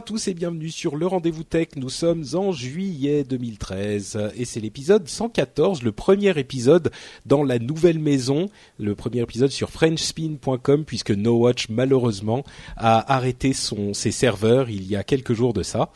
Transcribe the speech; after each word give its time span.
À 0.00 0.02
tous 0.02 0.28
et 0.28 0.34
bienvenue 0.34 0.70
sur 0.70 0.96
le 0.96 1.06
Rendez-vous 1.06 1.44
Tech. 1.44 1.68
Nous 1.76 1.90
sommes 1.90 2.24
en 2.32 2.52
juillet 2.52 3.22
2013 3.22 4.32
et 4.34 4.46
c'est 4.46 4.58
l'épisode 4.60 5.06
114, 5.06 5.82
le 5.82 5.92
premier 5.92 6.38
épisode 6.38 6.90
dans 7.26 7.42
la 7.42 7.58
nouvelle 7.58 7.98
maison, 7.98 8.48
le 8.78 8.94
premier 8.94 9.20
épisode 9.20 9.50
sur 9.50 9.68
frenchspin.com 9.68 10.86
puisque 10.86 11.10
No 11.10 11.36
Watch 11.36 11.68
malheureusement 11.68 12.44
a 12.78 13.12
arrêté 13.14 13.52
son, 13.52 13.92
ses 13.92 14.10
serveurs 14.10 14.70
il 14.70 14.90
y 14.90 14.96
a 14.96 15.04
quelques 15.04 15.34
jours 15.34 15.52
de 15.52 15.62
ça. 15.62 15.90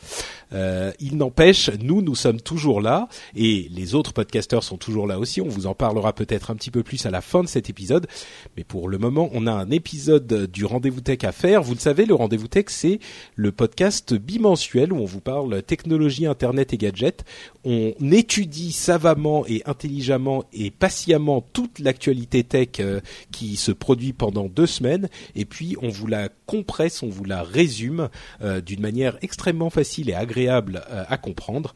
Euh, 0.53 0.91
il 0.99 1.17
n'empêche, 1.17 1.69
nous, 1.81 2.01
nous 2.01 2.15
sommes 2.15 2.39
toujours 2.39 2.81
là 2.81 3.07
et 3.35 3.67
les 3.71 3.95
autres 3.95 4.13
podcasteurs 4.13 4.63
sont 4.63 4.77
toujours 4.77 5.07
là 5.07 5.19
aussi. 5.19 5.41
On 5.41 5.47
vous 5.47 5.67
en 5.67 5.73
parlera 5.73 6.13
peut-être 6.13 6.51
un 6.51 6.55
petit 6.55 6.71
peu 6.71 6.83
plus 6.83 7.05
à 7.05 7.11
la 7.11 7.21
fin 7.21 7.43
de 7.43 7.47
cet 7.47 7.69
épisode. 7.69 8.07
Mais 8.55 8.63
pour 8.63 8.87
le 8.87 8.97
moment, 8.97 9.29
on 9.33 9.47
a 9.47 9.51
un 9.51 9.69
épisode 9.71 10.49
du 10.51 10.65
Rendez-vous 10.65 11.01
Tech 11.01 11.23
à 11.23 11.31
faire. 11.31 11.63
Vous 11.63 11.73
le 11.73 11.79
savez, 11.79 12.05
le 12.05 12.15
Rendez-vous 12.15 12.47
Tech, 12.47 12.65
c'est 12.67 12.99
le 13.35 13.51
podcast 13.51 14.13
bimensuel 14.13 14.93
où 14.93 14.97
on 14.97 15.05
vous 15.05 15.21
parle 15.21 15.63
technologie, 15.63 16.25
internet 16.25 16.73
et 16.73 16.77
gadgets. 16.77 17.25
On 17.63 17.93
étudie 18.11 18.71
savamment 18.71 19.45
et 19.47 19.63
intelligemment 19.65 20.43
et 20.53 20.71
patiemment 20.71 21.41
toute 21.53 21.79
l'actualité 21.79 22.43
tech 22.43 22.69
euh, 22.79 22.99
qui 23.31 23.55
se 23.55 23.71
produit 23.71 24.13
pendant 24.13 24.45
deux 24.45 24.67
semaines 24.67 25.09
et 25.35 25.45
puis 25.45 25.75
on 25.81 25.89
vous 25.89 26.07
la 26.07 26.29
compresse, 26.45 27.01
on 27.01 27.09
vous 27.09 27.23
la 27.23 27.41
résume 27.41 28.09
euh, 28.41 28.61
d'une 28.61 28.81
manière 28.81 29.17
extrêmement 29.21 29.69
facile 29.69 30.09
et 30.09 30.13
agréable 30.13 30.34
euh, 30.37 31.03
à 31.07 31.17
comprendre. 31.17 31.73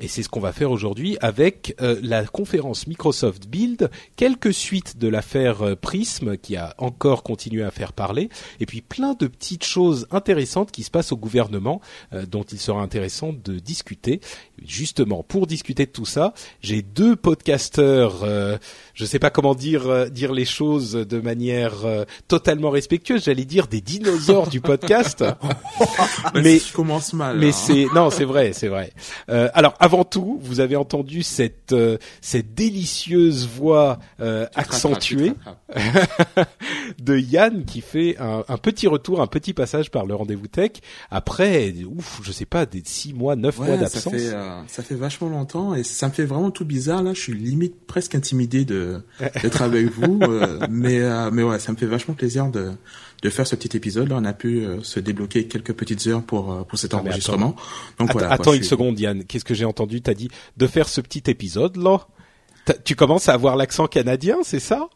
Et 0.00 0.08
c'est 0.08 0.24
ce 0.24 0.28
qu'on 0.28 0.40
va 0.40 0.52
faire 0.52 0.72
aujourd'hui 0.72 1.16
avec 1.20 1.76
euh, 1.80 2.00
la 2.02 2.24
conférence 2.24 2.88
Microsoft 2.88 3.46
Build, 3.46 3.88
quelques 4.16 4.52
suites 4.52 4.96
de 4.98 5.06
l'affaire 5.06 5.62
euh, 5.62 5.76
Prism 5.76 6.36
qui 6.36 6.56
a 6.56 6.74
encore 6.78 7.22
continué 7.22 7.62
à 7.62 7.70
faire 7.70 7.92
parler, 7.92 8.28
et 8.58 8.66
puis 8.66 8.80
plein 8.80 9.14
de 9.14 9.28
petites 9.28 9.64
choses 9.64 10.08
intéressantes 10.10 10.72
qui 10.72 10.82
se 10.82 10.90
passent 10.90 11.12
au 11.12 11.16
gouvernement 11.16 11.80
dont 12.28 12.42
il 12.42 12.58
sera 12.58 12.82
intéressant 12.82 13.32
de 13.32 13.58
discuter. 13.58 14.20
Justement, 14.64 15.22
pour 15.22 15.46
discuter 15.46 15.86
de 15.86 15.90
tout 15.90 16.06
ça, 16.06 16.34
j'ai 16.62 16.82
deux 16.82 17.14
podcasteurs, 17.14 18.24
je 18.94 19.04
ne 19.04 19.08
sais 19.08 19.18
pas 19.18 19.30
comment 19.30 19.54
dire 19.54 20.10
dire 20.10 20.32
les 20.32 20.44
choses 20.44 20.92
de 20.92 21.20
manière 21.20 21.72
totalement 22.28 22.70
respectueuse, 22.70 23.24
j'allais 23.24 23.44
dire 23.44 23.66
des 23.66 23.80
dinosaures 23.80 24.48
du 24.48 24.60
podcast. 24.60 25.24
mais 26.34 26.58
je 26.58 26.72
commence 26.72 27.12
mal. 27.12 27.38
Mais 27.38 27.48
hein. 27.48 27.52
c'est 27.52 27.86
non, 27.94 28.10
c'est 28.10 28.24
vrai, 28.24 28.52
c'est 28.52 28.68
vrai. 28.68 28.92
alors 29.28 29.74
avant 29.80 30.04
tout, 30.04 30.38
vous 30.42 30.60
avez 30.60 30.76
entendu 30.76 31.22
cette 31.22 31.72
euh, 31.72 31.98
cette 32.20 32.54
délicieuse 32.54 33.46
voix 33.46 33.98
euh, 34.20 34.46
accentuée 34.54 35.32
de 37.00 37.18
Yann 37.18 37.64
qui 37.64 37.80
fait 37.80 38.16
un, 38.18 38.44
un, 38.48 38.56
petit 38.56 38.86
retour, 38.86 39.20
un 39.20 39.26
petit 39.26 39.52
passage 39.52 39.90
par 39.90 40.06
le 40.06 40.14
rendez-vous 40.14 40.46
tech 40.46 40.72
après, 41.10 41.74
ouf, 41.84 42.20
je 42.22 42.32
sais 42.32 42.46
pas, 42.46 42.66
des 42.66 42.82
six 42.84 43.12
mois, 43.12 43.36
neuf 43.36 43.58
ouais, 43.58 43.68
mois 43.68 43.76
d'absence. 43.76 44.04
Ça 44.04 44.10
fait, 44.10 44.32
euh, 44.32 44.60
ça 44.66 44.82
fait 44.82 44.94
vachement 44.94 45.28
longtemps 45.28 45.74
et 45.74 45.82
ça 45.82 46.08
me 46.08 46.12
fait 46.12 46.24
vraiment 46.24 46.50
tout 46.50 46.64
bizarre 46.64 47.02
là. 47.02 47.14
Je 47.14 47.20
suis 47.20 47.34
limite 47.34 47.86
presque 47.86 48.14
intimidé 48.14 48.64
de 48.64 48.81
d'être 49.42 49.62
avec 49.62 49.86
vous, 49.90 50.20
euh, 50.22 50.58
mais 50.70 51.00
mais 51.30 51.42
ouais, 51.42 51.58
ça 51.58 51.72
me 51.72 51.76
fait 51.76 51.86
vachement 51.86 52.14
plaisir 52.14 52.48
de 52.48 52.72
de 53.22 53.30
faire 53.30 53.46
ce 53.46 53.56
petit 53.56 53.76
épisode. 53.76 54.08
Là, 54.08 54.16
on 54.18 54.24
a 54.24 54.32
pu 54.32 54.64
euh, 54.64 54.82
se 54.82 55.00
débloquer 55.00 55.46
quelques 55.46 55.74
petites 55.74 56.06
heures 56.06 56.22
pour 56.22 56.66
pour 56.66 56.78
cet 56.78 56.94
enregistrement. 56.94 57.54
Donc 57.98 58.10
attends, 58.10 58.18
voilà. 58.18 58.32
Attends 58.32 58.44
quoi, 58.44 58.56
une 58.56 58.62
suis... 58.62 58.68
seconde, 58.70 58.98
Yann. 58.98 59.24
Qu'est-ce 59.24 59.44
que 59.44 59.54
j'ai 59.54 59.64
entendu? 59.64 60.00
T'as 60.02 60.14
dit 60.14 60.28
de 60.56 60.66
faire 60.66 60.88
ce 60.88 61.00
petit 61.00 61.22
épisode 61.30 61.76
là? 61.76 62.06
Tu 62.84 62.94
commences 62.94 63.28
à 63.28 63.34
avoir 63.34 63.56
l'accent 63.56 63.88
canadien, 63.88 64.36
c'est 64.44 64.60
ça? 64.60 64.88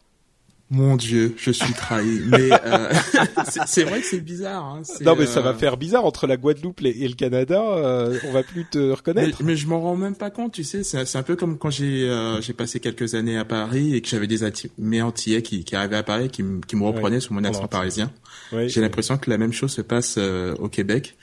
Mon 0.69 0.97
Dieu, 0.97 1.33
je 1.37 1.51
suis 1.51 1.73
trahi. 1.73 2.21
mais 2.27 2.49
euh, 2.51 2.93
c'est 3.65 3.83
vrai 3.83 4.01
que 4.01 4.05
c'est 4.05 4.19
bizarre. 4.19 4.65
Hein. 4.65 4.81
Non, 5.01 5.15
mais 5.17 5.25
ça 5.25 5.39
va 5.39 5.53
faire 5.53 5.77
bizarre 5.77 6.05
entre 6.05 6.27
la 6.27 6.35
Guadeloupe 6.35 6.81
et 6.83 7.07
le 7.07 7.13
Canada. 7.13 7.61
Euh, 7.61 8.17
on 8.25 8.31
va 8.33 8.43
plus 8.43 8.65
te 8.65 8.91
reconnaître. 8.91 9.37
Mais, 9.39 9.53
mais 9.53 9.55
je 9.55 9.67
m'en 9.67 9.79
rends 9.79 9.95
même 9.95 10.15
pas 10.15 10.29
compte. 10.29 10.53
Tu 10.53 10.65
sais, 10.65 10.83
c'est 10.83 11.17
un 11.17 11.23
peu 11.23 11.35
comme 11.37 11.57
quand 11.57 11.69
j'ai 11.69 12.09
euh, 12.09 12.41
j'ai 12.41 12.53
passé 12.53 12.79
quelques 12.79 13.15
années 13.15 13.37
à 13.37 13.45
Paris 13.45 13.95
et 13.95 14.01
que 14.01 14.09
j'avais 14.09 14.27
des 14.27 14.39
mes 14.77 15.01
Antillais 15.01 15.41
qui, 15.41 15.63
qui 15.63 15.75
arrivaient 15.75 15.97
à 15.97 16.03
Paris, 16.03 16.29
qui, 16.29 16.43
qui 16.67 16.75
me 16.75 16.83
reprenaient 16.83 17.17
oui, 17.17 17.21
sur 17.21 17.33
mon 17.33 17.43
accent 17.43 17.67
parisien. 17.67 18.11
J'ai 18.51 18.81
l'impression 18.81 19.17
que 19.17 19.29
la 19.29 19.37
même 19.37 19.51
chose 19.51 19.71
se 19.71 19.81
passe 19.81 20.15
euh, 20.17 20.55
au 20.55 20.69
Québec. 20.69 21.17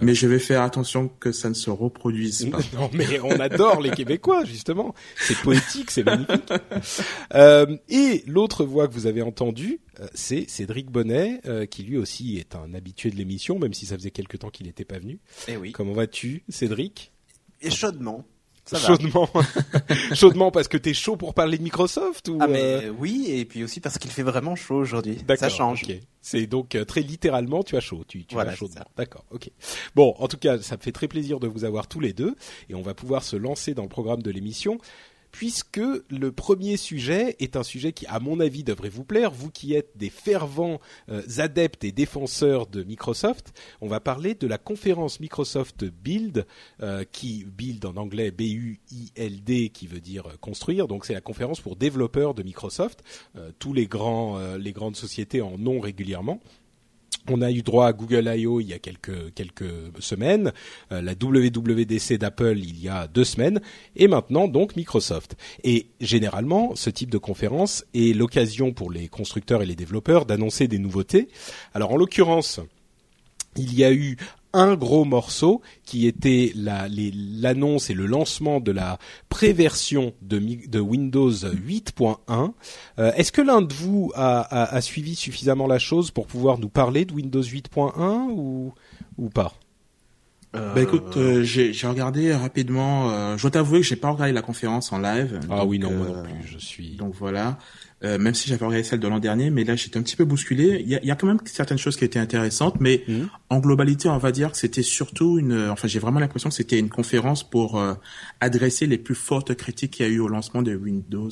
Mais 0.00 0.14
je 0.14 0.26
vais 0.26 0.38
faire 0.38 0.62
attention 0.62 1.10
que 1.20 1.32
ça 1.32 1.48
ne 1.48 1.54
se 1.54 1.70
reproduise 1.70 2.48
pas. 2.50 2.58
non, 2.74 2.90
mais 2.92 3.20
on 3.22 3.38
adore 3.40 3.80
les 3.80 3.90
Québécois 4.00 4.44
justement. 4.44 4.94
C'est 5.16 5.36
poétique, 5.38 5.90
c'est 5.90 6.04
magnifique. 6.04 6.52
Euh, 7.34 7.76
et 7.88 8.24
l'autre 8.26 8.64
voix 8.64 8.79
que 8.86 8.92
vous 8.92 9.06
avez 9.06 9.22
entendu, 9.22 9.80
c'est 10.14 10.48
Cédric 10.48 10.90
Bonnet, 10.90 11.40
euh, 11.46 11.66
qui 11.66 11.82
lui 11.82 11.96
aussi 11.96 12.38
est 12.38 12.54
un 12.54 12.74
habitué 12.74 13.10
de 13.10 13.16
l'émission, 13.16 13.58
même 13.58 13.74
si 13.74 13.86
ça 13.86 13.96
faisait 13.96 14.10
quelque 14.10 14.36
temps 14.36 14.50
qu'il 14.50 14.66
n'était 14.66 14.84
pas 14.84 14.98
venu. 14.98 15.20
Eh 15.48 15.56
oui. 15.56 15.72
Comment 15.72 15.92
vas-tu, 15.92 16.44
Cédric? 16.48 17.12
Et 17.60 17.70
chaudement. 17.70 18.24
Ça 18.64 18.78
chaudement, 18.78 19.28
chaudement 20.14 20.50
parce 20.52 20.68
que 20.68 20.76
t'es 20.76 20.94
chaud 20.94 21.16
pour 21.16 21.34
parler 21.34 21.58
de 21.58 21.62
Microsoft 21.62 22.28
ou 22.28 22.38
Ah 22.40 22.46
mais 22.46 22.84
euh... 22.84 22.90
oui 22.90 23.26
et 23.28 23.44
puis 23.44 23.64
aussi 23.64 23.80
parce 23.80 23.98
qu'il 23.98 24.12
fait 24.12 24.22
vraiment 24.22 24.54
chaud 24.54 24.76
aujourd'hui. 24.76 25.18
Ça 25.38 25.48
change. 25.48 25.82
Okay. 25.82 26.02
C'est 26.20 26.46
donc 26.46 26.74
euh, 26.74 26.84
très 26.84 27.00
littéralement 27.00 27.64
tu 27.64 27.76
as 27.76 27.80
chaud, 27.80 28.04
tu, 28.06 28.24
tu 28.26 28.34
voilà, 28.34 28.52
as 28.52 28.54
chaudement. 28.54 28.84
D'accord, 28.96 29.24
ok. 29.30 29.50
Bon, 29.96 30.14
en 30.18 30.28
tout 30.28 30.36
cas, 30.36 30.60
ça 30.60 30.76
me 30.76 30.82
fait 30.82 30.92
très 30.92 31.08
plaisir 31.08 31.40
de 31.40 31.48
vous 31.48 31.64
avoir 31.64 31.88
tous 31.88 31.98
les 31.98 32.12
deux 32.12 32.36
et 32.68 32.74
on 32.74 32.82
va 32.82 32.94
pouvoir 32.94 33.24
se 33.24 33.34
lancer 33.34 33.74
dans 33.74 33.82
le 33.82 33.88
programme 33.88 34.22
de 34.22 34.30
l'émission 34.30 34.78
puisque 35.32 35.80
le 36.10 36.32
premier 36.32 36.76
sujet 36.76 37.36
est 37.40 37.56
un 37.56 37.62
sujet 37.62 37.92
qui, 37.92 38.06
à 38.06 38.20
mon 38.20 38.40
avis, 38.40 38.64
devrait 38.64 38.88
vous 38.88 39.04
plaire. 39.04 39.30
Vous 39.30 39.50
qui 39.50 39.74
êtes 39.74 39.96
des 39.96 40.10
fervents 40.10 40.80
euh, 41.08 41.22
adeptes 41.38 41.84
et 41.84 41.92
défenseurs 41.92 42.66
de 42.66 42.82
Microsoft, 42.82 43.52
on 43.80 43.88
va 43.88 44.00
parler 44.00 44.34
de 44.34 44.46
la 44.46 44.58
conférence 44.58 45.20
Microsoft 45.20 45.84
Build, 45.84 46.46
euh, 46.82 47.04
qui 47.10 47.44
Build 47.44 47.84
en 47.84 47.96
anglais 47.96 48.30
B-U-I-L-D, 48.30 49.70
qui 49.70 49.86
veut 49.86 50.00
dire 50.00 50.24
construire. 50.40 50.88
Donc 50.88 51.04
c'est 51.04 51.14
la 51.14 51.20
conférence 51.20 51.60
pour 51.60 51.76
développeurs 51.76 52.34
de 52.34 52.42
Microsoft. 52.42 53.02
Euh, 53.36 53.50
tous 53.58 53.72
les 53.72 53.86
grands, 53.86 54.38
les 54.56 54.72
grandes 54.72 54.96
sociétés 54.96 55.42
en 55.42 55.66
ont 55.66 55.80
régulièrement. 55.80 56.40
On 57.28 57.42
a 57.42 57.50
eu 57.50 57.62
droit 57.62 57.86
à 57.86 57.92
Google 57.92 58.32
I.O. 58.34 58.60
il 58.60 58.68
y 58.68 58.72
a 58.72 58.78
quelques 58.78 59.62
semaines, 59.98 60.52
euh, 60.92 61.02
la 61.02 61.12
WWDC 61.12 62.18
d'Apple 62.18 62.58
il 62.58 62.82
y 62.82 62.88
a 62.88 63.06
deux 63.06 63.24
semaines, 63.24 63.60
et 63.96 64.08
maintenant 64.08 64.48
donc 64.48 64.76
Microsoft. 64.76 65.36
Et 65.64 65.86
généralement, 66.00 66.74
ce 66.76 66.90
type 66.90 67.10
de 67.10 67.18
conférence 67.18 67.84
est 67.94 68.16
l'occasion 68.16 68.72
pour 68.72 68.90
les 68.90 69.08
constructeurs 69.08 69.62
et 69.62 69.66
les 69.66 69.76
développeurs 69.76 70.26
d'annoncer 70.26 70.68
des 70.68 70.78
nouveautés. 70.78 71.28
Alors 71.74 71.92
en 71.92 71.96
l'occurrence, 71.96 72.60
il 73.56 73.74
y 73.74 73.84
a 73.84 73.92
eu 73.92 74.16
un 74.52 74.74
gros 74.74 75.04
morceau 75.04 75.62
qui 75.84 76.06
était 76.06 76.52
l'annonce 76.54 77.88
la, 77.88 77.92
et 77.92 77.96
le 77.96 78.06
lancement 78.06 78.60
de 78.60 78.72
la 78.72 78.98
préversion 79.28 80.12
de, 80.22 80.40
de 80.68 80.80
Windows 80.80 81.30
8.1. 81.30 82.52
Euh, 82.98 83.12
Est-ce 83.12 83.32
que 83.32 83.42
l'un 83.42 83.62
de 83.62 83.72
vous 83.72 84.12
a, 84.14 84.40
a, 84.40 84.74
a, 84.74 84.80
suivi 84.80 85.14
suffisamment 85.14 85.66
la 85.66 85.78
chose 85.78 86.10
pour 86.10 86.26
pouvoir 86.26 86.58
nous 86.58 86.68
parler 86.68 87.04
de 87.04 87.12
Windows 87.12 87.42
8.1 87.42 88.30
ou, 88.30 88.72
ou 89.18 89.28
pas? 89.28 89.54
Euh... 90.56 90.74
Bah 90.74 90.82
écoute, 90.82 91.16
euh, 91.16 91.44
j'ai 91.44 91.86
regardé 91.86 92.34
rapidement. 92.34 93.10
Euh, 93.10 93.36
je 93.36 93.42
dois 93.42 93.52
t'avouer 93.52 93.80
que 93.80 93.86
j'ai 93.86 93.96
pas 93.96 94.10
regardé 94.10 94.32
la 94.32 94.42
conférence 94.42 94.92
en 94.92 94.98
live. 94.98 95.38
Ah 95.44 95.58
donc, 95.58 95.70
oui 95.70 95.78
non 95.78 95.92
moi 95.92 96.08
non 96.08 96.22
plus. 96.24 96.32
Je 96.44 96.58
suis. 96.58 96.96
Donc 96.96 97.14
voilà. 97.14 97.56
Euh, 98.02 98.16
même 98.16 98.34
si 98.34 98.48
j'avais 98.48 98.64
regardé 98.64 98.82
celle 98.82 99.00
de 99.00 99.08
l'an 99.08 99.18
dernier, 99.18 99.50
mais 99.50 99.62
là 99.62 99.76
j'étais 99.76 99.98
un 99.98 100.02
petit 100.02 100.16
peu 100.16 100.24
bousculé. 100.24 100.80
Il 100.80 100.88
y 100.88 100.96
a, 100.96 101.04
y 101.04 101.10
a 101.10 101.16
quand 101.16 101.26
même 101.26 101.40
certaines 101.44 101.76
choses 101.76 101.96
qui 101.96 102.04
étaient 102.06 102.18
intéressantes, 102.18 102.76
mais 102.80 103.04
mmh. 103.06 103.24
en 103.50 103.58
globalité, 103.58 104.08
on 104.08 104.16
va 104.16 104.32
dire 104.32 104.52
que 104.52 104.56
c'était 104.56 104.82
surtout 104.82 105.38
une. 105.38 105.68
Enfin, 105.68 105.86
j'ai 105.86 105.98
vraiment 105.98 106.18
l'impression 106.18 106.48
que 106.48 106.54
c'était 106.54 106.78
une 106.78 106.88
conférence 106.88 107.48
pour 107.48 107.78
euh, 107.78 107.92
adresser 108.40 108.86
les 108.86 108.96
plus 108.96 109.14
fortes 109.14 109.54
critiques 109.54 109.90
qu'il 109.92 110.06
y 110.06 110.08
a 110.08 110.12
eu 110.12 110.18
au 110.18 110.28
lancement 110.28 110.62
de 110.62 110.74
Windows 110.74 111.30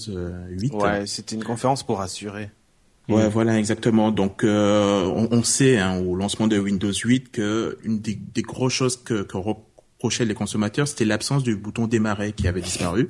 8. 0.50 0.74
Ouais, 0.74 1.06
c'était 1.06 1.36
une 1.36 1.44
conférence 1.44 1.86
pour 1.86 2.02
assurer. 2.02 2.50
Ouais, 3.08 3.26
mmh. 3.26 3.30
voilà, 3.30 3.58
exactement. 3.58 4.10
Donc, 4.10 4.44
euh, 4.44 5.06
on, 5.06 5.28
on, 5.30 5.42
sait 5.42 5.78
hein, 5.78 5.98
au 5.98 6.14
lancement 6.14 6.46
de 6.46 6.58
Windows 6.58 6.92
8 6.92 7.30
que 7.30 7.78
une 7.82 8.00
des, 8.00 8.14
des 8.14 8.42
grosses 8.42 8.74
choses 8.74 9.02
que, 9.02 9.22
que 9.22 9.38
reprochaient 9.98 10.24
les 10.24 10.34
consommateurs, 10.34 10.86
c'était 10.86 11.04
l'absence 11.04 11.42
du 11.42 11.56
bouton 11.56 11.88
démarrer 11.88 12.32
qui 12.32 12.46
avait 12.46 12.60
disparu. 12.60 13.08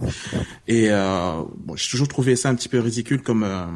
Et 0.66 0.86
euh, 0.88 1.42
bon, 1.58 1.76
j'ai 1.76 1.90
toujours 1.90 2.08
trouvé 2.08 2.34
ça 2.34 2.48
un 2.48 2.54
petit 2.54 2.70
peu 2.70 2.80
ridicule 2.80 3.20
comme... 3.20 3.42
Euh, 3.42 3.66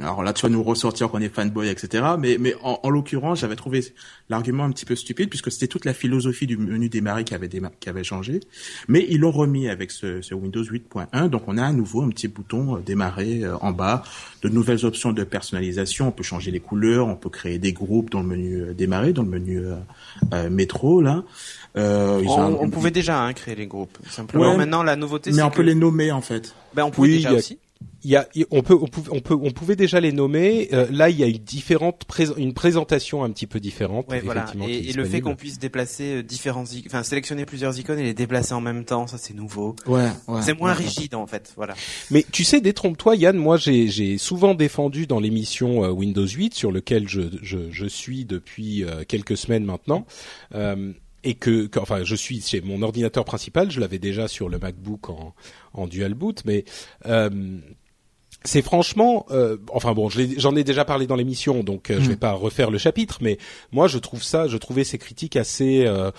alors 0.00 0.24
là, 0.24 0.32
tu 0.32 0.42
vas 0.42 0.48
nous 0.48 0.62
ressortir 0.64 1.08
qu'on 1.08 1.20
est 1.20 1.32
fanboy, 1.32 1.68
etc. 1.68 2.04
Mais, 2.18 2.36
mais 2.38 2.54
en, 2.62 2.80
en 2.82 2.90
l'occurrence, 2.90 3.40
j'avais 3.40 3.54
trouvé 3.54 3.84
l'argument 4.28 4.64
un 4.64 4.70
petit 4.70 4.84
peu 4.84 4.96
stupide 4.96 5.28
puisque 5.28 5.52
c'était 5.52 5.68
toute 5.68 5.84
la 5.84 5.94
philosophie 5.94 6.48
du 6.48 6.56
menu 6.56 6.88
démarrer 6.88 7.22
qui 7.22 7.34
avait, 7.34 7.48
qui 7.48 7.88
avait 7.88 8.04
changé. 8.04 8.40
Mais 8.88 9.06
ils 9.08 9.20
l'ont 9.20 9.30
remis 9.30 9.68
avec 9.68 9.92
ce, 9.92 10.20
ce 10.20 10.34
Windows 10.34 10.64
8.1. 10.64 11.28
Donc 11.28 11.42
on 11.46 11.56
a 11.58 11.64
à 11.64 11.72
nouveau 11.72 12.02
un 12.02 12.08
petit 12.08 12.28
bouton 12.28 12.76
euh, 12.76 12.80
démarrer 12.80 13.44
euh, 13.44 13.56
en 13.60 13.72
bas, 13.72 14.02
de 14.42 14.48
nouvelles 14.48 14.84
options 14.84 15.12
de 15.12 15.22
personnalisation. 15.24 16.08
On 16.08 16.12
peut 16.12 16.24
changer 16.24 16.50
les 16.50 16.60
couleurs, 16.60 17.06
on 17.06 17.16
peut 17.16 17.30
créer 17.30 17.58
des 17.58 17.72
groupes 17.72 18.10
dans 18.10 18.20
le 18.20 18.26
menu 18.26 18.62
euh, 18.62 18.74
démarrer, 18.74 19.12
dans 19.12 19.22
le 19.22 19.28
menu 19.28 19.62
métro 20.50 21.00
là. 21.00 21.24
Euh, 21.78 22.22
on, 22.26 22.58
on, 22.60 22.70
pouvait 22.70 22.90
déjà 22.90 23.22
hein, 23.22 23.32
créer 23.32 23.54
les 23.54 23.66
groupes. 23.66 23.98
Simplement, 24.10 24.56
maintenant 24.56 24.82
la 24.82 24.96
nouveauté. 24.96 25.30
Mais 25.32 25.42
on 25.42 25.50
peut 25.50 25.62
les 25.62 25.74
nommer 25.74 26.10
en 26.10 26.20
fait. 26.20 26.54
Ben 26.74 26.84
on 26.84 26.90
pouvait 26.90 27.08
déjà 27.08 27.32
aussi. 27.32 27.58
Il 28.04 28.10
y 28.10 28.16
a, 28.16 28.28
on 28.50 28.62
peut, 28.62 28.76
on 28.80 28.86
pouvait, 28.86 29.10
on 29.12 29.20
peut, 29.20 29.34
on 29.34 29.50
pouvait 29.50 29.74
déjà 29.74 30.00
les 30.00 30.12
nommer. 30.12 30.68
Euh, 30.72 30.86
là, 30.90 31.10
il 31.10 31.18
y 31.18 31.24
a 31.24 31.26
une 31.26 31.38
différente, 31.38 32.06
une 32.36 32.54
présentation 32.54 33.24
un 33.24 33.30
petit 33.30 33.48
peu 33.48 33.58
différente. 33.58 34.08
Ouais, 34.08 34.20
voilà. 34.20 34.46
Et, 34.66 34.90
et 34.90 34.92
le 34.92 35.04
fait 35.04 35.20
qu'on 35.20 35.34
puisse 35.34 35.58
déplacer 35.58 36.18
euh, 36.18 36.22
différents, 36.22 36.64
enfin 36.86 37.02
sélectionner 37.02 37.44
plusieurs 37.44 37.78
icônes 37.78 37.98
et 37.98 38.04
les 38.04 38.14
déplacer 38.14 38.54
en 38.54 38.60
même 38.60 38.84
temps, 38.84 39.08
ça 39.08 39.18
c'est 39.18 39.34
nouveau. 39.34 39.74
Ouais. 39.86 40.08
ouais 40.28 40.42
c'est 40.42 40.56
moins 40.56 40.74
rigide 40.74 41.16
en 41.16 41.26
fait, 41.26 41.52
voilà. 41.56 41.74
Mais 42.12 42.24
tu 42.30 42.44
sais, 42.44 42.60
détrompe-toi, 42.60 43.16
Yann. 43.16 43.36
Moi, 43.36 43.56
j'ai, 43.56 44.16
souvent 44.16 44.54
défendu 44.54 45.06
dans 45.06 45.18
l'émission 45.18 45.80
Windows 45.90 46.26
8 46.26 46.54
sur 46.54 46.70
lequel 46.70 47.08
je, 47.08 47.22
je, 47.42 47.58
je 47.70 47.86
suis 47.86 48.24
depuis 48.24 48.84
quelques 49.08 49.36
semaines 49.36 49.64
maintenant. 49.64 50.06
Euh, 50.54 50.92
et 51.24 51.34
que, 51.34 51.68
enfin, 51.78 52.04
je 52.04 52.14
suis 52.14 52.40
chez 52.40 52.60
mon 52.60 52.82
ordinateur 52.82 53.24
principal. 53.24 53.70
Je 53.70 53.80
l'avais 53.80 53.98
déjà 53.98 54.28
sur 54.28 54.48
le 54.48 54.58
MacBook 54.58 55.10
en, 55.10 55.34
en 55.74 55.86
dual 55.86 56.14
boot, 56.14 56.42
mais 56.44 56.64
euh, 57.06 57.60
c'est 58.44 58.62
franchement, 58.62 59.26
euh, 59.30 59.56
enfin 59.72 59.92
bon, 59.94 60.08
j'en 60.08 60.54
ai, 60.54 60.64
déjà 60.64 60.84
parlé 60.84 61.06
dans 61.06 61.16
l'émission, 61.16 61.64
donc 61.64 61.90
euh, 61.90 62.00
je 62.00 62.08
vais 62.08 62.14
mm. 62.14 62.18
pas 62.18 62.32
refaire 62.32 62.70
le 62.70 62.78
chapitre, 62.78 63.18
mais 63.20 63.36
moi 63.72 63.88
je 63.88 63.98
trouve 63.98 64.22
ça, 64.22 64.46
je 64.46 64.56
trouvais 64.56 64.84
ces 64.84 64.96
critiques 64.96 65.36
assez, 65.36 65.84
euh, 65.86 66.10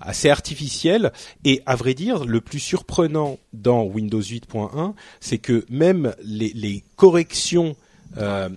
assez 0.00 0.30
artificielles 0.30 1.12
et 1.44 1.62
à 1.66 1.76
vrai 1.76 1.94
dire, 1.94 2.24
le 2.24 2.40
plus 2.40 2.58
surprenant 2.58 3.38
dans 3.52 3.84
Windows 3.84 4.20
8.1, 4.20 4.94
c'est 5.20 5.38
que 5.38 5.66
même 5.68 6.14
les, 6.22 6.52
les 6.54 6.82
corrections 6.96 7.76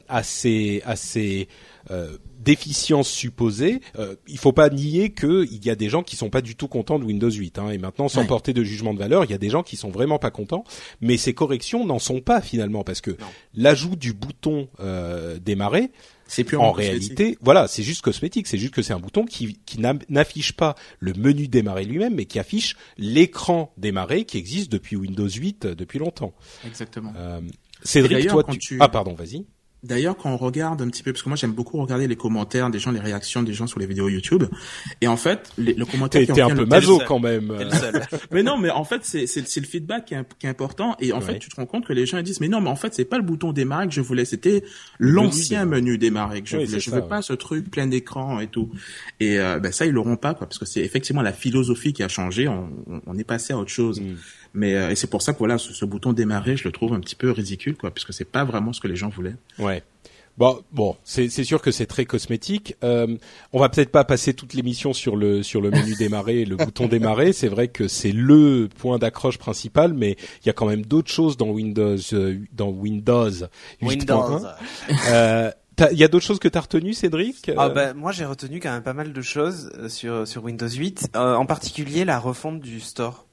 assez, 0.08 0.82
assez 0.86 1.48
déficience 2.44 3.10
supposée, 3.10 3.82
euh, 3.98 4.16
il 4.28 4.38
faut 4.38 4.54
pas 4.54 4.70
nier 4.70 5.14
qu'il 5.14 5.64
y 5.66 5.70
a 5.70 5.76
des 5.76 5.90
gens 5.90 6.04
qui 6.04 6.16
sont 6.16 6.30
pas 6.30 6.42
du 6.42 6.56
tout 6.56 6.68
contents 6.68 7.00
de 7.00 7.06
Windows 7.06 7.30
8. 7.30 7.60
Hein, 7.60 7.70
et 7.70 7.78
maintenant, 7.78 8.08
sans 8.08 8.26
porter 8.26 8.54
de 8.54 8.64
jugement 8.64 8.94
de 8.94 9.00
valeur, 9.00 9.26
il 9.26 9.32
y 9.32 9.34
a 9.34 9.38
des 9.38 9.50
gens 9.50 9.64
qui 9.64 9.78
sont 9.78 9.90
vraiment 9.90 10.20
pas 10.20 10.32
contents. 10.32 10.64
Mais 11.02 11.18
ces 11.18 11.34
corrections 11.34 11.86
n'en 11.86 12.00
sont 12.00 12.22
pas 12.22 12.42
finalement 12.42 12.84
parce 12.84 13.02
que 13.02 13.16
l'ajout 13.54 13.96
du 13.96 14.14
bouton 14.14 14.70
euh, 14.80 15.40
démarrer, 15.40 15.92
c'est 16.32 16.46
plus 16.46 16.56
en 16.56 16.72
réalité, 16.72 17.38
voilà, 17.42 17.68
c'est 17.68 17.84
juste 17.84 18.02
cosmétique. 18.02 18.48
C'est 18.48 18.58
juste 18.58 18.74
que 18.74 18.82
c'est 18.82 18.94
un 18.94 19.00
bouton 19.00 19.26
qui, 19.26 19.60
qui 19.66 19.82
n'affiche 20.10 20.54
pas 20.54 20.76
le 21.00 21.14
menu 21.14 21.50
démarrer 21.50 21.84
lui-même, 21.84 22.16
mais 22.16 22.24
qui 22.24 22.40
affiche 22.40 22.78
l'écran 22.98 23.74
démarrer 23.78 24.24
qui 24.24 24.38
existe 24.38 24.72
depuis 24.72 24.96
Windows 24.96 25.28
8 25.28 25.66
euh, 25.66 25.76
depuis 25.76 26.00
longtemps. 26.00 26.34
Exactement. 26.66 27.12
Euh, 27.18 27.42
Cédric, 27.84 28.28
toi, 28.28 28.46
tu... 28.58 28.78
ah 28.80 28.88
pardon, 28.88 29.14
vas-y. 29.14 29.46
D'ailleurs, 29.84 30.16
quand 30.16 30.30
on 30.30 30.38
regarde 30.38 30.82
un 30.82 30.90
petit 30.90 31.02
peu, 31.02 31.12
parce 31.12 31.24
que 31.24 31.30
moi 31.30 31.36
j'aime 31.36 31.54
beaucoup 31.54 31.82
regarder 31.82 32.08
les 32.08 32.16
commentaires 32.16 32.70
des 32.70 32.78
gens, 32.78 32.92
les 32.92 33.00
réactions 33.00 33.42
des 33.42 33.54
gens 33.54 33.66
sur 33.66 33.80
les 33.80 33.88
vidéos 33.88 34.10
YouTube, 34.10 34.44
et 35.02 35.08
en 35.08 35.18
fait, 35.18 35.52
les, 35.58 35.74
le 35.74 35.86
commentaire 35.86 36.22
qui 36.28 36.40
un 36.40 36.56
peu 36.56 36.66
maso 36.66 37.02
quand 37.08 37.20
même. 37.20 37.52
mais 38.32 38.44
non, 38.44 38.60
mais 38.60 38.70
en 38.70 38.84
fait, 38.84 39.04
c'est 39.04 39.26
c'est 39.26 39.60
le 39.60 39.66
feedback 39.66 40.06
qui 40.06 40.14
est, 40.14 40.24
qui 40.38 40.46
est, 40.46 40.50
important, 40.50 40.96
et 41.00 41.14
en 41.14 41.22
fait, 41.22 41.40
tu 41.40 41.50
te 41.50 41.56
rends 41.56 41.66
compte 41.66 41.86
que 41.88 41.94
les 41.94 42.06
gens 42.06 42.20
ils 42.20 42.24
disent, 42.24 42.42
mais 42.42 42.48
non, 42.48 42.62
mais 42.62 42.70
en 42.70 42.76
fait, 42.76 42.94
c'est 42.94 43.06
pas 43.06 43.18
le 43.18 43.24
bouton 43.24 43.54
démarrer 43.54 43.88
que 43.88 43.94
je 43.94 44.02
voulais, 44.02 44.26
c'était 44.26 44.64
l'ancien 45.00 45.66
menu 45.66 45.98
démarrer 45.98 46.44
que 46.44 46.50
je 46.50 46.58
voulais. 46.58 46.80
Je 46.80 46.92
veux 46.92 47.08
pas 47.08 47.24
ce 47.24 47.34
truc 47.34 47.72
plein 47.72 47.88
d'écran 47.88 48.40
et 48.40 48.48
tout. 48.48 48.70
Et 49.20 49.40
euh, 49.40 49.60
ben 49.60 49.72
ça, 49.72 49.88
ils 49.88 49.92
l'auront 49.92 50.18
pas, 50.18 50.36
quoi, 50.36 50.48
parce 50.48 50.60
que 50.60 50.66
c'est 50.66 50.82
effectivement 50.82 51.24
la 51.24 51.34
philosophie 51.34 51.94
qui 51.94 52.04
a 52.04 52.08
changé. 52.08 52.48
On, 52.48 52.70
on 53.08 53.18
est 53.18 53.24
passé 53.24 53.54
à 53.54 53.58
autre 53.58 53.72
chose. 53.72 54.00
Mm. 54.00 54.16
Mais 54.54 54.76
euh, 54.76 54.90
et 54.90 54.96
c'est 54.96 55.08
pour 55.08 55.22
ça 55.22 55.34
que 55.34 55.38
voilà, 55.40 55.58
ce, 55.58 55.74
ce, 55.74 55.86
bouton 55.86 56.14
démarrer, 56.14 56.58
je 56.58 56.66
le 56.66 56.72
trouve 56.72 56.94
un 56.94 57.00
petit 57.00 57.16
peu 57.16 57.32
ridicule, 57.32 57.78
quoi, 57.78 57.92
puisque 57.92 58.14
c'est 58.14 58.26
pas 58.26 58.44
vraiment 58.44 58.74
ce 58.74 58.82
que 58.82 58.88
les 58.88 58.96
gens 58.96 59.10
voulaient. 59.10 59.36
Ouais. 59.60 59.84
Bon, 60.38 60.62
bon, 60.72 60.96
c'est 61.04 61.30
sûr 61.30 61.62
que 61.62 61.72
c'est 61.72 61.86
très 61.86 62.06
cosmétique. 62.06 62.76
Euh, 62.84 63.18
on 63.52 63.60
va 63.60 63.68
peut-être 63.68 63.92
pas 63.92 64.06
passer 64.06 64.34
toute 64.34 64.54
l'émission 64.54 64.94
sur 64.94 65.18
le 65.18 65.44
sur 65.44 65.62
le 65.62 65.70
menu 65.72 65.94
démarrer, 65.96 66.46
le 66.46 66.56
bouton 66.58 66.88
démarrer. 66.88 67.34
C'est 67.34 67.50
vrai 67.50 67.68
que 67.68 67.88
c'est 67.88 68.14
le 68.14 68.70
point 68.80 68.98
d'accroche 68.98 69.38
principal, 69.38 69.94
mais 69.94 70.16
il 70.44 70.48
y 70.48 70.50
a 70.50 70.54
quand 70.54 70.68
même 70.68 70.86
d'autres 70.86 71.12
choses 71.12 71.36
dans 71.36 71.50
Windows 71.50 71.98
euh, 72.14 72.40
dans 72.54 72.70
Windows. 72.70 73.30
Windows. 73.82 74.40
Euh, 75.10 75.52
il 75.92 75.98
y 75.98 76.04
a 76.04 76.08
d'autres 76.08 76.26
choses 76.26 76.40
que 76.40 76.48
tu 76.48 76.58
as 76.58 76.62
retenues, 76.62 76.94
Cédric? 76.94 77.52
Ah 77.58 77.70
ben, 77.70 77.94
Moi, 77.94 78.12
j'ai 78.12 78.26
retenu 78.26 78.60
quand 78.60 78.72
même 78.72 78.84
pas 78.84 78.94
mal 78.94 79.14
de 79.14 79.22
choses 79.22 79.72
euh, 79.78 79.90
sur, 79.90 80.28
sur 80.28 80.44
Windows 80.44 80.70
8, 80.70 81.12
euh, 81.16 81.36
en 81.36 81.46
particulier 81.46 82.06
la 82.06 82.20
refonte 82.20 82.60
du 82.60 82.80
store. 82.80 83.26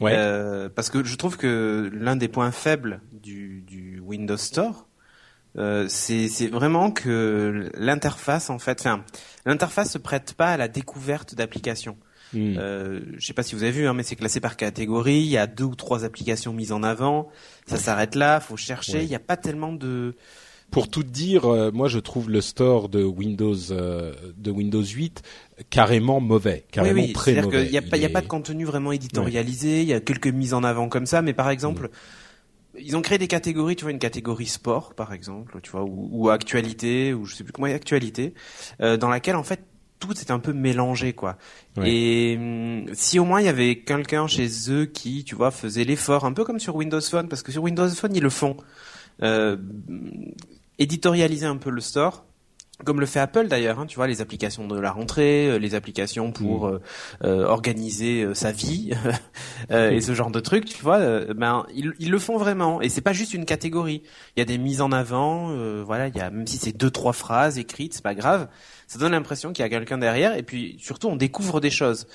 Ouais. 0.00 0.14
Euh, 0.16 0.68
parce 0.68 0.90
que 0.90 1.04
je 1.04 1.16
trouve 1.16 1.36
que 1.36 1.90
l'un 1.92 2.16
des 2.16 2.28
points 2.28 2.50
faibles 2.52 3.00
du, 3.12 3.62
du 3.62 4.00
Windows 4.00 4.36
Store, 4.36 4.86
euh, 5.56 5.86
c'est 5.88 6.48
vraiment 6.48 6.90
que 6.90 7.70
l'interface, 7.74 8.50
en 8.50 8.58
fait, 8.58 8.80
enfin, 8.80 9.04
l'interface 9.44 9.92
se 9.92 9.98
prête 9.98 10.34
pas 10.34 10.52
à 10.52 10.56
la 10.56 10.68
découverte 10.68 11.34
d'applications. 11.34 11.96
Hmm. 12.32 12.56
Euh, 12.58 13.00
je 13.16 13.26
sais 13.26 13.32
pas 13.32 13.42
si 13.42 13.54
vous 13.54 13.62
avez 13.62 13.72
vu, 13.72 13.88
hein, 13.88 13.94
mais 13.94 14.02
c'est 14.02 14.16
classé 14.16 14.40
par 14.40 14.56
catégorie. 14.56 15.20
Il 15.20 15.28
y 15.28 15.38
a 15.38 15.46
deux 15.46 15.64
ou 15.64 15.74
trois 15.74 16.04
applications 16.04 16.52
mises 16.52 16.72
en 16.72 16.82
avant. 16.82 17.30
Ça 17.66 17.78
s'arrête 17.78 18.14
là. 18.14 18.40
Faut 18.40 18.56
chercher. 18.56 19.02
Il 19.02 19.08
n'y 19.08 19.14
a 19.14 19.20
pas 19.20 19.36
tellement 19.36 19.72
de 19.72 20.14
pour 20.70 20.90
tout 20.90 21.02
dire, 21.02 21.46
euh, 21.46 21.70
moi 21.72 21.88
je 21.88 21.98
trouve 21.98 22.28
le 22.28 22.42
store 22.42 22.90
de 22.90 23.02
Windows 23.02 23.56
euh, 23.70 24.12
de 24.36 24.50
Windows 24.50 24.82
8 24.82 25.22
carrément 25.70 26.20
mauvais, 26.20 26.64
carrément 26.70 27.02
oui, 27.02 27.12
très 27.12 27.40
mauvais. 27.40 27.66
Il 27.66 27.70
n'y 27.70 27.78
a, 27.78 27.82
pas, 27.82 27.96
a 27.96 28.08
pas 28.08 28.20
de 28.20 28.26
contenu 28.26 28.64
vraiment 28.64 28.92
éditorialisé. 28.92 29.82
Il 29.82 29.88
y 29.88 29.92
a 29.92 30.00
quelques 30.00 30.28
mises 30.28 30.54
en 30.54 30.64
avant 30.64 30.88
comme 30.88 31.06
ça, 31.06 31.22
mais 31.22 31.32
par 31.32 31.50
exemple. 31.50 31.86
Mm. 31.86 31.90
Ils 32.80 32.96
ont 32.96 33.02
créé 33.02 33.18
des 33.18 33.26
catégories, 33.26 33.74
tu 33.74 33.82
vois, 33.82 33.90
une 33.90 33.98
catégorie 33.98 34.46
sport, 34.46 34.94
par 34.94 35.12
exemple, 35.12 35.58
tu 35.64 35.70
vois, 35.70 35.82
ou, 35.82 36.10
ou 36.12 36.28
actualité, 36.28 37.12
ou 37.12 37.24
je 37.24 37.34
sais 37.34 37.42
plus 37.42 37.52
comment, 37.52 37.66
actualité, 37.66 38.34
euh, 38.80 38.96
dans 38.96 39.08
laquelle 39.08 39.34
en 39.34 39.42
fait 39.42 39.64
tout 39.98 40.12
est 40.12 40.30
un 40.30 40.38
peu 40.38 40.52
mélangé 40.52 41.12
quoi. 41.12 41.38
Et 41.84 42.36
hum, 42.38 42.86
si 42.92 43.18
au 43.18 43.24
moins 43.24 43.40
il 43.40 43.46
y 43.46 43.48
avait 43.48 43.80
quelqu'un 43.80 44.28
chez 44.28 44.48
eux 44.70 44.86
qui, 44.86 45.24
tu 45.24 45.34
vois, 45.34 45.50
faisait 45.50 45.82
l'effort, 45.82 46.24
un 46.24 46.32
peu 46.32 46.44
comme 46.44 46.60
sur 46.60 46.76
Windows 46.76 47.00
Phone, 47.00 47.28
parce 47.28 47.42
que 47.42 47.50
sur 47.50 47.62
Windows 47.64 47.88
Phone 47.88 48.14
ils 48.14 48.22
le 48.22 48.30
font. 48.30 48.56
Euh, 49.22 49.56
éditorialiser 50.78 51.46
un 51.46 51.56
peu 51.56 51.70
le 51.70 51.80
store 51.80 52.24
comme 52.84 53.00
le 53.00 53.06
fait 53.06 53.20
Apple 53.20 53.48
d'ailleurs, 53.48 53.80
hein, 53.80 53.86
tu 53.86 53.96
vois, 53.96 54.06
les 54.06 54.20
applications 54.20 54.68
de 54.68 54.78
la 54.78 54.92
rentrée, 54.92 55.48
euh, 55.48 55.58
les 55.58 55.74
applications 55.74 56.30
pour 56.30 56.68
mm. 56.68 56.72
euh, 56.72 56.78
euh, 57.24 57.44
organiser 57.46 58.26
sa 58.34 58.52
vie 58.52 58.92
et 59.70 59.96
mm. 59.96 60.00
ce 60.00 60.14
genre 60.14 60.30
de 60.30 60.40
trucs, 60.40 60.66
tu 60.66 60.82
vois, 60.82 61.24
ben 61.34 61.66
ils, 61.74 61.92
ils, 61.98 62.10
le 62.10 62.18
font 62.18 62.38
vraiment 62.38 62.80
et 62.80 62.88
c'est 62.88 63.00
pas 63.00 63.12
juste 63.12 63.34
une 63.34 63.44
catégorie. 63.44 64.02
Il 64.36 64.40
y 64.40 64.42
a 64.42 64.44
des 64.44 64.58
mises 64.58 64.80
en 64.80 64.92
avant, 64.92 65.54
voilà, 65.84 66.08
il 66.08 66.16
y 66.16 66.20
a 66.20 66.30
même 66.30 66.46
si 66.46 66.58
c'est 66.58 66.76
deux 66.76 66.90
trois 66.90 67.12
phrases 67.12 67.58
écrites, 67.58 67.94
c'est 67.94 68.02
pas 68.02 68.14
grave 68.14 68.48
ça 68.88 68.98
donne 68.98 69.12
l'impression 69.12 69.52
qu'il 69.52 69.62
y 69.62 69.66
a 69.66 69.68
quelqu'un 69.68 69.98
derrière 69.98 70.34
et 70.34 70.42
puis 70.42 70.76
surtout 70.80 71.08
on 71.08 71.16
découvre 71.16 71.60
des 71.60 71.68
choses. 71.68 72.06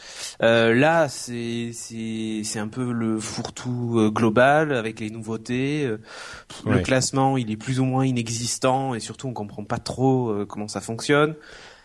Euh, 0.42 0.74
là, 0.74 1.08
c'est 1.08 1.70
c'est 1.72 2.42
c'est 2.44 2.58
un 2.58 2.68
peu 2.68 2.92
le 2.92 3.20
fourre-tout 3.20 4.00
euh, 4.00 4.10
global 4.10 4.74
avec 4.74 5.00
les 5.00 5.12
nouveautés. 5.12 5.86
Euh, 5.86 6.00
le 6.65 6.80
classement, 6.80 7.38
il 7.38 7.51
est 7.51 7.58
plus 7.58 7.80
ou 7.80 7.86
moins 7.86 8.06
inexistant 8.06 8.96
et 8.96 9.00
surtout 9.00 9.27
on 9.27 9.34
comprend 9.34 9.63
pas 9.63 9.77
trop 9.77 10.30
euh, 10.30 10.46
comment 10.48 10.68
ça 10.68 10.82
fonctionne. 10.82 11.36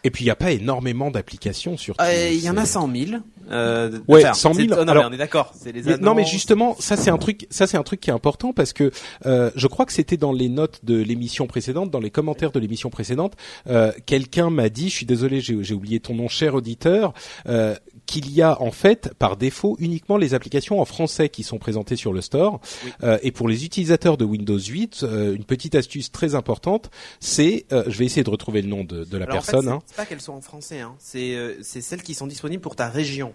Et 0.04 0.10
puis 0.10 0.24
il 0.24 0.26
n'y 0.28 0.30
a 0.30 0.36
pas 0.36 0.52
énormément 0.52 1.10
d'applications 1.10 1.76
sur. 1.76 1.94
Euh, 2.00 2.28
il 2.30 2.40
y 2.40 2.48
en 2.48 2.56
a 2.56 2.64
100 2.64 2.90
000. 2.94 3.20
Euh, 3.50 3.98
ouais, 4.08 4.22
100 4.32 4.54
000. 4.54 4.68
non, 4.68 4.88
alors, 4.88 5.06
on 5.08 5.12
est 5.12 5.16
d'accord. 5.16 5.52
Non, 6.00 6.14
mais 6.14 6.24
justement, 6.24 6.76
ça 6.78 6.96
c'est 6.96 7.10
un 7.10 7.18
truc, 7.18 7.46
ça 7.50 7.66
c'est 7.66 7.76
un 7.76 7.82
truc 7.82 8.00
qui 8.00 8.10
est 8.10 8.12
important 8.12 8.52
parce 8.52 8.72
que 8.72 8.90
euh, 9.26 9.50
je 9.54 9.66
crois 9.66 9.86
que 9.86 9.92
c'était 9.92 10.16
dans 10.16 10.32
les 10.32 10.48
notes 10.48 10.84
de 10.84 10.96
l'émission 10.96 11.46
précédente, 11.46 11.90
dans 11.90 12.00
les 12.00 12.10
commentaires 12.10 12.52
de 12.52 12.60
l'émission 12.60 12.90
précédente, 12.90 13.34
euh, 13.68 13.92
quelqu'un 14.06 14.50
m'a 14.50 14.68
dit, 14.68 14.88
je 14.88 14.94
suis 14.94 15.06
désolé, 15.06 15.40
j'ai 15.40 15.74
oublié 15.74 16.00
ton 16.00 16.14
nom, 16.14 16.28
cher 16.28 16.54
auditeur, 16.54 17.12
euh, 17.48 17.74
qu'il 18.08 18.32
y 18.32 18.40
a 18.40 18.60
en 18.62 18.72
fait 18.72 19.12
par 19.18 19.36
défaut 19.36 19.76
uniquement 19.78 20.16
les 20.16 20.32
applications 20.32 20.80
en 20.80 20.86
français 20.86 21.28
qui 21.28 21.42
sont 21.42 21.58
présentées 21.58 21.94
sur 21.94 22.14
le 22.14 22.22
store. 22.22 22.58
Euh, 23.02 23.18
et 23.22 23.32
pour 23.32 23.48
les 23.48 23.66
utilisateurs 23.66 24.16
de 24.16 24.24
Windows 24.24 24.58
8, 24.58 25.02
euh, 25.02 25.36
une 25.36 25.44
petite 25.44 25.74
astuce 25.74 26.10
très 26.10 26.34
importante, 26.34 26.90
c'est, 27.20 27.66
euh, 27.70 27.84
je 27.86 27.98
vais 27.98 28.06
essayer 28.06 28.24
de 28.24 28.30
retrouver 28.30 28.62
le 28.62 28.68
nom 28.68 28.82
de, 28.82 29.04
de 29.04 29.18
la 29.18 29.26
personne. 29.26 29.68
En 29.68 29.72
fait, 29.72 29.76
hein. 29.76 29.82
C'est 29.86 29.96
pas 29.96 30.06
qu'elles 30.06 30.22
sont 30.22 30.32
en 30.32 30.40
français, 30.40 30.80
hein. 30.80 30.94
c'est 30.98 31.36
c'est 31.60 31.82
celles 31.82 32.02
qui 32.02 32.14
sont 32.14 32.26
disponibles 32.26 32.62
pour 32.62 32.76
ta 32.76 32.88
région. 32.88 33.34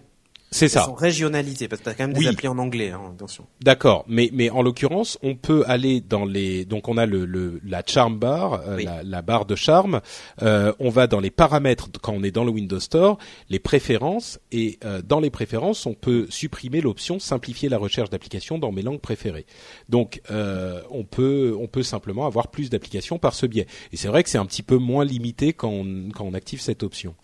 C'est 0.54 0.68
ça. 0.68 0.80
Elles 0.82 0.86
sont 0.86 0.94
régionalisées 0.94 1.66
parce 1.66 1.80
que 1.80 1.86
t'as 1.86 1.94
quand 1.94 2.04
même 2.04 2.12
des 2.12 2.20
Oui. 2.20 2.28
applis 2.28 2.46
en 2.46 2.58
anglais, 2.58 2.90
hein, 2.92 3.00
attention. 3.12 3.44
D'accord, 3.60 4.04
mais 4.06 4.30
mais 4.32 4.50
en 4.50 4.62
l'occurrence, 4.62 5.18
on 5.24 5.34
peut 5.34 5.64
aller 5.66 6.00
dans 6.00 6.24
les 6.24 6.64
donc 6.64 6.86
on 6.88 6.96
a 6.96 7.06
le, 7.06 7.24
le 7.24 7.60
la 7.64 7.82
charm 7.84 8.16
bar, 8.20 8.52
euh, 8.54 8.76
Oui. 8.76 8.84
la, 8.84 9.02
la 9.02 9.20
barre 9.22 9.46
de 9.46 9.56
charme. 9.56 10.00
Euh, 10.42 10.72
on 10.78 10.90
va 10.90 11.08
dans 11.08 11.18
les 11.18 11.32
paramètres 11.32 11.88
quand 12.00 12.12
on 12.12 12.22
est 12.22 12.30
dans 12.30 12.44
le 12.44 12.52
Windows 12.52 12.78
Store, 12.78 13.18
les 13.48 13.58
préférences 13.58 14.38
et 14.52 14.78
euh, 14.84 15.02
dans 15.02 15.18
les 15.18 15.30
préférences, 15.30 15.86
on 15.86 15.94
peut 15.94 16.26
supprimer 16.30 16.80
l'option 16.80 17.18
simplifier 17.18 17.68
la 17.68 17.78
recherche 17.78 18.10
d'applications 18.10 18.56
dans 18.58 18.70
mes 18.70 18.82
langues 18.82 19.00
préférées. 19.00 19.46
Donc 19.88 20.20
euh, 20.30 20.80
on 20.90 21.02
peut 21.02 21.56
on 21.60 21.66
peut 21.66 21.82
simplement 21.82 22.26
avoir 22.26 22.46
plus 22.52 22.70
d'applications 22.70 23.18
par 23.18 23.34
ce 23.34 23.46
biais. 23.46 23.66
Et 23.92 23.96
c'est 23.96 24.06
vrai 24.06 24.22
que 24.22 24.30
c'est 24.30 24.38
un 24.38 24.46
petit 24.46 24.62
peu 24.62 24.76
moins 24.76 25.04
limité 25.04 25.52
quand 25.52 25.70
on 25.70 26.10
quand 26.14 26.24
on 26.24 26.32
active 26.34 26.60
cette 26.60 26.84
option. 26.84 27.16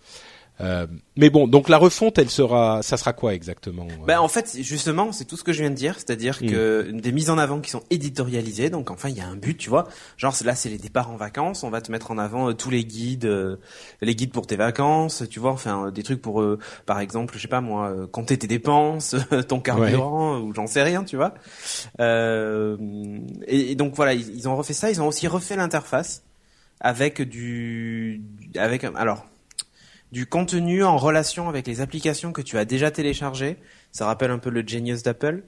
Euh, 0.60 0.86
mais 1.16 1.30
bon, 1.30 1.48
donc 1.48 1.68
la 1.68 1.78
refonte, 1.78 2.18
elle 2.18 2.30
sera, 2.30 2.82
ça 2.82 2.96
sera 2.96 3.12
quoi 3.12 3.34
exactement 3.34 3.86
Ben 4.06 4.20
en 4.20 4.28
fait, 4.28 4.58
justement, 4.60 5.12
c'est 5.12 5.24
tout 5.24 5.36
ce 5.36 5.44
que 5.44 5.52
je 5.52 5.60
viens 5.60 5.70
de 5.70 5.74
dire, 5.74 5.94
c'est-à-dire 5.96 6.38
Mm. 6.40 6.46
que 6.46 6.90
des 6.92 7.12
mises 7.12 7.30
en 7.30 7.38
avant 7.38 7.60
qui 7.60 7.70
sont 7.70 7.82
éditorialisées, 7.90 8.70
donc 8.70 8.90
enfin 8.90 9.08
il 9.08 9.16
y 9.16 9.20
a 9.20 9.26
un 9.26 9.36
but, 9.36 9.56
tu 9.56 9.70
vois. 9.70 9.88
Genre 10.16 10.34
là, 10.44 10.54
c'est 10.54 10.68
les 10.68 10.78
départs 10.78 11.10
en 11.10 11.16
vacances, 11.16 11.64
on 11.64 11.70
va 11.70 11.80
te 11.80 11.90
mettre 11.90 12.10
en 12.10 12.18
avant 12.18 12.50
euh, 12.50 12.52
tous 12.52 12.70
les 12.70 12.84
guides, 12.84 13.24
euh, 13.24 13.56
les 14.00 14.14
guides 14.14 14.32
pour 14.32 14.46
tes 14.46 14.56
vacances, 14.56 15.24
tu 15.30 15.40
vois, 15.40 15.52
enfin 15.52 15.90
des 15.90 16.02
trucs 16.02 16.22
pour, 16.22 16.44
par 16.86 17.00
exemple, 17.00 17.34
je 17.36 17.42
sais 17.42 17.48
pas 17.48 17.60
moi, 17.60 17.94
compter 18.12 18.38
tes 18.38 18.46
dépenses, 18.46 19.16
ton 19.48 19.60
carburant 19.60 20.38
ou 20.38 20.54
j'en 20.54 20.66
sais 20.66 20.82
rien, 20.82 21.04
tu 21.04 21.16
vois. 21.16 21.34
Euh, 22.00 22.76
et, 23.46 23.72
et 23.72 23.74
donc 23.74 23.94
voilà, 23.94 24.14
ils, 24.14 24.36
ils 24.36 24.48
ont 24.48 24.56
refait 24.56 24.72
ça, 24.72 24.90
ils 24.90 25.00
ont 25.00 25.08
aussi 25.08 25.26
refait 25.26 25.56
l'interface 25.56 26.22
avec 26.80 27.20
du, 27.22 28.22
avec 28.56 28.84
alors 28.84 29.26
du 30.12 30.26
contenu 30.26 30.84
en 30.84 30.96
relation 30.96 31.48
avec 31.48 31.66
les 31.66 31.80
applications 31.80 32.32
que 32.32 32.42
tu 32.42 32.58
as 32.58 32.64
déjà 32.64 32.90
téléchargées. 32.90 33.58
Ça 33.92 34.06
rappelle 34.06 34.30
un 34.30 34.38
peu 34.38 34.50
le 34.50 34.66
Genius 34.66 35.02
d'Apple. 35.02 35.44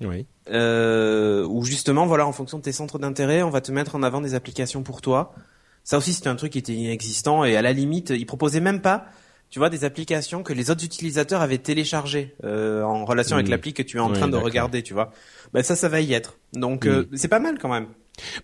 Oui. 0.00 0.26
Euh, 0.50 1.44
où 1.44 1.64
justement, 1.64 2.06
voilà, 2.06 2.26
en 2.26 2.32
fonction 2.32 2.58
de 2.58 2.62
tes 2.62 2.72
centres 2.72 2.98
d'intérêt, 2.98 3.42
on 3.42 3.50
va 3.50 3.60
te 3.60 3.72
mettre 3.72 3.96
en 3.96 4.02
avant 4.02 4.20
des 4.20 4.34
applications 4.34 4.82
pour 4.82 5.00
toi. 5.00 5.34
Ça 5.82 5.98
aussi, 5.98 6.12
c'était 6.12 6.28
un 6.28 6.36
truc 6.36 6.52
qui 6.52 6.58
était 6.58 6.74
inexistant 6.74 7.44
et 7.44 7.56
à 7.56 7.62
la 7.62 7.72
limite, 7.72 8.10
ils 8.10 8.26
proposaient 8.26 8.60
même 8.60 8.80
pas, 8.80 9.06
tu 9.50 9.58
vois, 9.58 9.70
des 9.70 9.84
applications 9.84 10.42
que 10.42 10.52
les 10.52 10.70
autres 10.70 10.84
utilisateurs 10.84 11.40
avaient 11.40 11.58
téléchargées 11.58 12.36
euh, 12.44 12.82
en 12.82 13.04
relation 13.04 13.36
avec 13.36 13.48
l'appli 13.48 13.72
que 13.72 13.82
tu 13.82 13.96
es 13.96 14.00
en 14.00 14.12
train 14.12 14.28
de 14.28 14.36
regarder, 14.36 14.82
tu 14.82 14.94
vois. 14.94 15.12
Ben 15.52 15.62
ça, 15.62 15.74
ça 15.74 15.88
va 15.88 16.00
y 16.00 16.12
être. 16.12 16.38
Donc, 16.52 16.86
euh, 16.86 17.08
c'est 17.14 17.28
pas 17.28 17.40
mal 17.40 17.58
quand 17.58 17.70
même. 17.70 17.86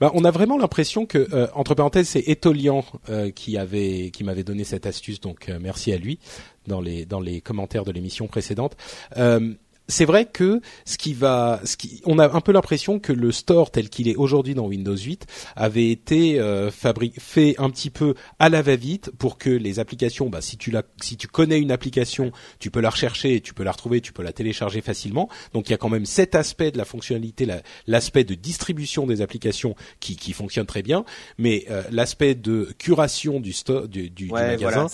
Bah, 0.00 0.11
on 0.14 0.25
a 0.25 0.31
vraiment 0.31 0.59
l'impression 0.59 1.07
que, 1.07 1.28
euh, 1.33 1.47
entre 1.54 1.75
parenthèses, 1.75 2.09
c'est 2.09 2.28
Etolian 2.28 2.85
euh, 3.09 3.31
qui 3.31 3.57
avait, 3.59 4.11
qui 4.11 4.25
m'avait 4.25 4.45
donné 4.45 4.64
cette 4.64 4.87
astuce, 4.87 5.21
donc 5.21 5.49
euh, 5.49 5.59
merci 5.61 5.93
à 5.93 5.97
lui 5.97 6.19
dans 6.66 6.81
les 6.81 7.04
dans 7.04 7.21
les 7.21 7.40
commentaires 7.40 7.85
de 7.85 7.93
l'émission 7.93 8.26
précédente. 8.26 8.76
C'est 9.87 10.05
vrai 10.05 10.25
que 10.26 10.61
ce 10.85 10.97
qui 10.97 11.12
va, 11.14 11.61
ce 11.64 11.76
qui, 11.76 12.00
on 12.07 12.19
a 12.19 12.35
un 12.35 12.41
peu 12.41 12.53
l'impression 12.53 12.99
que 12.99 13.12
le 13.12 13.33
store 13.33 13.71
tel 13.71 13.88
qu'il 13.88 14.09
est 14.09 14.17
aujourd'hui 14.17 14.55
dans 14.55 14.67
Windows 14.67 14.97
8 14.97 15.26
avait 15.57 15.91
été 15.91 16.41
euh, 16.41 16.71
fait 16.71 17.55
un 17.59 17.69
petit 17.71 17.91
peu 17.91 18.14
à 18.38 18.49
la 18.49 18.62
va-vite 18.62 19.11
pour 19.19 19.37
que 19.37 19.50
les 19.50 19.79
applications, 19.81 20.31
bah, 20.31 20.41
si 20.41 20.57
tu 20.57 20.71
la, 20.71 20.83
si 21.03 21.17
tu 21.17 21.29
connais 21.29 21.59
une 21.59 21.71
application, 21.71 22.33
tu 22.59 22.71
peux 22.71 22.81
la 22.81 22.91
rechercher, 22.91 23.41
tu 23.41 23.53
peux 23.53 23.62
la 23.62 23.73
retrouver, 23.73 24.00
tu 24.00 24.12
peux 24.12 24.23
la 24.23 24.33
télécharger 24.33 24.81
facilement. 24.81 25.29
Donc 25.53 25.69
il 25.69 25.73
y 25.73 25.75
a 25.75 25.79
quand 25.79 25.91
même 25.91 26.07
cet 26.07 26.35
aspect 26.35 26.71
de 26.71 26.79
la 26.79 26.85
fonctionnalité, 26.85 27.45
la- 27.45 27.62
l'aspect 27.87 28.25
de 28.25 28.35
distribution 28.35 29.07
des 29.07 29.21
applications 29.21 29.75
qui, 30.00 30.17
qui 30.17 30.33
fonctionne 30.33 30.67
très 30.67 30.83
bien, 30.83 31.05
mais 31.38 31.67
euh, 31.71 31.83
l'aspect 31.91 32.35
de 32.35 32.71
curation 32.79 33.41
du 33.41 33.53
store, 33.53 33.88
du, 33.88 34.09
du, 34.11 34.29
magasin 34.49 34.57
voilà, 34.71 34.88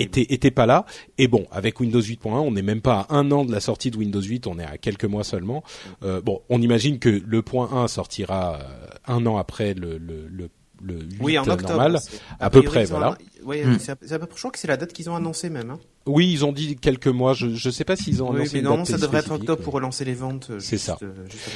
était 0.00 0.26
était 0.30 0.50
pas 0.50 0.66
là. 0.66 0.84
Et 1.18 1.28
bon, 1.28 1.46
avec 1.52 1.78
Windows 1.80 2.00
8.1, 2.00 2.28
on 2.30 2.50
n'est 2.50 2.62
même 2.62 2.80
pas 2.80 3.06
à 3.08 3.14
un 3.14 3.30
an 3.30 3.44
de 3.44 3.52
la 3.52 3.60
sortie 3.60 3.90
de 3.90 3.96
Windows 3.96 4.20
8, 4.20 4.31
on 4.46 4.58
est 4.58 4.64
à 4.64 4.78
quelques 4.78 5.04
mois 5.04 5.24
seulement. 5.24 5.62
Euh, 6.02 6.20
bon, 6.20 6.40
on 6.48 6.60
imagine 6.62 6.98
que 6.98 7.08
le 7.08 7.42
point 7.42 7.70
1 7.72 7.88
sortira 7.88 8.56
euh, 8.60 8.86
un 9.06 9.24
an 9.26 9.36
après 9.36 9.74
le 9.74 9.98
le 9.98 10.26
le, 10.28 10.48
le 10.82 10.94
8 11.02 11.16
Oui, 11.20 11.38
en 11.38 11.42
octobre. 11.42 11.68
normal. 11.68 11.98
à 12.40 12.50
peu 12.50 12.62
près, 12.62 12.84
voilà. 12.86 13.16
Ouais, 13.44 13.64
Hmm. 13.64 13.78
c'est 13.78 13.92
à- 13.92 13.96
peu 13.96 14.26
près- 14.26 14.34
je 14.36 14.40
crois 14.40 14.50
que 14.50 14.58
c'est 14.58 14.68
la 14.68 14.76
date 14.76 14.92
qu'ils 14.92 15.08
ont 15.10 15.14
annoncé 15.16 15.48
même. 15.50 15.70
Hein. 15.70 15.78
Oui, 16.06 16.30
ils 16.32 16.44
ont 16.44 16.52
dit 16.52 16.76
quelques 16.76 17.06
mois. 17.08 17.34
Je 17.34 17.50
je 17.54 17.70
sais 17.70 17.84
pas 17.84 17.94
s'ils 17.96 18.22
ont 18.22 18.30
Oui, 18.30 18.36
annoncé 18.36 18.50
mais 18.54 18.58
une 18.60 18.64
non, 18.66 18.76
date 18.78 18.86
ça 18.86 18.98
devrait 18.98 19.18
être 19.20 19.30
octobre 19.32 19.62
pour 19.62 19.74
relancer 19.74 20.04
les 20.04 20.14
ventes. 20.14 20.48
euh, 20.50 20.58
C'est 20.60 20.78
ça. 20.78 20.98
euh, 21.02 21.12
juste. 21.30 21.48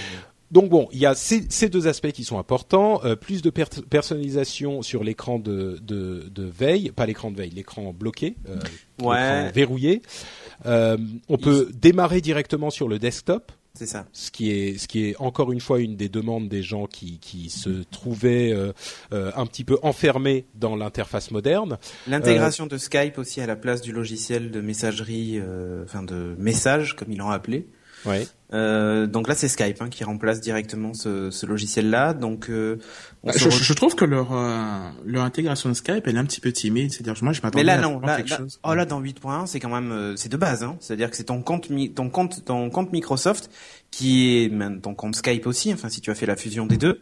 Donc 0.52 0.68
bon, 0.70 0.86
il 0.92 1.00
y 1.00 1.06
a 1.06 1.16
ces, 1.16 1.44
ces 1.48 1.68
deux 1.68 1.88
aspects 1.88 2.12
qui 2.12 2.22
sont 2.22 2.38
importants. 2.38 3.00
Euh, 3.04 3.16
plus 3.16 3.42
de 3.42 3.50
per- 3.50 3.64
personnalisation 3.90 4.80
sur 4.82 5.02
l'écran 5.02 5.40
de, 5.40 5.76
de, 5.82 6.28
de 6.32 6.44
veille, 6.44 6.92
pas 6.94 7.04
l'écran 7.04 7.32
de 7.32 7.36
veille, 7.36 7.50
l'écran 7.50 7.92
bloqué, 7.92 8.36
euh, 8.48 8.56
Ouais. 9.02 9.50
verrouillé. 9.50 10.02
Euh, 10.64 10.96
on 11.28 11.36
peut 11.36 11.70
démarrer 11.74 12.20
directement 12.20 12.70
sur 12.70 12.88
le 12.88 12.98
desktop. 12.98 13.52
C'est 13.76 13.86
ça. 13.86 14.06
ce 14.12 14.30
qui 14.30 14.50
est 14.50 14.78
ce 14.78 14.88
qui 14.88 15.04
est 15.04 15.16
encore 15.18 15.52
une 15.52 15.60
fois 15.60 15.80
une 15.80 15.96
des 15.96 16.08
demandes 16.08 16.48
des 16.48 16.62
gens 16.62 16.86
qui 16.86 17.18
qui 17.18 17.50
se 17.50 17.82
trouvaient 17.90 18.50
euh, 18.50 18.72
euh, 19.12 19.30
un 19.36 19.44
petit 19.44 19.64
peu 19.64 19.78
enfermés 19.82 20.46
dans 20.54 20.76
l'interface 20.76 21.30
moderne. 21.30 21.76
L'intégration 22.06 22.66
de 22.66 22.78
Skype 22.78 23.18
aussi 23.18 23.42
à 23.42 23.46
la 23.46 23.54
place 23.54 23.82
du 23.82 23.92
logiciel 23.92 24.50
de 24.50 24.62
messagerie, 24.62 25.38
euh, 25.38 25.84
enfin 25.84 26.02
de 26.02 26.34
message 26.38 26.96
comme 26.96 27.12
ils 27.12 27.18
l'ont 27.18 27.30
appelé. 27.30 27.66
Ouais. 28.06 28.26
Euh, 28.52 29.06
donc 29.08 29.26
là, 29.26 29.34
c'est 29.34 29.48
Skype 29.48 29.82
hein, 29.82 29.88
qui 29.88 30.04
remplace 30.04 30.40
directement 30.40 30.94
ce, 30.94 31.30
ce 31.32 31.46
logiciel-là. 31.46 32.14
Donc, 32.14 32.48
euh, 32.48 32.76
Bah, 33.24 33.32
je, 33.34 33.50
je 33.50 33.72
trouve 33.72 33.96
que 33.96 34.04
leur 34.04 34.32
euh, 34.32 34.88
leur 35.04 35.24
intégration 35.24 35.68
de 35.68 35.74
Skype 35.74 36.06
elle 36.06 36.14
est 36.16 36.18
un 36.20 36.24
petit 36.24 36.40
peu 36.40 36.52
timide. 36.52 36.92
C'est-à-dire 36.92 37.14
moi 37.24 37.32
je 37.32 37.40
m'attendais 37.42 37.68
à 37.68 37.78
non. 37.78 37.98
Là, 38.00 38.16
quelque 38.18 38.30
là- 38.30 38.36
chose. 38.36 38.60
oh, 38.62 38.74
là, 38.74 38.84
dans 38.84 39.00
8.1, 39.00 39.46
c'est 39.46 39.58
quand 39.58 39.68
même, 39.68 39.90
euh, 39.90 40.14
c'est 40.16 40.28
de 40.28 40.36
base. 40.36 40.62
Hein. 40.62 40.76
C'est-à-dire 40.80 41.10
que 41.10 41.16
c'est 41.16 41.24
ton 41.24 41.42
compte, 41.42 41.68
ton 41.94 42.08
compte, 42.08 42.44
ton 42.44 42.70
compte 42.70 42.92
Microsoft 42.92 43.50
qui 43.90 44.44
est 44.44 44.48
même 44.48 44.80
ton 44.80 44.94
compte 44.94 45.16
Skype 45.16 45.46
aussi. 45.46 45.72
Enfin, 45.72 45.88
si 45.88 46.00
tu 46.00 46.10
as 46.10 46.14
fait 46.14 46.26
la 46.26 46.36
fusion 46.36 46.66
des 46.66 46.76
deux. 46.76 47.00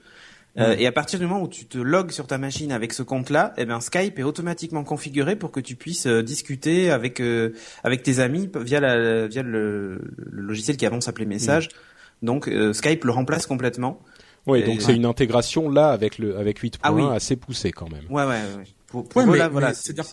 Euh, 0.57 0.77
et 0.79 0.87
à 0.87 0.93
partir 0.93 1.19
du 1.19 1.27
moment 1.27 1.43
où 1.43 1.49
tu 1.49 1.67
te 1.67 1.79
logs 1.79 2.13
sur 2.13 2.27
ta 2.29 2.39
machine 2.39 2.71
avec 2.71 2.93
ce 2.93 3.03
compte-là, 3.03 3.55
eh 3.57 3.65
ben 3.65 3.81
Skype 3.81 4.19
est 4.19 4.23
automatiquement 4.23 4.85
configuré 4.85 5.35
pour 5.35 5.51
que 5.51 5.59
tu 5.59 5.75
puisses 5.75 6.07
euh, 6.07 6.23
discuter 6.23 6.91
avec 6.91 7.19
euh, 7.21 7.51
avec 7.83 8.05
tes 8.05 8.21
amis 8.21 8.49
via 8.61 8.79
la 8.79 9.27
via 9.27 9.43
le, 9.43 10.01
le 10.17 10.41
logiciel 10.43 10.77
qui 10.77 10.87
avant 10.87 11.01
s'appelait 11.01 11.25
Message. 11.27 11.71
Donc 12.23 12.47
euh, 12.49 12.73
Skype 12.73 13.05
le 13.05 13.11
remplace 13.11 13.47
complètement. 13.47 14.01
Et- 14.47 14.63
donc 14.63 14.81
c'est 14.83 14.89
ouais. 14.89 14.97
une 14.97 15.07
intégration 15.07 15.69
là 15.69 15.89
avec 15.91 16.19
le 16.19 16.37
avec 16.37 16.61
8.1 16.63 16.79
Ah 16.83 16.93
oui. 16.93 17.03
assez 17.11 17.35
poussée 17.35 17.73
quand 17.73 17.91
même. 17.91 18.05
Ouais 18.09 18.23
ouais. 18.25 18.29
ouais. 18.57 18.65
Pour, 18.87 19.09
pour 19.09 19.23
Ouais, 19.23 19.29
eux, 19.29 19.33
mais, 19.33 19.39
là, 19.39 19.49
voilà, 19.49 19.69
mais 19.69 19.75
c'est 19.75 19.87
c'est-à-dire, 19.87 20.05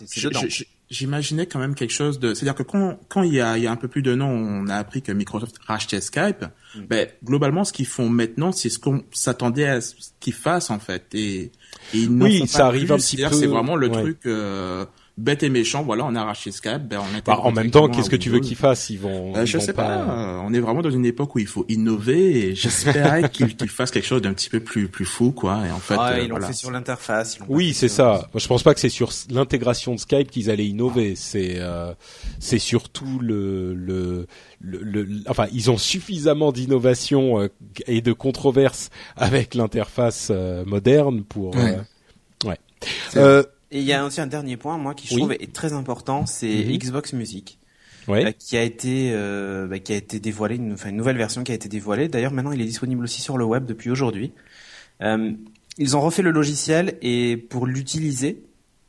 j'imaginais 0.92 1.46
quand 1.46 1.58
même 1.58 1.74
quelque 1.74 1.90
chose 1.92 2.20
de, 2.20 2.34
c'est-à-dire 2.34 2.54
que 2.54 2.62
quand, 2.62 2.98
quand 3.08 3.22
il 3.22 3.34
y 3.34 3.40
a, 3.40 3.56
il 3.58 3.64
y 3.64 3.66
a 3.66 3.72
un 3.72 3.76
peu 3.76 3.88
plus 3.88 4.02
d'un 4.02 4.20
an, 4.20 4.28
on 4.28 4.68
a 4.68 4.76
appris 4.76 5.02
que 5.02 5.10
Microsoft 5.10 5.56
rachetait 5.66 6.00
Skype, 6.00 6.44
Mm. 6.74 6.86
ben, 6.88 7.06
globalement, 7.22 7.64
ce 7.64 7.72
qu'ils 7.74 7.84
font 7.86 8.08
maintenant, 8.08 8.50
c'est 8.50 8.70
ce 8.70 8.78
qu'on 8.78 9.02
s'attendait 9.12 9.66
à 9.66 9.82
ce 9.82 9.94
qu'ils 10.20 10.32
fassent, 10.32 10.70
en 10.70 10.78
fait, 10.78 11.04
et, 11.12 11.36
et 11.42 11.50
ils 11.92 12.08
Oui, 12.08 12.46
ça 12.46 12.60
pas 12.60 12.64
arrive 12.68 12.84
plus. 12.86 12.92
un 12.94 12.96
petit 12.96 13.16
peu, 13.18 13.28
C'est 13.30 13.46
vraiment 13.46 13.76
le 13.76 13.88
ouais. 13.88 14.00
truc, 14.02 14.18
euh, 14.24 14.86
bête 15.18 15.42
et 15.42 15.48
méchant, 15.50 15.82
voilà, 15.82 16.04
on 16.06 16.14
a 16.14 16.24
racheté 16.24 16.50
Skype, 16.52 16.82
ben, 16.88 16.98
on 17.00 17.22
Bah, 17.24 17.38
en 17.40 17.52
même 17.52 17.70
temps, 17.70 17.88
qu'est-ce 17.88 18.08
que 18.10 18.16
tu 18.16 18.30
veux 18.30 18.40
qu'ils 18.40 18.56
fassent 18.56 18.88
Ils 18.90 18.98
vont. 18.98 19.34
Euh, 19.36 19.42
ils 19.42 19.46
je 19.46 19.58
vont 19.58 19.64
sais 19.64 19.72
pas. 19.72 20.42
on 20.44 20.52
est 20.54 20.58
vraiment 20.60 20.80
dans 20.82 20.90
une 20.90 21.04
époque 21.04 21.34
où 21.34 21.38
il 21.38 21.46
faut 21.46 21.64
innover 21.68 22.48
et 22.48 22.54
j'espérais 22.56 23.28
qu'ils 23.30 23.68
fassent 23.68 23.90
quelque 23.90 24.06
chose 24.06 24.22
d'un 24.22 24.32
petit 24.32 24.48
peu 24.48 24.60
plus 24.60 24.88
plus 24.88 25.04
fou 25.04 25.32
quoi. 25.32 25.66
Et 25.66 25.70
en 25.70 25.78
fait, 25.78 25.96
euh, 25.98 26.18
ils 26.20 26.28
l'ont 26.28 26.36
voilà. 26.36 26.46
fait 26.48 26.52
sur 26.54 26.70
l'interface. 26.70 27.38
Oui, 27.48 27.74
c'est 27.74 27.88
ça. 27.88 28.28
Moi, 28.32 28.40
je 28.40 28.46
pense 28.48 28.62
pas 28.62 28.74
que 28.74 28.80
c'est 28.80 28.88
sur 28.88 29.10
l'intégration 29.30 29.94
de 29.94 30.00
Skype 30.00 30.30
qu'ils 30.30 30.50
allaient 30.50 30.66
innover. 30.66 31.14
C'est 31.14 31.56
euh, 31.58 31.92
c'est 32.38 32.58
surtout 32.58 33.18
le, 33.20 33.74
le 33.74 34.26
le 34.60 34.78
le 34.82 35.08
enfin 35.28 35.46
ils 35.52 35.70
ont 35.70 35.76
suffisamment 35.78 36.52
d'innovation 36.52 37.40
euh, 37.40 37.48
et 37.86 38.00
de 38.00 38.12
controverses 38.12 38.90
avec 39.16 39.54
l'interface 39.54 40.28
euh, 40.30 40.64
moderne 40.64 41.22
pour 41.24 41.54
Ouais. 41.54 41.76
euh, 41.76 41.78
Euh, 43.16 43.42
Et 43.72 43.80
il 43.80 43.84
y 43.86 43.92
a 43.94 44.04
aussi 44.04 44.20
un 44.20 44.26
dernier 44.26 44.56
point, 44.58 44.76
moi, 44.78 44.94
qui 44.94 45.08
je 45.08 45.14
Oui. 45.14 45.20
trouve 45.20 45.32
est 45.32 45.52
très 45.52 45.72
important, 45.72 46.26
c'est 46.26 46.46
Mhm. 46.66 46.76
Xbox 46.76 47.14
Music, 47.14 47.58
ouais. 48.06 48.26
euh, 48.26 48.30
qui 48.32 48.56
a 48.58 48.62
été, 48.62 49.10
euh, 49.12 49.66
bah, 49.66 49.78
qui 49.78 49.94
a 49.94 49.96
été 49.96 50.20
dévoilé, 50.20 50.56
une, 50.56 50.74
enfin 50.74 50.90
une 50.90 50.96
nouvelle 50.96 51.16
version 51.16 51.42
qui 51.42 51.52
a 51.52 51.54
été 51.54 51.68
dévoilée. 51.70 52.08
D'ailleurs, 52.08 52.32
maintenant, 52.32 52.52
il 52.52 52.60
est 52.60 52.66
disponible 52.66 53.02
aussi 53.02 53.22
sur 53.22 53.38
le 53.38 53.44
web 53.46 53.64
depuis 53.64 53.90
aujourd'hui. 53.90 54.32
Euh, 55.00 55.32
ils 55.78 55.96
ont 55.96 56.02
refait 56.02 56.20
le 56.22 56.30
logiciel 56.32 56.98
et 57.00 57.38
pour 57.38 57.66
l'utiliser 57.66 58.42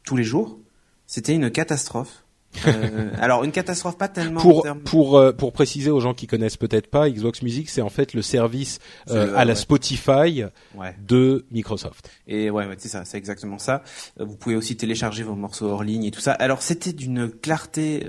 tous 0.05 0.17
les 0.17 0.25
jours, 0.25 0.59
c'était 1.07 1.33
une 1.33 1.49
catastrophe. 1.49 2.22
Euh, 2.67 3.09
alors 3.19 3.43
une 3.43 3.51
catastrophe 3.51 3.97
pas 3.97 4.07
tellement 4.07 4.39
en 4.39 4.43
Pour 4.43 4.63
termes- 4.63 4.79
pour 4.81 5.17
euh, 5.17 5.31
pour 5.33 5.53
préciser 5.53 5.89
aux 5.89 5.99
gens 5.99 6.13
qui 6.13 6.27
connaissent 6.27 6.57
peut-être 6.57 6.87
pas, 6.87 7.09
Xbox 7.09 7.41
Music 7.41 7.69
c'est 7.69 7.81
en 7.81 7.89
fait 7.89 8.13
le 8.13 8.21
service 8.21 8.79
euh, 9.09 9.27
le- 9.27 9.37
à 9.37 9.43
la 9.45 9.53
ouais. 9.53 9.59
Spotify 9.59 10.43
ouais. 10.75 10.95
de 11.05 11.45
Microsoft. 11.51 12.09
Et 12.27 12.49
ouais, 12.49 12.65
ouais 12.67 12.75
c'est 12.77 12.89
ça, 12.89 13.05
c'est 13.05 13.17
exactement 13.17 13.57
ça. 13.57 13.83
Vous 14.19 14.35
pouvez 14.35 14.55
aussi 14.55 14.77
télécharger 14.77 15.23
vos 15.23 15.35
morceaux 15.35 15.67
hors 15.67 15.83
ligne 15.83 16.05
et 16.05 16.11
tout 16.11 16.21
ça. 16.21 16.33
Alors 16.33 16.61
c'était 16.61 16.93
d'une 16.93 17.29
clarté, 17.29 18.05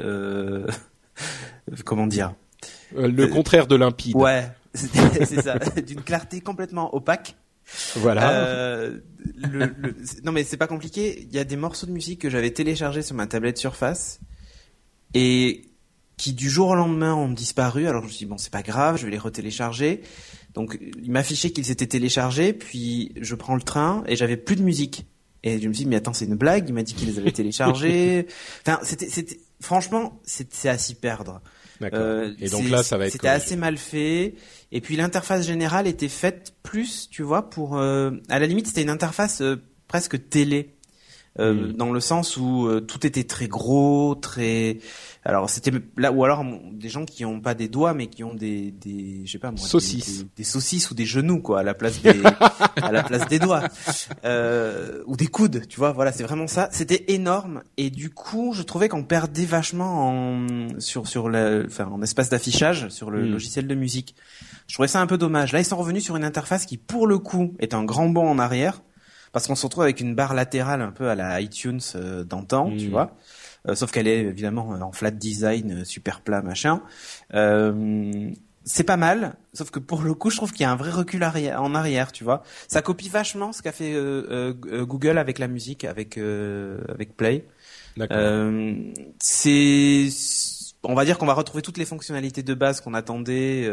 comment 1.84 2.06
dire 2.06 2.34
le 2.96 3.26
contraire 3.26 3.66
de 3.66 3.74
limpide. 3.76 4.14
Ouais, 4.16 4.46
c'est 4.74 5.40
ça, 5.42 5.58
d'une 5.86 6.02
clarté 6.02 6.40
complètement 6.40 6.94
opaque. 6.94 7.34
Voilà. 7.96 8.30
Euh, 8.30 8.98
le, 9.36 9.66
le- 9.78 9.96
c'est- 10.04 10.24
non 10.24 10.32
mais 10.32 10.44
c'est 10.44 10.56
pas 10.58 10.66
compliqué. 10.66 11.22
Il 11.28 11.34
y 11.34 11.38
a 11.38 11.44
des 11.44 11.56
morceaux 11.56 11.86
de 11.86 11.92
musique 11.92 12.20
que 12.20 12.28
j'avais 12.30 12.50
téléchargés 12.50 13.02
sur 13.02 13.16
ma 13.16 13.26
tablette 13.26 13.58
Surface 13.58 14.20
et 15.14 15.62
qui 16.16 16.32
du 16.32 16.48
jour 16.48 16.68
au 16.68 16.74
lendemain 16.74 17.14
ont 17.14 17.28
disparu. 17.28 17.86
Alors 17.86 18.02
je 18.02 18.06
me 18.06 18.12
suis 18.12 18.24
dit 18.26 18.30
bon 18.30 18.38
c'est 18.38 18.52
pas 18.52 18.62
grave, 18.62 18.98
je 18.98 19.04
vais 19.04 19.10
les 19.10 19.18
retélécharger. 19.18 20.02
Donc 20.54 20.78
il 21.02 21.10
m'affichait 21.10 21.50
qu'ils 21.50 21.64
s'étaient 21.64 21.86
téléchargés, 21.86 22.52
puis 22.52 23.12
je 23.20 23.34
prends 23.34 23.54
le 23.54 23.62
train 23.62 24.04
et 24.06 24.16
j'avais 24.16 24.36
plus 24.36 24.56
de 24.56 24.62
musique. 24.62 25.06
Et 25.42 25.60
je 25.60 25.68
me 25.68 25.74
suis 25.74 25.84
dit 25.84 25.90
mais 25.90 25.96
attends 25.96 26.12
c'est 26.12 26.24
une 26.26 26.36
blague, 26.36 26.68
il 26.68 26.74
m'a 26.74 26.82
dit 26.82 26.94
qu'il 26.94 27.08
les 27.08 27.18
avait 27.18 27.32
téléchargés. 27.32 28.26
Enfin 28.66 28.78
c'était 28.82 29.08
c'était 29.08 29.40
franchement 29.60 30.20
c'est 30.24 30.68
à 30.68 30.78
s'y 30.78 30.94
perdre. 30.94 31.40
Euh, 31.82 32.32
et 32.38 32.48
donc 32.48 32.68
là 32.70 32.82
ça 32.82 32.96
va 32.96 33.06
être 33.06 33.12
c'était 33.12 33.28
assez 33.28 33.56
mal 33.56 33.76
fait. 33.76 34.34
Et 34.70 34.80
puis 34.80 34.96
l'interface 34.96 35.46
générale 35.46 35.86
était 35.86 36.08
faite 36.08 36.54
plus 36.62 37.08
tu 37.10 37.22
vois 37.22 37.50
pour 37.50 37.76
euh, 37.76 38.12
à 38.28 38.38
la 38.38 38.46
limite 38.46 38.68
c'était 38.68 38.82
une 38.82 38.90
interface 38.90 39.40
euh, 39.40 39.56
presque 39.88 40.28
télé. 40.28 40.74
Euh, 41.40 41.72
dans 41.72 41.92
le 41.92 41.98
sens 41.98 42.36
où 42.36 42.68
euh, 42.68 42.80
tout 42.80 43.04
était 43.04 43.24
très 43.24 43.48
gros, 43.48 44.14
très 44.14 44.78
alors 45.24 45.50
c'était 45.50 45.72
là 45.96 46.12
ou 46.12 46.22
alors 46.22 46.44
des 46.70 46.88
gens 46.88 47.04
qui 47.04 47.24
ont 47.24 47.40
pas 47.40 47.54
des 47.54 47.66
doigts 47.66 47.92
mais 47.92 48.06
qui 48.06 48.22
ont 48.22 48.34
des 48.34 48.70
des 48.70 49.22
je 49.24 49.32
sais 49.32 49.38
pas 49.38 49.50
moi 49.50 49.58
saucisses. 49.58 50.26
des, 50.36 50.44
saucisses 50.44 50.92
ou 50.92 50.94
des 50.94 51.06
genoux 51.06 51.40
quoi 51.40 51.60
à 51.60 51.62
la 51.64 51.74
place 51.74 52.00
des 52.02 52.22
à 52.76 52.92
la 52.92 53.02
place 53.02 53.26
des 53.26 53.40
doigts. 53.40 53.64
Euh, 54.24 55.02
ou 55.06 55.16
des 55.16 55.26
coudes 55.26 55.66
tu 55.66 55.76
vois 55.76 55.90
voilà 55.90 56.12
c'est 56.12 56.22
vraiment 56.22 56.46
ça. 56.46 56.68
C'était 56.70 57.04
énorme. 57.08 57.62
Et 57.78 57.90
du 57.90 58.10
coup 58.10 58.52
je 58.54 58.62
trouvais 58.62 58.88
qu'on 58.88 59.02
perdait 59.02 59.44
vachement 59.44 60.10
en 60.10 60.46
sur 60.78 61.08
sur 61.08 61.28
le 61.28 61.64
enfin 61.66 61.86
en 61.86 62.00
espace 62.00 62.28
d'affichage 62.28 62.90
sur 62.90 63.10
le 63.10 63.26
hmm. 63.26 63.32
logiciel 63.32 63.66
de 63.66 63.74
musique. 63.74 64.14
Je 64.68 64.74
trouvais 64.74 64.88
ça 64.88 65.00
un 65.00 65.06
peu 65.08 65.18
dommage. 65.18 65.52
Là 65.52 65.58
ils 65.58 65.64
sont 65.64 65.78
revenus 65.78 66.04
sur 66.04 66.14
une 66.14 66.24
interface 66.24 66.64
qui 66.64 66.76
pour 66.76 67.08
le 67.08 67.18
coup 67.18 67.54
est 67.58 67.74
un 67.74 67.82
grand 67.82 68.08
bond 68.08 68.28
en 68.28 68.38
arrière 68.38 68.82
parce 69.34 69.48
qu'on 69.48 69.56
se 69.56 69.66
retrouve 69.66 69.82
avec 69.82 70.00
une 70.00 70.14
barre 70.14 70.32
latérale 70.32 70.80
un 70.80 70.92
peu 70.92 71.10
à 71.10 71.16
la 71.16 71.40
iTunes 71.40 71.80
euh, 71.96 72.22
d'antan, 72.22 72.70
tu 72.70 72.86
mmh. 72.86 72.90
vois. 72.90 73.16
Euh, 73.68 73.74
sauf 73.74 73.90
qu'elle 73.90 74.06
est 74.06 74.20
évidemment 74.20 74.68
en 74.68 74.92
flat 74.92 75.10
design, 75.10 75.80
euh, 75.80 75.84
super 75.84 76.20
plat, 76.20 76.40
machin. 76.40 76.80
c'est 78.64 78.84
pas 78.84 78.96
mal, 78.96 79.34
sauf 79.52 79.72
que 79.72 79.80
pour 79.80 80.02
le 80.02 80.14
coup, 80.14 80.30
je 80.30 80.36
trouve 80.36 80.52
qu'il 80.52 80.60
y 80.60 80.64
a 80.64 80.70
un 80.70 80.76
vrai 80.76 80.92
recul 80.92 81.24
en 81.24 81.74
arrière, 81.74 82.12
tu 82.12 82.22
vois. 82.22 82.44
Ça 82.68 82.80
copie 82.80 83.08
vachement 83.08 83.52
ce 83.52 83.60
qu'a 83.60 83.72
fait 83.72 83.92
Google 84.86 85.18
avec 85.18 85.40
la 85.40 85.48
musique, 85.48 85.82
avec 85.84 86.16
avec 86.16 87.16
Play. 87.16 87.44
c'est 89.18 90.08
on 90.86 90.94
va 90.94 91.04
dire 91.04 91.18
qu'on 91.18 91.26
va 91.26 91.34
retrouver 91.34 91.62
toutes 91.62 91.78
les 91.78 91.86
fonctionnalités 91.86 92.44
de 92.44 92.54
base 92.54 92.80
qu'on 92.80 92.94
attendait 92.94 93.68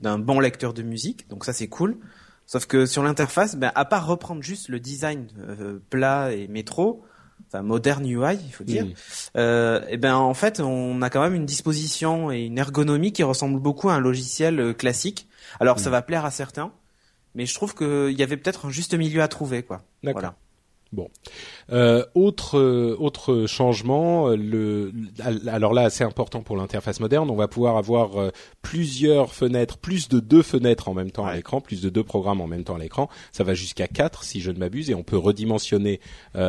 d'un 0.00 0.18
bon 0.18 0.40
lecteur 0.40 0.72
de 0.72 0.82
musique, 0.82 1.28
donc 1.28 1.44
ça 1.44 1.52
c'est 1.52 1.68
cool. 1.68 1.98
Sauf 2.46 2.66
que 2.66 2.86
sur 2.86 3.02
l'interface, 3.02 3.56
ben, 3.56 3.72
à 3.74 3.84
part 3.84 4.06
reprendre 4.06 4.42
juste 4.42 4.68
le 4.68 4.78
design 4.78 5.26
euh, 5.40 5.80
plat 5.90 6.32
et 6.32 6.46
métro, 6.46 7.04
enfin 7.48 7.62
moderne 7.62 8.06
UI, 8.06 8.38
il 8.46 8.52
faut 8.52 8.62
dire, 8.62 8.86
mm. 8.86 8.92
euh, 9.36 9.80
et 9.88 9.96
ben 9.96 10.14
en 10.14 10.34
fait, 10.34 10.60
on 10.60 11.02
a 11.02 11.10
quand 11.10 11.20
même 11.20 11.34
une 11.34 11.44
disposition 11.44 12.30
et 12.30 12.44
une 12.44 12.58
ergonomie 12.58 13.12
qui 13.12 13.24
ressemble 13.24 13.60
beaucoup 13.60 13.88
à 13.88 13.94
un 13.94 14.00
logiciel 14.00 14.60
euh, 14.60 14.72
classique. 14.72 15.28
Alors 15.58 15.80
ça 15.80 15.90
mm. 15.90 15.92
va 15.92 16.02
plaire 16.02 16.24
à 16.24 16.30
certains, 16.30 16.72
mais 17.34 17.46
je 17.46 17.54
trouve 17.54 17.74
qu'il 17.74 18.12
y 18.12 18.22
avait 18.22 18.36
peut-être 18.36 18.66
un 18.66 18.70
juste 18.70 18.94
milieu 18.94 19.22
à 19.22 19.28
trouver, 19.28 19.64
quoi. 19.64 19.82
Voilà. 20.04 20.36
Bon. 20.96 21.10
Euh, 21.72 22.06
autre 22.14 22.58
euh, 22.58 22.96
autre 22.98 23.44
changement, 23.46 24.30
euh, 24.30 24.36
le 24.36 24.92
alors 25.46 25.74
là 25.74 25.90
c'est 25.90 26.04
important 26.04 26.40
pour 26.40 26.56
l'interface 26.56 27.00
moderne, 27.00 27.28
on 27.28 27.36
va 27.36 27.48
pouvoir 27.48 27.76
avoir 27.76 28.32
plusieurs 28.62 29.34
fenêtres, 29.34 29.76
plus 29.76 30.08
de 30.08 30.20
deux 30.20 30.40
fenêtres 30.40 30.88
en 30.88 30.94
même 30.94 31.10
temps 31.10 31.26
à 31.26 31.34
l'écran, 31.34 31.60
plus 31.60 31.82
de 31.82 31.90
deux 31.90 32.02
programmes 32.02 32.40
en 32.40 32.46
même 32.46 32.64
temps 32.64 32.76
à 32.76 32.78
l'écran. 32.78 33.10
Ça 33.30 33.44
va 33.44 33.52
jusqu'à 33.52 33.88
quatre 33.88 34.24
si 34.24 34.40
je 34.40 34.50
ne 34.50 34.58
m'abuse 34.58 34.88
et 34.88 34.94
on 34.94 35.02
peut 35.02 35.18
redimensionner 35.18 36.00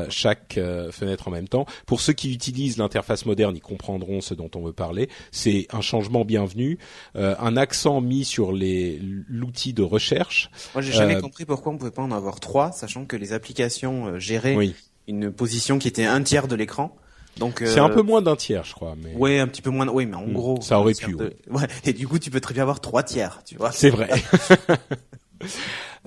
chaque 0.08 0.60
fenêtre 0.92 1.28
en 1.28 1.32
même 1.32 1.50
temps. 1.50 1.66
Pour 1.86 2.00
ceux 2.00 2.14
qui 2.14 2.34
utilisent 2.34 2.78
l'interface 2.78 3.26
moderne, 3.26 3.56
ils 3.56 3.62
comprendront 3.62 4.22
ce 4.22 4.34
dont 4.34 4.50
on 4.56 4.62
veut 4.62 4.74
parler. 4.74 5.10
C'est 5.32 5.68
un 5.72 5.82
changement 5.82 6.24
bienvenu, 6.24 6.78
un 7.16 7.58
accent 7.58 8.00
mis 8.00 8.24
sur 8.24 8.54
les 8.54 9.00
l'outil 9.28 9.74
de 9.74 9.84
recherche. 9.84 10.50
Moi 10.74 10.82
j'ai 10.82 10.94
jamais 10.94 11.20
compris 11.20 11.46
pourquoi 11.46 11.74
on 11.74 11.78
pouvait 11.78 11.92
pas 11.92 12.04
en 12.04 12.12
avoir 12.12 12.40
trois, 12.40 12.72
sachant 12.72 13.06
que 13.06 13.18
les 13.18 13.34
applications 13.34 14.18
oui 14.44 14.76
une 15.08 15.32
position 15.32 15.80
qui 15.80 15.88
était 15.88 16.06
un 16.06 16.22
tiers 16.22 16.48
de 16.48 16.56
l'écran. 16.56 16.96
Donc 17.38 17.64
c'est 17.66 17.80
un 17.80 17.90
euh, 17.90 17.94
peu 17.94 18.02
moins 18.02 18.22
d'un 18.22 18.36
tiers, 18.36 18.64
je 18.64 18.74
crois. 18.74 18.96
Mais... 19.02 19.14
Ouais, 19.16 19.40
un 19.40 19.48
petit 19.48 19.62
peu 19.62 19.70
moins. 19.70 19.88
Oui, 19.88 20.06
mais 20.06 20.16
en 20.16 20.26
hmm, 20.26 20.34
gros, 20.34 20.62
ça 20.62 20.80
aurait 20.80 20.94
pu. 20.94 21.16
Ouais. 21.16 21.68
Et 21.86 21.94
du 21.94 22.08
coup, 22.08 22.20
tu 22.20 22.32
peux 22.32 22.42
très 22.42 22.54
bien 22.54 22.64
avoir 22.64 22.82
trois 22.82 23.04
tiers, 23.04 23.42
tu 23.46 23.56
vois. 23.56 23.72
C'est 23.72 23.92
vrai. 23.92 24.10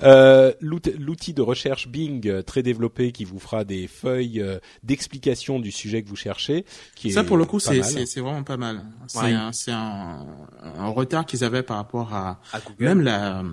euh, 0.03 0.53
L'outil 0.61 1.33
de 1.33 1.41
recherche 1.41 1.87
Bing 1.87 2.27
euh, 2.27 2.43
très 2.43 2.65
développé 2.65 3.13
qui 3.13 3.25
vous 3.25 3.39
fera 3.39 3.63
des 3.63 3.87
feuilles 3.87 4.41
euh, 4.41 4.59
d'explication 4.83 5.61
du 5.61 5.71
sujet 5.71 6.03
que 6.03 6.09
vous 6.09 6.17
cherchez. 6.17 6.65
Qui 6.97 7.13
ça, 7.13 7.23
pour 7.23 7.37
le 7.37 7.45
coup, 7.45 7.61
c'est 7.61 7.81
vraiment 8.17 8.43
pas 8.43 8.57
mal. 8.57 8.83
C'est 9.07 9.71
un, 9.71 10.27
un, 10.63 10.89
retard 10.89 11.27
qu'ils 11.27 11.45
avaient 11.45 11.63
par 11.63 11.77
rapport 11.77 12.13
à, 12.13 12.41
à 12.53 12.59
Google. 12.59 12.85
même 12.85 13.03
la, 13.03 13.45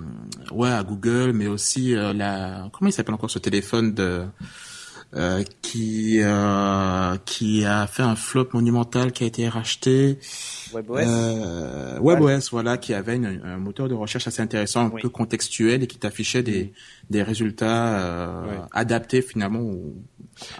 ouais, 0.50 0.72
à 0.72 0.84
Google, 0.84 1.34
mais 1.34 1.46
aussi 1.46 1.92
la, 1.92 2.68
comment 2.74 2.90
il 2.90 2.94
s'appelle 2.94 3.14
encore 3.14 3.30
ce 3.30 3.40
téléphone 3.40 3.94
de 3.94 4.26
euh, 5.16 5.44
qui 5.62 6.20
euh, 6.22 7.16
qui 7.26 7.64
a 7.64 7.88
fait 7.88 8.04
un 8.04 8.16
flop 8.16 8.50
monumental 8.54 9.12
qui 9.12 9.24
a 9.24 9.28
été 9.28 9.48
racheté. 9.48 10.20
WebOS. 10.74 10.98
Euh, 10.98 12.00
WebOS, 12.00 12.50
voilà, 12.52 12.78
qui 12.78 12.94
avait 12.94 13.16
un 13.16 13.58
moteur 13.58 13.88
de 13.88 13.94
recherche 13.94 14.28
assez 14.28 14.42
intéressant, 14.42 14.86
un 14.86 14.90
peu 14.90 15.10
contextuel 15.10 15.84
et 15.84 15.88
qui 15.88 15.98
t'affichait 15.98 16.44
des 16.44 16.74
des 17.10 17.24
résultats 17.24 18.00
euh, 18.00 18.58
adaptés 18.74 19.22
finalement 19.22 19.64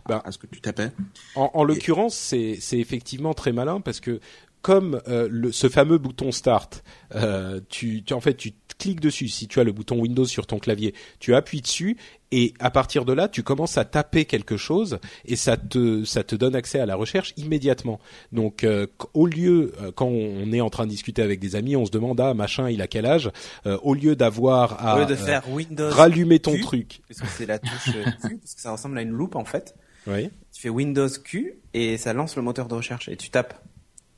bah, 0.08 0.22
à 0.24 0.32
ce 0.32 0.38
que 0.38 0.48
tu 0.48 0.62
tapais. 0.62 0.92
En, 1.36 1.52
en 1.54 1.64
l'occurrence, 1.64 2.16
c'est 2.16 2.58
c'est 2.62 2.80
effectivement 2.80 3.34
très 3.34 3.52
malin 3.52 3.82
parce 3.82 4.00
que 4.00 4.22
comme 4.62 5.02
euh, 5.08 5.28
le, 5.32 5.52
ce 5.52 5.70
fameux 5.70 5.98
bouton 5.98 6.32
Start, 6.32 6.84
euh, 7.16 7.62
tu, 7.70 8.04
tu, 8.04 8.14
en 8.14 8.20
fait 8.20 8.34
tu 8.34 8.52
cliques 8.78 9.00
dessus. 9.00 9.28
Si 9.28 9.48
tu 9.48 9.60
as 9.60 9.64
le 9.64 9.72
bouton 9.72 10.00
Windows 10.00 10.26
sur 10.26 10.48
ton 10.48 10.60
clavier, 10.60 10.94
tu 11.20 11.36
appuies 11.36 11.62
dessus 11.62 11.98
et 12.32 12.54
à 12.60 12.70
partir 12.70 13.06
de 13.06 13.14
là, 13.14 13.28
tu 13.28 13.42
commences 13.42 13.78
à 13.78 13.86
taper 13.86 14.26
quelque 14.26 14.58
chose 14.58 15.00
et 15.26 15.36
ça 15.36 15.58
te 15.58 16.04
ça 16.04 16.24
te 16.24 16.36
donne 16.36 16.56
accès 16.56 16.80
à 16.80 16.86
la 16.86 16.96
recherche 16.96 17.34
immédiatement. 17.38 18.00
Donc 18.32 18.64
euh, 18.64 18.88
au 19.14 19.26
lieu 19.26 19.74
quand 19.96 20.08
on 20.08 20.52
est 20.52 20.62
en 20.62 20.70
train 20.70 20.86
de 20.86 20.92
discuter 20.92 21.22
avec 21.22 21.40
des 21.40 21.56
amis, 21.56 21.76
on 21.76 21.86
se 21.86 21.92
demande 21.92 22.20
ah 22.20 22.34
machin 22.34 22.70
il 22.70 22.82
a 22.82 22.88
quel 22.88 23.06
âge, 23.06 23.32
au 23.66 23.94
lieu 23.94 24.16
d'avoir 24.16 24.86
à 24.86 25.06
de 25.06 25.16
faire 25.16 25.50
Windows 25.50 25.90
rallumer 25.90 26.40
ton 26.40 26.58
truc, 26.60 27.02
parce 27.08 27.22
que 27.22 27.28
c'est 27.28 27.46
la 27.46 27.60
touche 27.60 27.92
Q, 28.22 28.38
parce 28.40 28.56
que 28.56 28.62
ça 28.62 28.72
ressemble 28.72 28.98
à 28.98 29.02
une 29.02 29.12
loupe 29.12 29.36
en 29.36 29.46
fait. 29.46 29.76
Oui. 30.08 30.30
Tu 30.54 30.62
fais 30.62 30.70
Windows 30.70 31.10
Q 31.24 31.60
et 31.74 31.98
ça 31.98 32.14
lance 32.14 32.36
le 32.36 32.42
moteur 32.42 32.68
de 32.68 32.76
recherche 32.76 33.10
et 33.10 33.18
tu 33.18 33.30
tapes. 33.30 33.62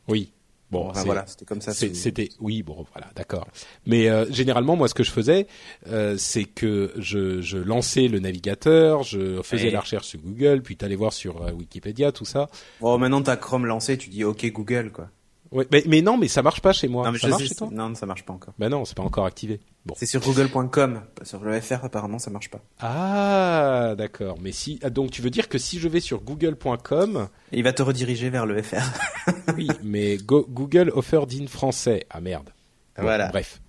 Oui. 0.07 0.31
Bon, 0.71 0.91
voilà, 0.93 1.25
c'était 1.25 1.45
comme 1.45 1.61
ça. 1.61 1.73
C'était 1.73 2.29
oui, 2.39 2.61
bon, 2.61 2.85
voilà, 2.93 3.07
d'accord. 3.15 3.47
Mais 3.87 4.07
euh, 4.07 4.25
généralement, 4.29 4.75
moi, 4.75 4.87
ce 4.87 4.93
que 4.93 5.03
je 5.03 5.11
faisais, 5.11 5.47
euh, 5.87 6.15
c'est 6.17 6.43
que 6.43 6.93
je, 6.97 7.41
je, 7.41 7.57
lançais 7.57 8.07
le 8.07 8.19
navigateur, 8.19 9.03
je 9.03 9.41
faisais 9.41 9.71
la 9.71 9.81
recherche 9.81 10.07
sur 10.07 10.19
Google, 10.19 10.61
puis 10.61 10.77
t'allais 10.77 10.95
voir 10.95 11.13
sur 11.13 11.41
euh, 11.41 11.51
Wikipédia, 11.51 12.11
tout 12.11 12.25
ça. 12.25 12.49
Bon, 12.81 12.97
maintenant 12.97 13.21
t'as 13.21 13.35
Chrome 13.35 13.65
lancé, 13.65 13.97
tu 13.97 14.09
dis 14.09 14.23
OK 14.23 14.45
Google, 14.51 14.91
quoi. 14.91 15.09
Ouais, 15.51 15.67
mais, 15.71 15.83
mais, 15.87 16.01
non, 16.01 16.17
mais 16.17 16.27
ça 16.27 16.43
marche 16.43 16.61
pas 16.61 16.73
chez 16.73 16.87
moi. 16.87 17.05
Non, 17.05 17.11
mais 17.11 17.17
ça 17.17 17.27
marche 17.27 17.47
chez 17.47 17.55
toi 17.55 17.69
Non, 17.71 17.95
ça 17.95 18.05
marche 18.05 18.23
pas 18.23 18.33
encore. 18.33 18.53
Ben 18.59 18.69
non, 18.69 18.85
c'est 18.85 18.95
pas 18.95 19.03
encore 19.03 19.25
activé. 19.25 19.59
Bon. 19.85 19.95
C'est 19.97 20.05
sur 20.05 20.21
google.com. 20.21 21.01
Sur 21.23 21.43
le 21.43 21.59
FR, 21.59 21.83
apparemment, 21.85 22.19
ça 22.19 22.29
marche 22.29 22.51
pas. 22.51 22.61
Ah, 22.79 23.95
d'accord. 23.97 24.37
Mais 24.41 24.51
si, 24.51 24.79
ah, 24.83 24.91
donc 24.91 25.09
tu 25.09 25.23
veux 25.23 25.31
dire 25.31 25.49
que 25.49 25.57
si 25.57 25.79
je 25.79 25.87
vais 25.87 26.01
sur 26.01 26.21
google.com, 26.21 27.29
il 27.51 27.63
va 27.63 27.73
te 27.73 27.81
rediriger 27.81 28.29
vers 28.29 28.45
le 28.45 28.61
FR. 28.61 28.83
oui, 29.57 29.69
mais 29.83 30.17
Google 30.17 30.91
offer 30.93 31.21
in 31.31 31.47
français. 31.47 32.05
Ah 32.11 32.21
merde. 32.21 32.51
voilà. 32.97 33.29
Bref. 33.29 33.59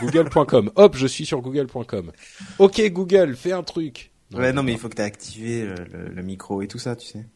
Google.com. 0.00 0.70
Hop, 0.76 0.96
je 0.96 1.06
suis 1.06 1.24
sur 1.24 1.40
Google.com. 1.40 2.12
Ok, 2.58 2.82
Google, 2.90 3.36
fais 3.36 3.52
un 3.52 3.62
truc. 3.62 4.10
Non, 4.30 4.38
ouais, 4.38 4.52
non, 4.52 4.62
mais 4.62 4.72
il 4.72 4.78
faut 4.78 4.88
que 4.90 4.96
tu 4.96 5.02
aies 5.02 5.06
activé 5.06 5.64
le, 5.64 6.08
le 6.08 6.22
micro 6.22 6.60
et 6.60 6.68
tout 6.68 6.78
ça, 6.78 6.94
tu 6.94 7.06
sais. 7.06 7.26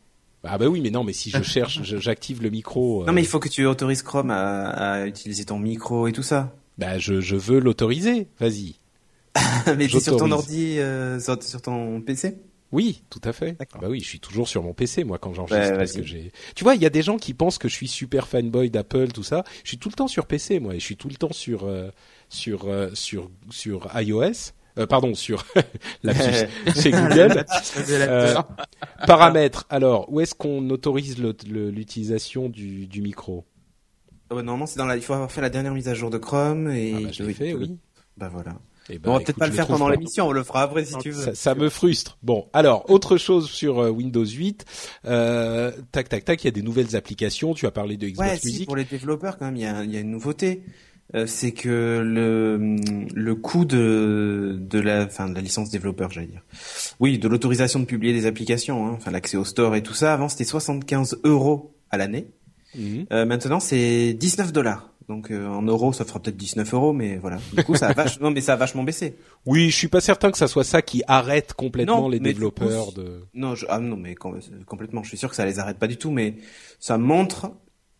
Ah 0.49 0.59
bah 0.59 0.67
oui, 0.67 0.81
mais 0.81 0.91
non, 0.91 1.05
mais 1.05 1.13
si 1.13 1.31
je 1.31 1.43
cherche, 1.43 1.83
j'active 1.83 2.43
le 2.43 2.51
micro. 2.51 3.05
Non, 3.05 3.13
mais 3.13 3.23
il 3.23 3.27
faut 3.27 3.41
que 3.41 3.49
tu 3.49 3.67
autorises 3.67 4.03
Chrome 4.03 4.31
à, 4.31 4.69
à 4.69 5.07
utiliser 5.07 5.45
ton 5.45 5.59
micro 5.59 6.07
et 6.07 6.13
tout 6.13 6.23
ça. 6.23 6.55
Bah 6.79 6.99
je, 6.99 7.21
je 7.21 7.37
veux 7.37 7.59
l'autoriser. 7.59 8.29
Vas-y. 8.39 8.77
mais 9.77 9.85
es 9.85 10.01
sur 10.01 10.17
ton 10.17 10.31
ordi, 10.31 10.79
euh, 10.79 11.21
sur, 11.21 11.43
sur, 11.43 11.63
ton 11.63 12.01
PC. 12.01 12.37
Oui, 12.73 13.03
tout 13.11 13.21
à 13.25 13.33
fait. 13.33 13.57
Bah 13.81 13.89
oui, 13.89 14.01
je 14.01 14.09
suis 14.09 14.21
toujours 14.21 14.49
sur 14.49 14.63
mon 14.63 14.75
PC 14.75 15.05
moi 15.05 15.19
quand 15.19 15.33
j'enregistre 15.33 15.73
bah, 15.73 15.79
parce 15.79 15.93
que 15.93 16.03
j'ai. 16.03 16.33
Tu 16.55 16.65
vois, 16.65 16.75
il 16.75 16.83
y 16.83 16.87
a 16.87 16.91
des 16.91 17.03
gens 17.03 17.17
qui 17.17 17.33
pensent 17.33 17.59
que 17.59 17.69
je 17.69 17.75
suis 17.75 17.89
super 17.89 18.27
fanboy 18.27 18.71
d'Apple, 18.71 19.09
tout 19.13 19.23
ça. 19.23 19.45
Je 19.63 19.69
suis 19.69 19.79
tout 19.79 19.89
le 19.89 19.95
temps 19.95 20.09
sur 20.09 20.27
PC 20.27 20.59
moi, 20.59 20.75
et 20.75 20.81
je 20.81 20.85
suis 20.85 20.97
tout 20.97 21.09
le 21.09 21.15
temps 21.15 21.33
sur 21.33 21.65
euh, 21.65 21.91
sur 22.29 22.67
euh, 22.67 22.91
sur 22.95 23.31
sur 23.51 23.89
iOS. 23.95 24.53
Euh, 24.79 24.87
pardon, 24.87 25.15
sur 25.15 25.45
la 26.03 26.15
c'est 26.75 26.91
Google. 26.91 27.45
euh, 27.89 28.35
paramètres. 29.07 29.67
Alors, 29.71 30.13
où 30.13 30.21
est-ce 30.21 30.35
qu'on 30.35 30.69
autorise 30.71 31.19
l'utilisation 31.19 32.49
du, 32.49 32.87
du 32.87 33.01
micro? 33.01 33.45
Oh, 34.31 34.35
Normalement, 34.35 34.67
c'est 34.67 34.79
dans 34.79 34.87
la. 34.87 34.97
Il 34.97 35.03
faut 35.03 35.15
avoir 35.15 35.31
fait 35.31 35.41
la 35.41 35.51
dernière 35.51 35.73
mise 35.73 35.89
à 35.89 35.95
jour 35.95 36.11
de 36.11 36.19
Chrome 36.19 36.69
et. 36.71 36.95
Ah 36.97 37.01
bah, 37.01 37.09
je 37.13 37.23
l'ai 37.23 37.35
fait, 37.35 37.55
oui. 37.55 37.79
Bah 38.17 38.29
voilà. 38.33 38.57
Eh 38.89 38.99
ben, 38.99 39.11
on 39.11 39.15
va 39.15 39.21
peut-être 39.21 39.39
pas 39.39 39.49
le 39.49 39.53
faire 39.53 39.67
pendant 39.67 39.89
l'émission, 39.89 40.29
on 40.29 40.33
le 40.33 40.45
fera 40.45 40.63
après 40.63 40.85
si 40.85 40.97
tu 40.99 41.11
veux. 41.11 41.23
Ça, 41.23 41.35
ça, 41.35 41.55
me 41.55 41.69
frustre. 41.69 42.19
Bon, 42.23 42.49
alors 42.53 42.89
autre 42.89 43.17
chose 43.17 43.51
sur 43.51 43.81
euh, 43.81 43.91
Windows 43.91 44.25
8. 44.25 44.65
Euh, 45.07 45.73
tac, 45.91 46.09
tac, 46.09 46.25
tac. 46.25 46.45
Il 46.45 46.47
y 46.47 46.49
a 46.49 46.53
des 46.53 46.63
nouvelles 46.63 46.95
applications. 46.95 47.53
Tu 47.55 47.67
as 47.67 47.73
parlé 47.73 47.97
de 47.97 48.09
Xbox 48.09 48.29
ouais, 48.29 48.41
Music. 48.45 48.61
Si, 48.61 48.65
pour 48.65 48.77
les 48.77 48.85
développeurs 48.85 49.39
quand 49.39 49.47
même, 49.47 49.57
il 49.57 49.63
y 49.63 49.67
a, 49.67 49.83
il 49.83 49.93
y 49.93 49.97
a 49.97 50.01
une 50.01 50.11
nouveauté. 50.11 50.63
Euh, 51.15 51.27
c'est 51.27 51.53
que 51.53 52.03
le 52.05 52.77
le 53.15 53.35
coût 53.37 53.65
de 53.65 54.57
de 54.59 54.81
la 54.81 55.05
enfin 55.05 55.29
de 55.29 55.35
la 55.35 55.41
licence 55.41 55.71
développeur, 55.71 56.11
j'allais 56.11 56.27
dire. 56.27 56.43
Oui, 56.99 57.19
de 57.19 57.29
l'autorisation 57.29 57.79
de 57.79 57.85
publier 57.85 58.13
des 58.13 58.27
applications, 58.27 58.87
hein, 58.87 58.93
enfin 58.97 59.13
l'accès 59.13 59.37
au 59.37 59.45
store 59.45 59.77
et 59.77 59.83
tout 59.83 59.95
ça. 59.95 60.13
Avant, 60.13 60.29
c'était 60.29 60.45
75 60.45 61.21
euros 61.23 61.77
à 61.91 61.97
l'année. 61.97 62.27
Mhm. 62.75 63.07
Euh, 63.13 63.25
maintenant, 63.25 63.61
c'est 63.61 64.15
19 64.15 64.53
dollars. 64.53 64.93
Donc 65.09 65.31
euh, 65.31 65.47
en 65.47 65.63
euros, 65.63 65.93
ça 65.93 66.05
fera 66.05 66.19
peut-être 66.19 66.37
19 66.37 66.75
euros, 66.75 66.93
mais 66.93 67.17
voilà. 67.17 67.39
Du 67.57 67.63
coup, 67.63 67.77
ça 67.77 67.89
a 67.89 67.93
vachement, 67.93 68.31
mais 68.33 68.41
ça 68.41 68.55
a 68.55 68.57
vachement 68.57 68.83
baissé. 68.83 69.17
Oui, 69.45 69.71
je 69.71 69.77
suis 69.77 69.89
pas 69.89 70.01
certain 70.01 70.33
que 70.33 70.39
ça 70.39 70.49
soit 70.49 70.65
ça 70.65 70.83
qui 70.83 71.05
arrête 71.07 71.53
complètement 71.53 72.09
les 72.09 72.19
développeurs 72.19 72.93
de. 72.93 73.23
Non, 73.33 73.55
je... 73.55 73.67
ah 73.69 73.79
non, 73.79 73.97
mais 73.97 74.17
complètement. 74.17 75.05
Je 75.05 75.09
suis 75.09 75.19
sûr 75.19 75.31
que 75.31 75.37
ça 75.37 75.47
les 75.47 75.61
arrête 75.61 75.79
pas 75.79 75.87
du 75.87 75.97
tout, 75.97 76.11
mais 76.11 76.35
ça 76.81 76.99
montre 76.99 77.53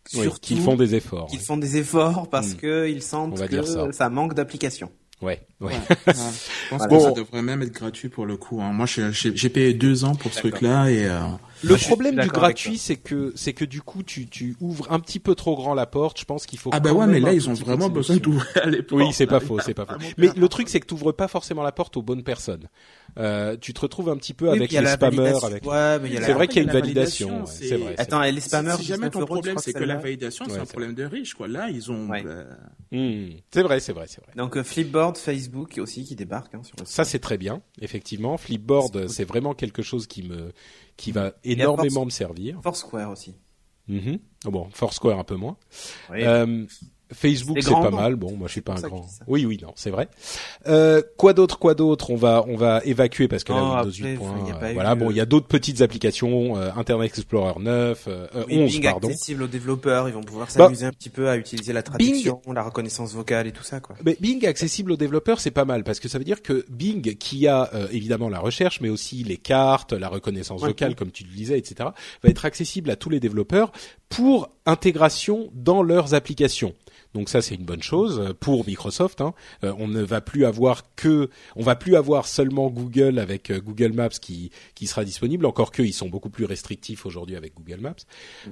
surtout 0.09 0.39
qu'ils 0.39 0.61
font 0.61 0.75
des 0.75 0.95
efforts. 0.95 1.27
Qu'ils 1.27 1.39
font 1.39 1.57
des 1.57 1.77
efforts 1.77 2.29
parce 2.29 2.53
hmm. 2.53 2.57
que 2.57 2.89
ils 2.89 3.01
sentent 3.01 3.47
que 3.47 3.61
ça. 3.63 3.91
ça 3.91 4.09
manque 4.09 4.33
d'application. 4.33 4.91
Ouais, 5.19 5.41
ouais. 5.61 5.73
Je 6.07 6.69
pense 6.69 6.87
que 6.87 6.99
ça 6.99 7.11
devrait 7.11 7.41
même 7.41 7.63
être 7.63 7.71
gratuit 7.71 8.07
pour 8.07 8.27
le 8.27 8.37
coup. 8.37 8.61
Hein. 8.61 8.71
Moi, 8.71 8.85
j'ai 8.85 9.49
payé 9.49 9.73
deux 9.73 10.05
ans 10.05 10.13
pour 10.13 10.31
ce 10.31 10.39
truc-là 10.39 10.91
et. 10.91 11.05
Euh... 11.05 11.21
Le 11.63 11.75
problème 11.75 12.17
du 12.17 12.27
gratuit, 12.27 12.77
c'est 12.77 12.97
que 12.97 13.33
c'est 13.35 13.53
que 13.53 13.65
du 13.65 13.81
coup, 13.81 14.03
tu, 14.03 14.27
tu 14.27 14.55
ouvres 14.61 14.91
un 14.91 14.99
petit 14.99 15.19
peu 15.19 15.33
trop 15.33 15.55
grand 15.55 15.73
la 15.73 15.87
porte. 15.87 16.19
Je 16.19 16.25
pense 16.25 16.45
qu'il 16.45 16.59
faut. 16.59 16.69
Ah 16.71 16.79
bah 16.79 16.93
ouais, 16.93 17.07
mais 17.07 17.19
là, 17.19 17.33
ils 17.33 17.49
ont 17.49 17.53
vraiment 17.53 17.89
besoin 17.89 18.17
d'ouvrir 18.17 18.67
les 18.67 18.83
portes. 18.83 19.01
Oui, 19.01 19.11
c'est 19.11 19.25
pas 19.25 19.39
faux, 19.39 19.59
c'est 19.59 19.73
pas 19.73 19.87
faux. 19.87 19.97
Mais 20.17 20.29
le 20.35 20.47
truc, 20.49 20.69
c'est 20.69 20.79
que 20.79 20.85
tu 20.85 20.93
ouvres 20.93 21.13
pas 21.13 21.27
forcément 21.27 21.63
la 21.63 21.71
porte 21.71 21.97
aux 21.97 22.03
bonnes 22.03 22.23
personnes. 22.23 22.69
Euh, 23.17 23.57
tu 23.59 23.73
te 23.73 23.81
retrouves 23.81 24.09
un 24.09 24.17
petit 24.17 24.33
peu 24.33 24.49
avec 24.49 24.71
les 24.71 24.85
spammers. 24.85 25.43
Avec... 25.43 25.65
Ouais, 25.65 25.99
c'est 26.21 26.33
vrai 26.33 26.47
qu'il 26.47 26.57
y 26.57 26.59
a 26.59 26.63
une 26.63 26.79
validation. 26.79 27.45
C'est 27.45 27.77
vrai. 27.77 27.95
Attends, 27.97 28.21
les 28.21 28.39
spammers. 28.39 28.77
Si 28.77 28.83
jamais 28.83 29.09
ton 29.09 29.25
problème, 29.25 29.57
c'est 29.57 29.73
que 29.73 29.83
la 29.83 29.97
validation, 29.97 30.45
c'est 30.49 30.59
un 30.59 30.65
problème 30.65 30.93
de 30.93 31.03
riche, 31.03 31.33
quoi. 31.33 31.47
Là, 31.47 31.69
ils 31.69 31.91
ont. 31.91 32.07
Hmm. 32.91 33.29
C'est 33.51 33.63
vrai, 33.63 33.79
c'est 33.79 33.91
vrai, 33.91 34.05
c'est 34.07 34.21
vrai. 34.23 34.31
Donc 34.37 34.55
euh, 34.55 34.63
Flipboard, 34.63 35.17
Facebook 35.17 35.77
aussi 35.77 36.05
qui 36.05 36.15
débarque 36.15 36.55
hein, 36.55 36.63
sur 36.63 36.75
le 36.79 36.85
Ça, 36.85 37.03
c'est 37.03 37.19
très 37.19 37.37
bien, 37.37 37.61
effectivement. 37.81 38.37
Flipboard, 38.37 39.07
c'est 39.07 39.25
vraiment 39.25 39.53
quelque 39.53 39.81
chose 39.81 40.07
qui 40.07 40.23
me 40.23 40.53
qui 40.95 41.11
va 41.11 41.33
énormément 41.43 42.05
me 42.05 42.09
servir. 42.09 42.59
Foursquare 42.63 43.11
aussi. 43.11 43.35
Mm 43.87 44.15
Bon, 44.45 44.69
Foursquare 44.71 45.19
un 45.19 45.23
peu 45.23 45.35
moins. 45.35 45.57
Euh, 46.11 46.65
Facebook 47.13 47.57
c'est 47.61 47.71
pas 47.71 47.89
mal. 47.89 48.15
Bon, 48.15 48.35
moi 48.35 48.47
je 48.47 48.53
suis 48.53 48.61
pas 48.61 48.73
un 48.73 48.81
grand. 48.81 49.05
Oui, 49.27 49.45
oui, 49.45 49.59
non, 49.61 49.71
c'est 49.75 49.89
vrai. 49.89 50.09
Euh, 50.67 51.01
quoi 51.17 51.33
d'autre, 51.33 51.57
quoi 51.59 51.73
d'autre? 51.73 52.09
On 52.09 52.15
va, 52.15 52.43
on 52.47 52.55
va 52.57 52.81
évacuer 52.83 53.27
parce 53.27 53.43
que 53.43 53.53
là, 53.53 53.83
Windows 53.83 53.91
8. 53.91 54.19
voilà, 54.73 54.95
bon, 54.95 55.11
il 55.11 55.17
y 55.17 55.21
a 55.21 55.25
d'autres 55.25 55.47
petites 55.47 55.81
applications, 55.81 56.57
euh, 56.57 56.69
Internet 56.75 57.11
Explorer 57.17 57.59
9, 57.59 58.05
euh, 58.07 58.27
11, 58.49 58.71
Bing 58.71 58.83
pardon. 58.83 59.07
accessible 59.07 59.43
aux 59.43 59.47
développeurs, 59.47 60.09
ils 60.09 60.13
vont 60.13 60.23
pouvoir 60.23 60.47
bah, 60.47 60.65
s'amuser 60.65 60.85
un 60.85 60.91
petit 60.91 61.09
peu 61.09 61.29
à 61.29 61.37
utiliser 61.37 61.73
la 61.73 61.83
traduction, 61.83 62.41
la 62.53 62.63
reconnaissance 62.63 63.13
vocale 63.13 63.47
et 63.47 63.51
tout 63.51 63.63
ça, 63.63 63.79
quoi. 63.79 63.95
Mais 64.03 64.17
Bing 64.19 64.45
accessible 64.45 64.91
aux 64.91 64.97
développeurs, 64.97 65.39
c'est 65.39 65.51
pas 65.51 65.65
mal 65.65 65.83
parce 65.83 65.99
que 65.99 66.09
ça 66.09 66.17
veut 66.17 66.25
dire 66.25 66.41
que 66.41 66.65
Bing, 66.69 67.15
qui 67.17 67.47
a 67.47 67.69
euh, 67.73 67.87
évidemment 67.91 68.29
la 68.29 68.39
recherche, 68.39 68.81
mais 68.81 68.89
aussi 68.89 69.23
les 69.23 69.37
cartes, 69.37 69.93
la 69.93 70.09
reconnaissance 70.09 70.61
vocale, 70.61 70.95
comme 70.95 71.11
tu 71.11 71.23
le 71.23 71.29
disais, 71.29 71.57
etc., 71.57 71.89
va 72.23 72.29
être 72.29 72.45
accessible 72.45 72.89
à 72.89 72.95
tous 72.95 73.09
les 73.09 73.19
développeurs 73.19 73.71
pour 74.09 74.49
intégration 74.65 75.49
dans 75.53 75.83
leurs 75.83 76.13
applications. 76.13 76.73
Donc 77.13 77.29
ça 77.29 77.41
c'est 77.41 77.55
une 77.55 77.65
bonne 77.65 77.83
chose 77.83 78.33
pour 78.39 78.65
Microsoft. 78.65 79.21
Hein. 79.21 79.33
Euh, 79.63 79.73
on 79.77 79.87
ne 79.87 80.01
va 80.01 80.21
plus 80.21 80.45
avoir 80.45 80.83
que, 80.95 81.29
on 81.55 81.63
va 81.63 81.75
plus 81.75 81.95
avoir 81.95 82.27
seulement 82.27 82.69
Google 82.69 83.19
avec 83.19 83.49
euh, 83.49 83.59
Google 83.59 83.93
Maps 83.93 84.09
qui 84.09 84.51
qui 84.75 84.87
sera 84.87 85.03
disponible. 85.03 85.45
Encore 85.45 85.71
que 85.71 85.81
ils 85.81 85.93
sont 85.93 86.09
beaucoup 86.09 86.29
plus 86.29 86.45
restrictifs 86.45 87.05
aujourd'hui 87.05 87.35
avec 87.35 87.53
Google 87.55 87.81
Maps. 87.81 87.95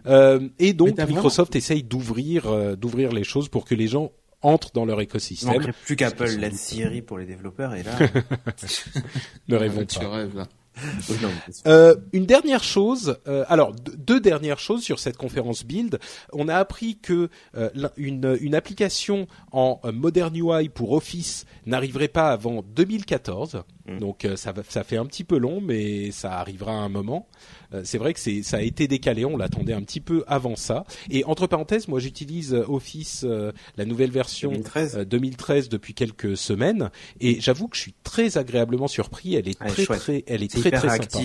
Euh, 0.08 0.48
et 0.60 0.74
donc 0.74 0.98
Microsoft 1.00 1.56
essaye 1.56 1.84
d'ouvrir 1.84 2.78
d'ouvrir 2.78 3.12
les 3.12 3.24
choses 3.24 3.50
pour 3.50 3.66
que 3.66 3.76
les 3.76 3.88
gens 3.88 4.12
entrent 4.42 4.72
dans 4.74 4.86
leur 4.86 5.02
écosystème. 5.02 5.54
Il 5.54 5.58
manquerait 5.58 5.74
plus 5.86 5.96
qu'Apple 5.96 6.30
laisse 6.38 6.60
Siri 6.60 7.02
pour 7.02 7.18
les 7.18 7.26
développeurs 7.26 7.74
et 7.74 7.84
là. 7.84 7.98
ne 9.48 9.56
rêvons 9.56 9.86
pas. 10.36 10.48
Euh, 11.68 11.96
une 12.14 12.26
dernière 12.26 12.64
chose, 12.64 13.18
euh, 13.28 13.44
alors 13.48 13.74
deux 13.74 14.20
dernières 14.20 14.60
choses 14.60 14.84
sur 14.84 15.00
cette 15.00 15.18
conférence 15.18 15.64
Build. 15.66 16.00
On 16.34 16.48
a 16.48 16.56
appris 16.56 16.98
que 16.98 17.30
euh, 17.56 17.70
une, 17.98 18.38
une, 18.40 18.56
application 18.56 19.28
en 19.52 19.80
Modern 19.92 20.36
UI 20.36 20.70
pour 20.70 20.92
Office 20.92 21.46
n'arriverait 21.66 22.08
pas 22.08 22.32
avant 22.32 22.62
2014. 22.62 23.64
Mm. 23.88 24.00
Donc 24.00 24.28
ça, 24.36 24.54
ça 24.68 24.84
fait 24.84 24.98
un 24.98 25.06
petit 25.06 25.24
peu 25.24 25.38
long, 25.38 25.62
mais 25.62 26.12
ça 26.12 26.40
arrivera 26.40 26.72
à 26.72 26.76
un 26.76 26.90
moment. 26.90 27.28
Euh, 27.74 27.82
c'est 27.84 27.98
vrai 27.98 28.14
que 28.14 28.20
c'est 28.20 28.44
ça 28.44 28.58
a 28.58 28.62
été 28.62 28.88
décalé, 28.88 29.26
on 29.26 29.38
l'attendait 29.38 29.74
un 29.74 29.82
petit 29.82 30.02
peu 30.02 30.24
avant 30.28 30.56
ça. 30.56 30.86
Et 31.10 31.24
entre 31.26 31.48
parenthèses, 31.48 31.88
moi 31.88 32.00
j'utilise 32.00 32.54
euh, 32.54 32.66
Office 32.68 33.24
euh, 33.24 33.52
la 33.78 33.86
nouvelle 33.86 34.12
version 34.12 34.52
2013. 34.52 35.70
depuis 35.70 35.94
quelques 35.94 36.38
semaines 36.38 36.90
et 37.20 37.40
j'avoue 37.40 37.68
que 37.68 37.76
je 37.76 37.82
suis 37.82 37.96
très 38.04 38.38
agréablement 38.38 38.88
surpris. 38.88 39.36
Elle 39.36 39.48
est 39.48 39.60
très 39.60 39.86
très, 39.86 40.24
elle 40.28 40.44
est, 40.44 40.52
très 40.52 40.72
très 40.72 40.90
sympa. 40.90 41.20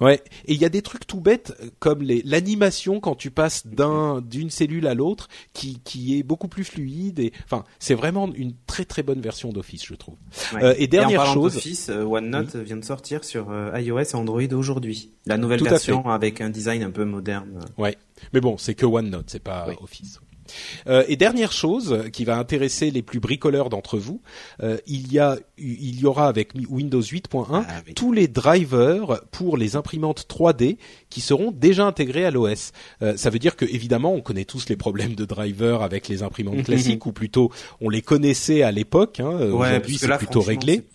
Ouais, 0.00 0.22
et 0.46 0.54
il 0.54 0.60
y 0.60 0.64
a 0.64 0.68
des 0.68 0.82
trucs 0.82 1.06
tout 1.06 1.20
bêtes 1.20 1.52
comme 1.80 2.02
les 2.02 2.22
l'animation 2.24 3.00
quand 3.00 3.16
tu 3.16 3.30
passes 3.30 3.66
d'un 3.66 4.20
d'une 4.20 4.48
cellule 4.48 4.86
à 4.86 4.94
l'autre 4.94 5.28
qui 5.52 5.80
qui 5.82 6.18
est 6.18 6.22
beaucoup 6.22 6.46
plus 6.46 6.64
fluide 6.64 7.18
et 7.18 7.32
enfin 7.44 7.64
c'est 7.80 7.94
vraiment 7.94 8.32
une 8.32 8.52
très 8.66 8.84
très 8.84 9.02
bonne 9.02 9.20
version 9.20 9.52
d'Office 9.52 9.84
je 9.84 9.94
trouve. 9.94 10.14
Euh, 10.54 10.74
et 10.78 10.86
dernière 10.86 11.24
et 11.24 11.28
en 11.28 11.34
chose, 11.34 11.54
d'Office, 11.54 11.88
euh, 11.88 12.04
OneNote 12.04 12.54
vient 12.56 12.76
de 12.76 12.84
sortir 12.84 13.24
sur 13.24 13.50
euh, 13.50 13.72
iOS 13.80 13.98
et 13.98 14.14
Android 14.14 14.52
aujourd'hui. 14.52 15.10
La 15.26 15.36
nouvelle 15.36 15.62
version 15.62 16.08
avec 16.08 16.40
un 16.40 16.50
design 16.50 16.82
un 16.84 16.90
peu 16.90 17.04
moderne. 17.04 17.58
Ouais, 17.76 17.96
mais 18.32 18.40
bon 18.40 18.56
c'est 18.56 18.74
que 18.74 18.86
OneNote, 18.86 19.28
c'est 19.28 19.42
pas 19.42 19.66
Office. 19.80 20.20
Euh, 20.86 21.04
et 21.08 21.16
dernière 21.16 21.52
chose 21.52 22.04
qui 22.12 22.24
va 22.24 22.36
intéresser 22.38 22.90
les 22.90 23.02
plus 23.02 23.20
bricoleurs 23.20 23.68
d'entre 23.68 23.98
vous, 23.98 24.20
euh, 24.62 24.78
il 24.86 25.12
y 25.12 25.18
a 25.18 25.36
il 25.58 26.00
y 26.00 26.06
aura 26.06 26.28
avec 26.28 26.52
Windows 26.68 27.00
8.1 27.00 27.46
ah 27.50 27.64
tous 27.96 28.12
les 28.12 28.28
drivers 28.28 29.20
pour 29.32 29.56
les 29.56 29.74
imprimantes 29.74 30.26
3D 30.28 30.76
qui 31.10 31.20
seront 31.20 31.50
déjà 31.50 31.84
intégrés 31.84 32.24
à 32.24 32.30
l'OS. 32.30 32.72
Euh, 33.02 33.16
ça 33.16 33.30
veut 33.30 33.40
dire 33.40 33.56
que 33.56 33.64
évidemment 33.64 34.12
on 34.12 34.20
connaît 34.20 34.44
tous 34.44 34.68
les 34.68 34.76
problèmes 34.76 35.14
de 35.14 35.24
drivers 35.24 35.82
avec 35.82 36.08
les 36.08 36.22
imprimantes 36.22 36.62
classiques 36.64 37.06
ou 37.06 37.12
plutôt 37.12 37.50
on 37.80 37.88
les 37.88 38.02
connaissait 38.02 38.62
à 38.62 38.70
l'époque. 38.70 39.20
Hein, 39.20 39.50
Aujourd'hui 39.50 39.98
c'est 39.98 40.16
plutôt 40.16 40.40
réglé. 40.40 40.86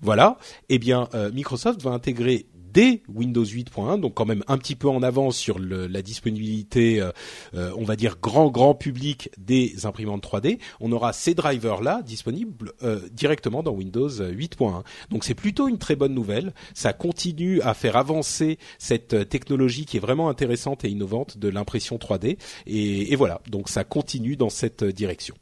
Voilà. 0.00 0.38
Eh 0.68 0.78
bien 0.78 1.08
Microsoft 1.32 1.82
va 1.82 1.90
intégrer 1.90 2.46
dès 2.72 3.02
Windows 3.08 3.44
8.1, 3.44 4.00
donc 4.00 4.14
quand 4.14 4.26
même 4.26 4.44
un 4.48 4.58
petit 4.58 4.74
peu 4.74 4.88
en 4.88 5.02
avance 5.02 5.36
sur 5.36 5.58
la 5.58 6.02
disponibilité, 6.02 7.00
euh, 7.00 7.10
euh, 7.54 7.72
on 7.76 7.84
va 7.84 7.96
dire 7.96 8.16
grand 8.20 8.50
grand 8.50 8.74
public 8.74 9.30
des 9.38 9.86
imprimantes 9.86 10.24
3D, 10.24 10.58
on 10.80 10.92
aura 10.92 11.12
ces 11.12 11.34
drivers 11.34 11.82
là 11.82 12.02
disponibles 12.02 12.72
euh, 12.82 13.00
directement 13.12 13.62
dans 13.62 13.72
Windows 13.72 14.08
8.1. 14.08 14.82
Donc 15.10 15.24
c'est 15.24 15.34
plutôt 15.34 15.68
une 15.68 15.78
très 15.78 15.96
bonne 15.96 16.14
nouvelle. 16.14 16.52
Ça 16.74 16.92
continue 16.92 17.60
à 17.62 17.74
faire 17.74 17.96
avancer 17.96 18.58
cette 18.78 19.28
technologie 19.28 19.86
qui 19.86 19.96
est 19.96 20.00
vraiment 20.00 20.28
intéressante 20.28 20.84
et 20.84 20.90
innovante 20.90 21.38
de 21.38 21.48
l'impression 21.48 21.96
3D. 21.96 22.38
Et, 22.66 23.12
et 23.12 23.16
voilà, 23.16 23.40
donc 23.48 23.68
ça 23.68 23.84
continue 23.84 24.36
dans 24.36 24.50
cette 24.50 24.84
direction. 24.84 25.34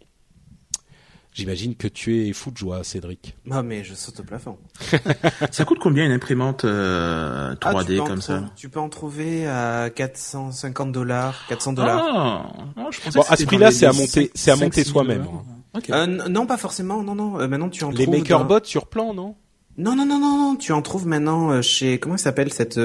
J'imagine 1.37 1.77
que 1.77 1.87
tu 1.87 2.27
es 2.27 2.33
fou 2.33 2.51
de 2.51 2.57
joie, 2.57 2.83
Cédric. 2.83 3.37
Ah, 3.51 3.62
mais 3.62 3.85
je 3.85 3.92
saute 3.92 4.20
au 4.20 4.22
plafond. 4.22 4.57
ça 5.51 5.66
coûte 5.66 5.79
combien 5.79 6.07
une 6.07 6.12
imprimante 6.12 6.64
3D 6.64 6.66
euh, 6.66 7.55
ah, 7.61 8.07
comme 8.07 8.22
ça 8.22 8.44
Tu 8.57 8.70
peux 8.70 8.81
en 8.81 8.88
trouver 8.88 9.46
à 9.46 9.90
450 9.94 10.92
dollars, 10.92 11.44
400 11.51 11.75
dollars. 11.75 12.03
Ah, 12.03 12.64
ah, 12.79 12.88
je 12.90 13.11
bon, 13.12 13.22
à 13.29 13.37
ce 13.37 13.44
prix-là, 13.44 13.70
c'est 13.70 13.85
à 13.85 13.92
monter, 13.92 14.31
c'est 14.35 14.51
à 14.51 14.57
monter 14.57 14.83
soi-même. 14.83 15.27
Euh, 15.90 16.07
non, 16.07 16.46
pas 16.46 16.57
forcément. 16.57 17.03
Non, 17.03 17.14
non. 17.14 17.38
Euh, 17.38 17.49
maintenant, 17.49 17.68
tu 17.68 17.85
en 17.85 17.90
Les 17.90 18.05
trouves. 18.05 18.14
Les 18.14 18.20
MakerBot 18.22 18.64
sur 18.64 18.87
plan, 18.87 19.12
non? 19.12 19.35
Non, 19.77 19.94
non, 19.94 20.07
non, 20.07 20.18
non. 20.18 20.57
Tu 20.57 20.72
en 20.72 20.81
trouves 20.81 21.07
maintenant 21.07 21.61
chez 21.61 21.99
comment 21.99 22.16
s'appelle 22.16 22.51
cette 22.51 22.81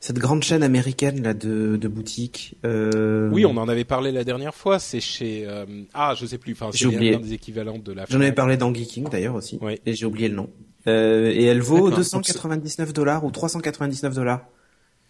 cette 0.00 0.18
grande 0.18 0.42
chaîne 0.42 0.62
américaine 0.62 1.22
là 1.22 1.34
de, 1.34 1.76
de 1.76 1.88
boutiques. 1.88 2.56
Euh... 2.64 3.30
Oui, 3.30 3.44
on 3.44 3.56
en 3.56 3.68
avait 3.68 3.84
parlé 3.84 4.12
la 4.12 4.24
dernière 4.24 4.54
fois. 4.54 4.78
C'est 4.78 5.00
chez 5.00 5.44
euh... 5.46 5.64
ah, 5.94 6.14
je 6.18 6.26
sais 6.26 6.38
plus. 6.38 6.52
Enfin, 6.52 6.70
c'est 6.72 6.86
oublié. 6.86 7.16
des 7.16 7.32
équivalents 7.32 7.78
de 7.78 7.92
la. 7.92 8.04
J'en 8.08 8.20
avais 8.20 8.32
parlé 8.32 8.56
dans 8.56 8.72
Geeking 8.72 9.08
d'ailleurs 9.08 9.34
aussi. 9.34 9.58
Oui. 9.62 9.80
Et 9.86 9.94
j'ai 9.94 10.06
oublié 10.06 10.28
le 10.28 10.36
nom. 10.36 10.50
Euh, 10.86 11.32
et 11.32 11.44
elle 11.44 11.60
vaut 11.60 11.90
299 11.90 12.92
dollars 12.92 13.24
ou 13.24 13.30
399 13.30 14.14
dollars. 14.14 14.46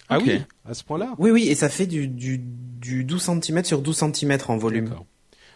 Ah 0.08 0.18
oui, 0.18 0.40
à 0.64 0.74
ce 0.74 0.84
point-là? 0.84 1.14
Oui, 1.18 1.30
oui, 1.30 1.48
et 1.48 1.54
ça 1.54 1.68
fait 1.68 1.86
du, 1.86 2.06
du, 2.06 2.38
du 2.38 3.04
12 3.04 3.40
cm 3.42 3.64
sur 3.64 3.82
12 3.82 4.04
cm 4.14 4.38
en 4.48 4.56
volume. 4.56 4.94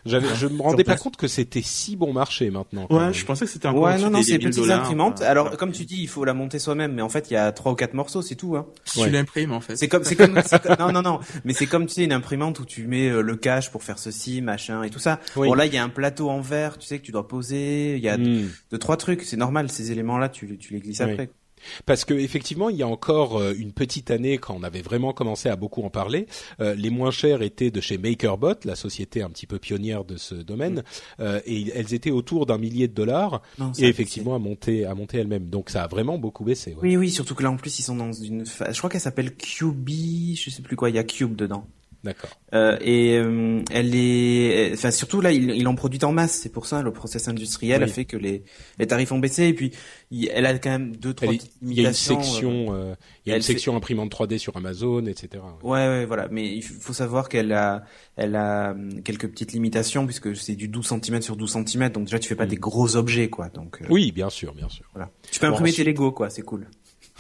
J'avais, 0.07 0.35
je 0.35 0.47
me 0.47 0.63
rendais 0.63 0.85
pas 0.85 0.97
compte 0.97 1.17
que 1.17 1.29
c'était 1.29 1.63
si 1.63 1.97
bon 1.97 2.13
marché 2.13 2.51
maintenant. 2.51 2.87
Ouais, 2.91 3.13
je 3.13 3.25
pensais 3.25 3.45
que 3.45 3.51
c'était 3.51 3.69
un 3.69 3.75
Ouais, 3.75 3.99
non, 3.99 4.11
non, 4.11 4.23
c'est 4.23 4.39
petites 4.39 4.71
imprimantes. 4.71 5.23
Alors, 5.23 5.57
comme 5.57 5.73
tu 5.73 5.85
dis, 5.85 6.01
il 6.01 6.09
faut 6.09 6.25
la 6.25 6.35
monter 6.35 6.59
soi-même, 6.59 6.93
mais 6.93 7.03
en 7.03 7.09
fait, 7.09 7.31
il 7.31 7.35
y 7.35 7.37
a 7.37 7.53
trois 7.53 7.73
ou 7.73 7.75
quatre 7.75 7.95
morceaux, 7.95 8.23
c'est 8.23 8.35
tout. 8.35 8.57
Hein. 8.57 8.67
Tu 8.85 9.09
l'imprimes 9.11 9.53
en 9.53 9.61
fait. 9.61 9.77
C'est 9.77 9.89
comme, 9.89 10.05
c'est 10.05 10.17
comme, 10.17 10.35
non, 10.79 10.93
non, 10.93 11.03
non, 11.03 11.21
mais 11.45 11.53
c'est 11.53 11.67
comme 11.67 11.87
tu 11.87 11.95
sais 11.95 12.05
une 12.05 12.13
imprimante 12.13 12.61
où 12.61 12.65
tu 12.65 12.87
mets 12.87 13.09
euh, 13.09 13.21
le 13.21 13.37
cache 13.37 13.71
pour 13.71 13.83
faire 13.83 13.99
ceci, 13.99 14.41
machin 14.43 14.83
et 14.83 14.91
tout 14.91 14.99
ça. 14.99 15.21
Bon 15.35 15.55
là, 15.55 15.67
il 15.67 15.75
y 15.75 15.79
a 15.79 15.85
un 15.85 15.89
plateau 15.89 16.31
en 16.31 16.41
verre, 16.41 16.79
tu 16.79 16.87
sais 16.87 16.99
que 16.99 17.05
tu 17.05 17.13
dois 17.13 17.27
poser. 17.29 17.97
Il 17.97 18.03
y 18.03 18.09
a 18.09 18.17
hmm. 18.17 18.49
deux, 18.71 18.79
trois 18.79 18.97
trucs, 18.97 19.23
c'est 19.23 19.37
normal. 19.37 19.71
Ces 19.71 19.93
éléments-là, 19.93 20.29
tu, 20.29 20.59
tu 20.59 20.75
les 20.75 20.81
glisses 20.81 21.01
après. 21.01 21.31
Parce 21.87 22.05
que 22.05 22.15
effectivement, 22.15 22.69
il 22.69 22.77
y 22.77 22.83
a 22.83 22.89
encore 22.89 23.39
euh, 23.39 23.55
une 23.57 23.73
petite 23.73 24.11
année, 24.11 24.39
quand 24.39 24.55
on 24.59 24.63
avait 24.63 24.83
vraiment 24.83 25.13
commencé 25.13 25.49
à 25.49 25.57
beaucoup 25.57 25.83
en 25.83 25.91
parler, 25.91 26.27
euh, 26.61 26.75
les 26.75 26.91
moins 26.91 27.11
chères 27.11 27.43
étaient 27.43 27.71
de 27.71 27.81
chez 27.81 27.99
MakerBot, 27.99 28.55
la 28.65 28.77
société 28.77 29.23
un 29.23 29.31
petit 29.31 29.47
peu 29.47 29.59
pionnière 29.59 30.05
de 30.05 30.17
ce 30.17 30.35
domaine, 30.35 30.77
mm. 30.77 30.83
euh, 31.21 31.41
et 31.47 31.71
elles 31.75 31.95
étaient 31.95 32.11
autour 32.11 32.47
d'un 32.47 32.59
millier 32.59 32.89
de 32.89 32.95
dollars, 32.95 33.43
et 33.79 33.87
effectivement 33.87 34.35
à 34.35 34.39
monter, 34.39 34.85
à 34.87 34.95
monter 34.95 35.19
elles-mêmes. 35.19 35.49
Donc 35.49 35.71
ça 35.71 35.85
a 35.85 35.87
vraiment 35.87 36.19
beaucoup 36.19 36.45
baissé. 36.45 36.77
Oui, 36.83 36.97
oui, 36.97 37.11
surtout 37.11 37.35
que 37.35 37.43
là 37.43 37.51
en 37.51 37.57
plus 37.57 37.79
ils 37.79 37.83
sont 37.83 37.97
dans 37.97 38.13
une, 38.13 38.45
je 38.47 38.79
crois 38.79 38.91
qu'elle 38.91 39.01
s'appelle 39.01 39.35
QB, 39.35 39.89
je 40.35 40.51
sais 40.51 40.63
plus 40.63 40.77
quoi, 40.77 40.91
il 40.91 40.97
y 40.97 40.99
a 40.99 41.05
Cube 41.05 41.37
dedans. 41.37 41.67
D'accord. 42.03 42.31
Euh, 42.55 42.79
et 42.81 43.19
euh, 43.19 43.63
elle 43.71 43.95
est, 43.95 44.73
enfin 44.73 44.91
surtout 44.91 45.21
là, 45.21 45.33
il, 45.33 45.51
il 45.51 45.69
en 45.69 45.75
produit 45.75 46.03
en 46.03 46.13
masse. 46.13 46.33
C'est 46.33 46.49
pour 46.49 46.67
ça 46.67 46.81
le 46.83 46.93
process 46.93 47.29
industriel 47.29 47.83
a 47.83 47.87
fait 47.87 48.07
que 48.07 48.17
les, 48.17 48.43
les 48.79 48.87
tarifs 48.87 49.13
ont 49.13 49.19
baissé. 49.19 49.45
Et 49.45 49.55
puis, 49.55 49.73
elle 50.33 50.47
a 50.47 50.59
quand 50.59 50.71
même 50.71 50.97
deux 50.97 51.13
trois 51.13 51.33
Il 51.63 51.75
y 51.75 51.85
a 51.85 51.89
une 51.89 51.95
section, 51.95 52.75
euh, 52.75 52.95
il 53.27 53.31
y 53.31 53.33
a 53.33 53.37
une 53.37 53.43
section 53.43 53.77
imprimante 53.77 54.11
3D 54.13 54.39
sur 54.39 54.57
Amazon, 54.57 55.05
etc. 55.07 55.43
Ouais, 55.63 55.87
ouais, 55.89 56.07
voilà. 56.07 56.29
Mais 56.31 56.49
il 56.49 56.63
faut 56.63 56.95
savoir 56.95 57.29
qu'elle 57.29 57.53
a, 57.53 57.85
elle 58.17 58.35
a 58.35 58.71
hum, 58.71 59.03
quelques 59.03 59.29
petites 59.29 59.53
limitations 59.53 60.07
puisque 60.07 60.35
c'est 60.35 60.57
du 60.57 60.69
12 60.69 60.87
cm 61.03 61.21
sur 61.21 61.37
12 61.37 61.65
cm. 61.67 61.91
Donc 61.91 62.05
déjà, 62.05 62.19
tu 62.19 62.29
fais 62.29 62.35
pas 62.35 62.47
mm. 62.47 62.51
des 62.51 62.57
gros 62.57 62.97
objets, 62.97 63.29
quoi. 63.29 63.51
Donc. 63.51 63.81
oui, 63.91 64.11
bien 64.11 64.31
sûr, 64.31 64.55
bien 64.55 64.69
sûr. 64.71 64.87
Voilà. 64.95 65.11
Tu 65.31 65.39
peux 65.39 65.47
imprimer 65.47 65.73
tes 65.73 65.85
Lego, 65.85 66.13
quoi. 66.13 66.31
C'est 66.31 66.43
cool. 66.43 66.67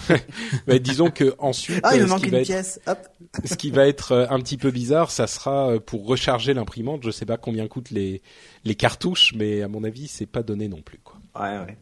Disons 0.80 1.10
que 1.10 1.34
ensuite, 1.38 1.80
ah, 1.82 1.96
il 1.96 2.02
me 2.02 2.06
manque 2.06 2.26
une 2.26 2.42
pièce. 2.42 2.80
Hop. 2.86 2.98
ce 3.44 3.54
qui 3.54 3.70
va 3.70 3.86
être 3.86 4.12
euh, 4.12 4.26
un 4.30 4.40
petit 4.40 4.56
peu 4.56 4.70
bizarre, 4.70 5.10
ça 5.10 5.26
sera 5.26 5.70
euh, 5.70 5.80
pour 5.80 6.06
recharger 6.06 6.54
l'imprimante. 6.54 7.02
Je 7.04 7.10
sais 7.10 7.26
pas 7.26 7.36
combien 7.36 7.68
coûtent 7.68 7.90
les 7.90 8.22
les 8.64 8.74
cartouches, 8.74 9.32
mais 9.36 9.62
à 9.62 9.68
mon 9.68 9.84
avis, 9.84 10.08
c'est 10.08 10.26
pas 10.26 10.42
donné 10.42 10.68
non 10.68 10.82
plus 10.82 10.98
quoi. 10.98 11.16
Ouais, 11.38 11.58
ouais. 11.58 11.76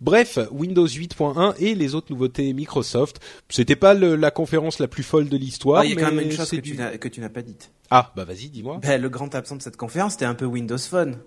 Bref, 0.00 0.38
Windows 0.50 0.86
8.1 0.86 1.54
et 1.58 1.74
les 1.74 1.94
autres 1.94 2.08
nouveautés 2.10 2.52
Microsoft. 2.52 3.20
C'était 3.48 3.76
pas 3.76 3.94
le, 3.94 4.16
la 4.16 4.30
conférence 4.30 4.78
la 4.78 4.88
plus 4.88 5.02
folle 5.02 5.28
de 5.28 5.36
l'histoire. 5.36 5.80
Ah, 5.80 5.84
il 5.86 5.92
y 5.92 5.96
a 5.96 5.96
quand 5.96 6.12
même 6.12 6.26
une 6.26 6.32
chose 6.32 6.50
que, 6.50 6.56
tu 6.56 6.76
que 6.76 7.08
tu 7.08 7.20
n'as 7.20 7.28
pas 7.28 7.42
dite. 7.42 7.70
Ah, 7.90 8.12
bah 8.16 8.24
vas-y, 8.24 8.48
dis-moi. 8.48 8.80
Ben, 8.82 9.00
le 9.00 9.08
grand 9.08 9.34
absent 9.34 9.56
de 9.56 9.62
cette 9.62 9.76
conférence, 9.76 10.12
c'était 10.12 10.24
un 10.24 10.34
peu 10.34 10.44
Windows 10.44 10.78
Phone. 10.78 11.18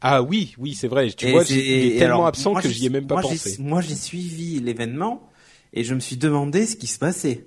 Ah 0.00 0.22
oui, 0.22 0.54
oui, 0.58 0.74
c'est 0.74 0.88
vrai. 0.88 1.10
Tu 1.10 1.30
vois, 1.30 1.44
il 1.50 1.58
est 1.58 1.98
tellement 1.98 2.26
absent 2.26 2.54
que 2.54 2.68
j'y 2.68 2.86
ai 2.86 2.90
même 2.90 3.06
pas 3.06 3.16
moi, 3.16 3.22
pensé. 3.22 3.56
Moi, 3.60 3.80
j'ai 3.80 3.94
suivi 3.94 4.60
l'événement 4.60 5.28
et 5.72 5.84
je 5.84 5.94
me 5.94 6.00
suis 6.00 6.16
demandé 6.16 6.66
ce 6.66 6.76
qui 6.76 6.86
se 6.86 6.98
passait. 6.98 7.46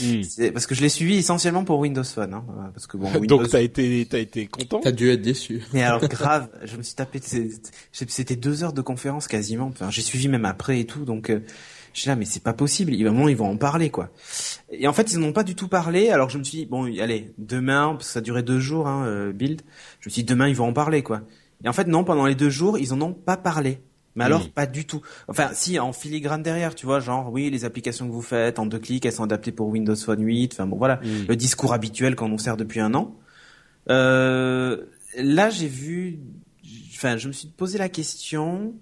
Hmm. 0.00 0.22
Parce 0.52 0.66
que 0.66 0.74
je 0.74 0.80
l'ai 0.80 0.88
suivi 0.88 1.16
essentiellement 1.16 1.64
pour 1.64 1.78
Windows 1.78 2.04
Phone, 2.04 2.34
hein, 2.34 2.44
parce 2.72 2.86
que 2.86 2.96
bon. 2.96 3.12
Windows... 3.14 3.38
Donc 3.38 3.50
t'as 3.50 3.60
été, 3.60 4.06
t'as 4.08 4.18
été 4.18 4.46
content. 4.46 4.80
T'as 4.82 4.92
dû 4.92 5.10
être 5.10 5.20
déçu. 5.20 5.62
Mais 5.72 5.82
alors 5.82 6.00
grave, 6.08 6.48
je 6.64 6.76
me 6.76 6.82
suis 6.82 6.94
tapé, 6.94 7.20
c'était 7.92 8.36
deux 8.36 8.64
heures 8.64 8.72
de 8.72 8.80
conférence 8.80 9.28
quasiment. 9.28 9.66
Enfin, 9.66 9.90
j'ai 9.90 10.02
suivi 10.02 10.28
même 10.28 10.44
après 10.44 10.80
et 10.80 10.86
tout, 10.86 11.04
donc. 11.04 11.30
Euh, 11.30 11.40
je 11.94 12.00
suis 12.00 12.08
là, 12.08 12.16
mais 12.16 12.24
c'est 12.24 12.42
pas 12.42 12.54
possible. 12.54 12.94
Il 12.94 13.04
moment, 13.04 13.28
ils 13.28 13.36
vont 13.36 13.50
en 13.50 13.58
parler, 13.58 13.90
quoi. 13.90 14.08
Et 14.70 14.88
en 14.88 14.94
fait, 14.94 15.12
ils 15.12 15.18
n'ont 15.18 15.34
pas 15.34 15.42
du 15.42 15.54
tout 15.54 15.68
parlé. 15.68 16.08
Alors 16.08 16.30
je 16.30 16.38
me 16.38 16.42
suis 16.42 16.60
dit, 16.60 16.64
bon, 16.64 16.86
allez, 16.86 17.34
demain, 17.36 17.90
parce 17.92 18.06
que 18.06 18.12
ça 18.14 18.22
durait 18.22 18.42
deux 18.42 18.60
jours, 18.60 18.88
hein, 18.88 19.04
euh, 19.04 19.32
build. 19.32 19.60
Je 20.00 20.08
me 20.08 20.10
suis 20.10 20.22
dit, 20.22 20.26
demain, 20.26 20.48
ils 20.48 20.56
vont 20.56 20.68
en 20.68 20.72
parler, 20.72 21.02
quoi. 21.02 21.20
Et 21.64 21.68
en 21.68 21.72
fait, 21.72 21.86
non, 21.86 22.04
pendant 22.04 22.26
les 22.26 22.34
deux 22.34 22.50
jours, 22.50 22.78
ils 22.78 22.92
en 22.92 23.00
ont 23.00 23.12
pas 23.12 23.36
parlé. 23.36 23.80
Mais 24.14 24.24
alors, 24.24 24.50
pas 24.50 24.66
du 24.66 24.84
tout. 24.84 25.00
Enfin, 25.28 25.50
si, 25.54 25.78
en 25.78 25.92
filigrane 25.92 26.42
derrière, 26.42 26.74
tu 26.74 26.84
vois, 26.84 27.00
genre, 27.00 27.32
oui, 27.32 27.50
les 27.50 27.64
applications 27.64 28.06
que 28.06 28.12
vous 28.12 28.22
faites 28.22 28.58
en 28.58 28.66
deux 28.66 28.78
clics, 28.78 29.06
elles 29.06 29.12
sont 29.12 29.24
adaptées 29.24 29.52
pour 29.52 29.68
Windows 29.68 29.96
Phone 29.96 30.22
8. 30.22 30.52
Enfin 30.52 30.66
bon, 30.66 30.76
voilà, 30.76 31.00
le 31.02 31.34
discours 31.34 31.72
habituel 31.72 32.14
qu'on 32.14 32.28
nous 32.28 32.38
sert 32.38 32.56
depuis 32.58 32.80
un 32.80 32.92
an. 32.94 33.16
Euh, 33.88 34.82
là, 35.16 35.48
j'ai 35.48 35.66
vu, 35.66 36.18
enfin, 36.94 37.16
je 37.16 37.28
me 37.28 37.32
suis 37.32 37.48
posé 37.48 37.78
la 37.78 37.88
question 37.88 38.74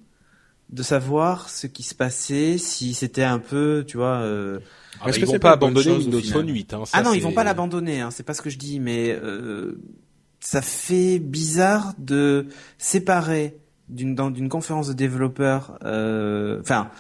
de 0.70 0.82
savoir 0.82 1.48
ce 1.48 1.66
qui 1.66 1.82
se 1.82 1.94
passait, 1.94 2.58
si 2.58 2.94
c'était 2.94 3.24
un 3.24 3.38
peu, 3.38 3.84
tu 3.86 3.96
vois. 3.96 4.20
Euh... 4.20 4.60
Ah, 5.00 5.10
ils 5.16 5.24
vont 5.24 5.38
pas 5.38 5.52
abandonner 5.52 5.92
Windows 5.92 6.22
Phone 6.22 6.48
8. 6.48 6.74
Hein, 6.74 6.82
ah 6.92 7.02
non, 7.02 7.12
ils 7.12 7.22
vont 7.22 7.32
pas 7.32 7.44
l'abandonner. 7.44 8.00
Hein, 8.00 8.10
c'est 8.10 8.22
pas 8.22 8.34
ce 8.34 8.42
que 8.42 8.50
je 8.50 8.58
dis, 8.58 8.80
mais 8.80 9.10
euh, 9.10 9.80
ça 10.40 10.62
fait 10.62 11.18
bizarre 11.18 11.94
de 11.98 12.48
séparer 12.78 13.56
d'une 13.88 14.14
d'une 14.14 14.48
conférence 14.48 14.88
de 14.88 14.92
développeurs, 14.92 15.78
euh, 15.84 16.60
enfin 16.60 16.90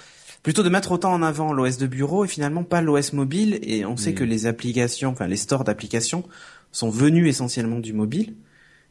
plutôt 0.42 0.62
de 0.62 0.68
mettre 0.68 0.92
autant 0.92 1.12
en 1.12 1.22
avant 1.22 1.52
l'OS 1.52 1.76
de 1.76 1.86
bureau 1.86 2.24
et 2.24 2.28
finalement 2.28 2.64
pas 2.64 2.80
l'OS 2.80 3.12
mobile. 3.12 3.58
Et 3.62 3.84
on 3.84 3.96
sait 3.96 4.12
mm. 4.12 4.14
que 4.14 4.24
les 4.24 4.46
applications, 4.46 5.10
enfin 5.10 5.26
les 5.26 5.36
stores 5.36 5.64
d'applications 5.64 6.24
sont 6.72 6.90
venus 6.90 7.28
essentiellement 7.28 7.78
du 7.78 7.92
mobile 7.92 8.34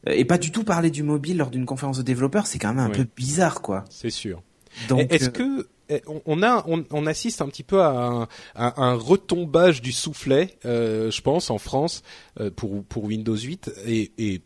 euh, 0.08 0.14
et 0.16 0.26
pas 0.26 0.38
du 0.38 0.52
tout 0.52 0.64
parler 0.64 0.92
du 0.92 1.04
mobile 1.04 1.38
lors 1.38 1.50
d'une 1.50 1.66
conférence 1.66 1.98
de 1.98 2.04
développeurs, 2.04 2.48
c'est 2.48 2.60
quand 2.60 2.74
même 2.74 2.86
un 2.86 2.90
peu 2.90 3.06
bizarre, 3.16 3.62
quoi. 3.62 3.86
C'est 3.90 4.10
sûr. 4.10 4.42
Donc, 4.88 5.12
est-ce 5.12 5.30
que 5.30 5.68
eh, 5.90 6.02
on 6.26 6.44
a 6.44 6.66
on, 6.68 7.06
assiste 7.08 7.42
un 7.42 7.48
petit 7.48 7.64
peu 7.64 7.82
à 7.82 8.28
un, 8.56 8.94
retombage 8.94 9.82
du 9.82 9.92
soufflet, 9.92 10.58
euh, 10.66 11.10
je 11.10 11.22
pense, 11.22 11.50
en 11.50 11.58
France 11.58 12.04
pour 12.56 12.84
pour 12.86 13.06
Windows 13.06 13.36
8 13.36 13.72
et, 13.86 14.12
et 14.18 14.42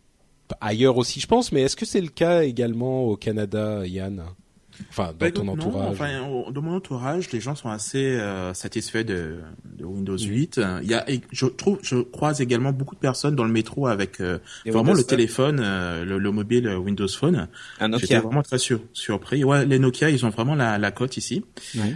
ailleurs 0.61 0.97
aussi, 0.97 1.19
je 1.19 1.27
pense. 1.27 1.51
Mais 1.51 1.61
est-ce 1.61 1.75
que 1.75 1.85
c'est 1.85 2.01
le 2.01 2.09
cas 2.09 2.43
également 2.43 3.03
au 3.03 3.17
Canada, 3.17 3.85
Yann? 3.85 4.23
Enfin, 4.89 5.07
dans 5.07 5.13
bah, 5.17 5.31
ton 5.31 5.47
entourage. 5.47 5.89
enfin, 5.89 6.51
dans 6.51 6.61
mon 6.61 6.75
entourage, 6.75 7.31
les 7.31 7.39
gens 7.39 7.55
sont 7.55 7.69
assez 7.69 8.03
euh, 8.03 8.53
satisfaits 8.53 9.03
de, 9.03 9.39
de, 9.77 9.85
Windows 9.85 10.17
8. 10.17 10.59
Il 10.81 10.89
y 10.89 10.93
a, 10.93 11.05
je 11.31 11.45
trouve, 11.45 11.79
je 11.81 11.97
croise 11.97 12.41
également 12.41 12.71
beaucoup 12.71 12.95
de 12.95 12.99
personnes 12.99 13.35
dans 13.35 13.43
le 13.43 13.51
métro 13.51 13.87
avec 13.87 14.19
euh, 14.19 14.39
vraiment 14.65 14.93
le 14.93 15.03
téléphone, 15.03 15.59
euh, 15.63 16.05
le, 16.05 16.31
mobile 16.31 16.67
Windows 16.67 17.07
Phone. 17.07 17.47
Un 17.79 17.87
Nokia. 17.87 18.07
J'étais 18.07 18.19
vraiment 18.19 18.43
très 18.43 18.57
sur, 18.57 18.79
surpris. 18.93 19.43
Ouais, 19.43 19.65
les 19.65 19.79
Nokia, 19.79 20.09
ils 20.09 20.25
ont 20.25 20.29
vraiment 20.29 20.55
la, 20.55 20.77
la 20.77 20.91
cote 20.91 21.17
ici. 21.17 21.43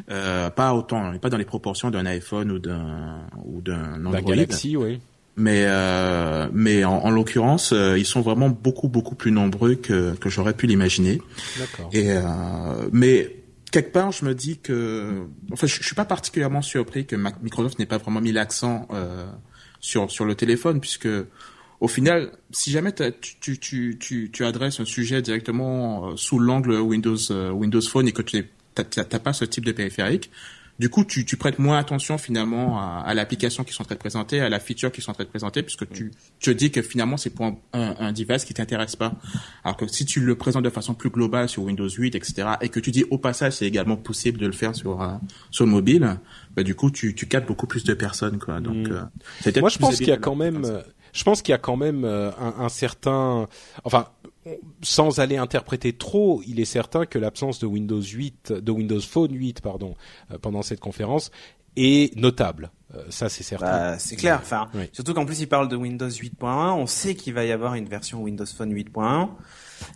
pas 0.08 0.74
autant, 0.74 1.18
pas 1.18 1.30
dans 1.30 1.38
les 1.38 1.46
proportions 1.46 1.92
d'un 1.92 2.06
iPhone 2.06 2.52
ou 2.52 2.60
d'un 2.60 3.22
ou 3.46 3.62
d'un 3.62 4.06
Android. 4.06 4.22
Galaxy, 4.22 4.76
oui 4.76 5.00
mais 5.38 5.66
euh, 5.68 6.50
mais 6.52 6.84
en, 6.84 6.98
en 6.98 7.12
l'occurrence 7.12 7.72
euh, 7.72 7.98
ils 7.98 8.06
sont 8.06 8.22
vraiment 8.22 8.50
beaucoup 8.50 8.90
beaucoup 8.90 9.16
plus 9.16 9.32
nombreux 9.32 9.76
que 9.76 10.16
que 10.16 10.30
j'aurais 10.30 10.54
pu 10.54 10.66
l'imaginer. 10.66 11.22
D'accord. 11.60 11.90
Et 11.94 12.12
euh, 12.12 12.22
mais 12.92 13.36
quelque 13.72 13.92
part 13.92 14.12
je 14.12 14.26
me 14.26 14.34
dis 14.34 14.58
que 14.58 15.28
enfin 15.54 15.68
je, 15.68 15.76
je 15.76 15.84
suis 15.84 15.96
pas 15.96 16.06
particulièrement 16.06 16.64
surpris 16.64 17.06
que 17.06 17.16
Microsoft 17.16 17.78
n'ait 17.78 17.86
pas 17.86 18.00
vraiment 18.00 18.20
mis 18.20 18.32
l'accent 18.32 18.88
euh, 18.92 19.28
sur 19.80 20.12
sur 20.12 20.26
le 20.26 20.34
téléphone 20.34 20.82
puisque 20.82 21.08
au 21.80 21.88
final, 21.88 22.32
si 22.50 22.72
jamais 22.72 22.92
tu, 22.92 23.60
tu, 23.60 24.00
tu, 24.00 24.32
tu, 24.34 24.46
adresses 24.46 24.80
un 24.80 24.86
sujet 24.86 25.22
directement 25.22 26.08
euh, 26.10 26.14
sous 26.16 26.40
l'angle 26.40 26.74
Windows 26.80 27.52
Windows 27.52 27.82
Phone 27.82 28.08
et 28.08 28.14
que 28.14 28.24
tu 28.24 28.44
n'as 28.76 29.20
pas 29.20 29.34
ce 29.34 29.46
type 29.46 29.64
de 29.64 29.72
périphérique, 29.72 30.32
du 30.80 30.90
coup, 30.90 31.04
tu, 31.04 31.26
tu 31.26 31.38
prêtes 31.38 31.58
moins 31.58 31.78
attention 31.78 32.18
finalement 32.18 32.80
à, 32.80 33.04
à 33.06 33.14
l'application 33.14 33.64
qui 33.64 33.74
sont 33.74 33.84
très 33.84 33.96
présentées, 33.96 34.42
à 34.42 34.50
la 34.50 34.60
feature 34.60 34.92
qui 34.92 35.02
sont 35.02 35.14
très 35.14 35.26
présentées, 35.26 35.64
puisque 35.64 35.90
tu, 35.90 36.12
te 36.40 36.52
dis 36.52 36.72
que 36.72 36.82
finalement 36.82 37.18
c'est 37.18 37.32
pour 37.32 37.46
un, 37.46 37.58
un, 37.74 38.12
device 38.12 38.46
qui 38.46 38.54
t'intéresse 38.54 38.96
pas. 38.96 39.14
Alors 39.64 39.78
que 39.78 39.88
si 39.88 40.06
tu 40.06 40.20
le 40.20 40.36
présentes 40.36 40.64
de 40.64 40.70
façon 40.70 40.94
plus 40.94 41.10
globale 41.10 41.50
sur 41.50 41.64
Windows 41.64 41.90
8, 41.90 42.16
etc., 42.16 42.50
et 42.62 42.70
que 42.70 42.80
tu 42.80 42.92
dis 42.92 43.06
au 43.10 43.18
passage 43.18 43.54
c'est 43.54 43.66
également 43.66 43.98
possible 43.98 44.38
de 44.38 44.46
le 44.46 44.52
faire 44.52 44.76
sur 44.76 45.02
euh, 45.02 45.16
sur 45.50 45.66
le 45.66 45.72
mobile, 45.72 46.20
bah 46.56 46.64
du 46.64 46.76
coup 46.76 46.92
tu, 46.92 47.16
tu 47.16 47.28
captes 47.28 47.48
beaucoup 47.48 47.68
plus 47.68 47.84
de 47.84 47.94
personnes, 47.94 48.38
quoi. 48.38 48.60
Donc, 48.60 48.88
mm. 48.88 48.92
euh, 49.48 49.60
moi 49.62 49.70
je 49.70 49.80
pense 49.80 49.98
qu'il 49.98 50.10
y 50.10 50.12
a 50.12 50.18
quand 50.18 50.36
même, 50.36 50.84
je 51.14 51.24
pense 51.24 51.42
qu'il 51.42 51.54
y 51.54 51.56
a 51.56 51.60
quand 51.60 51.78
même 51.78 52.06
euh, 52.06 52.30
un, 52.40 52.66
un 52.66 52.70
certain, 52.70 53.48
enfin 53.84 54.10
sans 54.82 55.20
aller 55.20 55.38
interpréter 55.38 55.94
trop, 55.94 56.42
il 56.48 56.60
est 56.60 56.66
certain 56.66 57.06
que 57.06 57.20
l'absence 57.20 57.60
de 57.60 57.66
Windows 57.66 58.02
8, 58.02 58.54
de 58.54 58.72
Windows 58.72 59.02
Phone 59.02 59.34
8, 59.34 59.62
pardon, 59.62 59.96
euh, 60.32 60.38
pendant 60.38 60.62
cette 60.62 60.80
conférence 60.80 61.32
est 61.76 62.16
notable. 62.16 62.72
Euh, 62.96 63.04
ça, 63.10 63.30
c'est 63.30 63.44
certain. 63.44 63.66
Bah, 63.66 64.00
c'est 64.00 64.16
clair. 64.16 64.40
Enfin, 64.42 64.70
surtout 64.92 65.14
qu'en 65.14 65.26
plus, 65.26 65.42
il 65.42 65.48
parle 65.48 65.68
de 65.68 65.76
Windows 65.76 66.10
8.1. 66.10 66.74
On 66.74 66.88
sait 66.88 67.16
qu'il 67.16 67.34
va 67.34 67.46
y 67.46 67.52
avoir 67.52 67.76
une 67.76 67.88
version 67.88 68.22
Windows 68.22 68.46
Phone 68.46 68.74
8.1 68.74 69.30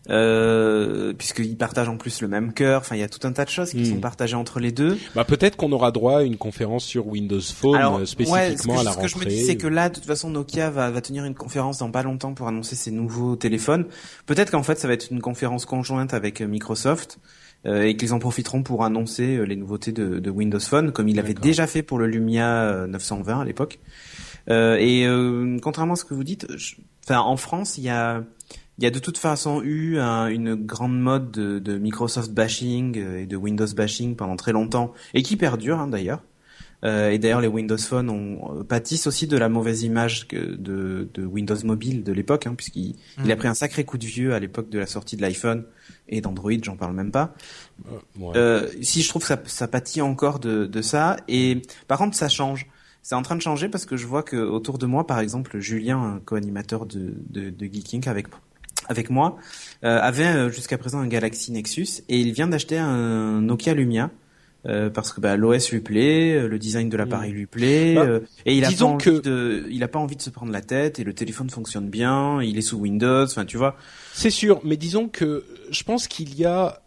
euh, 0.09 1.13
puisqu'ils 1.13 1.57
partagent 1.57 1.89
en 1.89 1.97
plus 1.97 2.21
le 2.21 2.27
même 2.27 2.53
cœur. 2.53 2.81
Enfin, 2.81 2.95
il 2.95 2.99
y 2.99 3.03
a 3.03 3.09
tout 3.09 3.25
un 3.27 3.31
tas 3.31 3.45
de 3.45 3.49
choses 3.49 3.71
qui 3.71 3.85
sont 3.85 3.95
hmm. 3.95 4.01
partagées 4.01 4.35
entre 4.35 4.59
les 4.59 4.71
deux. 4.71 4.97
Bah, 5.15 5.23
peut-être 5.23 5.55
qu'on 5.55 5.71
aura 5.71 5.91
droit 5.91 6.19
à 6.19 6.21
une 6.23 6.37
conférence 6.37 6.83
sur 6.83 7.07
Windows 7.07 7.41
Phone 7.41 8.01
euh, 8.01 8.05
spécifiquement 8.05 8.79
à 8.79 8.83
la 8.83 8.91
rentrée. 8.91 9.07
Ce 9.07 9.13
que 9.13 9.19
je 9.19 9.25
me 9.25 9.29
dis, 9.29 9.43
c'est 9.43 9.57
que 9.57 9.67
là, 9.67 9.89
de 9.89 9.95
toute 9.95 10.05
façon, 10.05 10.29
Nokia 10.29 10.69
va, 10.69 10.89
va 10.91 11.01
tenir 11.01 11.25
une 11.25 11.35
conférence 11.35 11.79
dans 11.79 11.91
pas 11.91 12.03
longtemps 12.03 12.33
pour 12.33 12.47
annoncer 12.47 12.75
ses 12.75 12.91
nouveaux 12.91 13.35
téléphones. 13.35 13.85
Peut-être 14.25 14.51
qu'en 14.51 14.63
fait, 14.63 14.79
ça 14.79 14.87
va 14.87 14.93
être 14.93 15.11
une 15.11 15.21
conférence 15.21 15.65
conjointe 15.65 16.13
avec 16.13 16.41
euh, 16.41 16.47
Microsoft. 16.47 17.19
Euh, 17.67 17.83
et 17.83 17.95
qu'ils 17.95 18.11
en 18.11 18.17
profiteront 18.17 18.63
pour 18.63 18.83
annoncer 18.83 19.37
euh, 19.37 19.43
les 19.43 19.55
nouveautés 19.55 19.91
de, 19.91 20.17
de 20.17 20.29
Windows 20.31 20.59
Phone, 20.59 20.91
comme 20.91 21.07
il 21.07 21.19
avait 21.19 21.35
déjà 21.35 21.67
fait 21.67 21.83
pour 21.83 21.99
le 21.99 22.07
Lumia 22.07 22.87
920 22.87 23.41
à 23.41 23.45
l'époque. 23.45 23.77
et 24.47 25.05
contrairement 25.61 25.93
à 25.93 25.95
ce 25.95 26.03
que 26.03 26.15
vous 26.15 26.23
dites, 26.23 26.47
enfin 27.03 27.19
en 27.19 27.37
France, 27.37 27.77
il 27.77 27.83
y 27.83 27.89
a 27.89 28.23
il 28.77 28.83
y 28.83 28.87
a 28.87 28.91
de 28.91 28.99
toute 28.99 29.17
façon 29.17 29.61
eu 29.63 29.99
une 29.99 30.55
grande 30.55 30.99
mode 30.99 31.31
de, 31.31 31.77
Microsoft 31.77 32.31
bashing 32.31 32.97
et 32.97 33.25
de 33.25 33.37
Windows 33.37 33.67
bashing 33.75 34.15
pendant 34.15 34.35
très 34.35 34.53
longtemps 34.53 34.93
et 35.13 35.21
qui 35.21 35.37
perdure 35.37 35.79
hein, 35.79 35.87
d'ailleurs. 35.87 36.21
Euh, 36.83 37.11
et 37.11 37.19
d'ailleurs, 37.19 37.41
les 37.41 37.47
Windows 37.47 37.77
Phone 37.77 38.09
ont, 38.09 38.63
pâtissent 38.63 39.07
aussi 39.07 39.27
de 39.27 39.37
la 39.37 39.49
mauvaise 39.49 39.83
image 39.83 40.27
que 40.27 40.35
de, 40.35 41.07
de 41.13 41.25
Windows 41.25 41.57
Mobile 41.63 42.03
de 42.03 42.11
l'époque, 42.11 42.47
hein, 42.47 42.55
puisqu'il 42.55 42.95
il 43.23 43.31
a 43.31 43.35
mm. 43.35 43.37
pris 43.37 43.47
un 43.47 43.53
sacré 43.53 43.83
coup 43.83 43.97
de 43.97 44.05
vieux 44.05 44.33
à 44.33 44.39
l'époque 44.39 44.69
de 44.69 44.79
la 44.79 44.87
sortie 44.87 45.15
de 45.15 45.21
l'iPhone 45.21 45.65
et 46.09 46.21
d'Android, 46.21 46.51
j'en 46.61 46.75
parle 46.75 46.93
même 46.93 47.11
pas. 47.11 47.35
Euh, 47.87 48.33
euh, 48.35 48.67
si 48.81 49.01
je 49.01 49.09
trouve 49.09 49.21
que 49.21 49.27
ça, 49.27 49.41
ça 49.45 49.67
pâtit 49.67 50.01
encore 50.01 50.39
de, 50.39 50.65
de 50.65 50.81
ça, 50.81 51.17
et 51.27 51.61
par 51.87 51.99
contre, 51.99 52.15
ça 52.15 52.29
change. 52.29 52.67
C'est 53.03 53.15
en 53.15 53.23
train 53.23 53.35
de 53.35 53.41
changer 53.41 53.67
parce 53.67 53.85
que 53.85 53.97
je 53.97 54.05
vois 54.05 54.21
que 54.21 54.37
autour 54.37 54.77
de 54.77 54.85
moi, 54.85 55.07
par 55.07 55.19
exemple, 55.19 55.59
Julien, 55.59 55.99
un 55.99 56.19
co-animateur 56.19 56.85
de, 56.85 57.15
de, 57.29 57.49
de 57.49 57.65
Geeking 57.65 58.07
avec 58.07 58.27
avec 58.91 59.09
moi, 59.09 59.37
euh, 59.83 59.99
avait 59.99 60.25
euh, 60.25 60.49
jusqu'à 60.51 60.77
présent 60.77 60.99
un 60.99 61.07
Galaxy 61.07 61.51
Nexus 61.51 62.03
et 62.07 62.19
il 62.19 62.31
vient 62.31 62.47
d'acheter 62.47 62.77
un 62.77 63.41
Nokia 63.41 63.73
Lumia 63.73 64.11
euh, 64.67 64.91
parce 64.91 65.11
que 65.11 65.19
bah, 65.19 65.35
l'OS 65.37 65.71
lui 65.71 65.79
plaît, 65.79 66.35
euh, 66.35 66.47
le 66.47 66.59
design 66.59 66.87
de 66.87 66.95
l'appareil 66.95 67.31
mm. 67.31 67.35
lui 67.35 67.45
plaît, 67.47 67.95
bah, 67.95 68.01
euh, 68.01 68.19
et 68.45 68.55
il 68.55 68.63
a 68.63 68.69
pas 68.71 68.85
envie 68.85 69.21
de, 69.21 69.65
il 69.71 69.83
a 69.83 69.87
pas 69.87 69.97
envie 69.97 70.15
de 70.15 70.21
se 70.21 70.29
prendre 70.29 70.51
la 70.51 70.61
tête, 70.61 70.99
et 70.99 71.03
le 71.03 71.13
téléphone 71.13 71.49
fonctionne 71.49 71.89
bien, 71.89 72.43
il 72.43 72.59
est 72.59 72.61
sous 72.61 72.77
Windows, 72.77 73.23
enfin 73.23 73.45
tu 73.45 73.57
vois. 73.57 73.75
C'est 74.13 74.29
sûr, 74.29 74.61
mais 74.63 74.77
disons 74.77 75.07
que 75.07 75.45
je 75.71 75.81
pense 75.81 76.07
qu'il 76.07 76.35
y 76.35 76.45
a 76.45 76.79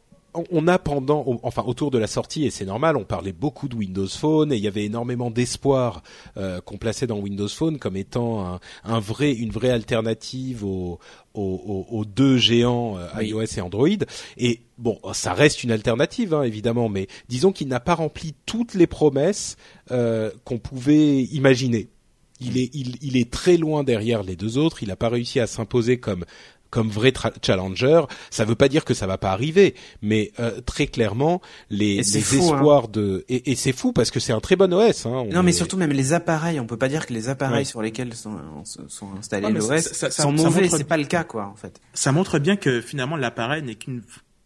on 0.50 0.66
a 0.66 0.78
pendant, 0.78 1.24
enfin 1.42 1.62
autour 1.66 1.90
de 1.90 1.98
la 1.98 2.06
sortie, 2.06 2.44
et 2.44 2.50
c'est 2.50 2.64
normal, 2.64 2.96
on 2.96 3.04
parlait 3.04 3.32
beaucoup 3.32 3.68
de 3.68 3.76
Windows 3.76 4.08
Phone 4.08 4.52
et 4.52 4.56
il 4.56 4.62
y 4.62 4.68
avait 4.68 4.84
énormément 4.84 5.30
d'espoir 5.30 6.02
euh, 6.36 6.60
qu'on 6.60 6.76
plaçait 6.76 7.06
dans 7.06 7.18
Windows 7.18 7.48
Phone 7.48 7.78
comme 7.78 7.96
étant 7.96 8.44
un, 8.46 8.60
un 8.84 8.98
vrai, 8.98 9.32
une 9.32 9.50
vraie 9.50 9.70
alternative 9.70 10.64
aux, 10.64 10.98
aux, 11.34 11.86
aux 11.90 12.04
deux 12.04 12.36
géants 12.36 12.96
euh, 12.98 13.22
iOS 13.22 13.44
et 13.56 13.60
Android. 13.60 13.88
Et 14.36 14.60
bon, 14.78 14.98
ça 15.12 15.34
reste 15.34 15.64
une 15.64 15.72
alternative 15.72 16.32
hein, 16.34 16.42
évidemment, 16.42 16.88
mais 16.88 17.08
disons 17.28 17.52
qu'il 17.52 17.68
n'a 17.68 17.80
pas 17.80 17.94
rempli 17.94 18.34
toutes 18.46 18.74
les 18.74 18.86
promesses 18.86 19.56
euh, 19.90 20.30
qu'on 20.44 20.58
pouvait 20.58 21.22
imaginer. 21.24 21.88
Il 22.40 22.58
est, 22.58 22.70
il, 22.74 22.96
il, 23.00 23.16
est 23.16 23.30
très 23.30 23.56
loin 23.56 23.84
derrière 23.84 24.22
les 24.22 24.34
deux 24.34 24.58
autres. 24.58 24.82
Il 24.82 24.88
n'a 24.88 24.96
pas 24.96 25.08
réussi 25.08 25.38
à 25.38 25.46
s'imposer 25.46 25.98
comme 25.98 26.24
comme 26.74 26.88
vrai 26.88 27.12
challenger. 27.40 28.02
Ça 28.30 28.42
ne 28.42 28.48
veut 28.48 28.56
pas 28.56 28.68
dire 28.68 28.84
que 28.84 28.94
ça 28.94 29.06
va 29.06 29.16
pas 29.16 29.30
arriver, 29.30 29.76
mais 30.02 30.32
euh, 30.40 30.60
très 30.60 30.88
clairement, 30.88 31.40
les, 31.70 31.98
les 31.98 32.16
hein. 32.16 32.20
espoirs 32.20 32.88
de 32.88 33.24
et, 33.28 33.52
et 33.52 33.54
c'est 33.54 33.72
fou 33.72 33.92
parce 33.92 34.10
que 34.10 34.18
c'est 34.18 34.32
un 34.32 34.40
très 34.40 34.56
bon 34.56 34.74
OS. 34.74 35.06
Hein, 35.06 35.26
non, 35.30 35.44
mais 35.44 35.52
surtout 35.52 35.76
même 35.76 35.92
les 35.92 36.14
appareils. 36.14 36.58
On 36.58 36.66
peut 36.66 36.76
pas 36.76 36.88
dire 36.88 37.06
que 37.06 37.12
les 37.12 37.28
appareils 37.28 37.64
sur 37.64 37.80
lesquels 37.80 38.12
sont, 38.14 38.36
sont 38.64 39.08
installés 39.16 39.52
l'OS 39.52 40.10
sont 40.10 40.32
mauvais. 40.32 40.68
C'est 40.68 40.82
pas 40.82 40.96
le 40.96 41.04
cas, 41.04 41.22
quoi, 41.22 41.46
en 41.46 41.54
fait. 41.54 41.80
Ça 41.92 42.10
montre 42.10 42.40
bien 42.40 42.56
que 42.56 42.80
finalement 42.80 43.16
l'appareil 43.16 43.62
n'est 43.62 43.76
qu'une 43.76 44.02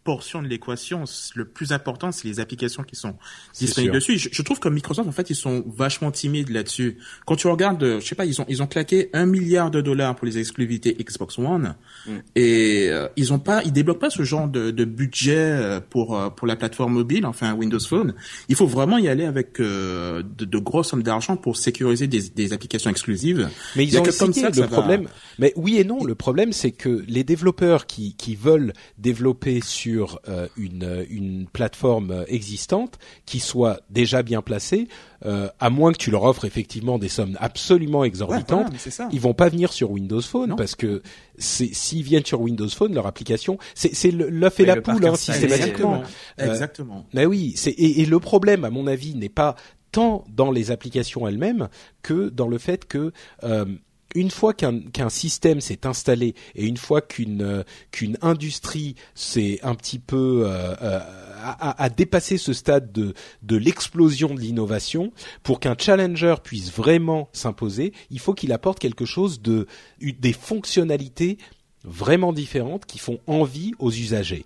portion 0.09 0.41
de 0.41 0.47
l'équation. 0.47 1.03
Le 1.35 1.45
plus 1.45 1.71
important, 1.71 2.11
c'est 2.11 2.27
les 2.27 2.39
applications 2.39 2.81
qui 2.81 2.95
sont 2.95 3.13
disponibles 3.53 3.93
dessus. 3.93 4.17
Je, 4.17 4.41
trouve 4.41 4.59
que 4.59 4.67
Microsoft, 4.67 5.07
en 5.07 5.11
fait, 5.11 5.29
ils 5.29 5.35
sont 5.35 5.63
vachement 5.67 6.09
timides 6.09 6.49
là-dessus. 6.49 6.97
Quand 7.27 7.35
tu 7.35 7.45
regardes, 7.45 7.99
je 7.99 8.07
sais 8.07 8.15
pas, 8.15 8.25
ils 8.25 8.41
ont 8.41 8.45
ils 8.47 8.63
ont 8.63 8.65
claqué 8.65 9.11
un 9.13 9.27
milliard 9.27 9.69
de 9.69 9.81
dollars 9.81 10.15
pour 10.15 10.25
les 10.25 10.39
exclusivités 10.39 10.95
Xbox 10.99 11.37
One 11.37 11.75
mm. 12.07 12.11
et 12.35 12.87
euh, 12.89 13.07
ils 13.17 13.33
ont 13.33 13.37
pas, 13.37 13.61
ils 13.65 13.71
débloquent 13.71 13.99
pas 13.99 14.09
ce 14.09 14.23
genre 14.23 14.47
de, 14.47 14.71
de 14.71 14.83
budget 14.83 15.37
euh, 15.37 15.79
pour 15.79 16.17
euh, 16.17 16.31
pour 16.31 16.47
la 16.47 16.55
plateforme 16.55 16.93
mobile, 16.93 17.27
enfin 17.27 17.53
Windows 17.53 17.79
Phone. 17.79 18.15
Il 18.47 18.55
faut 18.55 18.65
vraiment 18.65 18.97
y 18.97 19.09
aller 19.09 19.25
avec 19.25 19.61
de, 19.61 20.23
de 20.23 20.57
grosses 20.57 20.89
sommes 20.89 21.03
d'argent 21.03 21.37
pour 21.37 21.55
sécuriser 21.55 22.07
des, 22.07 22.29
des 22.29 22.51
applications 22.51 22.89
exclusives. 22.89 23.47
Mais 23.75 23.85
ils 23.85 23.95
ont 23.99 24.01
que 24.01 24.17
comme 24.17 24.33
ça, 24.33 24.49
le 24.49 24.65
problème. 24.65 25.07
Mais 25.37 25.53
oui 25.55 25.77
et 25.77 25.83
non. 25.83 26.03
Le 26.03 26.15
problème, 26.15 26.51
c'est 26.51 26.71
que 26.71 27.05
les 27.07 27.23
développeurs 27.23 27.85
qui 27.85 28.15
qui 28.15 28.35
veulent 28.35 28.73
développer 28.97 29.61
sur 29.61 29.98
sur 29.99 30.21
euh, 30.29 30.47
une, 30.55 31.05
une 31.09 31.45
plateforme 31.51 32.23
existante 32.27 32.99
qui 33.25 33.39
soit 33.41 33.81
déjà 33.89 34.23
bien 34.23 34.41
placée, 34.41 34.87
euh, 35.25 35.49
à 35.59 35.69
moins 35.69 35.91
que 35.91 35.97
tu 35.97 36.09
leur 36.09 36.23
offres 36.23 36.45
effectivement 36.45 36.97
des 36.97 37.09
sommes 37.09 37.35
absolument 37.41 38.05
exorbitantes, 38.05 38.71
ils 39.11 39.19
vont 39.19 39.33
pas 39.33 39.49
venir 39.49 39.73
sur 39.73 39.91
Windows 39.91 40.21
Phone 40.21 40.55
parce 40.55 40.75
que 40.75 41.01
s'ils 41.37 42.03
viennent 42.03 42.25
sur 42.25 42.39
Windows 42.39 42.69
Phone, 42.69 42.93
leur 42.93 43.07
application, 43.07 43.57
c'est 43.73 44.11
l'œuf 44.11 44.59
et 44.61 44.65
la 44.65 44.81
poule 44.81 45.05
hein, 45.05 45.15
systématiquement. 45.15 46.01
Exactement. 46.37 46.99
Euh, 46.99 47.11
mais 47.13 47.25
oui, 47.25 47.55
et, 47.65 48.01
et 48.01 48.05
le 48.05 48.19
problème, 48.19 48.63
à 48.63 48.69
mon 48.69 48.87
avis, 48.87 49.15
n'est 49.15 49.27
pas 49.27 49.55
tant 49.91 50.23
dans 50.29 50.51
les 50.51 50.71
applications 50.71 51.27
elles-mêmes 51.27 51.67
que 52.03 52.29
dans 52.29 52.47
le 52.47 52.57
fait 52.57 52.85
que 52.87 53.11
euh, 53.43 53.65
une 54.15 54.31
fois 54.31 54.53
qu'un 54.53 55.09
système 55.09 55.61
s'est 55.61 55.85
installé 55.85 56.33
et 56.55 56.65
une 56.65 56.77
fois 56.77 57.01
qu'une 57.01 57.41
euh, 57.41 58.13
industrie 58.21 58.95
s'est 59.13 59.59
un 59.61 59.75
petit 59.75 59.99
peu 59.99 60.43
euh, 60.45 60.75
euh, 60.81 60.99
a, 61.41 61.89
dépassé 61.89 62.37
ce 62.37 62.53
stade 62.53 62.91
de 62.91 63.13
de 63.43 63.55
l'explosion 63.55 64.33
de 64.33 64.39
l'innovation, 64.39 65.11
pour 65.43 65.59
qu'un 65.59 65.75
challenger 65.77 66.35
puisse 66.43 66.71
vraiment 66.71 67.29
s'imposer, 67.33 67.93
il 68.09 68.19
faut 68.19 68.33
qu'il 68.33 68.51
apporte 68.51 68.79
quelque 68.79 69.05
chose 69.05 69.41
de 69.41 69.67
des 70.01 70.33
fonctionnalités 70.33 71.37
vraiment 71.83 72.33
différentes 72.33 72.85
qui 72.85 72.99
font 72.99 73.19
envie 73.27 73.71
aux 73.79 73.91
usagers. 73.91 74.45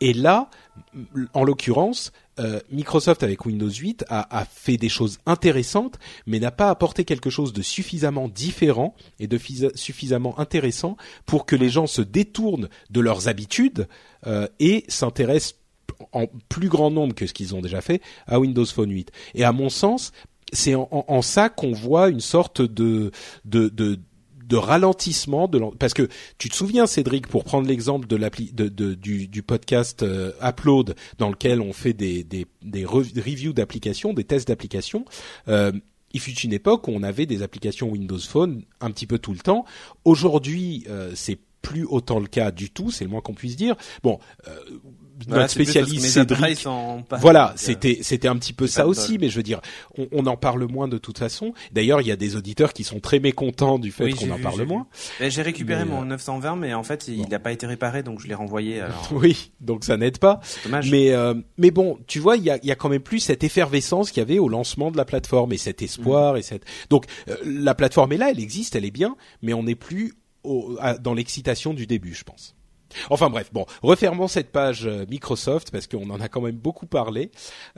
Et 0.00 0.12
là, 0.12 0.50
en 1.32 1.44
l'occurrence, 1.44 2.12
euh, 2.40 2.60
Microsoft 2.70 3.22
avec 3.22 3.46
Windows 3.46 3.70
8 3.70 4.04
a, 4.08 4.38
a, 4.38 4.44
fait 4.44 4.76
des 4.76 4.88
choses 4.88 5.18
intéressantes, 5.26 5.98
mais 6.26 6.40
n'a 6.40 6.50
pas 6.50 6.70
apporté 6.70 7.04
quelque 7.04 7.30
chose 7.30 7.52
de 7.52 7.62
suffisamment 7.62 8.28
différent 8.28 8.94
et 9.20 9.26
de 9.26 9.38
suffisamment 9.74 10.38
intéressant 10.38 10.96
pour 11.26 11.46
que 11.46 11.54
les 11.56 11.68
gens 11.68 11.86
se 11.86 12.02
détournent 12.02 12.68
de 12.90 13.00
leurs 13.00 13.28
habitudes 13.28 13.86
euh, 14.26 14.48
et 14.58 14.84
s'intéressent 14.88 15.60
en 16.12 16.26
plus 16.48 16.68
grand 16.68 16.90
nombre 16.90 17.14
que 17.14 17.26
ce 17.26 17.32
qu'ils 17.32 17.54
ont 17.54 17.60
déjà 17.60 17.80
fait 17.80 18.02
à 18.26 18.40
Windows 18.40 18.66
Phone 18.66 18.90
8. 18.90 19.12
Et 19.34 19.44
à 19.44 19.52
mon 19.52 19.68
sens, 19.68 20.12
c'est 20.52 20.74
en, 20.74 20.88
en, 20.90 21.22
ça 21.22 21.48
qu'on 21.48 21.72
voit 21.72 22.08
une 22.08 22.20
sorte 22.20 22.62
de, 22.62 23.10
de, 23.44 23.68
de 23.68 23.98
de 24.46 24.56
ralentissement 24.56 25.48
de 25.48 25.60
parce 25.78 25.94
que 25.94 26.08
tu 26.38 26.48
te 26.48 26.54
souviens 26.54 26.86
Cédric 26.86 27.26
pour 27.28 27.44
prendre 27.44 27.66
l'exemple 27.66 28.06
de 28.06 28.16
l'appli 28.16 28.52
de, 28.52 28.68
de, 28.68 28.94
du, 28.94 29.28
du 29.28 29.42
podcast 29.42 30.02
euh, 30.02 30.32
Upload 30.42 30.94
dans 31.18 31.30
lequel 31.30 31.60
on 31.60 31.72
fait 31.72 31.92
des 31.92 32.24
des, 32.24 32.46
des 32.62 32.84
reviews 32.84 33.52
d'applications, 33.52 34.12
des 34.12 34.24
tests 34.24 34.48
d'applications. 34.48 35.04
Euh, 35.48 35.72
il 36.12 36.20
fut 36.20 36.32
une 36.32 36.52
époque 36.52 36.86
où 36.88 36.92
on 36.94 37.02
avait 37.02 37.26
des 37.26 37.42
applications 37.42 37.90
Windows 37.90 38.18
Phone 38.18 38.62
un 38.80 38.90
petit 38.92 39.06
peu 39.06 39.18
tout 39.18 39.32
le 39.32 39.40
temps. 39.40 39.64
Aujourd'hui, 40.04 40.84
euh, 40.88 41.10
c'est 41.14 41.38
plus 41.60 41.84
autant 41.84 42.20
le 42.20 42.26
cas 42.26 42.50
du 42.52 42.70
tout, 42.70 42.90
c'est 42.90 43.04
le 43.04 43.10
moins 43.10 43.20
qu'on 43.20 43.34
puisse 43.34 43.56
dire. 43.56 43.74
Bon, 44.02 44.20
euh, 44.46 44.56
notre 45.28 45.50
spécialiste 45.50 46.06
Cédric. 46.06 46.66
Voilà, 47.20 47.52
c'était 47.56 47.98
c'était 48.02 48.28
un 48.28 48.36
petit 48.36 48.52
peu 48.52 48.66
ça 48.66 48.86
aussi, 48.86 49.18
mais 49.18 49.28
je 49.28 49.36
veux 49.36 49.42
dire, 49.42 49.60
on, 49.98 50.08
on, 50.12 50.26
en 50.26 50.36
parle 50.36 50.64
moins 50.66 50.88
de 50.88 50.98
toute 50.98 51.18
façon. 51.18 51.52
D'ailleurs, 51.72 52.00
il 52.00 52.06
y 52.06 52.12
a 52.12 52.16
des 52.16 52.36
auditeurs 52.36 52.72
qui 52.72 52.84
sont 52.84 53.00
très 53.00 53.20
mécontents 53.20 53.78
du 53.78 53.92
fait 53.92 54.12
qu'on 54.12 54.30
en 54.30 54.38
parle 54.38 54.64
moins. 54.64 54.86
J'ai 55.20 55.42
récupéré 55.42 55.84
mon 55.84 56.04
920, 56.04 56.52
euh, 56.52 56.56
mais 56.56 56.74
en 56.74 56.82
fait, 56.82 57.08
il 57.08 57.28
n'a 57.28 57.38
pas 57.38 57.52
été 57.52 57.66
réparé, 57.66 58.02
donc 58.02 58.20
je 58.20 58.28
l'ai 58.28 58.34
renvoyé. 58.34 58.80
Alors... 58.84 59.08
oui, 59.12 59.52
donc 59.60 59.84
ça 59.84 59.96
n'aide 59.96 60.18
pas. 60.18 60.40
Dommage. 60.64 60.90
Mais 60.90 61.12
euh, 61.12 61.34
mais 61.58 61.70
bon, 61.70 61.98
tu 62.06 62.18
vois, 62.18 62.36
il 62.36 62.44
y 62.44 62.50
a 62.50 62.58
il 62.62 62.66
y 62.66 62.72
a 62.72 62.76
quand 62.76 62.88
même 62.88 63.02
plus 63.02 63.20
cette 63.20 63.44
effervescence 63.44 64.10
qu'il 64.10 64.20
y 64.20 64.22
avait 64.22 64.38
au 64.38 64.48
lancement 64.48 64.90
de 64.90 64.96
la 64.96 65.04
plateforme 65.04 65.52
et 65.52 65.58
cet 65.58 65.82
espoir 65.82 66.34
mm. 66.34 66.38
et 66.38 66.42
cette. 66.42 66.64
Donc 66.90 67.06
euh, 67.28 67.36
la 67.44 67.74
plateforme 67.74 68.12
est 68.12 68.18
là, 68.18 68.30
elle 68.30 68.40
existe, 68.40 68.76
elle 68.76 68.84
est 68.84 68.90
bien, 68.90 69.16
mais 69.42 69.54
on 69.54 69.62
n'est 69.62 69.74
plus 69.74 70.14
au, 70.42 70.78
dans 71.00 71.14
l'excitation 71.14 71.74
du 71.74 71.86
début, 71.86 72.14
je 72.14 72.24
pense. 72.24 72.54
Enfin 73.10 73.30
bref, 73.30 73.50
bon, 73.52 73.66
refermons 73.82 74.28
cette 74.28 74.50
page 74.50 74.86
euh, 74.86 75.04
Microsoft 75.08 75.70
parce 75.70 75.86
qu'on 75.86 76.10
en 76.10 76.20
a 76.20 76.28
quand 76.28 76.40
même 76.40 76.56
beaucoup 76.56 76.86
parlé. 76.86 77.30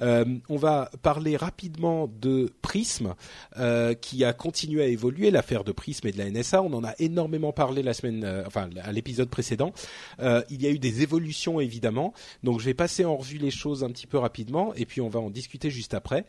Euh, 0.03 0.25
on 0.49 0.57
va 0.57 0.91
parler 1.03 1.37
rapidement 1.37 2.09
de 2.21 2.53
Prism 2.63 3.15
euh, 3.59 3.95
qui 3.95 4.25
a 4.25 4.33
continué 4.33 4.83
à 4.83 4.87
évoluer, 4.87 5.31
l'affaire 5.31 5.65
de 5.65 5.73
Prism 5.73 6.07
et 6.07 6.13
de 6.13 6.19
la 6.19 6.31
NSA. 6.31 6.63
On 6.63 6.73
en 6.73 6.85
a 6.85 6.95
énormément 6.99 7.53
parlé 7.53 7.83
la 7.83 7.95
semaine, 7.95 8.45
enfin 8.47 8.69
à 8.83 8.93
l'épisode 8.93 9.29
précédent. 9.29 9.73
Il 10.21 10.63
y 10.63 10.67
a 10.67 10.71
eu 10.71 10.79
des 10.79 11.03
évolutions 11.03 11.61
évidemment, 11.61 12.13
donc 12.43 12.61
je 12.61 12.67
vais 12.67 12.75
passer 12.75 13.05
en 13.05 13.17
revue 13.17 13.39
les 13.39 13.51
choses 13.51 13.85
un 13.85 13.91
petit 13.91 14.07
peu 14.07 14.19
rapidement 14.19 14.75
et 14.75 14.87
puis 14.87 15.01
on 15.01 15.09
va 15.09 15.21
en 15.21 15.31
discuter 15.31 15.71
juste 15.71 15.95
après. 15.95 16.25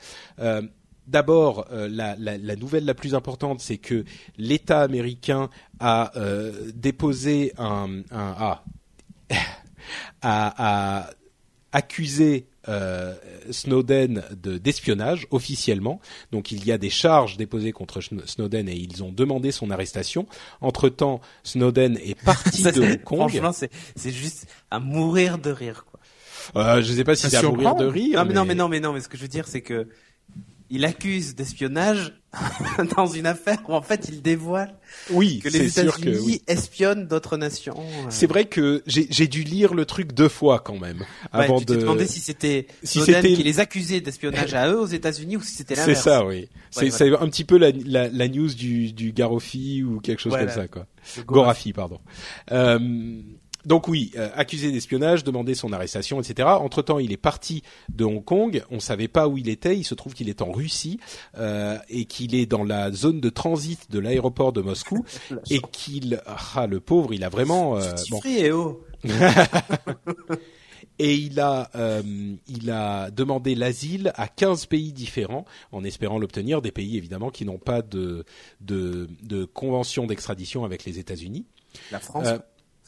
D'abord, 1.07 1.65
la, 1.71 2.15
nouvelle 2.55 2.85
la 2.85 2.93
plus 2.93 3.15
importante, 3.15 3.59
c'est 3.61 3.77
que 3.77 4.03
l'État 4.37 4.81
américain 4.81 5.49
a 5.79 6.11
déposé 6.73 7.53
un, 7.57 7.99
un 8.11 8.35
ah, 8.37 8.63
a, 10.21 11.09
accusé 11.73 12.47
euh, 12.69 13.13
Snowden 13.51 14.23
d'espionnage 14.31 15.27
officiellement. 15.31 15.99
Donc 16.31 16.51
il 16.51 16.65
y 16.65 16.71
a 16.71 16.77
des 16.77 16.89
charges 16.89 17.37
déposées 17.37 17.71
contre 17.71 18.01
Snowden 18.01 18.67
et 18.69 18.75
ils 18.75 19.03
ont 19.03 19.11
demandé 19.11 19.51
son 19.51 19.69
arrestation. 19.69 20.25
Entre 20.61 20.89
temps, 20.89 21.21
Snowden 21.43 21.97
est 21.97 22.19
parti 22.23 22.63
de 22.63 22.81
Hong 22.81 23.03
Kong. 23.03 23.29
Franchement, 23.29 23.51
c'est 23.51 24.11
juste 24.11 24.47
à 24.71 24.79
mourir 24.79 25.37
de 25.37 25.51
rire. 25.51 25.85
Quoi. 25.85 25.99
Euh, 26.55 26.81
je 26.81 26.93
sais 26.93 27.03
pas 27.03 27.15
si 27.15 27.29
c'est 27.29 27.37
à 27.37 27.43
mourir 27.43 27.75
de 27.75 27.85
rire. 27.85 28.19
Non 28.19 28.25
mais... 28.25 28.33
non 28.33 28.45
mais 28.45 28.55
non 28.55 28.67
mais 28.69 28.79
non 28.79 28.93
mais 28.93 29.01
ce 29.01 29.09
que 29.09 29.17
je 29.17 29.23
veux 29.23 29.27
dire 29.27 29.47
c'est 29.47 29.61
que 29.61 29.87
il 30.69 30.85
accuse 30.85 31.35
d'espionnage 31.35 32.13
dans 32.95 33.07
une 33.07 33.25
affaire 33.25 33.57
où 33.67 33.73
en 33.73 33.81
fait 33.81 34.09
il 34.09 34.21
dévoile 34.21 34.75
oui, 35.09 35.39
que 35.39 35.49
les 35.49 35.67
États-Unis 35.67 36.41
espionnent 36.47 37.07
d'autres 37.07 37.37
nations. 37.37 37.75
C'est 38.09 38.27
vrai 38.27 38.45
que 38.45 38.83
j'ai 38.85 39.27
dû 39.27 39.43
lire 39.43 39.73
le 39.73 39.85
truc 39.85 40.13
deux 40.13 40.29
fois 40.29 40.59
quand 40.59 40.77
même 40.77 41.03
avant 41.31 41.59
tu 41.59 41.65
de. 41.65 41.75
demandé 41.77 42.05
si 42.05 42.19
c'était 42.19 42.67
si 42.83 42.99
c'était 42.99 43.33
qui 43.33 43.43
les 43.43 43.59
accusait 43.59 44.01
d'espionnage 44.01 44.53
à 44.53 44.69
eux 44.69 44.79
aux 44.79 44.87
États-Unis 44.87 45.37
ou 45.37 45.41
si 45.41 45.55
c'était 45.55 45.75
l'inverse. 45.75 45.97
C'est 45.99 46.09
ça, 46.09 46.25
oui. 46.25 46.49
c'est 46.71 47.15
un 47.15 47.27
petit 47.27 47.45
peu 47.45 47.57
la, 47.57 47.71
la, 47.71 48.09
la 48.09 48.27
news 48.27 48.53
du, 48.53 48.91
du 48.91 49.13
Garofi 49.13 49.83
ou 49.83 49.99
quelque 49.99 50.21
chose 50.21 50.35
comme 50.35 50.49
ça, 50.49 50.67
quoi. 50.67 50.85
Gorafi, 51.25 51.73
pardon. 51.73 51.99
Euh, 52.51 53.21
donc 53.67 53.89
oui, 53.89 54.11
euh, 54.15 54.29
accusé 54.33 54.71
d'espionnage, 54.71 55.25
demander 55.25 55.53
son 55.53 55.73
arrestation, 55.73 56.21
etc. 56.21 56.47
Entre 56.47 56.81
temps, 56.81 56.99
il 56.99 57.11
est 57.11 57.17
parti 57.17 57.63
de 57.89 58.05
Hong 58.05 58.23
Kong. 58.23 58.63
On 58.71 58.79
savait 58.79 59.09
pas 59.09 59.27
où 59.27 59.37
il 59.37 59.49
était. 59.49 59.77
Il 59.77 59.83
se 59.83 59.93
trouve 59.93 60.13
qu'il 60.13 60.29
est 60.29 60.41
en 60.41 60.53
Russie 60.53 61.01
euh, 61.37 61.77
et 61.89 62.05
qu'il 62.05 62.33
est 62.33 62.45
dans 62.45 62.63
la 62.63 62.93
zone 62.93 63.19
de 63.19 63.29
transit 63.29 63.91
de 63.91 63.99
l'aéroport 63.99 64.53
de 64.53 64.61
Moscou 64.61 65.03
et 65.49 65.59
qu'il, 65.59 66.21
ah 66.25 66.65
le 66.65 66.79
pauvre, 66.79 67.13
il 67.13 67.25
a 67.25 67.29
vraiment. 67.29 67.77
Euh, 67.77 67.93
bon. 68.09 68.21
et 68.23 68.53
oh. 68.53 68.81
et 70.99 71.13
il 71.13 71.39
a 71.41 71.69
euh, 71.75 72.01
il 72.47 72.71
a 72.71 73.11
demandé 73.11 73.53
l'asile 73.53 74.13
à 74.15 74.29
15 74.29 74.65
pays 74.67 74.93
différents 74.93 75.45
en 75.71 75.83
espérant 75.83 76.17
l'obtenir 76.17 76.61
des 76.61 76.71
pays 76.71 76.97
évidemment 76.97 77.29
qui 77.29 77.45
n'ont 77.45 77.59
pas 77.59 77.81
de 77.81 78.25
de, 78.61 79.07
de 79.21 79.45
convention 79.45 80.07
d'extradition 80.07 80.63
avec 80.63 80.85
les 80.85 80.99
États-Unis. 80.99 81.45
La 81.91 81.99
France. 81.99 82.27
Euh, 82.27 82.39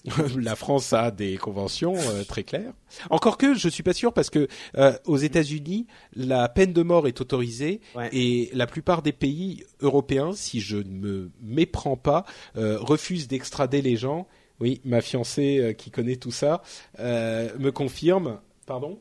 la 0.37 0.55
France 0.55 0.93
a 0.93 1.11
des 1.11 1.37
conventions 1.37 1.95
euh, 1.95 2.23
très 2.23 2.43
claires. 2.43 2.73
Encore 3.09 3.37
que 3.37 3.53
je 3.53 3.69
suis 3.69 3.83
pas 3.83 3.93
sûr 3.93 4.13
parce 4.13 4.29
que 4.29 4.47
euh, 4.77 4.93
aux 5.05 5.17
États-Unis 5.17 5.87
la 6.15 6.49
peine 6.49 6.73
de 6.73 6.81
mort 6.81 7.07
est 7.07 7.21
autorisée 7.21 7.81
et 8.11 8.49
la 8.53 8.67
plupart 8.67 9.01
des 9.01 9.11
pays 9.11 9.63
européens, 9.81 10.31
si 10.33 10.61
je 10.61 10.77
ne 10.77 10.91
me 10.91 11.31
méprends 11.41 11.97
pas, 11.97 12.25
euh, 12.57 12.77
refusent 12.79 13.27
d'extrader 13.27 13.81
les 13.81 13.95
gens. 13.95 14.27
Oui, 14.59 14.81
ma 14.83 14.99
fiancée 14.99 15.73
qui 15.77 15.89
connaît 15.89 16.17
tout 16.17 16.31
ça 16.31 16.61
me 16.97 17.69
confirme. 17.69 18.39
Pardon 18.65 18.99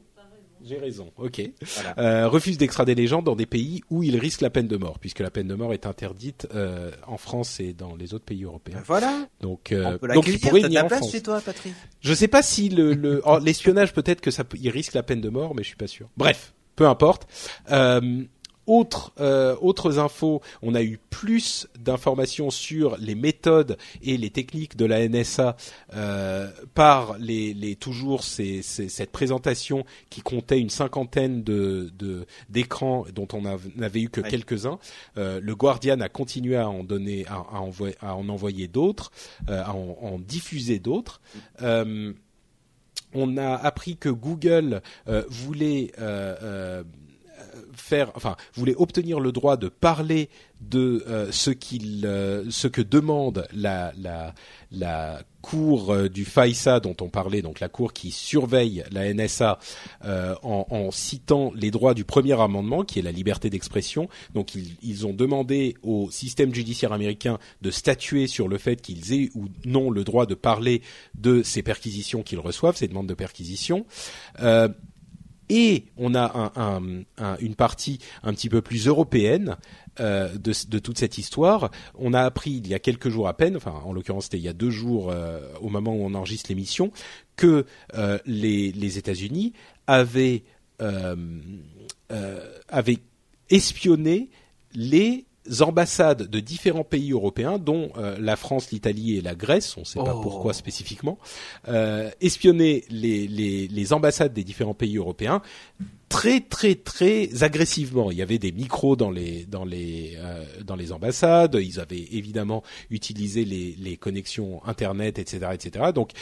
j'ai 0.64 0.78
raison. 0.78 1.12
Ok. 1.16 1.40
Euh, 1.98 2.28
refuse 2.28 2.58
d'extrader 2.58 2.94
les 2.94 3.06
gens 3.06 3.22
dans 3.22 3.36
des 3.36 3.46
pays 3.46 3.82
où 3.90 4.02
ils 4.02 4.18
risquent 4.18 4.40
la 4.40 4.50
peine 4.50 4.68
de 4.68 4.76
mort, 4.76 4.98
puisque 4.98 5.20
la 5.20 5.30
peine 5.30 5.48
de 5.48 5.54
mort 5.54 5.72
est 5.72 5.86
interdite 5.86 6.46
euh, 6.54 6.90
en 7.06 7.16
France 7.16 7.60
et 7.60 7.72
dans 7.72 7.96
les 7.96 8.14
autres 8.14 8.24
pays 8.24 8.44
européens. 8.44 8.76
Ben 8.76 8.84
voilà. 8.86 9.26
Donc, 9.40 9.72
euh, 9.72 9.98
donc 10.14 10.26
il 10.26 10.40
pourrait 10.40 10.62
venir 10.62 10.84
en 10.84 10.88
France. 10.88 11.12
Chez 11.12 11.22
toi, 11.22 11.40
Patrick. 11.40 11.74
Je 12.00 12.14
sais 12.14 12.28
pas 12.28 12.42
si 12.42 12.68
le 12.68 13.20
oh, 13.24 13.38
l'espionnage 13.38 13.92
peut-être 13.92 14.20
que 14.20 14.30
ça 14.30 14.44
il 14.60 14.70
risque 14.70 14.94
la 14.94 15.02
peine 15.02 15.20
de 15.20 15.28
mort, 15.28 15.54
mais 15.54 15.62
je 15.62 15.68
suis 15.68 15.76
pas 15.76 15.86
sûr. 15.86 16.08
Bref, 16.16 16.52
peu 16.78 16.86
importe. 16.86 17.26
Euh, 17.70 18.22
autre, 18.68 19.12
euh, 19.18 19.56
autres 19.60 19.98
infos, 19.98 20.40
on 20.62 20.74
a 20.74 20.82
eu 20.82 21.00
plus 21.10 21.66
d'informations 21.78 22.50
sur 22.50 22.96
les 22.98 23.14
méthodes 23.14 23.78
et 24.02 24.16
les 24.16 24.30
techniques 24.30 24.76
de 24.76 24.84
la 24.84 25.08
NSA 25.08 25.56
euh, 25.94 26.48
par 26.74 27.18
les, 27.18 27.54
les 27.54 27.74
toujours 27.74 28.22
ces, 28.22 28.62
ces, 28.62 28.88
cette 28.88 29.10
présentation 29.10 29.84
qui 30.10 30.20
comptait 30.20 30.60
une 30.60 30.70
cinquantaine 30.70 31.42
de 31.42 31.90
d'écrans 32.48 33.06
dont 33.14 33.28
on 33.32 33.42
n'avait 33.76 34.02
eu 34.02 34.08
que 34.08 34.20
quelques-uns. 34.20 34.78
Euh, 35.16 35.40
le 35.42 35.54
Guardian 35.54 36.00
a 36.00 36.08
continué 36.08 36.56
à 36.56 36.68
en 36.68 36.84
donner, 36.84 37.26
à, 37.26 37.34
à, 37.34 37.60
envoyer, 37.60 37.96
à 38.00 38.14
en 38.14 38.28
envoyer 38.28 38.68
d'autres, 38.68 39.10
euh, 39.48 39.62
à 39.64 39.74
en, 39.74 39.96
en, 40.00 40.18
diffuser 40.18 40.78
d'autres. 40.78 41.20
Euh, 41.62 42.12
on 43.14 43.36
a 43.38 43.54
appris 43.54 43.96
que 43.96 44.10
Google 44.10 44.82
euh, 45.08 45.24
voulait 45.28 45.92
faire, 47.80 48.12
enfin, 48.14 48.36
voulait 48.54 48.74
obtenir 48.76 49.20
le 49.20 49.32
droit 49.32 49.56
de 49.56 49.68
parler 49.68 50.28
de 50.60 51.04
euh, 51.06 51.30
ce 51.30 51.50
qu'il, 51.50 52.04
euh, 52.04 52.44
ce 52.50 52.66
que 52.66 52.82
demande 52.82 53.46
la 53.52 53.92
la 53.96 54.34
la 54.72 55.22
cour 55.40 55.92
euh, 55.92 56.08
du 56.08 56.24
FAISA 56.24 56.80
dont 56.80 56.96
on 57.00 57.08
parlait, 57.08 57.42
donc 57.42 57.60
la 57.60 57.68
cour 57.68 57.92
qui 57.92 58.10
surveille 58.10 58.84
la 58.90 59.12
NSA, 59.14 59.58
en, 60.42 60.90
citant 60.90 61.52
les 61.54 61.70
droits 61.70 61.94
du 61.94 62.04
premier 62.04 62.38
amendement, 62.40 62.82
qui 62.82 62.98
est 62.98 63.02
la 63.02 63.12
liberté 63.12 63.50
d'expression. 63.50 64.08
Donc 64.34 64.54
ils, 64.54 64.76
ils 64.82 65.06
ont 65.06 65.12
demandé 65.12 65.76
au 65.82 66.10
système 66.10 66.52
judiciaire 66.52 66.92
américain 66.92 67.38
de 67.62 67.70
statuer 67.70 68.26
sur 68.26 68.48
le 68.48 68.58
fait 68.58 68.82
qu'ils 68.82 69.12
aient 69.12 69.30
ou 69.34 69.46
non 69.64 69.90
le 69.90 70.04
droit 70.04 70.26
de 70.26 70.34
parler 70.34 70.82
de 71.14 71.42
ces 71.42 71.62
perquisitions 71.62 72.22
qu'ils 72.22 72.40
reçoivent, 72.40 72.76
ces 72.76 72.88
demandes 72.88 73.08
de 73.08 73.14
perquisition. 73.14 73.86
Et 75.48 75.84
on 75.96 76.14
a 76.14 76.52
une 77.40 77.54
partie 77.54 77.98
un 78.22 78.32
petit 78.32 78.48
peu 78.48 78.60
plus 78.62 78.86
européenne 78.86 79.56
euh, 80.00 80.28
de, 80.38 80.78
toute 80.78 80.98
cette 80.98 81.18
histoire. 81.18 81.70
On 81.96 82.14
a 82.14 82.20
appris 82.22 82.52
il 82.52 82.68
y 82.68 82.74
a 82.74 82.78
quelques 82.78 83.08
jours 83.08 83.26
à 83.26 83.36
peine, 83.36 83.56
enfin 83.56 83.74
en 83.84 83.92
l'occurrence 83.92 84.24
c'était 84.24 84.38
il 84.38 84.44
y 84.44 84.48
a 84.48 84.52
deux 84.52 84.70
jours 84.70 85.10
euh, 85.10 85.40
au 85.60 85.70
moment 85.70 85.92
où 85.92 86.04
on 86.04 86.14
enregistre 86.14 86.50
l'émission, 86.50 86.92
que 87.34 87.66
euh, 87.94 88.18
les, 88.24 88.98
États-Unis 88.98 89.54
avaient 89.88 90.44
espionné 93.50 94.30
les 94.72 95.24
ambassades 95.60 96.28
de 96.28 96.40
différents 96.40 96.84
pays 96.84 97.12
européens, 97.12 97.58
dont 97.58 97.90
euh, 97.96 98.16
la 98.20 98.36
France, 98.36 98.70
l'Italie 98.70 99.16
et 99.16 99.20
la 99.20 99.34
Grèce, 99.34 99.76
on 99.76 99.80
ne 99.80 99.86
sait 99.86 99.98
pas 99.98 100.14
oh. 100.14 100.20
pourquoi 100.20 100.52
spécifiquement, 100.52 101.18
euh, 101.68 102.10
espionner 102.20 102.84
les, 102.90 103.26
les, 103.26 103.68
les, 103.68 103.92
ambassades 103.92 104.32
des 104.32 104.44
différents 104.44 104.74
pays 104.74 104.96
européens 104.96 105.42
très 106.08 106.40
très 106.40 106.74
très 106.74 107.42
agressivement. 107.42 108.10
Il 108.10 108.18
y 108.18 108.22
avait 108.22 108.38
des 108.38 108.52
micros 108.52 108.96
dans 108.96 109.10
les 109.10 109.44
dans 109.44 109.64
les 109.64 110.14
euh, 110.16 110.44
dans 110.64 110.76
les 110.76 110.92
ambassades. 110.92 111.58
Ils 111.60 111.80
avaient 111.80 112.06
évidemment 112.12 112.62
utilisé 112.90 113.44
les, 113.44 113.74
les 113.78 113.96
connexions 113.96 114.64
internet, 114.64 115.18
etc., 115.18 115.50
etc. 115.52 115.86
Donc 115.94 116.12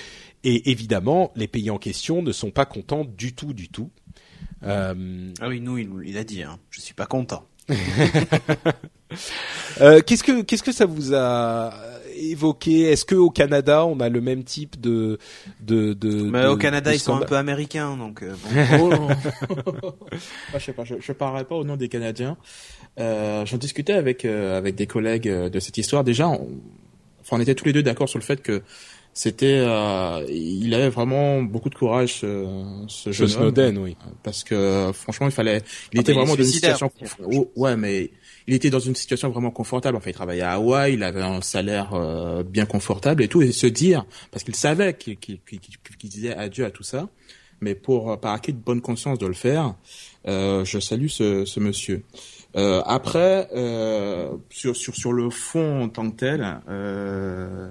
et 0.44 0.70
évidemment 0.70 1.32
les 1.36 1.48
pays 1.48 1.70
en 1.70 1.78
question 1.78 2.22
ne 2.22 2.32
sont 2.32 2.50
pas 2.50 2.66
contents 2.66 3.04
du 3.04 3.34
tout 3.34 3.52
du 3.52 3.68
tout. 3.68 3.90
Euh... 4.62 5.32
Ah 5.40 5.48
oui, 5.48 5.60
nous 5.60 5.78
il, 5.78 5.90
il 6.04 6.18
a 6.18 6.24
dit, 6.24 6.42
hein, 6.42 6.58
je 6.70 6.80
suis 6.80 6.94
pas 6.94 7.06
content. 7.06 7.46
Euh, 9.80 10.00
qu'est-ce 10.00 10.24
que 10.24 10.42
qu'est-ce 10.42 10.62
que 10.62 10.72
ça 10.72 10.86
vous 10.86 11.14
a 11.14 11.72
évoqué? 12.16 12.92
Est-ce 12.92 13.04
que 13.04 13.14
au 13.14 13.30
Canada 13.30 13.84
on 13.84 14.00
a 14.00 14.08
le 14.08 14.20
même 14.20 14.44
type 14.44 14.80
de 14.80 15.18
de 15.60 15.92
de 15.92 16.22
Mais 16.30 16.46
au 16.46 16.56
Canada 16.56 16.94
ils 16.94 17.00
sont 17.00 17.14
un 17.14 17.22
peu 17.22 17.36
américains 17.36 17.96
donc. 17.96 18.22
Euh, 18.22 18.34
bon. 18.78 18.90
je 20.54 20.58
sais 20.58 20.72
pas, 20.72 20.84
je, 20.84 20.94
je 21.00 21.12
parlerai 21.12 21.44
pas 21.44 21.56
au 21.56 21.64
nom 21.64 21.76
des 21.76 21.88
Canadiens. 21.88 22.36
Euh, 22.98 23.44
J'en 23.44 23.58
discutais 23.58 23.92
avec 23.92 24.24
euh, 24.24 24.56
avec 24.56 24.74
des 24.74 24.86
collègues 24.86 25.28
de 25.28 25.60
cette 25.60 25.76
histoire. 25.76 26.04
Déjà, 26.04 26.28
on, 26.28 26.48
enfin, 27.20 27.36
on 27.36 27.40
était 27.40 27.54
tous 27.54 27.66
les 27.66 27.72
deux 27.72 27.82
d'accord 27.82 28.08
sur 28.08 28.18
le 28.18 28.24
fait 28.24 28.42
que 28.42 28.62
c'était 29.16 29.62
euh, 29.66 30.26
il 30.28 30.74
avait 30.74 30.90
vraiment 30.90 31.42
beaucoup 31.42 31.70
de 31.70 31.74
courage 31.74 32.20
ce, 32.20 32.44
ce 32.86 33.12
jeune 33.12 33.28
Snowden, 33.28 33.78
oui. 33.78 33.96
Parce 34.22 34.44
que 34.44 34.90
franchement, 34.92 35.26
il 35.26 35.32
fallait 35.32 35.62
il 35.94 36.00
était 36.00 36.12
vraiment 36.12 36.36
dans 36.36 36.42
une 36.42 36.50
situation 36.50 36.92
oh, 37.24 37.50
ouais, 37.56 37.76
mais 37.76 38.10
il 38.46 38.54
était 38.54 38.70
dans 38.70 38.80
une 38.80 38.94
situation 38.94 39.30
vraiment 39.30 39.50
confortable. 39.50 39.96
Enfin, 39.96 40.10
il 40.10 40.14
travaillait 40.14 40.42
à 40.42 40.52
Hawaï, 40.52 40.94
il 40.94 41.02
avait 41.02 41.22
un 41.22 41.40
salaire 41.40 41.94
euh, 41.94 42.42
bien 42.42 42.66
confortable 42.66 43.22
et 43.22 43.28
tout 43.28 43.42
et 43.42 43.52
se 43.52 43.66
dire 43.66 44.06
parce 44.30 44.44
qu'il 44.44 44.56
savait 44.56 44.94
qu'il 44.94 45.18
disait 46.04 46.34
adieu 46.34 46.64
à 46.64 46.70
tout 46.70 46.82
ça, 46.82 47.08
mais 47.60 47.74
pour 47.74 48.18
par 48.20 48.32
acquis 48.32 48.52
de 48.52 48.58
bonne 48.58 48.80
conscience 48.80 49.18
de 49.18 49.26
le 49.26 49.34
faire, 49.34 49.74
euh, 50.28 50.64
je 50.64 50.78
salue 50.78 51.08
ce, 51.08 51.44
ce 51.44 51.60
monsieur. 51.60 52.02
Euh, 52.56 52.80
après, 52.86 53.48
euh, 53.54 54.30
sur, 54.48 54.74
sur, 54.74 54.94
sur 54.94 55.12
le 55.12 55.28
fond 55.28 55.82
en 55.82 55.88
tant 55.90 56.10
que 56.10 56.16
tel, 56.16 56.60
euh, 56.68 57.70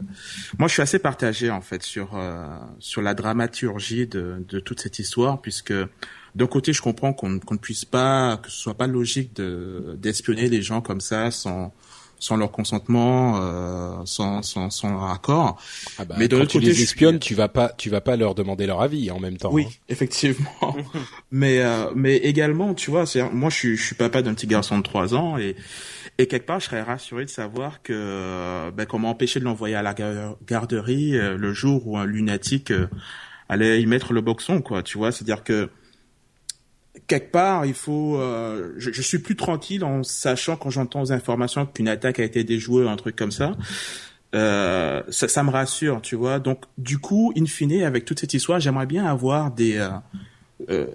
moi 0.60 0.68
je 0.68 0.74
suis 0.74 0.82
assez 0.82 1.00
partagé 1.00 1.50
en 1.50 1.62
fait 1.62 1.82
sur, 1.82 2.16
euh, 2.16 2.46
sur 2.80 3.02
la 3.02 3.16
dramaturgie 3.16 4.06
de, 4.06 4.44
de 4.48 4.60
toute 4.60 4.80
cette 4.80 5.00
histoire, 5.00 5.42
puisque 5.42 5.74
d'un 6.36 6.48
côté 6.48 6.74
je 6.74 6.82
comprends 6.82 7.14
qu'on 7.14 7.30
ne 7.30 7.58
puisse 7.58 7.86
pas, 7.86 8.38
que 8.38 8.50
ce 8.50 8.58
soit 8.58 8.76
pas 8.76 8.88
logique 8.88 9.34
d'espionner 9.36 10.50
les 10.50 10.62
gens 10.62 10.82
comme 10.82 11.02
ça 11.02 11.32
sans 11.32 11.74
sans 12.18 12.38
leur 12.38 12.50
consentement, 12.50 13.42
euh, 13.42 13.98
sans, 14.06 14.42
sans, 14.42 14.70
sans 14.70 14.90
leur 14.90 15.12
accord. 15.12 15.62
Ah 16.00 16.06
bah, 16.06 16.16
mais 16.18 16.28
de 16.28 16.38
quand 16.38 16.46
tu 16.46 16.60
les 16.60 16.82
espionnes, 16.82 17.20
tu 17.20 17.36
vas 17.36 17.50
pas, 17.50 17.74
tu 17.78 17.90
vas 17.90 18.02
pas 18.02 18.16
leur 18.16 18.36
demander 18.36 18.66
leur 18.66 18.82
avis 18.82 19.12
en 19.12 19.20
même 19.20 19.38
temps. 19.38 19.52
Oui, 19.52 19.66
hein. 19.68 19.74
effectivement. 19.90 20.76
mais 21.32 21.60
euh, 21.60 21.92
mais 21.94 22.16
également, 22.18 22.74
tu 22.74 22.90
vois, 22.90 23.06
c'est 23.06 23.30
moi 23.32 23.50
je 23.50 23.56
suis 23.56 23.78
je 23.78 23.84
suis 23.84 23.96
papa 23.96 24.22
d'un 24.22 24.34
petit 24.34 24.48
garçon 24.48 24.78
de 24.78 24.84
3 24.84 25.14
ans 25.14 25.38
et 25.38 25.56
et 26.18 26.28
quelque 26.28 26.46
part 26.46 26.60
je 26.60 26.66
serais 26.66 26.82
rassuré 26.82 27.26
de 27.26 27.30
savoir 27.30 27.82
que 27.82 28.72
ben, 28.72 28.86
comment 28.86 29.10
empêcher 29.10 29.40
de 29.40 29.46
l'envoyer 29.46 29.76
à 29.76 29.82
la 29.82 29.94
garderie 30.48 31.18
euh, 31.18 31.38
le 31.38 31.54
jour 31.54 31.88
où 31.88 31.98
un 31.98 32.06
lunatique 32.06 32.72
euh, 32.72 32.88
allait 33.50 33.82
y 33.82 33.86
mettre 33.86 34.14
le 34.14 34.22
boxon 34.22 34.62
quoi, 34.62 34.82
tu 34.82 34.98
vois, 34.98 35.12
c'est-à-dire 35.12 35.44
que 35.44 35.70
quelque 37.08 37.32
part, 37.32 37.66
il 37.66 37.74
faut. 37.74 38.18
Euh, 38.18 38.74
je, 38.78 38.92
je, 38.92 39.02
suis 39.02 39.20
plus 39.20 39.36
tranquille 39.36 39.84
en 39.84 40.04
sachant 40.04 40.56
quand 40.56 40.70
j'entends 40.70 41.02
aux 41.02 41.12
informations 41.12 41.66
qu'une 41.66 41.88
attaque 41.88 42.20
a 42.20 42.24
été 42.24 42.44
déjouée, 42.44 42.88
un 42.88 42.96
truc 42.96 43.16
comme 43.16 43.32
ça. 43.32 43.56
Euh, 44.36 45.02
ça, 45.10 45.28
ça, 45.28 45.44
me 45.44 45.50
rassure, 45.50 46.02
tu 46.02 46.16
vois. 46.16 46.40
Donc, 46.40 46.66
du 46.78 46.98
coup, 46.98 47.32
in 47.38 47.46
fine, 47.46 47.84
avec 47.84 48.06
toute 48.06 48.20
cette 48.20 48.34
histoire, 48.34 48.60
j'aimerais 48.60 48.86
bien 48.86 49.06
avoir 49.06 49.52
des 49.52 49.78
euh, 49.78 49.90
euh 50.70 50.88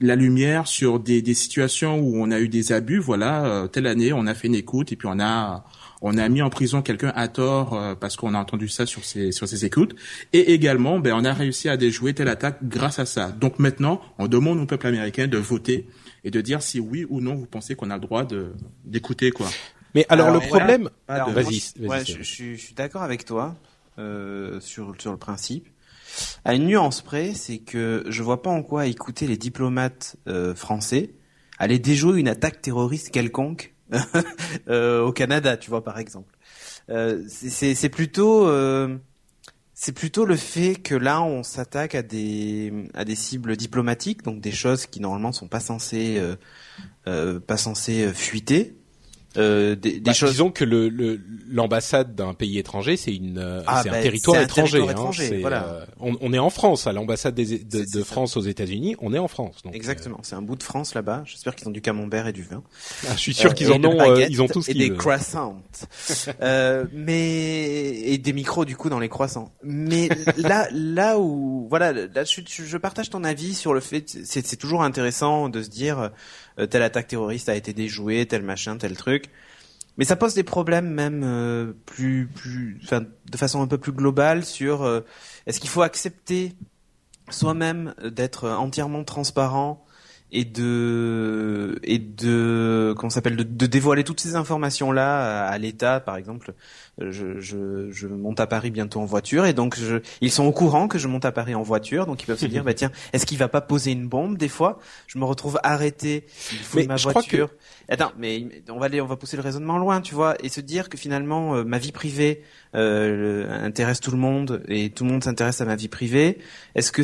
la 0.00 0.14
lumière 0.14 0.68
sur 0.68 1.00
des, 1.00 1.22
des 1.22 1.34
situations 1.34 1.98
où 1.98 2.16
on 2.16 2.30
a 2.30 2.40
eu 2.40 2.48
des 2.48 2.72
abus. 2.72 2.98
Voilà, 2.98 3.44
euh, 3.44 3.66
telle 3.66 3.86
année, 3.86 4.12
on 4.12 4.26
a 4.26 4.34
fait 4.34 4.48
une 4.48 4.54
écoute 4.54 4.92
et 4.92 4.96
puis 4.96 5.08
on 5.10 5.20
a 5.20 5.64
on 6.02 6.18
a 6.18 6.28
mis 6.28 6.42
en 6.42 6.50
prison 6.50 6.82
quelqu'un 6.82 7.12
à 7.14 7.28
tort 7.28 7.74
euh, 7.74 7.94
parce 7.94 8.16
qu'on 8.16 8.34
a 8.34 8.38
entendu 8.38 8.68
ça 8.68 8.84
sur 8.86 9.04
ses 9.04 9.32
sur 9.32 9.48
ses 9.48 9.64
écoutes. 9.64 9.94
Et 10.32 10.52
également, 10.52 10.98
ben 10.98 11.14
on 11.14 11.24
a 11.24 11.32
réussi 11.32 11.68
à 11.68 11.76
déjouer 11.76 12.12
telle 12.12 12.28
attaque 12.28 12.58
grâce 12.62 12.98
à 12.98 13.06
ça. 13.06 13.28
Donc 13.28 13.58
maintenant, 13.58 14.02
on 14.18 14.26
demande 14.26 14.58
au 14.58 14.66
peuple 14.66 14.88
américain 14.88 15.26
de 15.26 15.38
voter 15.38 15.86
et 16.24 16.30
de 16.30 16.40
dire 16.40 16.62
si 16.62 16.80
oui 16.80 17.06
ou 17.08 17.20
non 17.20 17.34
vous 17.34 17.46
pensez 17.46 17.74
qu'on 17.74 17.90
a 17.90 17.94
le 17.94 18.00
droit 18.00 18.24
de 18.24 18.52
d'écouter 18.84 19.30
quoi. 19.30 19.48
Mais 19.94 20.06
alors, 20.08 20.30
le 20.30 20.40
problème, 20.40 20.88
vas-y, 21.06 21.62
vas 21.80 22.02
je, 22.02 22.18
je, 22.18 22.22
suis 22.22 22.74
d'accord 22.74 23.02
avec 23.02 23.26
toi 23.26 23.56
euh, 23.98 24.58
sur 24.60 24.94
sur 24.98 25.12
le 25.12 25.18
principe. 25.18 25.68
À 26.44 26.54
une 26.54 26.66
nuance 26.66 27.00
près, 27.00 27.32
c'est 27.34 27.58
que 27.58 28.04
je 28.08 28.22
vois 28.22 28.42
pas 28.42 28.50
en 28.50 28.62
quoi 28.62 28.86
écouter 28.86 29.26
les 29.26 29.36
diplomates 29.36 30.16
euh, 30.28 30.54
français 30.54 31.10
aller 31.58 31.78
déjouer 31.78 32.18
une 32.18 32.28
attaque 32.28 32.60
terroriste 32.60 33.10
quelconque 33.10 33.72
au 34.68 35.12
Canada, 35.12 35.56
tu 35.56 35.70
vois 35.70 35.84
par 35.84 35.98
exemple. 35.98 36.36
Euh, 36.90 37.22
c'est 37.28 37.88
plutôt 37.88 38.48
euh, 38.48 38.96
plutôt 39.94 40.24
le 40.24 40.36
fait 40.36 40.74
que 40.74 40.94
là 40.94 41.22
on 41.22 41.42
s'attaque 41.42 41.94
à 41.94 42.02
des 42.02 42.72
à 42.94 43.04
des 43.04 43.14
cibles 43.14 43.56
diplomatiques, 43.56 44.22
donc 44.22 44.40
des 44.40 44.52
choses 44.52 44.86
qui 44.86 45.00
normalement 45.00 45.32
sont 45.32 45.48
pas 45.48 45.60
censées 45.60 46.20
euh, 47.06 47.40
pas 47.40 47.56
censées 47.56 48.12
fuiter 48.12 48.76
euh, 49.36 49.74
des, 49.76 50.00
bah, 50.00 50.12
choses. 50.12 50.32
Disons 50.32 50.50
que 50.50 50.64
le 50.64 51.20
l'ambassade 51.48 52.14
d'un 52.14 52.34
pays 52.34 52.58
étranger, 52.58 52.96
c'est 52.96 53.14
une 53.14 53.38
euh, 53.38 53.62
ah, 53.66 53.80
c'est 53.82 53.88
un 53.88 53.92
bah, 53.92 54.02
territoire 54.02 54.40
étranger. 54.40 54.78
Un 54.78 54.86
territoire 54.86 55.12
hein, 55.18 55.38
voilà. 55.40 55.64
Euh, 55.64 55.86
on, 56.00 56.16
on, 56.20 56.32
est 56.32 56.38
en 56.38 56.50
France, 56.50 56.86
à 56.86 56.92
l'ambassade 56.92 57.34
de, 57.34 57.44
de 57.64 58.02
France 58.02 58.36
aux 58.36 58.42
États-Unis, 58.42 58.96
on 59.00 59.14
est 59.14 59.18
en 59.18 59.28
France. 59.28 59.62
Donc, 59.64 59.74
Exactement, 59.74 60.18
c'est 60.22 60.34
un 60.34 60.42
bout 60.42 60.56
de 60.56 60.62
France 60.62 60.94
là-bas. 60.94 61.22
J'espère 61.24 61.54
qu'ils 61.54 61.68
ont 61.68 61.72
du 61.72 61.80
camembert 61.80 62.26
et 62.26 62.32
du 62.32 62.42
vin. 62.42 62.62
Ah, 63.06 63.12
je 63.14 63.20
suis 63.20 63.34
sûr 63.34 63.54
qu'ils 63.54 63.72
en 63.72 63.82
ont. 63.84 64.16
ils 64.16 64.42
ont 64.42 64.48
tous 64.48 64.68
et 64.68 64.74
des 64.74 64.92
croissants. 64.94 65.62
mais 66.92 68.00
et 68.04 68.18
des 68.18 68.32
micros 68.32 68.64
du 68.64 68.76
coup 68.76 68.90
dans 68.90 69.00
les 69.00 69.08
croissants. 69.08 69.52
Mais 69.62 70.08
là 70.36 70.68
là 70.72 71.18
où 71.18 71.66
voilà, 71.68 71.92
là 71.92 72.24
je, 72.24 72.40
je 72.46 72.76
partage 72.76 73.10
ton 73.10 73.24
avis 73.24 73.54
sur 73.54 73.72
le 73.74 73.80
fait. 73.80 74.04
C'est 74.24 74.56
toujours 74.56 74.82
intéressant 74.82 75.48
de 75.48 75.62
se 75.62 75.68
dire 75.68 76.10
euh, 76.58 76.66
telle 76.66 76.82
attaque 76.82 77.08
terroriste 77.08 77.48
a 77.48 77.56
été 77.56 77.72
déjouée, 77.72 78.26
tel 78.26 78.42
machin, 78.42 78.76
tel 78.76 78.96
truc. 78.96 79.26
Mais 79.98 80.04
ça 80.04 80.16
pose 80.16 80.34
des 80.34 80.42
problèmes 80.42 80.88
même 80.88 81.22
euh, 81.24 81.72
plus, 81.86 82.26
plus, 82.26 82.80
de 83.30 83.36
façon 83.36 83.60
un 83.60 83.66
peu 83.66 83.78
plus 83.78 83.92
globale 83.92 84.44
sur 84.44 84.82
euh, 84.82 85.00
est-ce 85.46 85.60
qu'il 85.60 85.70
faut 85.70 85.82
accepter 85.82 86.54
soi-même 87.30 87.94
d'être 88.02 88.48
entièrement 88.48 89.04
transparent 89.04 89.84
et 90.32 90.46
de 90.46 91.78
et 91.82 91.98
de 91.98 92.94
comment 92.96 93.10
s'appelle 93.10 93.36
de, 93.36 93.42
de, 93.42 93.66
dévoiler 93.66 94.02
toutes 94.02 94.20
ces 94.20 94.34
informations 94.34 94.90
là 94.90 95.44
à, 95.46 95.58
l'État 95.58 96.00
par 96.00 96.16
exemple. 96.16 96.54
Je, 96.98 97.40
je, 97.40 97.90
je 97.90 98.06
monte 98.06 98.40
à 98.40 98.46
Paris 98.46 98.70
bientôt 98.70 99.00
en 99.00 99.04
voiture 99.04 99.46
et 99.46 99.52
donc 99.52 99.78
je, 99.78 99.96
ils 100.20 100.30
sont 100.30 100.44
au 100.44 100.52
courant 100.52 100.88
que 100.88 100.98
je 100.98 101.08
monte 101.08 101.24
à 101.24 101.32
Paris 101.32 101.54
en 101.54 101.62
voiture 101.62 102.06
donc 102.06 102.22
ils 102.22 102.26
peuvent 102.26 102.38
se 102.38 102.46
dire 102.46 102.64
bah 102.64 102.74
tiens 102.74 102.90
est-ce 103.12 103.26
qu'il 103.26 103.38
va 103.38 103.48
pas 103.48 103.60
poser 103.60 103.92
une 103.92 104.08
bombe 104.08 104.38
des 104.38 104.48
fois? 104.48 104.78
Je 105.06 105.18
me 105.18 105.24
retrouve 105.24 105.58
arrêté 105.62 106.24
il 106.52 106.58
faut 106.58 106.82
ma 106.84 106.96
voiture. 106.96 107.50
Attends 107.88 108.12
mais 108.18 108.46
on 108.70 108.78
va 108.78 108.86
aller 108.86 109.00
on 109.02 109.06
va 109.06 109.16
pousser 109.16 109.36
le 109.36 109.42
raisonnement 109.42 109.78
loin 109.78 110.00
tu 110.00 110.14
vois 110.14 110.34
et 110.42 110.48
se 110.48 110.60
dire 110.62 110.88
que 110.88 110.96
finalement 110.96 111.56
euh, 111.56 111.64
ma 111.64 111.78
vie 111.78 111.92
privée 111.92 112.42
euh, 112.74 113.50
intéresse 113.64 114.00
tout 114.00 114.10
le 114.12 114.16
monde 114.16 114.62
et 114.68 114.90
tout 114.90 115.04
le 115.04 115.10
monde 115.10 115.24
s'intéresse 115.24 115.60
à 115.60 115.66
ma 115.66 115.76
vie 115.76 115.88
privée. 115.88 116.38
Est-ce 116.74 116.90
que 116.90 117.02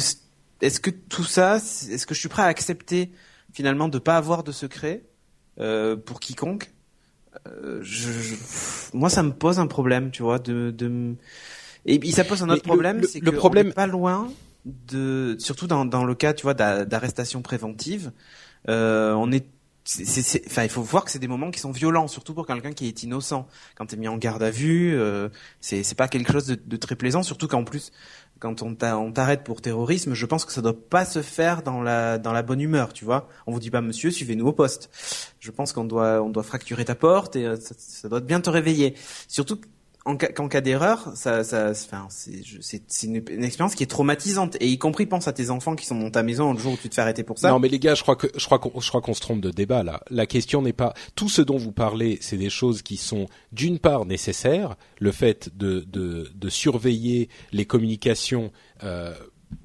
est-ce 0.60 0.80
que 0.80 0.90
tout 0.90 1.24
ça, 1.24 1.56
est-ce 1.56 2.06
que 2.06 2.14
je 2.14 2.20
suis 2.20 2.28
prêt 2.28 2.42
à 2.42 2.46
accepter 2.46 3.10
finalement 3.52 3.88
de 3.88 3.98
pas 3.98 4.16
avoir 4.16 4.42
de 4.44 4.52
secret 4.52 5.02
euh, 5.60 5.96
pour 5.96 6.20
quiconque? 6.20 6.72
Euh, 7.46 7.80
je, 7.82 8.34
moi, 8.94 9.10
ça 9.10 9.22
me 9.22 9.32
pose 9.32 9.58
un 9.58 9.66
problème, 9.66 10.10
tu 10.10 10.22
vois, 10.22 10.38
de, 10.38 10.70
de... 10.70 11.14
et 11.86 12.10
ça 12.10 12.24
pose 12.24 12.42
un 12.42 12.48
autre 12.48 12.62
problème, 12.62 13.02
c'est 13.04 13.20
que 13.20 13.24
le 13.24 13.32
problème 13.32 13.72
pas 13.72 13.86
loin 13.86 14.30
de, 14.64 15.36
surtout 15.38 15.66
dans, 15.66 15.84
dans 15.84 16.04
le 16.04 16.14
cas, 16.14 16.34
tu 16.34 16.42
vois, 16.42 16.54
d'arrestation 16.54 17.42
préventive, 17.42 18.12
euh, 18.68 19.12
on 19.12 19.30
est 19.30 19.46
enfin, 20.46 20.64
il 20.64 20.68
faut 20.68 20.82
voir 20.82 21.04
que 21.04 21.10
c'est 21.10 21.18
des 21.18 21.28
moments 21.28 21.50
qui 21.50 21.60
sont 21.60 21.70
violents, 21.70 22.08
surtout 22.08 22.34
pour 22.34 22.46
quelqu'un 22.46 22.72
qui 22.72 22.88
est 22.88 23.02
innocent. 23.02 23.46
Quand 23.74 23.86
tu 23.86 23.94
es 23.94 23.98
mis 23.98 24.08
en 24.08 24.18
garde 24.18 24.42
à 24.42 24.50
vue, 24.50 24.94
euh, 24.94 25.28
c'est 25.60 25.96
pas 25.96 26.08
quelque 26.08 26.32
chose 26.32 26.46
de, 26.46 26.58
de, 26.62 26.76
très 26.76 26.94
plaisant, 26.94 27.22
surtout 27.22 27.48
qu'en 27.48 27.64
plus, 27.64 27.90
quand 28.38 28.62
on 28.62 28.74
t'arrête 28.74 29.44
pour 29.44 29.60
terrorisme, 29.60 30.14
je 30.14 30.26
pense 30.26 30.44
que 30.44 30.52
ça 30.52 30.62
doit 30.62 30.78
pas 30.88 31.04
se 31.04 31.22
faire 31.22 31.62
dans 31.62 31.82
la 31.82 32.18
dans 32.18 32.32
la 32.32 32.42
bonne 32.42 32.60
humeur, 32.60 32.92
tu 32.92 33.04
vois. 33.04 33.28
On 33.46 33.52
vous 33.52 33.60
dit 33.60 33.70
pas 33.70 33.80
monsieur, 33.80 34.10
suivez-nous 34.10 34.46
au 34.46 34.52
poste. 34.52 34.90
Je 35.40 35.50
pense 35.50 35.72
qu'on 35.72 35.84
doit 35.84 36.22
on 36.22 36.30
doit 36.30 36.42
fracturer 36.42 36.84
ta 36.84 36.94
porte 36.94 37.36
et 37.36 37.46
euh, 37.46 37.56
ça, 37.56 37.74
ça 37.76 38.08
doit 38.08 38.20
bien 38.20 38.40
te 38.40 38.50
réveiller. 38.50 38.94
Surtout 39.26 39.60
en 40.08 40.16
cas, 40.16 40.60
d'erreur, 40.62 41.12
c'est, 41.14 41.42
une, 43.02 43.16
expérience 43.44 43.74
qui 43.74 43.82
est 43.82 43.90
traumatisante. 43.90 44.56
Et 44.60 44.68
y 44.68 44.78
compris, 44.78 45.04
pense 45.04 45.28
à 45.28 45.32
tes 45.34 45.50
enfants 45.50 45.76
qui 45.76 45.84
sont 45.84 45.98
dans 45.98 46.10
ta 46.10 46.22
maison 46.22 46.54
le 46.54 46.58
jour 46.58 46.72
où 46.72 46.76
tu 46.76 46.88
te 46.88 46.94
fais 46.94 47.02
arrêter 47.02 47.24
pour 47.24 47.38
ça. 47.38 47.50
Non, 47.50 47.58
mais 47.58 47.68
les 47.68 47.78
gars, 47.78 47.94
je 47.94 48.02
crois 48.02 48.16
que, 48.16 48.26
je 48.34 48.44
crois 48.46 48.58
qu'on, 48.58 48.80
je 48.80 48.88
crois 48.88 49.02
qu'on 49.02 49.12
se 49.12 49.20
trompe 49.20 49.42
de 49.42 49.50
débat 49.50 49.82
là. 49.82 50.00
La 50.10 50.26
question 50.26 50.62
n'est 50.62 50.72
pas 50.72 50.94
tout 51.14 51.28
ce 51.28 51.42
dont 51.42 51.58
vous 51.58 51.72
parlez, 51.72 52.18
c'est 52.22 52.38
des 52.38 52.48
choses 52.48 52.80
qui 52.80 52.96
sont 52.96 53.26
d'une 53.52 53.78
part 53.78 54.06
nécessaires, 54.06 54.76
le 54.98 55.12
fait 55.12 55.50
de 55.54 56.48
surveiller 56.48 57.28
les 57.52 57.66
communications. 57.66 58.50
Euh, 58.84 59.12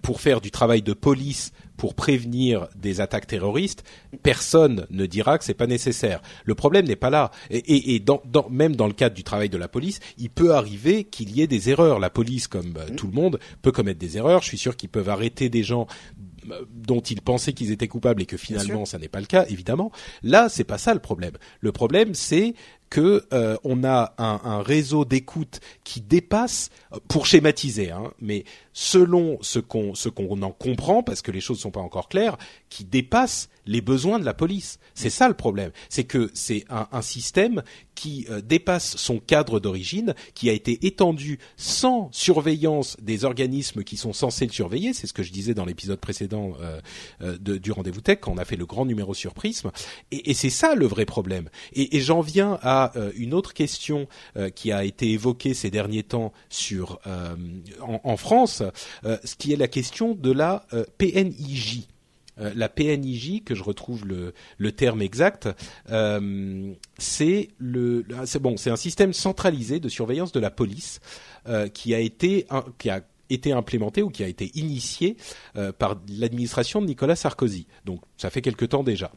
pour 0.01 0.21
faire 0.21 0.41
du 0.41 0.51
travail 0.51 0.81
de 0.81 0.93
police 0.93 1.51
pour 1.77 1.95
prévenir 1.95 2.67
des 2.75 3.01
attaques 3.01 3.27
terroristes, 3.27 3.84
personne 4.21 4.86
ne 4.89 5.05
dira 5.05 5.38
que 5.38 5.43
c'est 5.43 5.53
pas 5.53 5.67
nécessaire. 5.67 6.21
Le 6.45 6.55
problème 6.55 6.86
n'est 6.86 6.95
pas 6.95 7.09
là. 7.09 7.31
Et, 7.49 7.95
et, 7.95 7.99
dans, 7.99 8.21
dans, 8.25 8.47
même 8.49 8.75
dans 8.75 8.88
le 8.88 8.93
cadre 8.93 9.15
du 9.15 9.23
travail 9.23 9.49
de 9.49 9.57
la 9.57 9.67
police, 9.67 9.99
il 10.17 10.29
peut 10.29 10.53
arriver 10.53 11.03
qu'il 11.03 11.36
y 11.36 11.41
ait 11.41 11.47
des 11.47 11.69
erreurs. 11.69 11.99
La 11.99 12.09
police, 12.09 12.47
comme 12.47 12.75
euh, 12.77 12.93
tout 12.95 13.07
le 13.07 13.13
monde, 13.13 13.39
peut 13.61 13.71
commettre 13.71 13.99
des 13.99 14.17
erreurs. 14.17 14.41
Je 14.41 14.47
suis 14.47 14.57
sûr 14.57 14.77
qu'ils 14.77 14.89
peuvent 14.89 15.09
arrêter 15.09 15.49
des 15.49 15.63
gens 15.63 15.88
euh, 16.51 16.61
dont 16.71 17.01
ils 17.01 17.21
pensaient 17.21 17.53
qu'ils 17.53 17.71
étaient 17.71 17.88
coupables 17.88 18.21
et 18.21 18.25
que 18.25 18.38
finalement 18.38 18.86
ça 18.86 18.99
n'est 18.99 19.07
pas 19.07 19.19
le 19.19 19.25
cas, 19.25 19.45
évidemment. 19.49 19.91
Là, 20.21 20.49
c'est 20.49 20.63
pas 20.63 20.77
ça 20.77 20.93
le 20.93 20.99
problème. 20.99 21.34
Le 21.59 21.71
problème, 21.71 22.13
c'est 22.13 22.53
que 22.94 23.26
euh, 23.34 23.58
on 23.64 23.84
a 23.84 24.14
un, 24.20 24.62
réseau 24.62 25.04
d'écoute 25.04 25.62
qui 25.84 26.00
dépasse, 26.00 26.70
pour 27.08 27.26
schématiser, 27.26 27.89
hein, 27.89 28.14
mais 28.22 28.46
selon 28.72 29.39
ce 29.41 29.58
qu'on 29.58 30.41
en 30.44 30.52
comprend, 30.52 31.02
parce 31.02 31.24
que 31.24 31.32
les 31.32 31.41
choses 31.41 31.60
sont 31.60 31.72
pas 31.72 31.80
encore 31.80 32.08
claires, 32.08 32.38
qui 32.70 32.84
dépasse 32.84 33.50
les 33.66 33.82
besoins 33.82 34.20
de 34.20 34.26
la 34.26 34.34
police. 34.34 34.80
C'est 34.94 35.10
ça 35.10 35.28
le 35.28 35.34
problème. 35.34 35.72
C'est 35.89 36.04
que 36.04 36.30
c'est 36.34 36.66
un, 36.70 37.02
système 37.02 37.64
qui 37.96 38.26
euh, 38.30 38.41
dépasse 38.41 38.98
son 38.98 39.20
cadre 39.20 39.60
d'origine, 39.60 40.16
qui 40.34 40.50
a 40.50 40.54
été 40.54 40.86
étendu 40.86 41.39
sans 41.58 42.10
surveillance 42.12 42.98
des 43.02 43.26
organismes 43.26 43.84
qui 43.84 43.98
sont 43.98 44.14
censés 44.14 44.46
le 44.46 44.52
surveiller. 44.52 44.94
C'est 44.94 45.08
ce 45.08 45.14
que 45.14 45.24
je 45.24 45.32
disais 45.32 45.54
dans 45.54 45.66
l'épisode 45.66 46.00
précédent 46.00 46.54
euh, 46.62 46.80
euh 47.22 47.38
de, 47.39 47.58
du 47.58 47.72
rendez-vous 47.72 48.02
tech 48.02 48.20
quand 48.22 48.32
on 48.32 48.38
a 48.38 48.46
fait 48.46 48.56
le 48.56 48.66
grand 48.66 48.86
numéro 48.86 49.14
sur 49.14 49.34
Prism. 49.34 49.72
Et, 50.12 50.34
c'est 50.34 50.50
ça 50.50 50.76
le 50.76 50.86
vrai 50.86 51.06
problème. 51.06 51.50
Et 51.74 52.00
j'en 52.02 52.22
viens 52.22 52.58
à 52.62 52.82
euh, 52.95 53.11
une 53.15 53.34
autre 53.34 53.53
question 53.53 54.07
euh, 54.38 54.49
qui 54.49 54.71
a 54.71 54.84
été 54.84 55.11
évoquée 55.11 55.53
ces 55.53 55.71
derniers 55.71 56.03
temps 56.03 56.34
sur 56.49 56.99
en, 57.81 57.99
en, 58.03 58.17
France, 58.17 58.63
ce 59.03 59.36
qui 59.36 59.53
est 59.53 59.55
la 59.55 59.67
question 59.67 60.13
de 60.15 60.31
la 60.31 60.65
PNIJ. 60.97 61.88
Euh, 62.39 62.51
la 62.55 62.69
PNIJ, 62.69 63.43
que 63.43 63.55
je 63.55 63.63
retrouve 63.63 64.05
le, 64.05 64.34
le 64.57 64.71
terme 64.71 65.01
exact, 65.01 65.49
euh, 65.91 66.73
c'est 66.97 67.49
le, 67.57 68.05
c'est 68.25 68.41
bon, 68.41 68.57
c'est 68.57 68.71
un 68.71 68.75
système 68.75 69.13
centralisé 69.13 69.79
de 69.79 69.89
surveillance 69.89 70.31
de 70.31 70.39
la 70.39 70.49
police 70.49 70.99
euh, 71.47 71.67
qui 71.67 71.93
a 71.93 71.99
été 71.99 72.47
qui 72.77 72.89
a 72.89 73.03
été 73.29 73.51
implémenté 73.51 74.01
ou 74.01 74.09
qui 74.09 74.23
a 74.23 74.27
été 74.27 74.51
initié 74.55 75.17
euh, 75.55 75.71
par 75.71 76.01
l'administration 76.09 76.81
de 76.81 76.88
Nicolas 76.88 77.15
Sarkozy. 77.15 77.67
Donc 77.86 78.01
ça 78.17 78.29
fait 78.29 78.41
quelque 78.41 78.65
temps 78.65 78.84
déjà. 78.84 79.11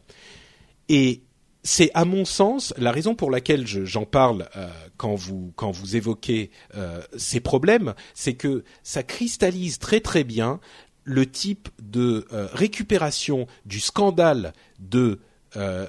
Et 0.88 1.22
c'est 1.66 1.90
à 1.94 2.04
mon 2.04 2.24
sens 2.24 2.72
la 2.78 2.92
raison 2.92 3.16
pour 3.16 3.30
laquelle 3.30 3.66
j'en 3.66 4.04
parle 4.04 4.48
euh, 4.56 4.70
quand 4.96 5.16
vous 5.16 5.52
quand 5.56 5.72
vous 5.72 5.96
évoquez 5.96 6.50
euh, 6.76 7.02
ces 7.16 7.40
problèmes, 7.40 7.94
c'est 8.14 8.34
que 8.34 8.62
ça 8.84 9.02
cristallise 9.02 9.78
très 9.78 10.00
très 10.00 10.22
bien 10.22 10.60
le 11.02 11.26
type 11.26 11.68
de 11.82 12.26
euh, 12.32 12.48
récupération 12.52 13.46
du 13.66 13.80
scandale 13.80 14.52
de 14.78 15.20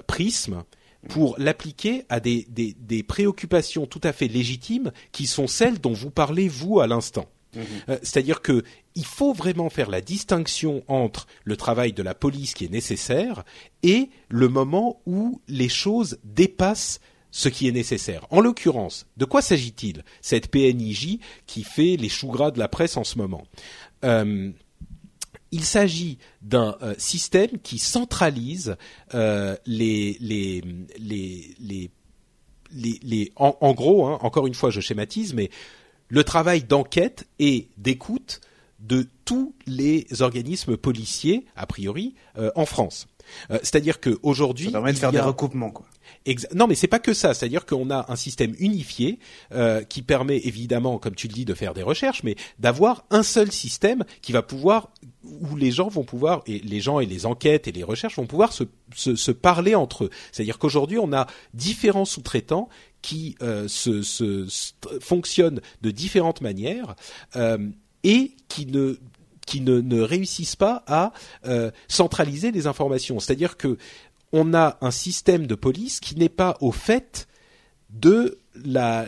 Prism 0.07 0.63
pour 1.09 1.35
l'appliquer 1.37 2.05
à 2.07 2.21
des, 2.21 2.47
des, 2.49 2.73
des, 2.79 3.03
préoccupations 3.03 3.85
tout 3.85 3.99
à 4.01 4.13
fait 4.13 4.29
légitimes 4.29 4.93
qui 5.11 5.27
sont 5.27 5.45
celles 5.45 5.79
dont 5.81 5.91
vous 5.91 6.09
parlez 6.09 6.47
vous 6.47 6.79
à 6.79 6.87
l'instant. 6.87 7.27
Euh, 7.55 7.97
c'est-à-dire 8.01 8.41
que 8.41 8.63
il 8.97 9.05
faut 9.05 9.31
vraiment 9.31 9.69
faire 9.69 9.91
la 9.91 10.01
distinction 10.01 10.83
entre 10.87 11.27
le 11.43 11.55
travail 11.55 11.93
de 11.93 12.01
la 12.01 12.15
police 12.15 12.55
qui 12.55 12.65
est 12.65 12.71
nécessaire 12.71 13.45
et 13.83 14.09
le 14.27 14.49
moment 14.49 15.03
où 15.05 15.39
les 15.47 15.69
choses 15.69 16.17
dépassent 16.23 16.99
ce 17.29 17.47
qui 17.47 17.67
est 17.67 17.71
nécessaire. 17.71 18.25
En 18.31 18.41
l'occurrence, 18.41 19.05
de 19.15 19.25
quoi 19.25 19.43
s'agit-il 19.43 20.03
Cette 20.21 20.49
PNIJ 20.49 21.19
qui 21.45 21.63
fait 21.63 21.95
les 21.95 22.09
choux 22.09 22.29
gras 22.29 22.49
de 22.49 22.57
la 22.57 22.67
presse 22.67 22.97
en 22.97 23.03
ce 23.03 23.19
moment. 23.19 23.45
Euh, 24.03 24.51
il 25.51 25.63
s'agit 25.63 26.17
d'un 26.41 26.75
système 26.97 27.59
qui 27.61 27.77
centralise 27.77 28.77
les, 29.13 30.17
les, 30.19 30.63
en, 33.35 33.73
gros, 33.73 34.07
hein, 34.07 34.17
encore 34.21 34.47
une 34.47 34.55
fois, 34.55 34.71
je 34.71 34.81
schématise, 34.81 35.35
mais 35.35 35.51
le 36.09 36.23
travail 36.23 36.63
d'enquête 36.63 37.27
et 37.37 37.69
d'écoute 37.77 38.41
de 38.79 39.07
tous 39.25 39.55
les 39.65 40.05
organismes 40.21 40.77
policiers, 40.77 41.45
a 41.55 41.65
priori, 41.65 42.15
en 42.55 42.65
France. 42.65 43.07
C'est-à-dire 43.49 43.99
qu'aujourd'hui, 43.99 44.67
ça 44.67 44.71
permet 44.73 44.93
de 44.93 44.97
faire 44.97 45.11
des 45.11 45.19
recoupements, 45.19 45.71
quoi 45.71 45.85
non, 46.53 46.67
mais 46.67 46.75
c'est 46.75 46.87
pas 46.87 46.99
que 46.99 47.13
ça. 47.13 47.33
C'est-à-dire 47.33 47.65
qu'on 47.65 47.89
a 47.89 48.05
un 48.11 48.15
système 48.15 48.53
unifié 48.59 49.19
euh, 49.53 49.83
qui 49.83 50.01
permet 50.01 50.37
évidemment, 50.37 50.97
comme 50.97 51.15
tu 51.15 51.27
le 51.27 51.33
dis, 51.33 51.45
de 51.45 51.53
faire 51.53 51.73
des 51.73 51.83
recherches, 51.83 52.23
mais 52.23 52.35
d'avoir 52.59 53.05
un 53.09 53.23
seul 53.23 53.51
système 53.51 54.03
qui 54.21 54.31
va 54.31 54.41
pouvoir 54.41 54.91
où 55.23 55.55
les 55.55 55.71
gens 55.71 55.87
vont 55.87 56.03
pouvoir 56.03 56.41
et 56.47 56.59
les 56.59 56.79
gens 56.79 56.99
et 56.99 57.05
les 57.05 57.25
enquêtes 57.25 57.67
et 57.67 57.71
les 57.71 57.83
recherches 57.83 58.17
vont 58.17 58.27
pouvoir 58.27 58.53
se, 58.53 58.63
se, 58.95 59.15
se 59.15 59.31
parler 59.31 59.75
entre 59.75 60.05
eux. 60.05 60.09
C'est-à-dire 60.31 60.57
qu'aujourd'hui, 60.57 60.99
on 60.99 61.13
a 61.13 61.27
différents 61.53 62.05
sous-traitants 62.05 62.69
qui 63.01 63.35
euh, 63.41 63.67
se, 63.67 64.01
se, 64.01 64.47
fonctionnent 64.99 65.61
de 65.81 65.91
différentes 65.91 66.41
manières 66.41 66.95
euh, 67.35 67.57
et 68.03 68.31
qui 68.47 68.65
ne 68.65 68.97
qui 69.45 69.61
ne, 69.61 69.79
ne 69.79 70.01
réussissent 70.01 70.57
pas 70.57 70.83
à 70.87 71.13
euh, 71.45 71.71
centraliser 71.87 72.51
les 72.51 72.67
informations. 72.67 73.19
C'est-à-dire 73.21 73.55
que 73.55 73.77
on 74.33 74.53
a 74.53 74.77
un 74.81 74.91
système 74.91 75.47
de 75.47 75.55
police 75.55 76.01
qui 76.01 76.15
n'est 76.15 76.27
pas 76.27 76.57
au 76.59 76.73
fait 76.73 77.29
de 77.89 78.39
la, 78.65 79.05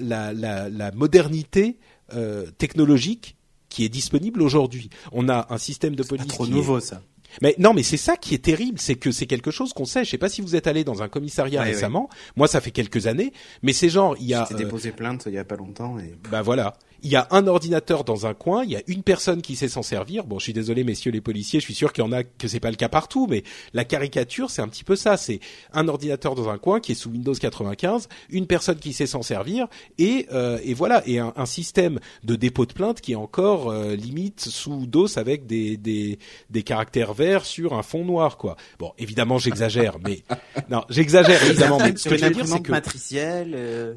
modernité 0.96 1.78
euh, 2.14 2.50
technologique 2.58 3.36
qui 3.68 3.84
est 3.84 3.90
disponible 3.90 4.42
aujourd'hui. 4.42 4.90
On 5.12 5.28
a 5.30 5.48
un 5.50 5.58
système 5.58 5.96
de 5.96 6.04
police. 6.04 6.26
Pas 6.26 6.34
trop 6.34 6.48
nouveau 6.48 6.80
ça. 6.80 7.02
Mais 7.42 7.56
non, 7.58 7.74
mais 7.74 7.84
c'est 7.84 7.98
ça 7.98 8.18
qui 8.18 8.34
est 8.36 8.44
terrible, 8.44 8.80
c'est 8.80 8.96
que 8.96 9.12
c'est 9.12 9.26
quelque 9.26 9.52
chose 9.52 9.74
qu'on 9.74 9.86
sait. 9.86 10.04
Je 10.06 10.12
sais 10.12 10.18
pas 10.18 10.30
si 10.30 10.42
vous 10.42 10.56
êtes 10.56 10.68
allé 10.68 10.84
dans 10.84 11.02
un 11.02 11.08
commissariat 11.08 11.62
récemment. 11.62 12.10
Moi, 12.36 12.48
ça 12.48 12.62
fait 12.62 12.72
quelques 12.72 13.08
années, 13.08 13.34
mais 13.64 13.74
c'est 13.74 13.90
genre 13.90 14.16
il 14.20 14.28
y 14.28 14.34
a. 14.34 14.46
J'ai 14.50 14.56
euh, 14.56 14.58
déposé 14.58 14.92
plainte 14.92 15.24
il 15.28 15.34
y 15.34 15.38
a 15.38 15.44
pas 15.44 15.56
longtemps. 15.56 16.00
Et... 16.00 16.16
Bah 16.32 16.42
voilà 16.42 16.76
il 17.04 17.10
y 17.10 17.16
a 17.16 17.28
un 17.32 17.48
ordinateur 17.48 18.04
dans 18.04 18.26
un 18.26 18.34
coin, 18.34 18.64
il 18.64 18.72
y 18.72 18.76
a 18.76 18.82
une 18.88 19.04
personne 19.04 19.42
qui 19.42 19.56
sait 19.56 19.68
s'en 19.68 19.84
servir. 19.84 20.26
Bon, 20.26 20.40
je 20.40 20.44
suis 20.44 20.54
désolé, 20.54 20.84
messieurs 20.84 21.12
les 21.12 21.22
policiers, 21.22 21.60
je 21.60 21.66
suis 21.66 21.74
sûr 21.74 21.94
qu'il 21.94 22.04
y 22.04 22.08
en 22.08 22.12
a 22.12 22.24
que 22.24 22.48
c'est 22.48 22.60
pas 22.60 22.70
le 22.70 22.76
cas 22.76 22.90
partout, 22.90 23.28
mais 23.30 23.44
la 23.74 23.86
caricature, 23.86 24.50
c'est 24.50 24.62
un 24.62 24.68
petit 24.68 24.84
peu 24.84 24.96
ça. 24.96 25.18
C'est 25.18 25.40
un 25.74 25.88
ordinateur 25.88 26.36
dans 26.36 26.50
un 26.50 26.58
coin 26.58 26.80
qui 26.80 26.94
est 26.94 26.96
sous 26.96 27.10
Windows 27.10 27.34
95, 27.34 28.10
une 28.30 28.48
personne 28.48 28.80
qui 28.80 28.94
sait 28.94 29.08
s'en 29.08 29.22
servir, 29.22 29.68
et, 29.98 30.28
euh, 30.32 30.60
et 30.64 30.74
voilà, 30.74 31.04
et 31.08 31.20
un, 31.20 31.34
système 31.50 32.00
de 32.24 32.36
dépôt 32.36 32.66
de 32.68 32.74
plainte 32.74 33.02
qui 33.02 33.14
est 33.14 33.16
encore 33.16 33.72
euh, 33.72 33.96
limite 33.96 34.42
sous 34.42 34.86
DOS 34.86 35.18
avec 35.18 35.48
des, 35.48 35.78
des, 35.78 36.20
des 36.52 36.64
caractères 36.64 37.14
sur 37.46 37.74
un 37.74 37.84
fond 37.84 38.06
noir, 38.06 38.38
quoi. 38.38 38.56
Bon, 38.78 38.94
évidemment, 38.98 39.38
j'exagère, 39.38 39.98
mais 40.06 40.24
non, 40.70 40.84
j'exagère 40.90 41.42
évidemment. 41.44 41.78
Mais 41.80 41.96
ce 41.96 42.10
que 42.10 42.18
je 42.18 42.26
veux 42.26 42.32
dire, 42.32 42.48
c'est 42.48 42.62
que 42.62 42.72
matriciel. 42.72 43.54
Euh 43.56 43.94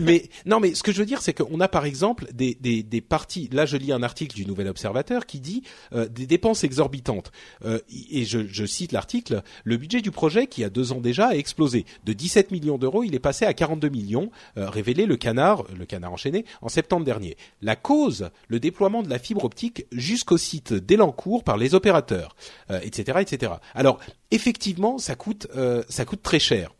mais 0.00 0.28
non, 0.46 0.60
mais 0.60 0.74
ce 0.74 0.82
que 0.82 0.92
je 0.92 0.98
veux 0.98 1.06
dire, 1.06 1.22
c'est 1.22 1.32
qu'on 1.32 1.60
a 1.60 1.68
par 1.68 1.84
exemple 1.84 2.26
des, 2.32 2.56
des, 2.60 2.82
des, 2.82 3.00
parties. 3.00 3.48
Là, 3.52 3.66
je 3.66 3.76
lis 3.76 3.92
un 3.92 4.02
article 4.02 4.34
du 4.34 4.46
Nouvel 4.46 4.68
Observateur 4.68 5.26
qui 5.26 5.40
dit 5.40 5.62
euh, 5.92 6.06
des 6.08 6.26
dépenses 6.26 6.64
exorbitantes. 6.64 7.32
Euh, 7.64 7.80
et 7.88 8.24
je, 8.24 8.46
je 8.46 8.64
cite 8.64 8.92
l'article 8.92 9.42
le 9.64 9.76
budget 9.76 10.00
du 10.00 10.10
projet, 10.10 10.46
qui 10.46 10.64
a 10.64 10.70
deux 10.70 10.92
ans 10.92 11.00
déjà, 11.00 11.28
a 11.28 11.34
explosé. 11.34 11.84
De 12.04 12.12
17 12.12 12.50
millions 12.50 12.78
d'euros, 12.78 13.04
il 13.04 13.14
est 13.14 13.20
passé 13.20 13.44
à 13.46 13.54
42 13.54 13.88
millions, 13.88 14.30
euh, 14.58 14.68
révélé 14.68 15.06
le 15.06 15.16
Canard, 15.16 15.64
le 15.76 15.86
Canard 15.86 16.12
enchaîné, 16.12 16.44
en 16.60 16.68
septembre 16.68 17.04
dernier. 17.04 17.36
La 17.62 17.76
cause, 17.76 18.30
le 18.48 18.60
déploiement 18.60 19.02
de 19.02 19.08
la 19.08 19.18
fibre 19.18 19.44
optique 19.44 19.86
jusqu'au 19.92 20.38
site 20.38 20.74
d'Elancourt 20.74 21.44
par 21.44 21.56
les 21.56 21.74
opérateurs, 21.74 22.36
etc., 22.82 23.18
etc. 23.20 23.52
Alors, 23.74 23.98
effectivement, 24.30 24.98
ça 24.98 25.14
coûte, 25.14 25.46
ça 25.88 26.04
coûte 26.04 26.22
très 26.22 26.38
cher. 26.38 26.70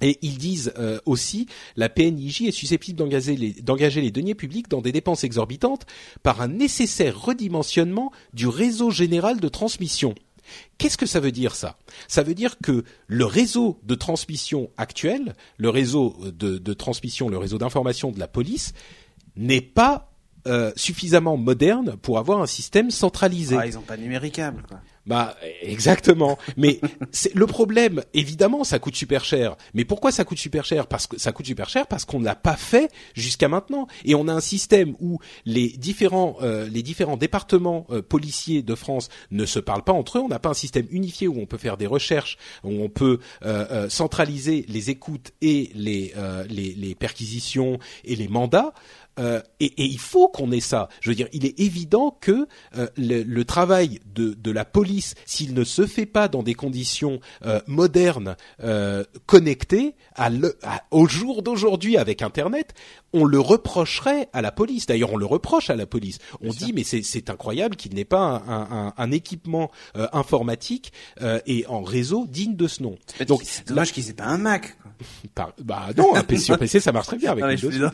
Et 0.00 0.18
ils 0.22 0.38
disent 0.38 0.72
euh, 0.78 0.98
aussi 1.06 1.46
la 1.76 1.88
PNIJ 1.88 2.42
est 2.42 2.52
susceptible 2.52 2.98
d'engager 2.98 3.36
les, 3.36 4.10
deniers 4.10 4.34
publics 4.34 4.68
dans 4.68 4.82
des 4.82 4.92
dépenses 4.92 5.24
exorbitantes 5.24 5.86
par 6.22 6.40
un 6.42 6.48
nécessaire 6.48 7.20
redimensionnement 7.20 8.12
du 8.34 8.46
réseau 8.46 8.90
général 8.90 9.40
de 9.40 9.48
transmission. 9.48 10.14
Qu'est-ce 10.78 10.98
que 10.98 11.06
ça 11.06 11.18
veut 11.18 11.32
dire 11.32 11.54
ça? 11.54 11.78
Ça 12.08 12.22
veut 12.22 12.34
dire 12.34 12.58
que 12.58 12.84
le 13.06 13.24
réseau 13.24 13.80
de 13.82 13.94
transmission 13.94 14.70
actuel, 14.76 15.34
le 15.56 15.70
réseau 15.70 16.16
de, 16.22 16.58
de 16.58 16.72
transmission, 16.74 17.28
le 17.28 17.38
réseau 17.38 17.58
d'information 17.58 18.12
de 18.12 18.20
la 18.20 18.28
police, 18.28 18.72
n'est 19.36 19.60
pas 19.60 20.15
euh, 20.46 20.72
suffisamment 20.76 21.36
moderne 21.36 21.96
pour 22.00 22.18
avoir 22.18 22.40
un 22.40 22.46
système 22.46 22.90
centralisé. 22.90 23.56
Ah, 23.58 23.66
ils 23.66 23.74
n'ont 23.74 23.80
pas 23.82 23.96
numéricable. 23.96 24.62
Quoi. 24.68 24.80
Bah 25.06 25.36
exactement. 25.62 26.36
Mais 26.56 26.80
c'est 27.12 27.34
le 27.34 27.46
problème. 27.46 28.02
Évidemment, 28.12 28.64
ça 28.64 28.78
coûte 28.78 28.96
super 28.96 29.24
cher. 29.24 29.56
Mais 29.72 29.84
pourquoi 29.84 30.10
ça 30.10 30.24
coûte 30.24 30.38
super 30.38 30.64
cher? 30.64 30.88
Parce 30.88 31.06
que 31.06 31.18
ça 31.18 31.32
coûte 31.32 31.46
super 31.46 31.68
cher 31.68 31.86
parce 31.86 32.04
qu'on 32.04 32.18
ne 32.18 32.24
l'a 32.24 32.34
pas 32.34 32.56
fait 32.56 32.90
jusqu'à 33.14 33.48
maintenant. 33.48 33.86
Et 34.04 34.16
on 34.16 34.26
a 34.26 34.32
un 34.32 34.40
système 34.40 34.96
où 35.00 35.20
les 35.44 35.68
différents 35.68 36.36
euh, 36.42 36.68
les 36.68 36.82
différents 36.82 37.16
départements 37.16 37.86
euh, 37.90 38.02
policiers 38.02 38.62
de 38.62 38.74
France 38.74 39.08
ne 39.30 39.46
se 39.46 39.60
parlent 39.60 39.84
pas 39.84 39.92
entre 39.92 40.18
eux. 40.18 40.22
On 40.22 40.28
n'a 40.28 40.40
pas 40.40 40.50
un 40.50 40.54
système 40.54 40.86
unifié 40.90 41.28
où 41.28 41.38
on 41.38 41.46
peut 41.46 41.58
faire 41.58 41.76
des 41.76 41.86
recherches, 41.86 42.36
où 42.64 42.82
on 42.82 42.88
peut 42.88 43.20
euh, 43.44 43.88
centraliser 43.88 44.66
les 44.68 44.90
écoutes 44.90 45.30
et 45.40 45.70
les, 45.74 46.14
les 46.48 46.74
les 46.74 46.94
perquisitions 46.94 47.78
et 48.04 48.16
les 48.16 48.28
mandats. 48.28 48.74
Euh, 49.18 49.40
et, 49.60 49.72
il 49.78 49.98
faut 49.98 50.28
qu'on 50.28 50.52
ait 50.52 50.60
ça. 50.60 50.88
Je 51.00 51.10
veux 51.10 51.16
dire, 51.16 51.28
il 51.32 51.46
est 51.46 51.58
évident 51.60 52.16
que 52.20 52.46
euh, 52.76 52.88
le, 52.96 53.44
travail 53.44 54.00
de, 54.14 54.50
la 54.50 54.64
police, 54.64 55.14
s'il 55.24 55.54
ne 55.54 55.64
se 55.64 55.86
fait 55.86 56.06
pas 56.06 56.28
dans 56.28 56.42
des 56.42 56.54
conditions 56.54 57.20
euh, 57.44 57.60
modernes, 57.66 58.36
connectées 59.26 59.94
au 60.90 61.06
jour 61.06 61.42
d'aujourd'hui 61.42 61.96
avec 61.96 62.22
Internet, 62.22 62.74
on 63.12 63.24
le 63.24 63.40
reprocherait 63.40 64.28
à 64.32 64.42
la 64.42 64.52
police. 64.52 64.86
D'ailleurs, 64.86 65.12
on 65.12 65.16
le 65.16 65.26
reproche 65.26 65.70
à 65.70 65.76
la 65.76 65.86
police. 65.86 66.18
On 66.40 66.50
dit, 66.50 66.72
mais 66.72 66.84
c'est 66.84 67.30
incroyable 67.30 67.76
qu'il 67.76 67.94
n'ait 67.94 68.04
pas 68.04 68.42
un, 68.46 68.68
un, 68.70 68.94
un 68.96 69.10
équipement 69.10 69.70
informatique 70.12 70.92
et 71.46 71.64
en 71.68 71.82
réseau 71.82 72.26
digne 72.26 72.56
de 72.56 72.68
ce 72.68 72.82
nom. 72.82 72.96
Donc, 73.26 73.42
c'est 73.44 73.68
dommage 73.68 73.92
qu'ils 73.92 74.10
aient 74.10 74.14
pas 74.14 74.24
un 74.24 74.38
Mac. 74.38 74.76
Quoi. 74.82 74.86
bah 75.62 75.88
non, 75.96 76.14
un 76.14 76.22
PC 76.22 76.44
sur 76.44 76.58
PC, 76.58 76.80
ça 76.80 76.92
marche 76.92 77.06
très 77.06 77.18
bien 77.18 77.32
avec 77.32 77.62
non, 77.62 77.90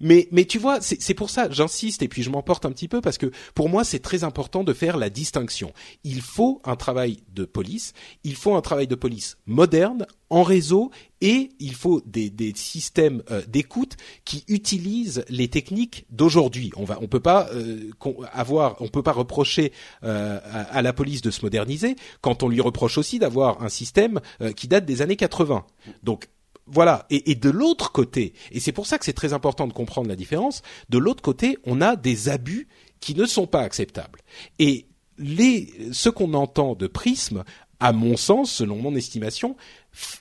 mais 0.00 0.28
mais 0.30 0.44
tu 0.44 0.58
vois, 0.58 0.78
c'est 0.80 1.14
pour 1.14 1.30
ça, 1.30 1.50
j'insiste 1.50 2.02
et 2.02 2.08
puis 2.08 2.22
je 2.22 2.30
m'emporte 2.30 2.64
un 2.66 2.72
petit 2.72 2.88
peu 2.88 3.00
parce 3.00 3.18
que 3.18 3.30
pour 3.54 3.68
moi 3.68 3.84
c'est 3.84 3.98
très 3.98 4.24
important 4.24 4.64
de 4.64 4.72
faire 4.72 4.96
la 4.96 5.10
distinction. 5.10 5.72
Il 6.02 6.20
faut 6.20 6.60
un 6.64 6.76
travail 6.76 7.18
de 7.32 7.44
police, 7.44 7.92
il 8.24 8.36
faut 8.36 8.54
un 8.54 8.62
travail 8.62 8.86
de 8.86 8.94
police 8.94 9.36
moderne, 9.46 10.06
en 10.30 10.42
réseau 10.42 10.90
et 11.24 11.52
il 11.58 11.74
faut 11.74 12.02
des, 12.04 12.30
systèmes 12.54 13.22
euh, 13.30 13.40
d'écoute 13.48 13.96
qui 14.26 14.44
utilisent 14.46 15.24
les 15.30 15.48
techniques 15.48 16.04
d'aujourd'hui. 16.10 16.70
On 16.76 16.84
va, 16.84 16.98
on 17.00 17.08
peut 17.08 17.18
pas 17.18 17.48
euh, 17.54 17.90
avoir, 18.30 18.76
on 18.82 18.88
peut 18.88 19.02
pas 19.02 19.12
reprocher 19.12 19.72
euh, 20.02 20.38
à, 20.44 20.82
la 20.82 20.92
police 20.92 21.22
de 21.22 21.30
se 21.30 21.40
moderniser 21.40 21.96
quand 22.20 22.42
on 22.42 22.48
lui 22.48 22.60
reproche 22.60 22.98
aussi 22.98 23.18
d'avoir 23.18 23.62
un 23.62 23.70
système 23.70 24.20
qui 24.54 24.68
date 24.68 24.84
des 24.84 25.00
années 25.00 25.16
80. 25.16 25.64
Donc 26.02 26.28
voilà. 26.66 27.06
Et, 27.08 27.34
de 27.34 27.48
l'autre 27.48 27.90
côté, 27.90 28.34
et 28.52 28.60
c'est 28.60 28.72
pour 28.72 28.86
ça 28.86 28.98
que 28.98 29.06
c'est 29.06 29.14
très 29.14 29.32
important 29.32 29.66
de 29.66 29.72
comprendre 29.72 30.08
la 30.08 30.16
différence, 30.16 30.60
de 30.90 30.98
l'autre 30.98 31.22
côté, 31.22 31.56
on 31.64 31.80
a 31.80 31.96
des 31.96 32.28
abus 32.28 32.68
qui 33.00 33.14
ne 33.14 33.24
sont 33.24 33.46
pas 33.46 33.60
acceptables. 33.60 34.20
Et 34.58 34.88
ce 35.18 36.08
qu'on 36.10 36.34
entend 36.34 36.74
de 36.74 36.86
prisme, 36.86 37.44
à 37.80 37.92
mon 37.92 38.16
sens, 38.16 38.50
selon 38.50 38.76
mon 38.76 38.94
estimation, 38.94 39.56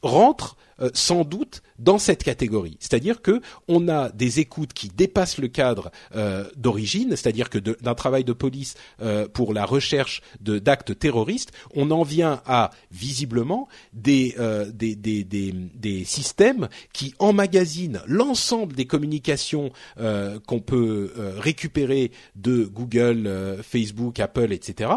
rentre 0.01 0.57
euh, 0.81 0.89
sans 0.93 1.23
doute 1.23 1.61
dans 1.77 1.97
cette 1.99 2.23
catégorie. 2.23 2.77
C'est-à-dire 2.79 3.21
que 3.21 3.41
on 3.67 3.87
a 3.87 4.09
des 4.09 4.39
écoutes 4.39 4.73
qui 4.73 4.89
dépassent 4.89 5.37
le 5.37 5.47
cadre 5.47 5.91
euh, 6.15 6.45
d'origine, 6.55 7.11
c'est-à-dire 7.11 7.49
que 7.49 7.59
d'un 7.59 7.93
travail 7.93 8.23
de 8.23 8.33
police 8.33 8.75
euh, 9.01 9.27
pour 9.27 9.53
la 9.53 9.65
recherche 9.65 10.21
d'actes 10.39 10.97
terroristes, 10.97 11.51
on 11.75 11.91
en 11.91 12.03
vient 12.03 12.41
à 12.45 12.71
visiblement 12.91 13.67
des, 13.93 14.35
des, 14.73 14.95
des, 14.95 15.23
des, 15.23 15.51
des 15.51 16.05
systèmes 16.05 16.69
qui 16.91 17.13
emmagasinent 17.19 18.01
l'ensemble 18.07 18.73
des 18.73 18.85
communications 18.85 19.71
qu'on 19.97 20.59
peut 20.59 21.11
récupérer 21.37 22.11
de 22.35 22.65
Google, 22.65 23.59
Facebook, 23.63 24.19
Apple, 24.19 24.51
etc 24.51 24.91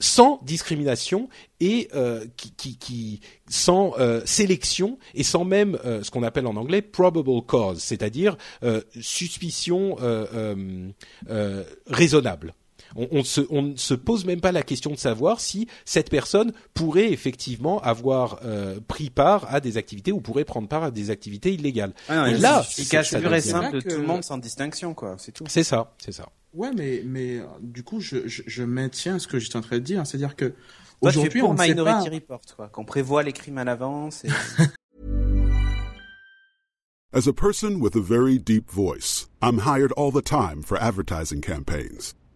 sans 0.00 0.40
discrimination 0.42 1.28
et 1.60 1.88
euh, 1.94 2.24
qui, 2.36 3.20
sans 3.48 3.94
euh, 3.98 4.22
sélection 4.24 4.98
et 5.14 5.24
sans 5.24 5.44
même 5.44 5.78
euh, 5.84 6.02
ce 6.02 6.10
qu'on 6.10 6.22
appelle 6.22 6.46
en 6.46 6.56
anglais 6.56 6.82
probable 6.82 7.42
cause, 7.46 7.80
c'est-à-dire 7.80 8.36
suspicion 9.00 9.96
raisonnable. 11.86 12.54
On, 12.96 13.22
se, 13.24 13.40
on 13.50 13.62
ne 13.62 13.76
se 13.76 13.94
pose 13.94 14.24
même 14.24 14.40
pas 14.40 14.52
la 14.52 14.62
question 14.62 14.90
de 14.90 14.96
savoir 14.96 15.40
si 15.40 15.68
cette 15.84 16.10
personne 16.10 16.52
pourrait 16.74 17.12
effectivement 17.12 17.80
avoir 17.80 18.40
euh, 18.44 18.78
pris 18.86 19.10
part 19.10 19.52
à 19.52 19.60
des 19.60 19.76
activités 19.76 20.12
ou 20.12 20.20
pourrait 20.20 20.44
prendre 20.44 20.68
part 20.68 20.82
à 20.82 20.90
des 20.90 21.10
activités 21.10 21.52
illégales. 21.52 21.92
Ah 22.08 22.30
et 22.30 22.38
là, 22.38 22.64
il 22.78 22.88
cache 22.88 23.14
pur 23.16 23.34
et 23.34 23.40
simple 23.40 23.76
de 23.76 23.80
tout 23.80 23.96
le 23.96 24.06
monde 24.06 24.24
sans 24.24 24.38
distinction, 24.38 24.94
quoi. 24.94 25.16
C'est 25.18 25.32
tout. 25.32 25.44
C'est 25.48 25.64
ça, 25.64 25.92
c'est 25.98 26.12
ça. 26.12 26.28
Ouais, 26.54 26.70
mais 26.74 27.02
mais 27.04 27.40
du 27.60 27.82
coup, 27.82 28.00
je, 28.00 28.26
je, 28.26 28.42
je 28.46 28.62
maintiens 28.62 29.18
ce 29.18 29.26
que 29.26 29.38
j'étais 29.38 29.56
en 29.56 29.60
train 29.60 29.76
de 29.76 29.84
dire, 29.84 30.06
c'est-à-dire 30.06 30.34
que 30.34 30.54
aujourd'hui, 31.00 31.42
on 31.42 31.54
Minority 31.54 32.08
Report, 32.08 32.40
quoi, 32.56 32.68
qu'on 32.68 32.84
prévoit 32.84 33.22
les 33.22 33.32
crimes 33.32 33.58
à 33.58 33.64
l'avance. 33.64 34.24
Et... 34.24 34.28
As 37.10 37.26
a 37.26 37.32
person 37.32 37.80
with 37.80 37.96
a 37.96 38.02
very 38.02 38.36
deep 38.36 38.70
voice, 38.70 39.28
I'm 39.40 39.60
hired 39.60 39.92
all 39.92 40.10
the 40.10 40.20
time 40.20 40.60
for 40.60 40.76
advertising 40.76 41.40
campaigns. 41.40 42.14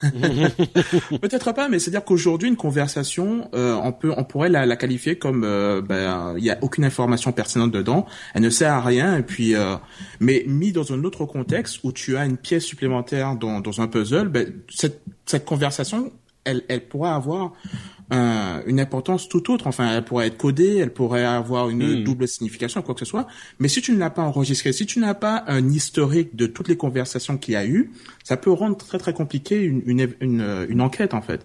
Peut-être 1.20 1.52
pas, 1.52 1.68
mais 1.68 1.80
c'est-à-dire 1.80 2.04
qu'aujourd'hui, 2.04 2.48
une 2.48 2.56
conversation, 2.56 3.50
euh, 3.54 3.74
on 3.82 3.92
peut, 3.92 4.14
on 4.16 4.22
pourrait 4.22 4.48
la, 4.48 4.64
la 4.64 4.76
qualifier 4.76 5.18
comme, 5.18 5.42
euh, 5.44 5.82
ben, 5.82 6.34
il 6.38 6.44
y 6.44 6.50
a 6.50 6.58
aucune 6.62 6.84
information 6.84 7.32
pertinente 7.32 7.72
dedans, 7.72 8.06
elle 8.34 8.42
ne 8.42 8.50
sert 8.50 8.72
à 8.72 8.80
rien, 8.80 9.16
et 9.16 9.22
puis, 9.22 9.56
euh, 9.56 9.74
mais 10.20 10.44
mis 10.46 10.70
dans 10.70 10.92
un 10.92 11.02
autre 11.02 11.24
contexte 11.24 11.80
où 11.82 11.90
tu 11.90 12.16
as 12.16 12.26
une 12.26 12.36
pièce 12.36 12.64
supplémentaire 12.64 13.34
dans, 13.34 13.58
dans 13.60 13.80
un 13.80 13.88
puzzle, 13.88 14.28
ben, 14.28 14.52
cette, 14.68 15.02
cette 15.26 15.44
conversation, 15.44 16.12
elle, 16.44 16.62
elle 16.68 16.86
pourra 16.86 17.16
avoir 17.16 17.54
euh, 18.12 18.62
une 18.66 18.80
importance 18.80 19.28
tout 19.28 19.52
autre. 19.52 19.66
Enfin, 19.66 19.96
elle 19.96 20.04
pourrait 20.04 20.28
être 20.28 20.36
codée, 20.36 20.76
elle 20.76 20.92
pourrait 20.92 21.24
avoir 21.24 21.68
une 21.68 22.00
hmm. 22.00 22.04
double 22.04 22.26
signification, 22.26 22.82
quoi 22.82 22.94
que 22.94 23.00
ce 23.00 23.06
soit. 23.06 23.26
Mais 23.58 23.68
si 23.68 23.82
tu 23.82 23.92
ne 23.92 23.98
l'as 23.98 24.10
pas 24.10 24.22
enregistrée, 24.22 24.72
si 24.72 24.86
tu 24.86 24.98
n'as 24.98 25.14
pas 25.14 25.44
un 25.46 25.68
historique 25.68 26.34
de 26.34 26.46
toutes 26.46 26.68
les 26.68 26.76
conversations 26.76 27.36
qu'il 27.36 27.54
y 27.54 27.56
a 27.56 27.66
eu, 27.66 27.90
ça 28.24 28.36
peut 28.36 28.52
rendre 28.52 28.76
très 28.76 28.98
très 28.98 29.12
compliqué 29.12 29.62
une, 29.62 29.82
une, 29.86 30.14
une, 30.20 30.66
une 30.68 30.80
enquête 30.80 31.14
en 31.14 31.22
fait. 31.22 31.44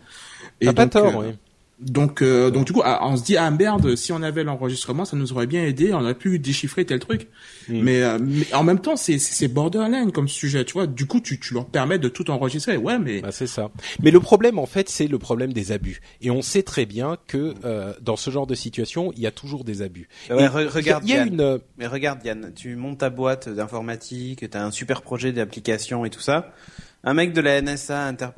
Et 0.62 0.68
T'as 0.68 0.74
pas 0.74 0.88
tort, 0.88 1.20
euh, 1.20 1.28
oui. 1.28 1.36
Donc, 1.80 2.22
euh, 2.22 2.52
donc 2.52 2.66
du 2.66 2.74
coup, 2.74 2.82
ah, 2.84 3.00
on 3.04 3.18
se 3.18 3.24
dit 3.24 3.36
ah 3.36 3.50
merde, 3.52 3.96
si 3.96 4.12
on 4.12 4.22
avait 4.22 4.44
l'enregistrement, 4.44 5.06
ça 5.06 5.18
nous 5.18 5.34
aurait 5.34 5.48
bien 5.48 5.66
aidé, 5.66 5.94
on 5.94 6.02
aurait 6.02 6.14
pu 6.14 6.40
déchiffrer 6.40 6.86
tel 6.86 7.00
truc. 7.00 7.28
Hmm. 7.68 7.82
Mais, 7.82 8.04
euh, 8.04 8.20
mais, 8.22 8.54
en 8.54 8.64
même 8.64 8.80
temps, 8.80 8.96
c'est 8.96 9.18
c'est 9.18 9.48
borderline 9.48 10.12
comme 10.12 10.28
sujet, 10.28 10.66
tu 10.66 10.74
vois. 10.74 10.88
Du 10.88 11.08
coup, 11.08 11.20
tu 11.20 11.40
tu 11.40 11.54
leur 11.54 11.66
permets 11.66 12.00
de 12.00 12.08
tout 12.08 12.30
enregistrer, 12.32 12.78
ouais, 12.78 13.00
mais 13.00 13.22
bah, 13.22 13.32
c'est 13.32 13.48
ça. 13.48 13.72
Mais 14.02 14.12
le 14.12 14.20
problème, 14.20 14.60
en 14.60 14.66
fait, 14.66 14.88
c'est 14.88 15.08
le 15.08 15.18
problème 15.18 15.52
des 15.52 15.72
abus. 15.72 16.02
Et 16.22 16.30
on 16.30 16.42
sait 16.42 16.64
très 16.64 16.86
bien 16.86 17.18
que 17.28 17.54
euh, 17.66 17.94
dans 18.02 18.16
ce 18.16 18.30
genre 18.30 18.48
de 18.48 18.56
situation, 18.56 19.12
il 19.16 19.22
y 19.22 19.28
a 19.28 19.32
toujours 19.32 19.64
des 19.64 19.82
abus. 19.82 20.08
Ouais, 20.30 20.48
regarde, 20.48 21.04
il 21.06 21.10
y 21.10 21.18
a 21.18 21.26
une. 21.26 21.60
Mais 21.78 21.88
regarde, 21.88 22.24
Yann, 22.24 22.54
tu 22.56 22.76
montes 22.76 23.00
ta 23.00 23.10
boîte 23.10 23.50
d'informatique, 23.50 24.50
t'as 24.50 24.64
un 24.64 24.72
super 24.72 25.02
projet 25.02 25.34
d'application 25.34 26.06
et 26.06 26.10
tout 26.10 26.22
ça 26.22 26.54
un 27.04 27.14
mec 27.14 27.34
de 27.34 27.42
la 27.42 27.62
NSA 27.62 28.06
inter 28.06 28.30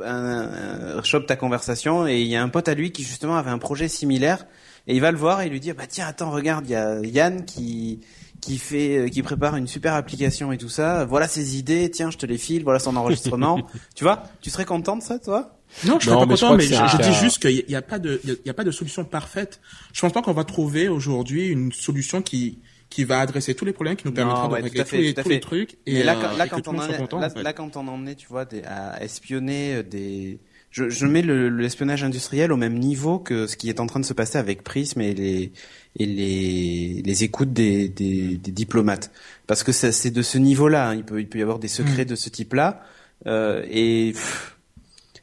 chope 1.04 1.28
ta 1.28 1.36
conversation 1.36 2.08
et 2.08 2.22
il 2.22 2.28
y 2.28 2.36
a 2.36 2.44
un 2.44 2.50
pote 2.50 2.68
à 2.68 2.74
lui 2.74 2.92
qui 2.92 3.04
justement 3.04 3.38
avait 3.38 3.52
un 3.52 3.60
projet 3.60 3.88
similaire 3.88 4.46
et 4.88 4.96
il 4.96 5.02
va 5.02 5.12
le 5.12 5.18
voir 5.18 5.42
et 5.42 5.50
lui 5.50 5.60
dire 5.60 5.76
bah 5.76 5.88
tiens 5.88 6.08
attends 6.08 6.32
regarde 6.32 6.66
il 6.68 6.72
y 6.72 6.76
a 6.76 7.00
Yann 7.02 7.46
qui 7.46 8.02
qui 8.42 8.58
fait 8.58 8.98
euh, 8.98 9.08
qui 9.08 9.24
prépare 9.24 9.56
une 9.56 9.68
super 9.68 9.94
application 9.96 10.52
et 10.52 10.58
tout 10.58 10.70
ça. 10.70 11.06
Voilà 11.06 11.28
ses 11.28 11.58
idées. 11.58 11.90
Tiens 11.90 12.12
je 12.12 12.18
te 12.18 12.26
les 12.26 12.38
file. 12.38 12.64
Voilà 12.64 12.80
son 12.80 12.96
enregistrement. 12.96 13.62
Tu 13.96 14.04
vois 14.04 14.24
tu 14.42 14.50
serais 14.50 14.66
content 14.66 14.98
de 14.98 15.04
ça 15.04 15.20
toi? 15.20 15.58
Non, 15.84 16.00
je 16.00 16.08
suis 16.08 16.18
pas 16.18 16.26
content, 16.26 16.56
mais 16.56 16.64
je, 16.64 16.74
je, 16.74 17.02
dis 17.02 17.14
juste 17.14 17.40
qu'il 17.40 17.66
n'y 17.68 17.76
a, 17.76 17.82
pas 17.82 17.98
de, 17.98 18.22
il 18.24 18.38
y 18.46 18.50
a 18.50 18.54
pas 18.54 18.64
de 18.64 18.72
solution 18.72 19.04
parfaite. 19.04 19.60
Je 19.94 20.00
pense 20.00 20.14
pas 20.14 20.22
qu'on 20.22 20.32
va 20.32 20.44
trouver 20.44 20.88
aujourd'hui 20.88 21.48
une 21.48 21.72
solution 21.72 22.22
qui, 22.22 22.60
qui 22.90 23.04
va 23.04 23.20
adresser 23.20 23.56
tous 23.56 23.66
les 23.66 23.74
problèmes, 23.74 23.96
qui 23.96 24.08
nous 24.08 24.14
permettra 24.14 24.48
de 24.48 24.54
régler 24.54 24.84
tous, 24.84 24.96
les, 24.96 25.14
tous 25.14 25.30
les, 25.30 25.40
trucs. 25.40 25.78
Et 25.86 26.04
là, 26.04 26.16
euh, 26.18 26.38
là, 26.38 26.48
quand 26.48 26.68
on 26.68 26.78
en 26.78 26.88
est, 26.88 27.44
là, 27.44 27.54
quand 27.54 27.78
on 27.78 27.88
en 27.88 28.06
est, 28.06 28.16
tu 28.16 28.28
vois, 28.28 28.46
des, 28.46 28.64
à 28.64 29.02
espionner 29.04 29.76
euh, 29.76 29.84
des, 29.84 30.40
je, 30.72 30.90
je 30.90 31.06
mets 31.06 31.22
l'espionnage 31.22 32.04
industriel 32.04 32.52
au 32.52 32.58
même 32.58 32.78
niveau 32.78 33.20
que 33.20 33.48
ce 33.48 33.56
qui 33.58 33.70
est 33.70 33.80
en 33.80 33.88
train 33.88 34.00
de 34.00 34.06
se 34.06 34.14
passer 34.14 34.38
avec 34.38 34.64
Prism 34.64 35.02
et 35.02 35.14
les 35.14 35.52
et 35.98 36.06
les, 36.06 37.02
les 37.06 37.24
écoutes 37.24 37.54
des, 37.54 37.88
des, 37.88 38.36
des 38.38 38.52
diplomates, 38.52 39.12
parce 39.48 39.64
que 39.64 39.72
c'est 39.72 40.12
de 40.12 40.22
ce 40.22 40.38
niveau-là. 40.38 40.90
Hein. 40.90 40.96
Il 40.96 41.04
peut 41.06 41.20
il 41.20 41.30
peut 41.30 41.40
y 41.40 41.42
avoir 41.42 41.60
des 41.60 41.70
secrets 41.70 42.04
mm. 42.04 42.10
de 42.10 42.16
ce 42.16 42.30
type-là 42.30 42.84
euh, 43.28 43.66
et 43.70 44.14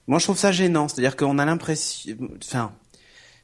moi 0.07 0.19
je 0.19 0.25
trouve 0.25 0.39
ça 0.39 0.53
gênant. 0.53 0.89
C'est-à-dire 0.89 1.17
qu'on 1.17 1.39
a 1.39 1.45
l'impression, 1.45 2.17
enfin, 2.43 2.73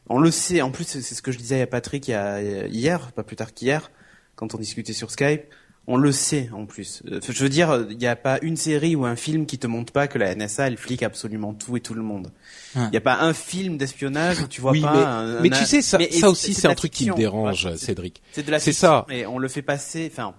on 0.08 0.18
le 0.18 0.30
sait. 0.30 0.62
En 0.62 0.70
plus, 0.70 0.84
c'est 0.84 1.02
ce 1.02 1.22
que 1.22 1.32
je 1.32 1.38
disais 1.38 1.60
à 1.60 1.66
Patrick 1.66 2.08
il 2.08 2.12
y 2.12 2.14
a, 2.14 2.40
hier, 2.66 3.12
pas 3.12 3.22
plus 3.22 3.36
tard 3.36 3.52
qu'hier 3.52 3.90
quand 4.38 4.54
on 4.54 4.58
discutait 4.58 4.92
sur 4.92 5.10
Skype, 5.10 5.42
on 5.88 5.96
le 5.96 6.12
sait 6.12 6.50
en 6.52 6.64
plus. 6.64 7.02
Euh, 7.10 7.18
je 7.26 7.42
veux 7.42 7.48
dire, 7.48 7.86
il 7.90 7.96
n'y 7.96 8.06
a 8.06 8.14
pas 8.14 8.38
une 8.42 8.56
série 8.56 8.94
ou 8.94 9.04
un 9.04 9.16
film 9.16 9.46
qui 9.46 9.58
te 9.58 9.66
montre 9.66 9.92
pas 9.92 10.06
que 10.06 10.18
la 10.18 10.34
NSA 10.34 10.68
elle 10.68 10.76
flique 10.76 11.02
absolument 11.02 11.54
tout 11.54 11.76
et 11.76 11.80
tout 11.80 11.94
le 11.94 12.02
monde. 12.02 12.30
Il 12.76 12.90
n'y 12.90 12.96
a 12.96 13.00
pas 13.00 13.18
un 13.20 13.32
film 13.32 13.78
d'espionnage 13.78 14.40
où 14.40 14.46
tu 14.46 14.60
vois 14.60 14.74
pas. 14.80 15.24
Mais, 15.40 15.48
mais 15.48 15.56
tu 15.56 15.64
sais 15.64 15.82
ça, 15.82 15.98
ça 16.10 16.30
aussi 16.30 16.54
c'est 16.54 16.68
un 16.68 16.74
truc 16.74 16.92
qui 16.92 17.10
me 17.10 17.16
dérange, 17.16 17.74
Cédric. 17.76 18.22
C'est 18.32 18.46
de 18.46 18.50
la 18.50 18.60
C'est 18.60 18.72
ça. 18.72 19.06
Mais 19.08 19.26
on 19.26 19.38
le 19.38 19.48
fait 19.48 19.62
passer. 19.62 20.08
Enfin. 20.12 20.34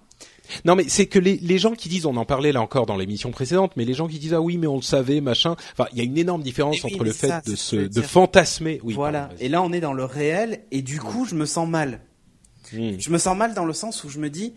Non 0.65 0.75
mais 0.75 0.85
c'est 0.87 1.05
que 1.05 1.19
les, 1.19 1.37
les 1.37 1.59
gens 1.59 1.73
qui 1.73 1.89
disent, 1.89 2.07
on 2.07 2.15
en 2.15 2.25
parlait 2.25 2.51
là 2.51 2.61
encore 2.61 2.87
dans 2.87 2.97
l'émission 2.97 3.29
précédente, 3.29 3.73
mais 3.75 3.85
les 3.85 3.93
gens 3.93 4.07
qui 4.07 4.17
disent 4.17 4.33
ah 4.33 4.41
oui 4.41 4.57
mais 4.57 4.67
on 4.67 4.77
le 4.77 4.81
savait 4.81 5.19
machin. 5.19 5.55
Enfin 5.73 5.87
il 5.91 5.97
y 5.97 6.01
a 6.01 6.03
une 6.03 6.17
énorme 6.17 6.41
différence 6.41 6.83
entre 6.85 7.03
le 7.03 7.11
fait 7.11 7.45
de 7.45 7.55
se 7.55 7.75
de 7.75 8.01
fantasmer. 8.01 8.79
Oui. 8.83 8.93
Voilà. 8.93 9.29
et 9.39 9.49
là 9.49 9.61
on 9.61 9.73
est 9.73 9.81
dans 9.81 9.93
le 9.93 10.05
réel 10.05 10.61
et 10.71 10.81
du 10.83 10.99
coup 10.99 11.25
je 11.25 11.35
me 11.35 11.45
sens 11.45 11.67
mal 11.67 12.01
Je 12.71 13.09
me 13.09 13.17
sens 13.17 13.37
mal 13.37 13.53
dans 13.53 13.65
le 13.65 13.73
sens 13.73 14.03
où 14.03 14.09
je 14.09 14.19
me 14.19 14.29
dis, 14.29 14.53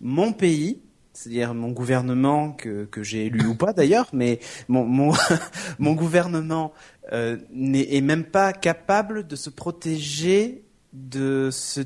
mon 0.00 0.32
pays, 0.32 0.80
c'est-à-dire 1.12 1.54
mon 1.54 1.70
gouvernement 1.70 2.52
que, 2.52 2.84
que 2.84 3.02
j'ai 3.02 3.26
élu 3.26 3.46
ou 3.46 3.54
pas 3.54 3.72
d'ailleurs, 3.72 4.08
mais 4.12 4.38
mon, 4.68 4.84
mon, 4.84 5.12
mon 5.78 5.94
gouvernement 5.94 6.72
euh, 7.12 7.38
n'est 7.52 8.00
même 8.00 8.24
pas 8.24 8.52
capable 8.52 9.26
de 9.26 9.36
se 9.36 9.50
protéger 9.50 10.64
de 10.92 11.48
ce, 11.50 11.80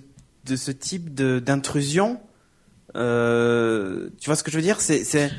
de 0.44 0.56
ce 0.56 0.70
type 0.70 1.14
d'intrusion. 1.14 2.20
Euh, 2.96 4.10
tu 4.18 4.26
vois 4.26 4.36
ce 4.36 4.42
que 4.42 4.50
je 4.50 4.56
veux 4.56 4.62
dire? 4.62 4.80
C'est 4.80 5.30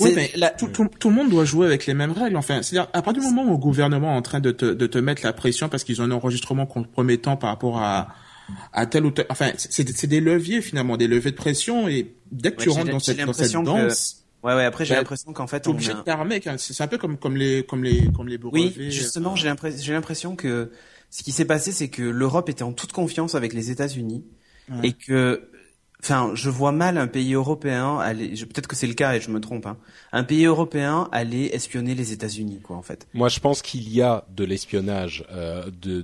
oui, 0.00 0.12
mais 0.14 0.30
tout, 0.56 0.68
tout, 0.68 0.86
tout, 1.00 1.08
le 1.08 1.16
monde 1.16 1.28
doit 1.28 1.44
jouer 1.44 1.66
avec 1.66 1.86
les 1.86 1.94
mêmes 1.94 2.12
règles. 2.12 2.36
Enfin, 2.36 2.62
c'est-à-dire 2.62 2.88
à 2.92 3.02
partir 3.02 3.20
du 3.20 3.28
moment 3.28 3.50
où 3.50 3.50
le 3.50 3.56
gouvernement 3.56 4.14
est 4.14 4.16
en 4.16 4.22
train 4.22 4.38
de 4.38 4.52
te, 4.52 4.64
de 4.64 4.86
te 4.86 4.98
mettre 4.98 5.24
la 5.24 5.32
pression 5.32 5.68
parce 5.68 5.82
qu'ils 5.82 6.00
ont 6.00 6.04
un 6.04 6.12
enregistrement 6.12 6.66
compromettant 6.66 7.36
par 7.36 7.50
rapport 7.50 7.82
à, 7.82 8.14
à 8.72 8.86
tel 8.86 9.06
ou 9.06 9.10
tel. 9.10 9.26
Enfin, 9.28 9.52
c'est 9.56 10.06
des 10.06 10.20
leviers 10.20 10.62
finalement, 10.62 10.96
des 10.96 11.06
leviers 11.06 11.30
de 11.30 11.36
pression. 11.36 11.88
Et 11.88 12.14
dès 12.30 12.52
que 12.52 12.62
tu 12.62 12.68
rentres 12.68 12.90
dans 12.90 12.98
cette, 12.98 13.18
dans 13.18 13.32
cette 13.32 13.52
danse. 13.52 14.24
Ouais, 14.44 14.54
ouais. 14.54 14.64
Après, 14.64 14.84
j'ai 14.84 14.94
bah, 14.94 15.00
l'impression 15.00 15.32
qu'en 15.32 15.48
fait, 15.48 15.66
on 15.66 15.72
obligé 15.72 15.92
de 15.92 16.00
t'armer. 16.00 16.40
C'est 16.58 16.82
un 16.82 16.86
peu 16.86 16.98
comme 16.98 17.18
comme 17.18 17.36
les 17.36 17.64
comme 17.64 17.82
les 17.82 18.08
comme 18.12 18.28
les. 18.28 18.38
Oui, 18.52 18.72
justement, 18.90 19.34
j'ai 19.34 19.48
l'impression 19.48 19.82
j'ai 19.82 19.92
l'impression 19.92 20.36
que 20.36 20.70
ce 21.10 21.22
qui 21.22 21.32
s'est 21.32 21.44
passé, 21.44 21.72
c'est 21.72 21.88
que 21.88 22.02
l'Europe 22.02 22.48
était 22.48 22.62
en 22.62 22.72
toute 22.72 22.92
confiance 22.92 23.34
avec 23.34 23.52
les 23.52 23.70
États-Unis 23.70 24.24
et 24.82 24.92
que 24.92 25.50
Enfin, 26.02 26.30
je 26.34 26.48
vois 26.48 26.70
mal 26.70 26.96
un 26.96 27.08
pays 27.08 27.34
européen 27.34 27.98
aller. 27.98 28.28
Peut-être 28.28 28.68
que 28.68 28.76
c'est 28.76 28.86
le 28.86 28.94
cas 28.94 29.14
et 29.14 29.20
je 29.20 29.30
me 29.30 29.40
trompe. 29.40 29.66
Hein, 29.66 29.76
un 30.12 30.22
pays 30.22 30.44
européen 30.44 31.08
aller 31.10 31.50
espionner 31.52 31.96
les 31.96 32.12
États-Unis, 32.12 32.60
quoi, 32.62 32.76
en 32.76 32.82
fait. 32.82 33.08
Moi, 33.14 33.28
je 33.28 33.40
pense 33.40 33.62
qu'il 33.62 33.92
y 33.92 34.00
a 34.00 34.24
de 34.30 34.44
l'espionnage 34.44 35.24
euh, 35.32 35.68
de 35.70 36.02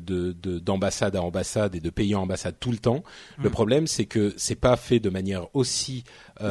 d'ambassade 0.58 1.12
de, 1.12 1.18
à 1.18 1.22
ambassade 1.22 1.76
et 1.76 1.80
de 1.80 1.90
pays 1.90 2.14
en 2.16 2.22
ambassade 2.22 2.56
tout 2.58 2.72
le 2.72 2.78
temps. 2.78 3.04
Le 3.38 3.48
mm. 3.48 3.52
problème, 3.52 3.86
c'est 3.86 4.06
que 4.06 4.34
c'est 4.36 4.56
pas 4.56 4.76
fait 4.76 4.98
de 4.98 5.10
manière 5.10 5.46
aussi. 5.54 6.02
Euh, 6.40 6.50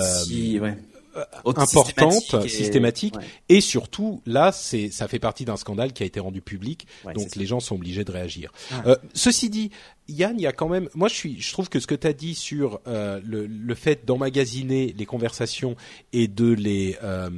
ouais 0.59 0.77
importante, 1.45 2.47
systématique, 2.47 3.16
et, 3.49 3.61
surtout 3.61 4.22
là, 4.26 4.51
c'est 4.51 4.89
ça 4.89 5.07
fait 5.07 5.20
partie 5.20 5.45
d'un 5.45 5.57
scandale 5.57 5.93
qui 5.93 6.03
a 6.03 6.05
été 6.05 6.20
rendu 6.20 6.41
public, 6.41 6.88
donc 7.14 7.36
les 7.36 7.45
gens 7.45 7.59
sont 7.59 7.76
obligés 7.76 8.03
de 8.03 8.11
réagir. 8.11 8.51
Euh, 8.86 8.95
ceci 9.14 9.49
dit, 9.49 9.72
Yann, 10.09 10.36
il 10.38 10.43
y 10.43 10.47
a 10.47 10.51
quand 10.51 10.68
même, 10.68 10.89
moi 10.95 11.07
je 11.07 11.16
suis, 11.16 11.41
je 11.41 11.51
trouve 11.53 11.70
que 11.70 11.80
ce 11.80 11.88
que 11.88 11.95
tu 11.95 12.07
as 12.07 12.14
dit 12.14 12.36
sur 12.36 12.82
euh, 12.88 13.22
le, 13.24 13.45
le, 13.47 13.76
fait 13.76 14.05
d'emmagasiner 14.05 14.93
les 14.97 15.05
conversations 15.05 15.76
et 16.11 16.28
de 16.28 16.51
les 16.51 16.97
euh, 17.03 17.30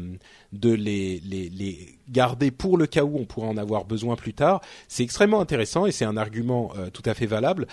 de 0.56 0.72
les, 0.72 1.20
les, 1.20 1.50
les, 1.50 1.98
garder 2.10 2.52
pour 2.52 2.78
le 2.78 2.88
cas 2.88 3.04
où 3.04 3.18
on 3.18 3.26
pourrait 3.26 3.48
en 3.48 3.58
avoir 3.58 3.86
besoin 3.86 4.16
plus 4.16 4.34
tard, 4.34 4.62
c'est 4.88 5.04
extrêmement 5.04 5.42
intéressant 5.42 5.86
et 5.86 5.92
c'est 5.92 6.06
un 6.06 6.18
argument 6.18 6.72
euh, 6.78 6.90
tout 6.90 7.04
à 7.06 7.14
fait 7.14 7.26
valable. 7.26 7.68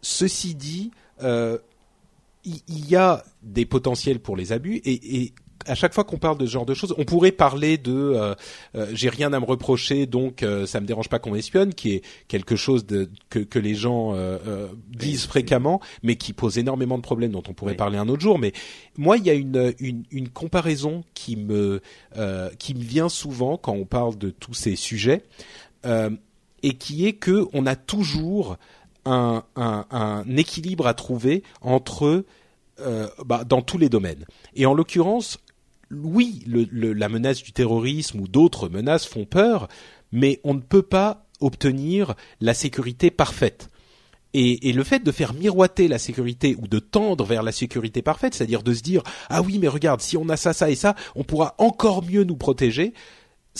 Ceci 0.00 0.54
dit, 0.54 0.90
euh, 1.22 1.58
il 2.44 2.88
y 2.88 2.96
a 2.96 3.22
des 3.42 3.66
potentiels 3.66 4.20
pour 4.20 4.36
les 4.36 4.52
abus 4.52 4.76
et, 4.76 5.22
et 5.22 5.34
à 5.66 5.74
chaque 5.74 5.94
fois 5.94 6.04
qu'on 6.04 6.18
parle 6.18 6.38
de 6.38 6.46
ce 6.46 6.52
genre 6.52 6.66
de 6.66 6.74
choses, 6.74 6.94
on 6.98 7.04
pourrait 7.04 7.32
parler 7.32 7.78
de 7.78 7.92
euh, 7.92 8.34
euh 8.74 8.86
j'ai 8.92 9.08
rien 9.08 9.32
à 9.32 9.40
me 9.40 9.44
reprocher, 9.44 10.06
donc 10.06 10.42
euh, 10.42 10.66
ça 10.66 10.80
me 10.80 10.86
dérange 10.86 11.08
pas 11.08 11.18
qu'on 11.18 11.32
m'espionne, 11.32 11.74
qui 11.74 11.92
est 11.92 12.02
quelque 12.28 12.56
chose 12.56 12.86
de, 12.86 13.10
que, 13.28 13.38
que 13.38 13.58
les 13.58 13.74
gens 13.74 14.14
euh, 14.14 14.68
disent 14.88 15.26
fréquemment, 15.26 15.80
mais 16.02 16.16
qui 16.16 16.32
pose 16.32 16.58
énormément 16.58 16.96
de 16.96 17.02
problèmes 17.02 17.32
dont 17.32 17.42
on 17.48 17.52
pourrait 17.52 17.74
parler 17.74 17.98
un 17.98 18.08
autre 18.08 18.22
jour. 18.22 18.38
Mais 18.38 18.52
moi, 18.96 19.16
il 19.16 19.26
y 19.26 19.30
a 19.30 19.34
une, 19.34 19.74
une, 19.78 20.04
une 20.10 20.28
comparaison 20.28 21.04
qui 21.14 21.36
me 21.36 21.80
qui 22.58 22.74
me 22.74 22.82
vient 22.82 23.08
souvent 23.08 23.56
quand 23.56 23.72
on 23.72 23.84
parle 23.84 24.16
de 24.18 24.30
tous 24.30 24.54
ces 24.54 24.76
sujets, 24.76 25.22
et 26.62 26.74
qui 26.74 27.06
est 27.06 27.14
que 27.14 27.46
on 27.52 27.66
a 27.66 27.76
toujours 27.76 28.56
un, 29.04 30.24
équilibre 30.36 30.86
à 30.86 30.94
trouver 30.94 31.42
entre 31.60 32.24
euh, 32.80 33.08
bah, 33.24 33.44
dans 33.44 33.62
tous 33.62 33.78
les 33.78 33.88
domaines. 33.88 34.24
Et 34.54 34.66
en 34.66 34.74
l'occurrence, 34.74 35.38
oui, 35.90 36.44
la 36.46 37.08
menace 37.08 37.42
du 37.42 37.52
terrorisme 37.52 38.20
ou 38.20 38.28
d'autres 38.28 38.68
menaces 38.68 39.06
font 39.06 39.24
peur, 39.24 39.68
mais 40.12 40.40
on 40.44 40.54
ne 40.54 40.60
peut 40.60 40.82
pas 40.82 41.26
obtenir 41.40 42.14
la 42.40 42.54
sécurité 42.54 43.10
parfaite. 43.10 43.68
Et, 44.32 44.68
et, 44.68 44.72
le 44.72 44.84
fait 44.84 45.00
de 45.00 45.10
faire 45.10 45.34
miroiter 45.34 45.88
la 45.88 45.98
sécurité 45.98 46.54
ou 46.56 46.68
de 46.68 46.78
tendre 46.78 47.24
vers 47.24 47.42
la 47.42 47.50
sécurité 47.50 48.00
parfaite, 48.00 48.34
c'est-à-dire 48.34 48.62
de 48.62 48.72
se 48.72 48.82
dire 48.82 49.02
ah 49.28 49.42
oui 49.42 49.58
mais 49.58 49.66
regarde 49.66 50.00
si 50.00 50.16
on 50.16 50.28
a 50.28 50.36
ça 50.36 50.52
ça 50.52 50.70
et 50.70 50.76
ça, 50.76 50.94
on 51.16 51.24
pourra 51.24 51.56
encore 51.58 52.04
mieux 52.04 52.22
nous 52.22 52.36
protéger 52.36 52.94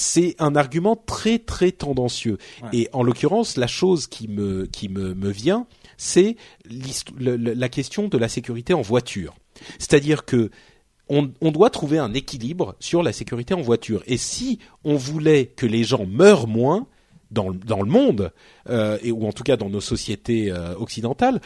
c'est 0.00 0.34
un 0.38 0.56
argument 0.56 0.96
très 0.96 1.38
très 1.38 1.72
tendancieux. 1.72 2.38
Et 2.72 2.88
en 2.92 3.02
l'occurrence, 3.02 3.56
la 3.56 3.66
chose 3.66 4.06
qui 4.06 4.28
me 4.28 4.66
qui 4.66 4.88
me, 4.88 5.14
me 5.14 5.30
vient, 5.30 5.66
c'est 5.98 6.36
la 7.18 7.68
question 7.68 8.08
de 8.08 8.16
la 8.16 8.28
sécurité 8.28 8.72
en 8.72 8.80
voiture. 8.80 9.34
C'est-à-dire 9.78 10.24
que 10.24 10.50
on, 11.08 11.30
on, 11.40 11.50
doit 11.50 11.70
trouver 11.70 11.98
un 11.98 12.14
équilibre 12.14 12.76
sur 12.78 13.02
la 13.02 13.12
sécurité 13.12 13.52
en 13.52 13.60
voiture. 13.60 14.02
Et 14.06 14.16
si 14.16 14.60
on 14.84 14.94
voulait 14.94 15.46
que 15.46 15.66
les 15.66 15.82
gens 15.82 16.06
meurent 16.06 16.46
moins 16.46 16.86
dans, 17.32 17.50
dans 17.52 17.82
le 17.82 17.90
monde, 17.90 18.32
euh, 18.68 18.96
et, 19.02 19.10
ou 19.10 19.26
en 19.26 19.32
tout 19.32 19.42
cas 19.42 19.56
dans 19.56 19.68
nos 19.68 19.80
sociétés 19.80 20.52
euh, 20.52 20.74
occidentales, 20.76 21.40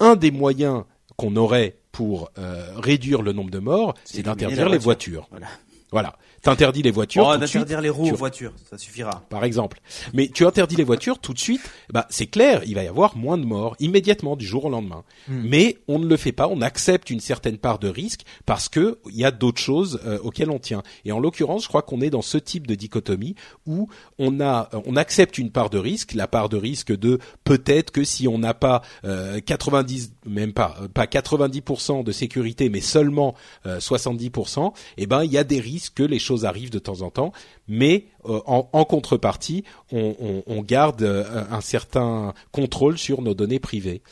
un 0.00 0.16
des 0.16 0.32
moyens 0.32 0.82
qu'on 1.16 1.36
aurait 1.36 1.78
pour 1.92 2.32
euh, 2.38 2.72
réduire 2.76 3.22
le 3.22 3.32
nombre 3.32 3.50
de 3.50 3.60
morts, 3.60 3.94
c'est 4.04 4.22
d'interdire 4.22 4.68
les 4.68 4.78
voitures. 4.78 5.28
Voilà. 5.30 5.46
voilà 5.92 6.16
t'interdis 6.44 6.82
les 6.82 6.90
voitures. 6.90 7.26
Oh, 7.26 7.36
d'interdire 7.36 7.80
les 7.80 7.90
roues 7.90 8.10
aux 8.10 8.16
voitures, 8.16 8.52
ça 8.70 8.78
suffira. 8.78 9.24
Par 9.28 9.44
exemple. 9.44 9.80
Mais 10.12 10.28
tu 10.28 10.46
interdis 10.46 10.76
les 10.76 10.84
voitures 10.84 11.18
tout 11.18 11.32
de 11.32 11.38
suite, 11.38 11.62
bah 11.92 12.06
c'est 12.10 12.26
clair, 12.26 12.62
il 12.66 12.74
va 12.74 12.84
y 12.84 12.88
avoir 12.88 13.16
moins 13.16 13.38
de 13.38 13.44
morts 13.44 13.74
immédiatement 13.80 14.36
du 14.36 14.46
jour 14.46 14.66
au 14.66 14.70
lendemain. 14.70 15.04
Hmm. 15.28 15.42
Mais 15.44 15.78
on 15.88 15.98
ne 15.98 16.06
le 16.06 16.16
fait 16.16 16.32
pas, 16.32 16.48
on 16.48 16.60
accepte 16.60 17.10
une 17.10 17.20
certaine 17.20 17.58
part 17.58 17.78
de 17.78 17.88
risque 17.88 18.20
parce 18.46 18.68
que 18.68 18.98
il 19.10 19.16
y 19.16 19.24
a 19.24 19.30
d'autres 19.30 19.60
choses 19.60 20.00
euh, 20.04 20.18
auxquelles 20.22 20.50
on 20.50 20.58
tient. 20.58 20.82
Et 21.04 21.12
en 21.12 21.18
l'occurrence, 21.18 21.64
je 21.64 21.68
crois 21.68 21.82
qu'on 21.82 22.00
est 22.00 22.10
dans 22.10 22.22
ce 22.22 22.38
type 22.38 22.66
de 22.66 22.74
dichotomie 22.74 23.34
où 23.66 23.88
on 24.18 24.40
a 24.40 24.68
euh, 24.74 24.80
on 24.86 24.96
accepte 24.96 25.38
une 25.38 25.50
part 25.50 25.70
de 25.70 25.78
risque, 25.78 26.12
la 26.14 26.28
part 26.28 26.48
de 26.48 26.56
risque 26.56 26.92
de 26.96 27.18
peut-être 27.44 27.90
que 27.90 28.04
si 28.04 28.28
on 28.28 28.38
n'a 28.38 28.54
pas 28.54 28.82
euh, 29.04 29.40
90 29.40 30.12
même 30.26 30.52
pas 30.52 30.76
euh, 30.82 30.88
pas 30.88 31.06
90% 31.06 32.04
de 32.04 32.12
sécurité 32.12 32.68
mais 32.68 32.80
seulement 32.80 33.34
70%, 33.64 34.72
eh 34.96 35.06
ben 35.06 35.24
il 35.24 35.32
y 35.32 35.38
a 35.38 35.44
des 35.44 35.60
risques 35.60 35.94
que 35.94 36.02
les 36.02 36.18
choses 36.18 36.33
arrivent 36.42 36.70
de 36.70 36.78
temps 36.78 37.02
en 37.02 37.10
temps, 37.10 37.32
mais 37.68 38.06
euh, 38.26 38.40
en, 38.46 38.84
contrepartie, 38.84 39.64
on, 39.92 40.62
garde 40.62 41.02
euh, 41.02 41.44
un 41.50 41.60
certain 41.60 42.34
contrôle 42.52 42.98
sur 42.98 43.22
nos 43.22 43.34
données 43.34 43.60
privées. 43.60 44.02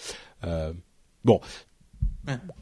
Euh, 0.44 0.72
bon, 1.24 1.40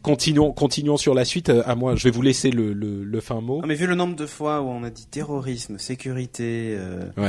Continuons, 0.01 0.53
continuons 0.53 0.97
sur 0.97 1.13
la 1.13 1.27
suite. 1.27 1.51
À 1.51 1.75
moi, 1.75 1.95
je 1.95 2.05
vais 2.05 2.11
vous 2.11 2.23
laisser 2.23 2.51
le, 2.51 2.73
le, 2.73 3.21
fin 3.21 3.43
mot. 3.43 3.61
mais 3.67 3.75
vu 3.75 3.87
le 3.87 3.95
nombre 3.95 4.17
de 4.17 4.25
fois 4.25 4.63
où 4.63 4.69
on 4.69 4.83
a 4.85 4.89
dit 4.89 5.07
terrorisme, 5.07 5.77
sécurité, 5.77 6.79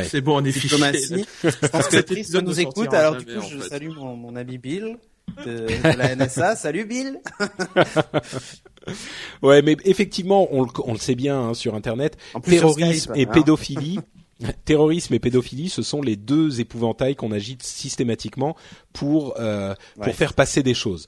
c'est 0.04 0.22
bon, 0.22 0.42
on 0.42 0.46
est 0.46 0.58
diplomatie, 0.58 1.26
je 1.44 1.68
pense 1.68 1.88
que 1.90 2.00
Chris 2.00 2.28
nous 2.42 2.60
écoute. 2.62 2.94
Alors 2.94 3.18
du 3.18 3.26
coup, 3.26 3.42
je 3.50 3.60
salue 3.60 3.90
mon, 3.90 4.16
mon 4.16 4.38
ami 4.38 4.58
Bill 4.58 4.98
de, 5.46 5.98
la 5.98 6.16
NSA. 6.16 6.56
Salut 6.56 6.86
Bill. 6.86 7.20
ouais, 9.42 9.62
mais 9.62 9.78
effectivement, 9.86 10.48
on, 10.52 10.68
on 10.84 10.94
le 10.94 11.00
sait 11.00 11.16
bien 11.16 11.40
hein, 11.40 11.54
sur 11.54 11.76
Internet, 11.76 12.18
terrorisme 12.44 13.14
et 13.16 13.24
hein. 13.24 13.32
pédophilie. 13.32 14.00
terrorisme 14.66 15.14
et 15.14 15.20
pédophilie, 15.20 15.70
ce 15.70 15.82
sont 15.82 16.02
les 16.02 16.16
deux 16.16 16.62
épouvantails 16.62 17.16
qu'on 17.16 17.32
agite 17.32 17.64
systématiquement 17.64 18.56
pour 18.94 19.36
euh, 19.40 19.74
pour 20.02 20.14
faire 20.16 20.34
passer 20.34 20.64
des 20.64 20.74
choses. 20.74 21.08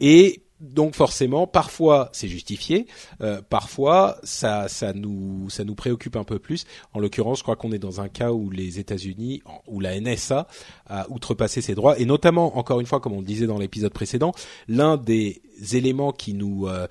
Et 0.00 0.43
donc 0.72 0.94
forcément, 0.94 1.46
parfois 1.46 2.08
c'est 2.12 2.28
justifié, 2.28 2.86
euh, 3.20 3.40
parfois 3.48 4.18
ça, 4.22 4.66
nous, 4.94 5.48
préoccupe 5.76 6.16
un 6.16 6.24
peu 6.24 6.38
plus. 6.38 6.64
En 6.92 6.98
l'occurrence, 6.98 7.38
je 7.38 7.42
crois 7.42 7.56
qu'on 7.56 7.72
est 7.72 7.78
dans 7.78 8.00
un 8.00 8.08
cas 8.08 8.32
où 8.32 8.50
les 8.50 8.78
États-Unis, 8.78 9.42
où 9.66 9.80
la 9.80 10.00
NSA 10.00 10.46
a 10.86 11.10
outrepassé 11.10 11.60
ses 11.60 11.74
droits, 11.74 11.98
et 11.98 12.04
notamment, 12.04 12.56
encore 12.58 12.80
une 12.80 12.86
fois, 12.86 13.00
comme 13.00 13.12
on 13.12 13.20
le 13.20 13.26
disait 13.26 13.46
dans 13.46 13.58
l'épisode 13.58 13.92
précédent, 13.92 14.32
l'un 14.68 14.96
des 14.96 15.42
éléments 15.72 16.12
qui 16.12 16.36
euh, 16.40 16.86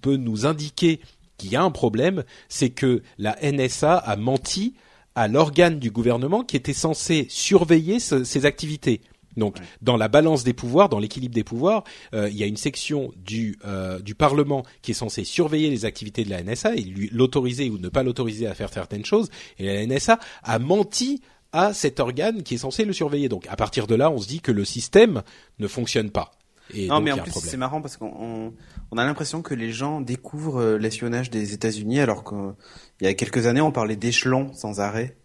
peut 0.00 0.16
nous 0.16 0.46
indiquer 0.46 1.00
qu'il 1.36 1.50
y 1.50 1.56
a 1.56 1.62
un 1.62 1.70
problème, 1.70 2.24
c'est 2.48 2.70
que 2.70 3.02
la 3.18 3.36
NSA 3.42 3.96
a 3.96 4.16
menti 4.16 4.74
à 5.14 5.28
l'organe 5.28 5.78
du 5.78 5.90
gouvernement 5.90 6.42
qui 6.42 6.56
était 6.56 6.72
censé 6.72 7.26
surveiller 7.28 7.98
ses 8.00 8.46
activités. 8.46 9.02
Donc, 9.36 9.56
dans 9.80 9.96
la 9.96 10.08
balance 10.08 10.44
des 10.44 10.52
pouvoirs, 10.52 10.88
dans 10.88 10.98
l'équilibre 10.98 11.34
des 11.34 11.44
pouvoirs, 11.44 11.84
euh, 12.14 12.28
il 12.28 12.36
y 12.36 12.42
a 12.42 12.46
une 12.46 12.56
section 12.56 13.12
du 13.16 13.58
euh, 13.64 13.98
du 14.00 14.14
Parlement 14.14 14.64
qui 14.82 14.92
est 14.92 14.94
censée 14.94 15.24
surveiller 15.24 15.70
les 15.70 15.84
activités 15.84 16.24
de 16.24 16.30
la 16.30 16.42
NSA 16.42 16.76
et 16.76 16.84
l'autoriser 17.12 17.70
ou 17.70 17.78
ne 17.78 17.88
pas 17.88 18.02
l'autoriser 18.02 18.46
à 18.46 18.54
faire 18.54 18.72
certaines 18.72 19.04
choses. 19.04 19.30
Et 19.58 19.66
la 19.66 19.86
NSA 19.86 20.18
a 20.42 20.58
menti 20.58 21.20
à 21.52 21.74
cet 21.74 22.00
organe 22.00 22.42
qui 22.42 22.54
est 22.54 22.58
censé 22.58 22.84
le 22.84 22.92
surveiller. 22.92 23.28
Donc, 23.28 23.46
à 23.48 23.56
partir 23.56 23.86
de 23.86 23.94
là, 23.94 24.10
on 24.10 24.18
se 24.18 24.26
dit 24.26 24.40
que 24.40 24.52
le 24.52 24.64
système 24.64 25.22
ne 25.58 25.68
fonctionne 25.68 26.10
pas. 26.10 26.32
Et 26.74 26.86
non, 26.86 27.00
mais 27.00 27.12
en 27.12 27.18
plus, 27.18 27.32
c'est 27.32 27.56
marrant 27.56 27.82
parce 27.82 27.96
qu'on 27.96 28.52
on 28.90 28.98
a 28.98 29.04
l'impression 29.04 29.42
que 29.42 29.54
les 29.54 29.72
gens 29.72 30.00
découvrent 30.00 30.60
euh, 30.60 30.78
l'espionnage 30.78 31.28
des 31.28 31.52
États-Unis 31.52 32.00
alors 32.00 32.24
qu'il 32.24 32.54
y 33.02 33.06
a 33.06 33.14
quelques 33.14 33.46
années, 33.46 33.60
on 33.60 33.72
parlait 33.72 33.96
d'échelons 33.96 34.52
sans 34.54 34.80
arrêt. 34.80 35.16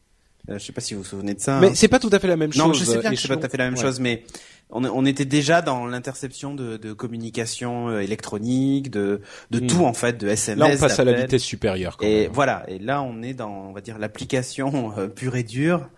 Euh, 0.49 0.57
je 0.57 0.65
sais 0.65 0.73
pas 0.73 0.81
si 0.81 0.93
vous 0.93 1.01
vous 1.01 1.07
souvenez 1.07 1.33
de 1.33 1.39
ça. 1.39 1.59
Mais 1.59 1.67
hein. 1.67 1.71
c'est 1.75 1.87
pas 1.87 1.99
tout 1.99 2.09
à 2.11 2.19
fait 2.19 2.27
la 2.27 2.37
même 2.37 2.53
chose. 2.53 2.63
Non, 2.63 2.73
je 2.73 2.83
sais 2.83 2.99
bien 2.99 3.11
que 3.11 3.17
c'est 3.17 3.27
pas 3.27 3.37
tout 3.37 3.45
à 3.45 3.49
fait 3.49 3.57
la 3.57 3.69
même 3.69 3.77
chose, 3.77 3.99
mais 3.99 4.23
on, 4.69 4.83
on, 4.85 5.05
était 5.05 5.25
déjà 5.25 5.61
dans 5.61 5.85
l'interception 5.85 6.53
de, 6.53 6.77
de, 6.77 6.93
communication 6.93 7.89
euh, 7.89 7.99
électronique, 7.99 8.91
de, 8.91 9.21
de 9.51 9.59
hmm. 9.59 9.67
tout 9.67 9.85
en 9.85 9.93
fait, 9.93 10.17
de 10.17 10.27
SMS. 10.27 10.59
Là, 10.59 10.75
on 10.75 10.77
passe 10.77 10.99
à 10.99 11.05
la 11.05 11.13
vitesse 11.13 11.43
supérieure. 11.43 11.97
et 12.01 12.27
voilà. 12.31 12.65
Et 12.69 12.79
là, 12.79 13.01
on 13.01 13.21
est 13.21 13.33
dans, 13.33 13.69
on 13.69 13.73
va 13.73 13.81
dire, 13.81 13.97
l'application 13.97 14.93
euh, 14.97 15.07
pure 15.07 15.35
et 15.35 15.43
dure. 15.43 15.89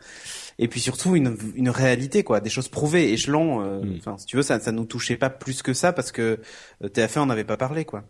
Et 0.61 0.67
puis 0.67 0.81
surtout 0.81 1.15
une, 1.15 1.37
une 1.55 1.69
réalité 1.69 2.23
quoi, 2.23 2.41
des 2.41 2.49
choses 2.49 2.67
prouvées. 2.67 3.13
Échelon, 3.13 3.61
euh, 3.61 3.81
hmm. 3.81 3.95
enfin 3.99 4.17
si 4.17 4.25
tu 4.25 4.35
veux, 4.35 4.43
ça, 4.43 4.59
ça 4.59 4.71
nous 4.71 4.85
touchait 4.85 5.15
pas 5.15 5.29
plus 5.29 5.61
que 5.61 5.73
ça 5.73 5.93
parce 5.93 6.11
que 6.11 6.39
TF1 6.83 7.19
on 7.19 7.25
n'avait 7.27 7.45
pas 7.45 7.57
parlé 7.57 7.85
quoi. 7.85 8.03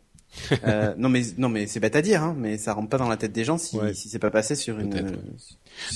euh, 0.68 0.94
non 0.98 1.10
mais 1.10 1.22
non 1.38 1.50
mais 1.50 1.66
c'est 1.66 1.80
bête 1.80 1.96
à 1.96 2.02
dire, 2.02 2.24
hein, 2.24 2.36
mais 2.38 2.58
ça 2.58 2.74
rentre 2.74 2.90
pas 2.90 2.98
dans 2.98 3.10
la 3.10 3.18
tête 3.18 3.32
des 3.32 3.44
gens 3.44 3.58
si, 3.58 3.80
si 3.94 4.10
c'est 4.10 4.20
pas 4.20 4.30
passé 4.30 4.56
sur 4.56 4.80
une. 4.80 5.18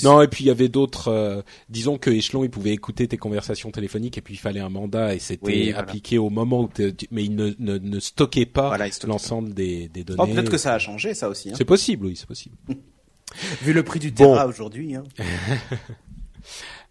Non 0.03 0.21
et 0.21 0.27
puis 0.27 0.45
il 0.45 0.47
y 0.47 0.51
avait 0.51 0.69
d'autres. 0.69 1.09
Euh, 1.09 1.41
disons 1.69 1.97
que 1.97 2.09
Echelon 2.09 2.43
il 2.43 2.49
pouvait 2.49 2.71
écouter 2.71 3.07
tes 3.07 3.17
conversations 3.17 3.71
téléphoniques 3.71 4.17
et 4.17 4.21
puis 4.21 4.35
il 4.35 4.37
fallait 4.37 4.59
un 4.59 4.69
mandat 4.69 5.15
et 5.15 5.19
c'était 5.19 5.73
appliqué 5.73 6.17
au 6.17 6.29
moment 6.29 6.61
où 6.61 6.69
mais 7.11 7.23
il 7.23 7.35
ne, 7.35 7.53
ne, 7.59 7.77
ne 7.77 7.99
stockait 7.99 8.45
pas 8.45 8.77
l'ensemble 9.05 9.53
des, 9.53 9.89
des 9.89 10.03
données. 10.03 10.21
Oh, 10.23 10.27
peut-être 10.27 10.51
que 10.51 10.57
ça 10.57 10.73
a 10.73 10.79
changé 10.79 11.13
ça 11.13 11.29
aussi. 11.29 11.49
Hein. 11.49 11.55
C'est 11.57 11.65
possible, 11.65 12.07
oui, 12.07 12.15
c'est 12.15 12.27
possible. 12.27 12.55
Vu 13.61 13.73
le 13.73 13.83
prix 13.83 13.99
du 13.99 14.13
Terra 14.13 14.47
aujourd'hui. 14.47 14.95
Hein. 14.95 15.03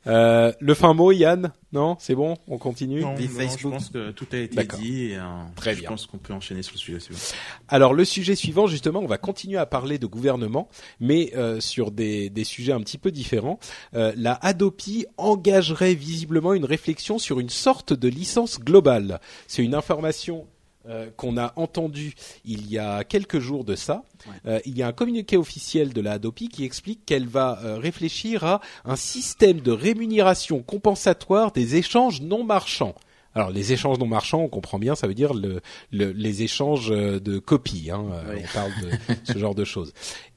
Euh, 0.07 0.53
le 0.59 0.74
fin 0.74 0.94
mot, 0.94 1.12
Yann 1.12 1.53
Non, 1.72 1.96
c'est 1.98 2.14
bon, 2.14 2.36
on 2.48 2.59
continue. 2.59 3.03
Non, 3.03 3.14
je 3.16 3.68
pense 3.68 3.90
que 3.90 4.11
tout 4.11 4.26
a 4.32 4.38
été 4.38 4.64
dit 4.76 5.07
et 5.07 5.16
euh, 5.16 5.22
Très 5.55 5.74
je 5.74 5.84
pense 5.84 6.07
qu'on 6.07 6.18
peut 6.18 6.32
enchaîner 6.32 6.62
sur 6.62 6.74
le 6.74 6.78
sujet 6.78 7.00
suivant. 7.00 7.20
Alors 7.68 7.94
le 7.94 8.05
sujet 8.05 8.34
suivant, 8.34 8.66
justement, 8.66 9.00
on 9.00 9.07
va 9.07 9.18
continuer 9.18 9.59
à 9.59 9.66
parler 9.66 9.98
de 9.98 10.07
gouvernement, 10.07 10.68
mais 11.00 11.32
euh, 11.36 11.61
sur 11.61 11.90
des, 11.90 12.30
des, 12.30 12.44
sujets 12.44 12.72
un 12.72 12.80
petit 12.80 12.98
peu 12.98 13.11
différents. 13.11 13.59
Euh, 13.94 14.12
la 14.16 14.34
Adopi 14.34 15.07
engagerait 15.16 15.94
visiblement 15.94 16.55
une 16.55 16.64
réflexion 16.64 17.18
sur 17.18 17.38
une 17.38 17.50
sorte 17.50 17.92
de 17.92 18.09
licence 18.09 18.61
globale. 18.61 19.20
C'est 19.46 19.62
une 19.62 19.74
information 19.74 20.46
euh, 20.88 21.10
qu'on 21.16 21.36
a 21.38 21.52
entendu 21.54 22.14
il 22.44 22.68
y 22.68 22.76
a 22.76 23.04
quelques 23.04 23.38
jours 23.38 23.64
de 23.64 23.76
ça. 23.76 24.02
Euh, 24.46 24.58
il 24.64 24.76
y 24.76 24.82
a 24.82 24.88
un 24.88 24.92
communiqué 24.92 25.36
officiel 25.36 25.92
de 25.92 26.00
la 26.00 26.12
Adopi 26.12 26.48
qui 26.48 26.64
explique 26.64 27.06
qu'elle 27.06 27.28
va 27.28 27.60
euh, 27.62 27.78
réfléchir 27.78 28.42
à 28.42 28.60
un 28.84 28.96
système 28.96 29.60
de 29.60 29.70
rémunération 29.70 30.60
compensatoire 30.60 31.52
des 31.52 31.76
échanges 31.76 32.20
non 32.20 32.42
marchands. 32.42 32.96
Alors 33.32 33.50
les 33.50 33.72
échanges 33.72 34.00
non 34.00 34.06
marchands, 34.06 34.40
on 34.40 34.48
comprend 34.48 34.80
bien, 34.80 34.96
ça 34.96 35.06
veut 35.06 35.14
dire 35.14 35.34
le, 35.34 35.62
les 35.92 36.42
échanges 36.42 36.88
de 36.88 37.38
copies. 37.38 37.92
Hein, 37.92 38.04
On 38.04 38.52
parle 38.52 38.72
de 38.82 39.14
ce 39.32 39.38
genre 39.38 39.54
de 39.54 39.64
choses. 39.64 39.92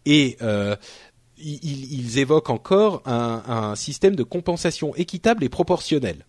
Et 0.05 0.37
ils, 1.37 1.93
ils, 1.93 2.19
évoquent 2.19 2.51
encore 2.51 3.01
un, 3.05 3.43
un 3.47 3.75
système 3.75 4.15
de 4.15 4.23
compensation 4.23 4.95
équitable 4.95 5.43
et 5.43 5.49
proportionnel. 5.49 6.23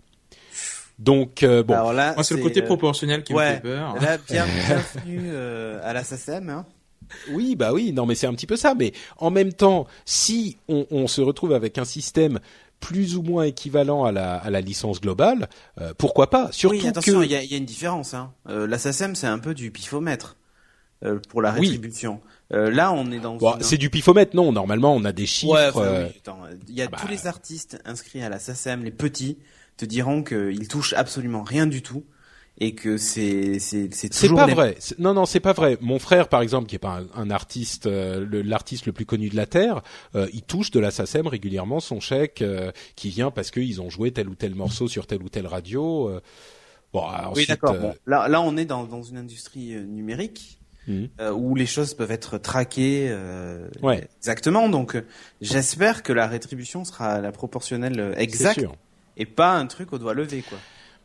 Donc 0.98 1.42
euh, 1.42 1.62
bon, 1.62 1.74
Alors 1.74 1.92
là, 1.92 2.14
moi 2.14 2.24
c'est 2.24 2.34
le 2.34 2.42
côté 2.42 2.62
euh, 2.62 2.66
proportionnel 2.66 3.22
qui 3.22 3.34
me 3.34 3.38
fait 3.38 3.60
peur. 3.60 3.96
Là, 4.00 4.18
bienvenue 4.18 5.22
euh, 5.26 5.80
à 5.82 5.92
la 5.92 6.02
SACEM. 6.02 6.48
Hein. 6.48 6.66
Oui, 7.30 7.54
bah 7.54 7.72
oui, 7.72 7.92
non 7.92 8.06
mais 8.06 8.14
c'est 8.14 8.26
un 8.26 8.34
petit 8.34 8.46
peu 8.46 8.56
ça. 8.56 8.74
Mais 8.74 8.92
en 9.18 9.30
même 9.30 9.52
temps, 9.52 9.86
si 10.04 10.56
on, 10.68 10.86
on 10.90 11.06
se 11.06 11.20
retrouve 11.20 11.52
avec 11.52 11.78
un 11.78 11.84
système 11.84 12.40
plus 12.80 13.16
ou 13.16 13.22
moins 13.22 13.44
équivalent 13.44 14.04
à 14.04 14.12
la, 14.12 14.34
à 14.36 14.50
la 14.50 14.60
licence 14.60 15.00
globale, 15.00 15.48
euh, 15.80 15.94
pourquoi 15.96 16.30
pas? 16.30 16.50
Surtout 16.52 16.76
oui, 16.76 16.86
attention, 16.86 17.22
il 17.22 17.30
y, 17.30 17.34
a, 17.34 17.42
y, 17.42 17.54
a, 17.54 17.56
une 17.56 17.64
différence. 17.64 18.14
Hein. 18.14 18.32
Euh, 18.48 18.66
la 18.66 18.78
SACEM, 18.78 19.14
c'est 19.14 19.26
un 19.26 19.38
peu 19.38 19.54
du 19.54 19.70
pifomètre 19.70 20.36
euh, 21.04 21.18
pour 21.28 21.42
la 21.42 21.52
rétribution. 21.52 22.20
Euh, 22.52 22.70
là, 22.70 22.92
on 22.92 23.10
est 23.10 23.18
dans. 23.18 23.36
Bon, 23.36 23.56
C'est 23.60 23.78
du 23.78 23.90
pifomètre, 23.90 24.36
non 24.36 24.52
Normalement, 24.52 24.94
on 24.94 25.04
a 25.04 25.12
des 25.12 25.26
chiffres. 25.26 25.52
Ouais, 25.52 26.12
il 26.68 26.74
y 26.74 26.82
a 26.82 26.88
ah 26.90 26.96
tous 26.96 27.06
bah. 27.06 27.10
les 27.10 27.26
artistes 27.26 27.78
inscrits 27.84 28.22
à 28.22 28.28
la 28.28 28.38
SACEM, 28.38 28.84
les 28.84 28.90
petits 28.90 29.38
te 29.76 29.84
diront 29.84 30.22
qu'ils 30.22 30.68
touchent 30.68 30.94
absolument 30.94 31.42
rien 31.42 31.66
du 31.66 31.82
tout 31.82 32.04
et 32.58 32.74
que 32.74 32.96
c'est 32.96 33.58
c'est 33.58 33.92
c'est 33.92 34.08
toujours 34.08 34.38
pas 34.38 34.46
vrai. 34.46 34.76
Non 34.98 35.12
non 35.12 35.26
c'est 35.26 35.40
pas 35.40 35.52
vrai. 35.52 35.76
Mon 35.80 35.98
frère 35.98 36.28
par 36.28 36.40
exemple 36.40 36.68
qui 36.68 36.76
est 36.76 36.80
pas 36.80 37.02
un, 37.14 37.30
artiste 37.30 37.86
euh, 37.86 38.26
l'artiste 38.44 38.86
le 38.86 38.92
plus 38.92 39.04
connu 39.04 39.28
de 39.28 39.36
la 39.36 39.46
terre 39.46 39.82
euh, 40.14 40.26
il 40.32 40.42
touche 40.42 40.70
de 40.70 40.80
la 40.80 40.90
SACEM 40.90 41.26
régulièrement 41.26 41.80
son 41.80 42.00
chèque 42.00 42.40
euh, 42.40 42.72
qui 42.94 43.10
vient 43.10 43.30
parce 43.30 43.50
qu'ils 43.50 43.80
ont 43.82 43.90
joué 43.90 44.10
tel 44.10 44.28
ou 44.28 44.34
tel 44.34 44.54
morceau 44.54 44.88
sur 44.88 45.06
telle 45.06 45.22
ou 45.22 45.28
telle 45.28 45.46
radio 45.46 46.10
bon 46.92 47.00
ensuite, 47.00 47.36
oui 47.36 47.46
d'accord. 47.46 47.76
là 48.06 48.28
là 48.28 48.40
on 48.40 48.56
est 48.56 48.64
dans 48.64 48.84
dans 48.84 49.02
une 49.02 49.18
industrie 49.18 49.74
numérique 49.74 50.58
mmh. 50.88 51.04
où 51.34 51.54
les 51.54 51.66
choses 51.66 51.92
peuvent 51.92 52.10
être 52.10 52.38
traquées 52.38 53.14
ouais. 53.82 54.08
exactement. 54.18 54.70
Donc 54.70 54.96
j'espère 55.42 56.02
que 56.02 56.14
la 56.14 56.26
rétribution 56.26 56.86
sera 56.86 57.20
la 57.20 57.32
proportionnelle 57.32 58.14
exacte 58.16 58.64
et 59.16 59.26
pas 59.26 59.56
un 59.56 59.66
truc 59.66 59.92
au 59.92 59.98
doigt 59.98 60.14
levé 60.14 60.42
quoi. 60.42 60.58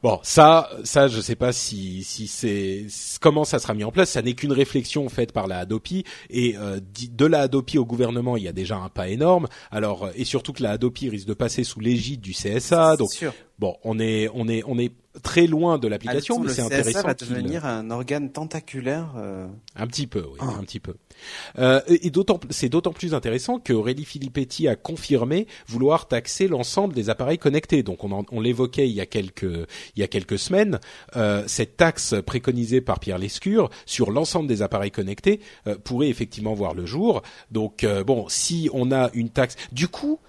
Bon, 0.03 0.20
ça, 0.24 0.68
ça, 0.84 1.07
je 1.07 1.22
sais 1.22 1.36
pas 1.36 1.53
si 1.53 2.03
si 2.03 2.28
c'est 2.28 2.88
comment 3.20 3.43
ça 3.45 3.59
sera 3.59 3.76
mis 3.76 3.84
en 3.84 3.91
place. 3.91 4.09
Ça 4.09 4.24
n'est 4.24 4.34
qu'une 4.34 4.51
réflexion 4.51 5.07
faite 5.09 5.32
par 5.32 5.45
la 5.45 5.59
Hadopi 5.59 6.05
et 6.32 6.55
euh, 6.57 6.80
de 7.12 7.26
la 7.28 7.41
Hadopi 7.41 7.78
au 7.78 7.86
gouvernement, 7.86 8.36
il 8.36 8.43
y 8.43 8.47
a 8.47 8.51
déjà 8.51 8.78
un 8.78 8.89
pas 8.89 9.09
énorme. 9.09 9.47
Alors 9.70 10.09
et 10.16 10.26
surtout 10.26 10.53
que 10.53 10.64
la 10.64 10.72
Hadopi 10.72 11.07
risque 11.09 11.28
de 11.28 11.36
passer 11.36 11.64
sous 11.64 11.80
l'égide 11.80 12.22
du 12.22 12.32
CSA. 12.32 12.97
Donc 12.97 13.12
sûr. 13.12 13.32
bon, 13.59 13.78
on 13.84 13.99
est 13.99 14.28
on 14.34 14.47
est 14.47 14.64
on 14.66 14.80
est 14.80 14.91
très 15.24 15.47
loin 15.47 15.78
de 15.78 15.88
l'application, 15.88 16.39
mais 16.39 16.53
c'est 16.53 16.62
intéressant. 16.62 17.01
Va 17.03 17.14
devenir 17.14 17.66
un 17.66 17.89
organe 17.91 18.32
tentaculaire. 18.32 19.14
Euh... 19.18 19.47
Un 19.76 19.88
petit 19.88 20.07
peu, 20.07 20.26
oui, 20.32 20.38
ah. 20.39 20.55
un 20.57 20.64
petit 20.64 20.80
peu. 20.80 20.95
Euh, 21.59 21.82
et 21.88 22.09
d'autant, 22.09 22.39
c'est 22.49 22.70
d'autant 22.70 22.93
plus 22.93 23.14
intéressant 23.14 23.59
que 23.59 23.74
Aurélie 23.74 24.05
Filippetti 24.05 24.68
a 24.68 24.76
confirmé 24.76 25.47
vouloir 25.68 26.07
taxer 26.07 26.47
l'ensemble 26.47 26.93
des 26.93 27.09
appareils 27.09 27.38
connectés. 27.38 27.84
Donc 27.84 28.03
on, 28.03 28.26
on 28.32 28.39
l'évoquait 28.39 28.89
il 28.89 28.95
y 28.95 29.01
a 29.01 29.05
quelques 29.05 29.43
il 29.43 29.99
y 29.99 30.03
a 30.03 30.07
quelques 30.07 30.39
semaines. 30.39 30.80
Euh, 31.16 31.43
cette 31.47 31.78
taxe 31.78 32.16
préconisée 32.26 32.82
par 32.82 32.99
Pierre 32.99 33.18
Lescure 33.18 33.70
sur 33.86 34.12
l'ensemble 34.12 34.47
des 34.47 34.62
appareils 34.62 34.91
connectés 34.91 35.41
euh, 35.68 35.78
pourrait 35.78 36.09
effectivement 36.09 36.53
voir 36.53 36.74
le 36.74 36.86
jour. 36.86 37.22
Donc 37.51 37.84
euh, 37.84 38.03
bon, 38.03 38.26
si 38.30 38.70
on 38.74 38.91
a 38.91 39.09
une 39.14 39.30
taxe, 39.30 39.55
du 39.72 39.88
coup 39.88 40.20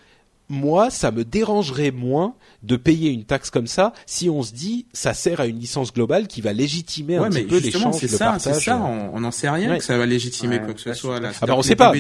moi, 0.53 0.91
ça 0.91 1.11
me 1.11 1.25
dérangerait 1.25 1.91
moins 1.91 2.35
de 2.63 2.77
payer 2.77 3.11
une 3.11 3.25
taxe 3.25 3.51
comme 3.51 3.67
ça 3.67 3.93
si 4.07 4.29
on 4.29 4.43
se 4.43 4.53
dit 4.53 4.87
ça 4.93 5.15
sert 5.15 5.41
à 5.41 5.47
une 5.47 5.59
licence 5.59 5.93
globale 5.93 6.29
qui 6.29 6.43
va 6.43 6.53
légitimer 6.53 7.17
un 7.17 7.31
petit 7.31 7.45
peu 7.45 7.59
l'échange, 7.59 8.01
le 8.01 8.09
ça, 8.09 8.37
C'est 8.39 8.53
ça, 8.53 8.77
on 8.79 9.19
n'en 9.21 9.31
sait 9.31 9.49
rien 9.49 9.79
que 9.79 9.85
ça 9.85 9.97
va 9.97 10.07
légitimer 10.07 10.61
quoi 10.61 10.75
que 10.75 10.81
ce 10.81 10.93
soit. 10.93 11.21
Là. 11.21 11.33
Ah 11.41 11.47
bah 11.47 11.55
on 11.57 11.63
sait 11.63 11.75
pas. 11.75 11.93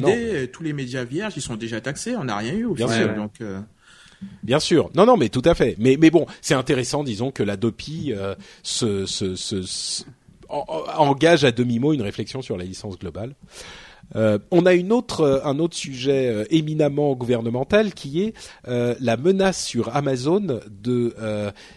tous 0.53 0.63
les 0.63 0.73
médias 0.73 1.05
vierges, 1.05 1.35
ils 1.37 1.43
sont 1.43 1.57
déjà 1.57 1.81
taxés, 1.81 2.15
on 2.17 2.25
n'a 2.25 2.37
rien 2.37 2.53
eu. 2.53 2.67
Au 2.67 2.75
Bien 2.75 2.89
sûr. 2.89 3.15
Donc, 3.15 3.41
euh... 3.41 3.61
Bien 4.43 4.61
sûr. 4.61 4.91
Non, 4.95 5.07
non, 5.07 5.17
mais 5.17 5.31
tout 5.31 5.43
à 5.45 5.55
fait. 5.55 5.75
Mais, 5.79 5.97
mais 5.99 6.11
bon, 6.11 6.27
c'est 6.41 6.55
intéressant, 6.55 7.03
disons, 7.03 7.31
que 7.31 7.43
la 7.43 7.57
DOPI 7.57 8.13
euh, 8.13 8.35
se, 8.63 9.07
se, 9.07 9.35
se, 9.35 10.05
engage 10.49 11.45
à 11.45 11.51
demi-mot 11.51 11.93
une 11.93 12.03
réflexion 12.03 12.43
sur 12.43 12.57
la 12.57 12.65
licence 12.65 12.99
globale. 12.99 13.35
Euh, 14.17 14.39
on 14.51 14.67
a 14.67 14.75
une 14.75 14.93
autre, 14.93 15.23
euh, 15.23 15.41
un 15.45 15.59
autre 15.59 15.77
sujet 15.77 16.29
euh, 16.29 16.45
éminemment 16.51 17.15
gouvernemental 17.15 17.95
qui 17.95 18.23
est 18.23 18.35
la 18.65 19.17
menace 19.17 19.65
sur 19.65 19.95
Amazon 19.95 20.61
de 20.71 21.15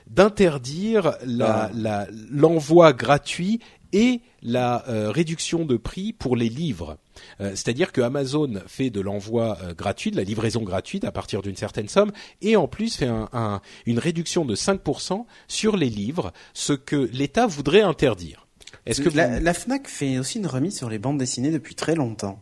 d'interdire 0.08 1.16
la, 1.26 1.72
ah. 1.86 2.08
l'envoi 2.32 2.94
gratuit 2.94 3.60
et 3.94 4.22
la 4.42 4.84
réduction 4.88 5.66
de 5.66 5.78
prix 5.78 6.14
pour 6.14 6.36
les 6.36 6.50
livres. 6.50 6.98
C'est-à-dire 7.40 7.92
que 7.92 8.02
Amazon 8.02 8.62
fait 8.68 8.90
de 8.90 9.02
l'envoi 9.02 9.58
gratuit, 9.78 10.12
de 10.12 10.18
la 10.18 10.24
livraison 10.24 10.62
gratuite 10.64 11.04
à 11.06 11.12
partir 11.12 11.42
d'une 11.42 11.56
certaine 11.56 11.88
somme, 11.88 12.12
et 12.42 12.56
en 12.56 12.68
plus 12.68 12.96
fait 12.96 13.08
un, 13.08 13.62
une 13.86 14.00
réduction 14.00 14.46
de 14.46 14.56
5% 14.56 15.26
sur 15.48 15.78
les 15.78 15.90
livres, 15.90 16.34
ce 16.54 16.74
que 16.74 17.10
l'État 17.14 17.48
voudrait 17.48 17.82
interdire. 17.82 18.45
Est-ce 18.86 19.02
que 19.02 19.10
la, 19.10 19.54
Fnac 19.54 19.88
fait 19.88 20.20
aussi 20.20 20.40
une 20.40 20.48
remise 20.48 20.78
sur 20.78 20.90
les 20.90 21.00
bandes 21.00 21.18
dessinées 21.18 21.52
depuis 21.52 21.76
très 21.76 21.96
longtemps. 21.96 22.40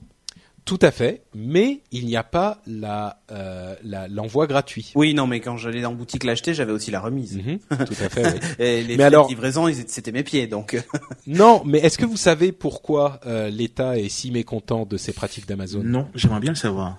Tout 0.66 0.80
à 0.82 0.91
fait, 0.91 1.24
mais 1.36 1.82
il 1.91 2.06
n'y 2.06 2.16
a 2.16 2.24
pas 2.24 2.62
la 2.66 3.22
euh, 3.32 3.76
l'envoi 4.10 4.48
gratuit. 4.48 4.94
Oui, 4.96 5.14
non, 5.14 5.28
mais 5.28 5.41
quand 5.41 5.58
j'allais 5.58 5.84
en 5.84 5.94
boutique 5.94 6.24
l'acheter, 6.24 6.54
j'avais 6.54 6.72
aussi 6.72 6.89
la 6.89 7.02
remise. 7.02 7.36
Mhm, 7.38 7.60
tout 7.86 7.96
à 8.02 8.08
fait. 8.08 8.26
Oui. 8.26 8.39
Et 8.66 8.84
les 8.84 8.96
mais 8.96 9.04
alors, 9.04 9.28
livraison, 9.28 9.70
c'était 9.88 10.14
mes 10.14 10.24
pieds, 10.24 10.48
donc. 10.48 10.82
non, 11.28 11.64
mais 11.66 11.80
est-ce 11.80 11.98
que 11.98 12.06
vous 12.06 12.16
savez 12.16 12.54
pourquoi 12.54 13.20
euh, 13.26 13.50
l'État 13.50 14.00
est 14.00 14.08
si 14.08 14.32
mécontent 14.32 14.86
de 14.86 14.96
ces 14.96 15.12
pratiques 15.12 15.50
d'Amazon? 15.50 15.84
Non, 15.84 16.08
j'aimerais 16.16 16.39
bien 16.39 16.52
le 16.52 16.58
savoir. 16.58 16.98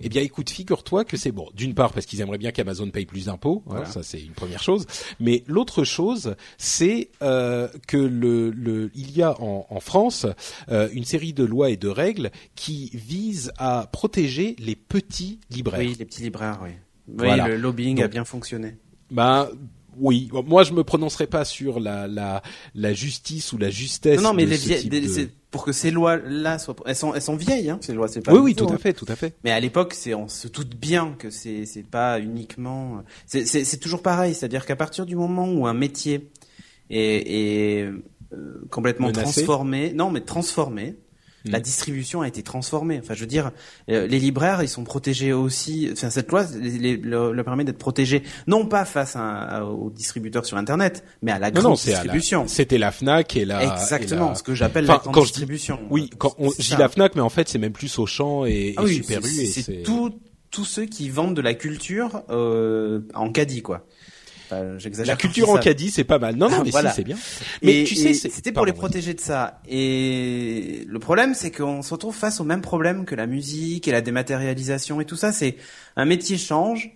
Eh 0.00 0.08
bien, 0.08 0.22
écoute, 0.22 0.50
figure-toi 0.50 1.04
que 1.04 1.16
c'est 1.16 1.32
bon. 1.32 1.48
D'une 1.54 1.74
part, 1.74 1.92
parce 1.92 2.06
qu'ils 2.06 2.20
aimeraient 2.20 2.38
bien 2.38 2.52
qu'Amazon 2.52 2.90
paye 2.90 3.06
plus 3.06 3.26
d'impôts, 3.26 3.62
hein, 3.70 3.84
ça 3.84 4.02
c'est 4.02 4.20
une 4.20 4.32
première 4.32 4.62
chose. 4.62 4.86
Mais 5.20 5.44
l'autre 5.46 5.84
chose, 5.84 6.36
c'est 6.58 7.10
euh, 7.22 7.68
que 7.86 7.96
le, 7.96 8.50
le, 8.50 8.90
il 8.94 9.16
y 9.16 9.22
a 9.22 9.40
en, 9.40 9.66
en 9.68 9.80
France 9.80 10.26
euh, 10.70 10.88
une 10.92 11.04
série 11.04 11.32
de 11.32 11.44
lois 11.44 11.70
et 11.70 11.76
de 11.76 11.88
règles 11.88 12.30
qui 12.54 12.90
visent 12.94 13.52
à 13.58 13.88
protéger 13.92 14.56
les 14.58 14.76
petits 14.76 15.40
libraires. 15.50 15.80
Oui, 15.80 15.96
les 15.98 16.04
petits 16.04 16.22
libraires, 16.22 16.60
oui. 16.62 16.70
Oui, 17.06 17.28
le 17.36 17.56
lobbying 17.56 18.02
a 18.02 18.08
bien 18.08 18.24
fonctionné. 18.24 18.78
Ben, 19.10 19.48
oui, 19.98 20.30
moi 20.46 20.64
je 20.64 20.72
me 20.72 20.84
prononcerai 20.84 21.26
pas 21.26 21.44
sur 21.44 21.80
la 21.80 22.06
la, 22.06 22.42
la 22.74 22.92
justice 22.92 23.52
ou 23.52 23.58
la 23.58 23.70
justesse. 23.70 24.16
Non, 24.16 24.30
non 24.30 24.34
mais 24.34 24.46
les 24.46 24.58
pour 25.54 25.64
que 25.64 25.70
ces 25.70 25.92
lois-là 25.92 26.58
soient, 26.58 26.74
elles 26.84 26.96
sont 26.96 27.14
elles 27.14 27.22
sont 27.22 27.36
vieilles, 27.36 27.70
hein, 27.70 27.78
ces 27.80 27.92
lois. 27.92 28.08
C'est 28.08 28.22
pas. 28.22 28.32
Oui, 28.32 28.40
oui, 28.40 28.54
tout 28.56 28.66
à 28.66 28.72
hein. 28.72 28.78
fait, 28.78 28.92
tout 28.92 29.06
à 29.06 29.14
fait. 29.14 29.36
Mais 29.44 29.52
à 29.52 29.60
l'époque, 29.60 29.94
c'est 29.94 30.12
on 30.12 30.26
se 30.26 30.48
doute 30.48 30.74
bien 30.74 31.14
que 31.16 31.30
c'est 31.30 31.64
c'est 31.64 31.84
pas 31.84 32.18
uniquement. 32.18 33.04
C'est 33.26 33.46
c'est 33.46 33.76
toujours 33.78 34.02
pareil, 34.02 34.34
c'est-à-dire 34.34 34.66
qu'à 34.66 34.74
partir 34.74 35.06
du 35.06 35.14
moment 35.14 35.48
où 35.48 35.68
un 35.68 35.72
métier 35.72 36.28
est, 36.90 37.00
est 37.00 37.82
euh, 38.32 38.66
complètement 38.68 39.12
transformé, 39.12 39.92
non 39.92 40.10
mais 40.10 40.22
transformé, 40.22 40.96
la 41.44 41.58
mm. 41.58 41.62
distribution 41.62 42.22
a 42.22 42.28
été 42.28 42.42
transformée. 42.42 42.98
Enfin, 43.02 43.14
je 43.14 43.20
veux 43.20 43.26
dire, 43.26 43.52
euh, 43.90 44.06
les 44.06 44.18
libraires, 44.18 44.62
ils 44.62 44.68
sont 44.68 44.84
protégés 44.84 45.32
aussi. 45.32 45.88
Enfin, 45.92 46.10
cette 46.10 46.30
loi 46.30 46.46
leur 47.02 47.44
permet 47.44 47.64
d'être 47.64 47.78
protégés, 47.78 48.22
non 48.46 48.66
pas 48.66 48.84
face 48.84 49.16
aux 49.16 49.90
distributeurs 49.90 50.46
sur 50.46 50.56
Internet, 50.56 51.04
mais 51.22 51.32
à 51.32 51.38
la 51.38 51.50
grande 51.50 51.76
distribution. 51.76 52.46
C'était 52.48 52.78
la 52.78 52.92
Fnac 52.92 53.36
et 53.36 53.44
la. 53.44 53.74
Exactement, 53.74 54.34
ce 54.34 54.42
que 54.42 54.54
j'appelle 54.54 54.86
la 54.86 54.98
grande 54.98 55.24
distribution. 55.24 55.80
oui, 55.90 56.10
quand 56.18 56.34
on, 56.38 56.50
je 56.50 56.62
dis 56.62 56.76
la 56.76 56.88
Fnac, 56.88 57.14
mais 57.14 57.22
en 57.22 57.30
fait, 57.30 57.48
c'est 57.48 57.58
même 57.58 57.72
plus 57.72 57.98
Auchan 57.98 58.44
et, 58.44 58.74
ah 58.76 58.84
et 58.84 58.94
Super 58.94 59.20
U. 59.24 59.46
C'est 59.46 59.82
tous 60.54 60.64
ceux 60.64 60.84
qui 60.84 61.08
vendent 61.08 61.34
de 61.34 61.42
la 61.42 61.54
culture 61.54 62.22
euh, 62.30 63.00
en 63.14 63.32
caddie, 63.32 63.60
quoi. 63.60 63.84
La 64.50 65.16
culture 65.16 65.50
en 65.50 65.56
caddie, 65.56 65.90
c'est 65.90 66.04
pas 66.04 66.18
mal. 66.18 66.36
Non, 66.36 66.50
non, 66.50 66.62
mais 66.64 66.70
si, 66.70 66.78
c'est 66.94 67.04
bien. 67.04 67.16
Mais 67.62 67.84
tu 67.84 67.94
sais, 67.94 68.14
c'était 68.14 68.52
pour 68.52 68.66
les 68.66 68.72
protéger 68.72 69.14
de 69.14 69.20
ça. 69.20 69.60
Et 69.68 70.84
le 70.86 70.98
problème, 70.98 71.34
c'est 71.34 71.50
qu'on 71.50 71.82
se 71.82 71.92
retrouve 71.92 72.14
face 72.14 72.40
au 72.40 72.44
même 72.44 72.60
problème 72.60 73.04
que 73.04 73.14
la 73.14 73.26
musique 73.26 73.88
et 73.88 73.92
la 73.92 74.00
dématérialisation 74.00 75.00
et 75.00 75.04
tout 75.04 75.16
ça. 75.16 75.32
C'est 75.32 75.56
un 75.96 76.04
métier 76.04 76.38
change. 76.38 76.90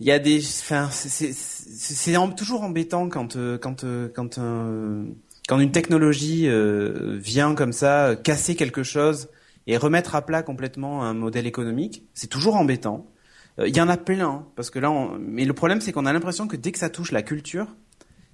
Il 0.00 0.06
y 0.06 0.10
a 0.10 0.18
des, 0.18 0.38
enfin, 0.40 0.88
c'est 0.90 2.14
toujours 2.36 2.62
embêtant 2.62 3.08
quand 3.08 3.36
euh, 3.36 3.56
quand 3.56 3.84
euh, 3.84 4.08
quand 4.12 4.38
euh, 4.38 5.04
quand 5.46 5.60
une 5.60 5.70
technologie 5.70 6.48
vient 7.18 7.54
comme 7.54 7.72
ça 7.72 8.16
casser 8.16 8.56
quelque 8.56 8.82
chose 8.82 9.28
et 9.66 9.76
remettre 9.76 10.14
à 10.14 10.22
plat 10.22 10.42
complètement 10.42 11.04
un 11.04 11.14
modèle 11.14 11.46
économique. 11.46 12.04
C'est 12.14 12.28
toujours 12.28 12.56
embêtant. 12.56 13.11
Euh, 13.58 13.68
il 13.68 13.76
y 13.76 13.80
en 13.80 13.88
a 13.88 13.96
plein, 13.96 14.46
parce 14.56 14.70
que 14.70 14.78
là, 14.78 14.90
on... 14.90 15.18
mais 15.18 15.44
le 15.44 15.52
problème 15.52 15.80
c'est 15.80 15.92
qu'on 15.92 16.06
a 16.06 16.12
l'impression 16.12 16.48
que 16.48 16.56
dès 16.56 16.72
que 16.72 16.78
ça 16.78 16.90
touche 16.90 17.12
la 17.12 17.22
culture, 17.22 17.66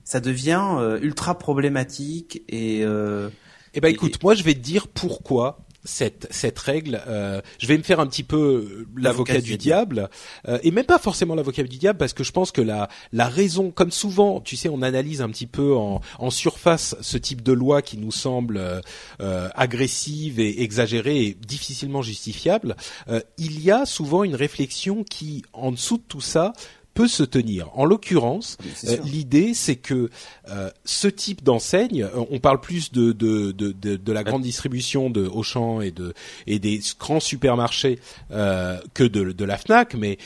ça 0.04 0.20
devient 0.20 0.98
ultra 1.02 1.38
problématique 1.38 2.42
et. 2.48 2.80
eh 3.74 3.80
ben 3.80 3.88
écoute, 3.88 4.22
moi 4.22 4.34
je 4.34 4.42
vais 4.42 4.54
te 4.54 4.60
dire 4.60 4.88
pourquoi 4.88 5.66
cette 5.89 6.28
cette 6.30 6.59
règle. 6.59 7.03
Euh, 7.07 7.41
je 7.59 7.66
vais 7.66 7.78
me 7.78 7.82
faire 7.82 7.99
un 7.99 8.07
petit 8.07 8.22
peu 8.22 8.36
euh, 8.36 8.86
l'avocat 8.97 9.41
du, 9.41 9.57
diable, 9.57 10.11
euh, 10.47 10.59
et 10.62 10.70
même 10.70 10.84
pas 10.84 10.99
forcément 10.99 11.34
l'avocat 11.34 11.62
du 11.62 11.78
diable 11.78 11.99
parce 11.99 12.12
que 12.12 12.22
je 12.24 12.32
pense 12.32 12.53
que 12.53 12.61
la 12.61 12.89
la 13.12 13.28
raison, 13.28 13.70
comme 13.70 13.91
souvent, 13.91 14.41
tu 14.41 14.57
sais, 14.57 14.68
on 14.68 14.82
analyse 14.82 15.22
un 15.22 15.30
petit 15.30 15.47
peu 15.47 15.74
en, 15.74 16.01
en 16.18 16.30
surface 16.30 16.95
ce 17.01 17.16
type 17.16 17.43
de 17.43 17.53
loi 17.53 17.82
qui 17.82 17.97
nous 17.97 18.12
semble 18.12 18.82
euh, 19.20 19.49
agressive 19.55 20.39
et 20.41 20.62
exagérée 20.62 21.24
et 21.24 21.34
difficilement 21.34 22.03
justifiable. 22.03 22.76
il 23.39 23.61
y 23.62 23.70
a 23.70 23.86
souvent 23.86 24.24
une 24.24 24.34
réflexion 24.34 25.05
qui, 25.05 25.43
en 25.53 25.72
dessous 25.72 25.97
de 25.97 26.03
tout 26.07 26.20
ça, 26.20 26.53
peut 26.95 27.09
se 27.09 27.22
tenir. 27.22 27.70
En 27.74 27.84
l'occurrence, 27.84 28.57
euh, 28.84 28.97
l'idée 29.05 29.55
c'est 29.55 29.76
que 29.76 30.11
euh, 30.49 30.70
ce 30.84 31.09
type 31.09 31.45
d'enseigne, 31.45 32.03
euh, 32.03 32.24
on 32.30 32.41
parle 32.41 32.61
plus 32.61 32.93
de 32.93 33.12
de, 33.12 33.53
de, 33.53 33.72
de, 33.72 33.97
de 33.97 34.12
la 34.12 34.24
grande 34.24 34.43
distribution 34.43 35.11
de 35.11 35.26
Auchan 35.26 35.80
et 35.80 35.91
de 35.91 36.14
et 36.47 36.59
des 36.59 36.80
grands 36.99 37.20
supermarchés 37.20 37.99
que 38.30 39.05
de, 39.05 39.32
de 39.32 39.45
la 39.45 39.57
Fnac, 39.57 39.95
mais 39.95 40.18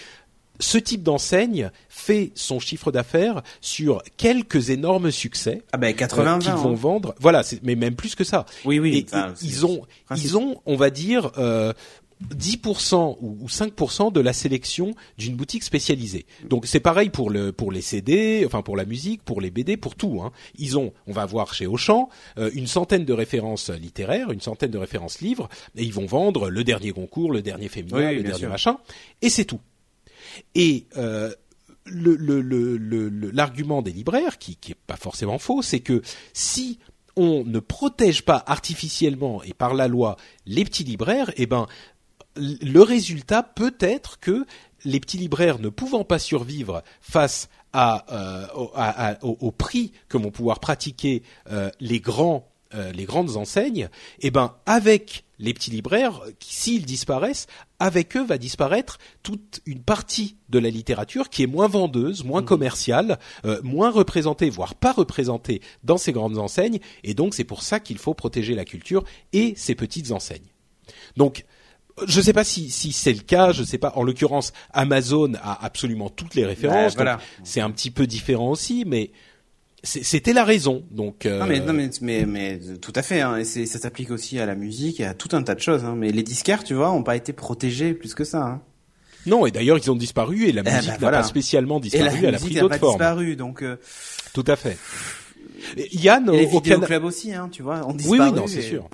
ce 0.63 0.79
type 0.79 1.03
d'enseigne 1.03 1.71
fait 1.89 2.31
son 2.35 2.61
chiffre 2.61 2.93
d'affaires 2.93 3.43
sur 3.61 4.03
quelques 4.17 4.71
énormes 4.71 5.11
succès 5.11 5.63
ah 5.73 5.77
ben 5.77 5.95
80 5.95 6.39
qu'ils 6.39 6.53
vont 6.53 6.75
vendre. 6.75 7.15
Voilà, 7.19 7.43
mais 7.63 7.75
même 7.75 7.97
plus 7.97 8.15
que 8.15 8.25
ça. 8.25 8.47
Oui, 8.65 8.79
oui. 8.79 9.07
ils 9.43 9.67
ont, 9.67 9.83
ils 10.15 10.37
ont, 10.37 10.61
on 10.65 10.77
va 10.77 10.91
dire, 10.91 11.33
euh, 11.39 11.73
10% 12.35 13.18
ou 13.20 13.47
5% 13.47 14.12
de 14.12 14.20
la 14.20 14.33
sélection 14.33 14.95
d'une 15.18 15.37
boutique 15.37 15.62
spécialisée. 15.62 16.27
Donc 16.49 16.66
c'est 16.66 16.81
pareil 16.81 17.11
pour 17.11 17.31
le 17.31 17.53
pour 17.53 17.73
les 17.73 17.83
CD, 17.83 18.45
enfin 18.47 18.62
pour 18.62 18.77
la 18.77 18.85
musique, 18.85 19.23
pour 19.23 19.41
les 19.41 19.51
BD, 19.51 19.77
pour 19.77 19.95
tout. 19.95 20.20
Hein. 20.23 20.33
Ils 20.59 20.79
ont, 20.79 20.93
on 21.07 21.12
va 21.12 21.27
voir 21.27 21.55
chez 21.55 21.66
Auchan, 21.66 22.09
euh, 22.39 22.51
une 22.55 22.66
centaine 22.66 23.05
de 23.05 23.12
références 23.12 23.70
littéraires, 23.70 24.31
une 24.31 24.41
centaine 24.41 24.70
de 24.70 24.79
références 24.79 25.20
livres, 25.20 25.49
et 25.77 25.83
ils 25.83 25.93
vont 25.93 26.07
vendre 26.07 26.51
le 26.51 26.64
dernier 26.64 26.93
concours, 26.93 27.33
le 27.33 27.43
dernier 27.43 27.68
féminin, 27.68 28.12
le 28.12 28.23
dernier 28.23 28.47
machin, 28.47 28.79
et 29.20 29.31
c'est 29.31 29.45
tout. 29.45 29.61
Et 30.55 30.87
euh, 30.97 31.33
l'argument 31.87 33.77
le, 33.77 33.81
le, 33.81 33.91
des 33.91 33.93
libraires, 33.93 34.39
qui, 34.39 34.57
qui 34.57 34.73
est 34.73 34.77
pas 34.87 34.97
forcément 34.97 35.39
faux, 35.39 35.62
c'est 35.62 35.81
que 35.81 36.03
si 36.33 36.79
on 37.16 37.45
ne 37.45 37.59
protège 37.59 38.23
pas 38.23 38.43
artificiellement 38.47 39.43
et 39.43 39.53
par 39.53 39.75
la 39.75 39.89
loi 39.89 40.16
les 40.47 40.64
petits 40.64 40.85
libraires, 40.85 41.31
eh 41.37 41.47
ben 41.47 41.66
le 42.37 42.80
résultat 42.80 43.43
peut 43.43 43.74
être 43.80 44.18
que 44.20 44.47
les 44.85 45.01
petits 45.01 45.18
libraires 45.18 45.59
ne 45.59 45.68
pouvant 45.68 46.05
pas 46.05 46.18
survivre 46.18 46.83
face 47.01 47.49
à, 47.72 48.05
euh, 48.12 49.14
au, 49.22 49.51
prix 49.51 49.93
que 50.09 50.18
vont 50.18 50.30
pouvoir 50.30 50.61
pratiquer 50.61 51.22
euh, 51.51 51.70
les 51.80 52.01
grands 52.01 52.49
euh, 52.74 52.91
les 52.93 53.05
grandes 53.05 53.37
enseignes, 53.37 53.91
eh 54.20 54.30
ben 54.30 54.55
avec 54.64 55.24
les 55.39 55.53
petits 55.53 55.70
libraires, 55.70 56.22
s'ils 56.41 56.87
disparaissent, 56.87 57.47
avec 57.78 58.16
eux 58.16 58.24
va 58.24 58.39
disparaître 58.39 58.97
toute 59.22 59.61
une 59.66 59.83
partie 59.83 60.37
de 60.49 60.59
la 60.59 60.70
littérature 60.70 61.28
qui 61.28 61.43
est 61.43 61.47
moins 61.47 61.68
vendeuse, 61.68 62.24
moins 62.24 62.41
mmh. 62.41 62.47
commerciale, 62.47 63.18
moins 63.62 63.91
représentée, 63.91 64.49
voire 64.49 64.74
pas 64.74 64.93
représentée 64.93 65.61
dans 65.85 65.99
ces 65.99 66.12
grandes 66.12 66.39
enseignes. 66.39 66.78
Et 67.05 67.12
donc 67.12 67.35
c'est 67.35 67.45
pour 67.45 67.62
ça 67.62 67.78
qu'il 67.78 67.99
faut 67.99 68.14
protéger 68.14 68.55
la 68.55 68.64
culture 68.64 69.05
et 69.35 69.53
ces 69.55 69.74
petites 69.74 70.11
enseignes. 70.11 70.49
Donc 71.18 71.45
je 72.07 72.18
ne 72.18 72.24
sais 72.24 72.32
pas 72.32 72.45
si, 72.45 72.70
si 72.70 72.93
c'est 72.93 73.12
le 73.12 73.20
cas, 73.20 73.53
je 73.53 73.62
ne 73.62 73.66
sais 73.66 73.78
pas. 73.78 73.93
En 73.97 74.03
l'occurrence, 74.03 74.53
Amazon 74.72 75.32
a 75.43 75.64
absolument 75.64 76.09
toutes 76.09 76.34
les 76.34 76.45
références. 76.45 76.95
voilà. 76.95 77.20
C'est 77.45 77.61
un 77.61 77.70
petit 77.70 77.90
peu 77.90 78.07
différent 78.07 78.51
aussi, 78.51 78.84
mais 78.86 79.11
c'était 79.82 80.32
la 80.32 80.45
raison. 80.45 80.84
Donc. 80.90 81.26
Euh... 81.26 81.40
Non, 81.40 81.47
mais, 81.47 81.61
non 81.61 81.72
mais, 81.72 81.90
mais, 82.01 82.26
mais, 82.26 82.61
tout 82.80 82.93
à 82.95 83.03
fait. 83.03 83.20
Hein, 83.20 83.36
et 83.38 83.45
ça 83.45 83.78
s'applique 83.78 84.11
aussi 84.11 84.38
à 84.38 84.47
la 84.47 84.55
musique 84.55 85.01
et 85.01 85.05
à 85.05 85.14
tout 85.14 85.28
un 85.32 85.43
tas 85.43 85.55
de 85.55 85.61
choses. 85.61 85.84
Hein, 85.84 85.95
mais 85.97 86.11
les 86.12 86.22
disquaires, 86.22 86.64
tu 86.64 86.74
vois, 86.74 86.90
ont 86.90 87.03
pas 87.03 87.16
été 87.16 87.32
protégés 87.32 87.95
plus 87.95 88.14
que 88.14 88.24
ça. 88.24 88.43
Hein. 88.45 88.62
Non, 89.24 89.47
et 89.47 89.53
d'ailleurs 89.53 89.78
ils 89.78 89.88
ont 89.88 89.95
disparu 89.95 90.47
et 90.49 90.53
la 90.53 90.62
eh 90.66 90.70
musique 90.70 90.99
ben, 90.99 91.11
n'a 91.11 91.18
pas 91.18 91.22
spécialement 91.22 91.78
disparu. 91.78 92.18
Et 92.18 92.22
la 92.22 92.28
elle 92.28 92.34
a 92.34 92.38
pris 92.38 92.55
d'autres 92.55 92.78
formes. 92.78 92.95
disparu, 92.95 93.36
donc. 93.36 93.62
Euh... 93.62 93.76
Tout 94.32 94.45
à 94.47 94.57
fait. 94.57 94.78
Yann, 95.93 96.28
et 96.32 96.47
les 96.47 96.53
au 96.53 96.61
club 96.61 97.05
aussi, 97.05 97.32
hein, 97.32 97.49
tu 97.51 97.62
vois, 97.62 97.86
ont 97.86 97.95
disparu. 97.95 98.18
Oui, 98.18 98.26
oui, 98.30 98.32
non, 98.32 98.47
c'est 98.47 98.62
sûr. 98.62 98.88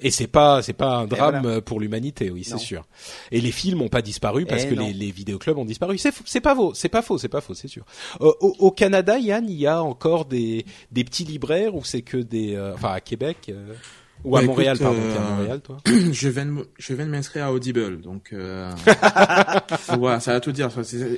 Et 0.00 0.10
c'est 0.10 0.28
pas 0.28 0.62
c'est 0.62 0.74
pas 0.74 0.96
un 0.96 1.06
drame 1.06 1.60
pour 1.60 1.80
l'humanité, 1.80 2.30
oui, 2.30 2.44
c'est 2.44 2.58
sûr. 2.58 2.86
Et 3.32 3.40
les 3.40 3.50
films 3.50 3.82
ont 3.82 3.88
pas 3.88 4.02
disparu 4.02 4.46
parce 4.46 4.64
que 4.64 4.74
les, 4.74 4.92
les 4.92 5.10
vidéoclubs 5.10 5.58
ont 5.58 5.64
disparu. 5.64 5.98
C'est 5.98 6.14
c'est 6.24 6.40
pas 6.40 6.54
faux, 6.54 6.72
c'est 6.74 6.88
pas 6.88 7.02
faux, 7.02 7.18
c'est 7.18 7.28
pas 7.28 7.40
faux, 7.40 7.54
c'est 7.54 7.68
sûr. 7.68 7.84
Euh, 8.20 8.30
au, 8.40 8.54
au, 8.58 8.70
Canada, 8.70 9.18
Yann, 9.18 9.48
il 9.48 9.56
y 9.56 9.66
a 9.66 9.82
encore 9.82 10.24
des 10.24 10.64
des 10.92 11.04
petits 11.04 11.24
libraires 11.24 11.74
ou 11.74 11.84
c'est 11.84 12.02
que 12.02 12.16
des 12.16 12.54
euh, 12.54 12.74
enfin 12.74 12.92
à 12.92 13.00
Québec 13.00 13.48
euh, 13.48 13.74
ou 14.24 14.36
à 14.36 14.40
bah, 14.40 14.46
Montréal, 14.46 14.78
pardon, 14.78 15.00
à 15.00 15.36
Montréal, 15.36 15.60
toi. 15.60 15.78
Je 16.12 16.28
viens 16.28 16.46
de 16.46 16.68
je 16.78 16.94
viens 16.94 17.06
de 17.06 17.10
m'inscrire 17.10 17.46
à 17.46 17.52
Audible, 17.52 18.00
donc 18.00 18.32
voilà, 19.98 20.20
ça 20.20 20.32
va 20.32 20.40
tout 20.40 20.52
dire. 20.52 20.70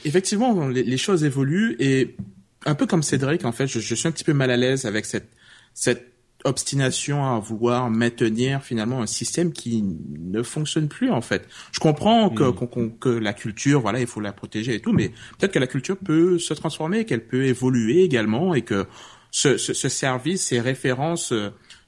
Effectivement, 0.05 0.69
les, 0.69 0.83
les, 0.83 0.97
choses 0.97 1.25
évoluent 1.25 1.77
et 1.79 2.17
un 2.65 2.75
peu 2.75 2.87
comme 2.87 3.03
Cédric, 3.03 3.45
en 3.45 3.53
fait, 3.53 3.67
je, 3.67 3.81
je 3.81 3.95
suis 3.95 4.09
un 4.09 4.13
petit 4.13 4.25
peu 4.25 4.35
mal 4.35 4.51
à 4.51 4.57
l'aise 4.57 4.87
avec 4.87 5.05
cette 5.05 5.31
cette 5.75 6.10
obstination 6.45 7.25
à 7.25 7.39
vouloir 7.39 7.91
maintenir 7.91 8.63
finalement 8.63 9.03
un 9.03 9.07
système 9.07 9.53
qui 9.53 9.85
ne 10.19 10.43
fonctionne 10.43 10.89
plus 10.89 11.11
en 11.11 11.21
fait. 11.21 11.49
Je 11.73 11.81
comprends 11.81 12.31
que, 12.31 12.45
mm. 12.45 12.99
que 12.99 13.09
la 13.09 13.33
culture, 13.33 13.81
voilà, 13.81 14.01
il 14.01 14.07
faut 14.07 14.21
la 14.21 14.33
protéger 14.33 14.75
et 14.75 14.81
tout, 14.81 14.93
mais 14.93 15.09
peut-être 15.39 15.53
que 15.53 15.59
la 15.59 15.67
culture 15.67 15.97
peut 15.97 16.39
se 16.39 16.55
transformer, 16.55 17.05
qu'elle 17.05 17.27
peut 17.27 17.45
évoluer 17.45 18.03
également 18.03 18.55
et 18.55 18.63
que 18.63 18.87
ce, 19.31 19.57
ce, 19.57 19.73
ce 19.73 19.89
service, 19.89 20.47
ces 20.47 20.61
références, 20.61 21.33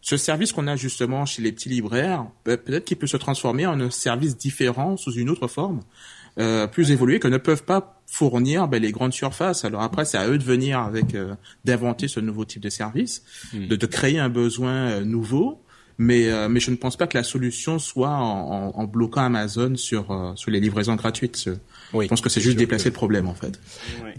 ce 0.02 0.16
service 0.16 0.52
qu'on 0.52 0.66
a 0.66 0.76
justement 0.76 1.24
chez 1.26 1.42
les 1.42 1.52
petits 1.52 1.68
libraires, 1.68 2.26
peut-être 2.44 2.84
qu'il 2.84 2.96
peut 2.96 3.06
se 3.06 3.16
transformer 3.16 3.66
en 3.66 3.80
un 3.80 3.90
service 3.90 4.36
différent 4.36 4.96
sous 4.96 5.12
une 5.12 5.30
autre 5.30 5.46
forme. 5.46 5.80
Euh, 6.38 6.66
plus 6.66 6.90
évolués 6.92 7.18
que 7.18 7.28
ne 7.28 7.36
peuvent 7.36 7.64
pas 7.64 8.02
fournir 8.06 8.66
ben, 8.66 8.80
les 8.80 8.90
grandes 8.90 9.12
surfaces. 9.12 9.66
Alors 9.66 9.82
après, 9.82 10.06
c'est 10.06 10.16
à 10.16 10.28
eux 10.28 10.38
de 10.38 10.42
venir 10.42 10.78
avec 10.78 11.14
euh, 11.14 11.34
d'inventer 11.66 12.08
ce 12.08 12.20
nouveau 12.20 12.46
type 12.46 12.62
de 12.62 12.70
service, 12.70 13.22
hmm. 13.52 13.66
de, 13.66 13.76
de, 13.76 13.86
créer 13.86 14.18
un 14.18 14.30
besoin 14.30 14.72
euh, 14.72 15.04
nouveau. 15.04 15.62
Mais, 15.98 16.30
euh, 16.30 16.48
mais 16.48 16.60
je 16.60 16.70
ne 16.70 16.76
pense 16.76 16.96
pas 16.96 17.06
que 17.06 17.16
la 17.16 17.22
solution 17.22 17.78
soit 17.78 18.10
en, 18.10 18.72
en, 18.74 18.84
bloquant 18.84 19.22
Amazon 19.22 19.76
sur, 19.76 20.10
euh, 20.10 20.32
sur 20.36 20.50
les 20.50 20.60
livraisons 20.60 20.96
gratuites. 20.96 21.50
Oui, 21.92 22.06
je 22.06 22.08
pense 22.08 22.20
que 22.20 22.30
c'est 22.30 22.40
juste 22.40 22.56
déplacer 22.56 22.88
le 22.88 22.94
problème 22.94 23.28
en 23.28 23.34
fait. 23.34 23.60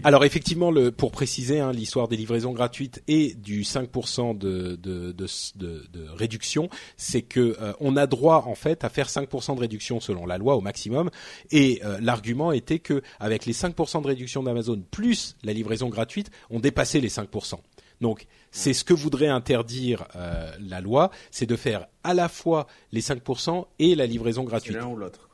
Alors 0.02 0.24
effectivement, 0.24 0.70
le, 0.70 0.90
pour 0.90 1.12
préciser 1.12 1.60
hein, 1.60 1.72
l'histoire 1.72 2.08
des 2.08 2.16
livraisons 2.16 2.52
gratuites 2.52 3.02
et 3.08 3.34
du 3.34 3.62
5% 3.62 4.36
de, 4.36 4.76
de, 4.76 5.12
de, 5.12 5.26
de, 5.56 5.86
de 5.92 6.08
réduction, 6.10 6.68
c'est 6.96 7.22
que 7.22 7.56
euh, 7.60 7.72
on 7.80 7.96
a 7.96 8.06
droit 8.06 8.44
en 8.46 8.54
fait 8.54 8.84
à 8.84 8.88
faire 8.88 9.08
5% 9.08 9.56
de 9.56 9.60
réduction 9.60 10.00
selon 10.00 10.26
la 10.26 10.38
loi 10.38 10.56
au 10.56 10.60
maximum. 10.60 11.10
Et 11.50 11.80
l'argument 12.00 12.52
était 12.52 12.78
que 12.78 13.02
avec 13.20 13.46
les 13.46 13.52
5% 13.52 14.02
de 14.02 14.06
réduction 14.06 14.42
d'Amazon 14.42 14.82
plus 14.90 15.36
la 15.42 15.52
livraison 15.52 15.88
gratuite, 15.88 16.30
on 16.50 16.60
dépassait 16.60 17.00
les 17.00 17.08
5%. 17.08 17.56
Donc 18.00 18.26
c'est 18.50 18.72
ce 18.72 18.84
que 18.84 18.94
voudrait 18.94 19.28
interdire 19.28 20.06
euh, 20.16 20.52
la 20.60 20.80
loi, 20.80 21.10
c'est 21.30 21.46
de 21.46 21.56
faire 21.56 21.86
à 22.02 22.14
la 22.14 22.28
fois 22.28 22.66
les 22.92 23.00
5% 23.00 23.66
et 23.78 23.94
la 23.94 24.06
livraison 24.06 24.44
gratuite. 24.44 24.76
L'un 24.76 24.86
ou 24.86 24.96
l'autre. 24.96 25.28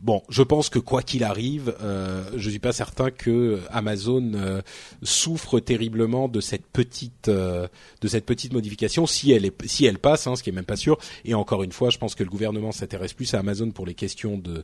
Bon, 0.00 0.22
je 0.28 0.42
pense 0.42 0.70
que 0.70 0.78
quoi 0.78 1.02
qu'il 1.02 1.24
arrive, 1.24 1.74
euh, 1.82 2.24
je 2.36 2.48
suis 2.48 2.58
pas 2.58 2.72
certain 2.72 3.10
que 3.10 3.60
Amazon 3.70 4.32
euh, 4.34 4.62
souffre 5.02 5.60
terriblement 5.60 6.28
de 6.28 6.40
cette 6.40 6.66
petite 6.66 7.28
euh, 7.28 7.68
de 8.00 8.08
cette 8.08 8.24
petite 8.24 8.52
modification 8.52 9.06
si 9.06 9.32
elle 9.32 9.44
est 9.44 9.66
si 9.66 9.84
elle 9.84 9.98
passe, 9.98 10.26
hein, 10.26 10.36
ce 10.36 10.42
qui 10.42 10.50
est 10.50 10.54
même 10.54 10.64
pas 10.64 10.76
sûr. 10.76 10.98
Et 11.24 11.34
encore 11.34 11.62
une 11.62 11.72
fois, 11.72 11.90
je 11.90 11.98
pense 11.98 12.14
que 12.14 12.24
le 12.24 12.30
gouvernement 12.30 12.72
s'intéresse 12.72 13.12
plus 13.12 13.34
à 13.34 13.40
Amazon 13.40 13.70
pour 13.70 13.84
les 13.84 13.94
questions 13.94 14.38
de 14.38 14.62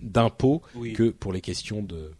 d'impôts 0.00 0.62
que 0.94 1.10
pour 1.10 1.32
les 1.32 1.40
questions 1.40 1.82
de. 1.82 2.12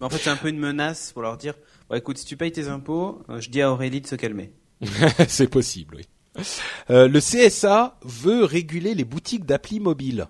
En 0.00 0.10
fait, 0.10 0.18
c'est 0.18 0.30
un 0.30 0.36
peu 0.36 0.48
une 0.48 0.58
menace 0.58 1.12
pour 1.12 1.22
leur 1.22 1.36
dire 1.36 1.54
écoute, 1.96 2.18
si 2.18 2.24
tu 2.24 2.36
payes 2.36 2.52
tes 2.52 2.68
impôts, 2.68 3.22
euh, 3.28 3.40
je 3.40 3.50
dis 3.50 3.62
à 3.62 3.72
Aurélie 3.72 4.00
de 4.00 4.06
se 4.06 4.16
calmer. 4.16 4.52
c'est 5.28 5.48
possible, 5.48 5.96
oui. 5.96 6.44
Euh, 6.90 7.06
le 7.06 7.20
CSA 7.20 7.98
veut 8.02 8.44
réguler 8.44 8.94
les 8.94 9.04
boutiques 9.04 9.44
d'appli 9.44 9.80
mobile. 9.80 10.26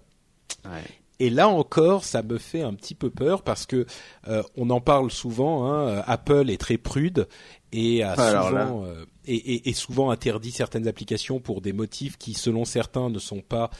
Et 1.21 1.31
là 1.31 1.49
encore, 1.49 2.05
ça 2.05 2.23
me 2.23 2.39
fait 2.39 2.63
un 2.63 2.75
petit 2.75 2.95
peu 2.95 3.11
peur 3.11 3.43
parce 3.43 3.67
que 3.67 3.87
euh, 4.29 4.43
on 4.57 4.71
en 4.71 4.81
parle 4.81 5.11
souvent. 5.11 5.71
Hein, 5.71 6.03
Apple 6.07 6.51
est 6.51 6.61
très 6.61 6.77
prude 6.77 7.29
et 7.73 8.03
a 8.03 8.15
souvent 8.15 8.85
et, 9.27 9.73
souvent 9.73 10.11
interdit 10.11 10.51
certaines 10.51 10.87
applications 10.87 11.41
pour 11.41 11.61
des 11.61 11.73
motifs 11.73 12.19
qui, 12.19 12.35
selon 12.35 12.65
certains, 12.65 13.11
ne 13.11 13.19
sont 13.19 13.41
pas 13.41 13.71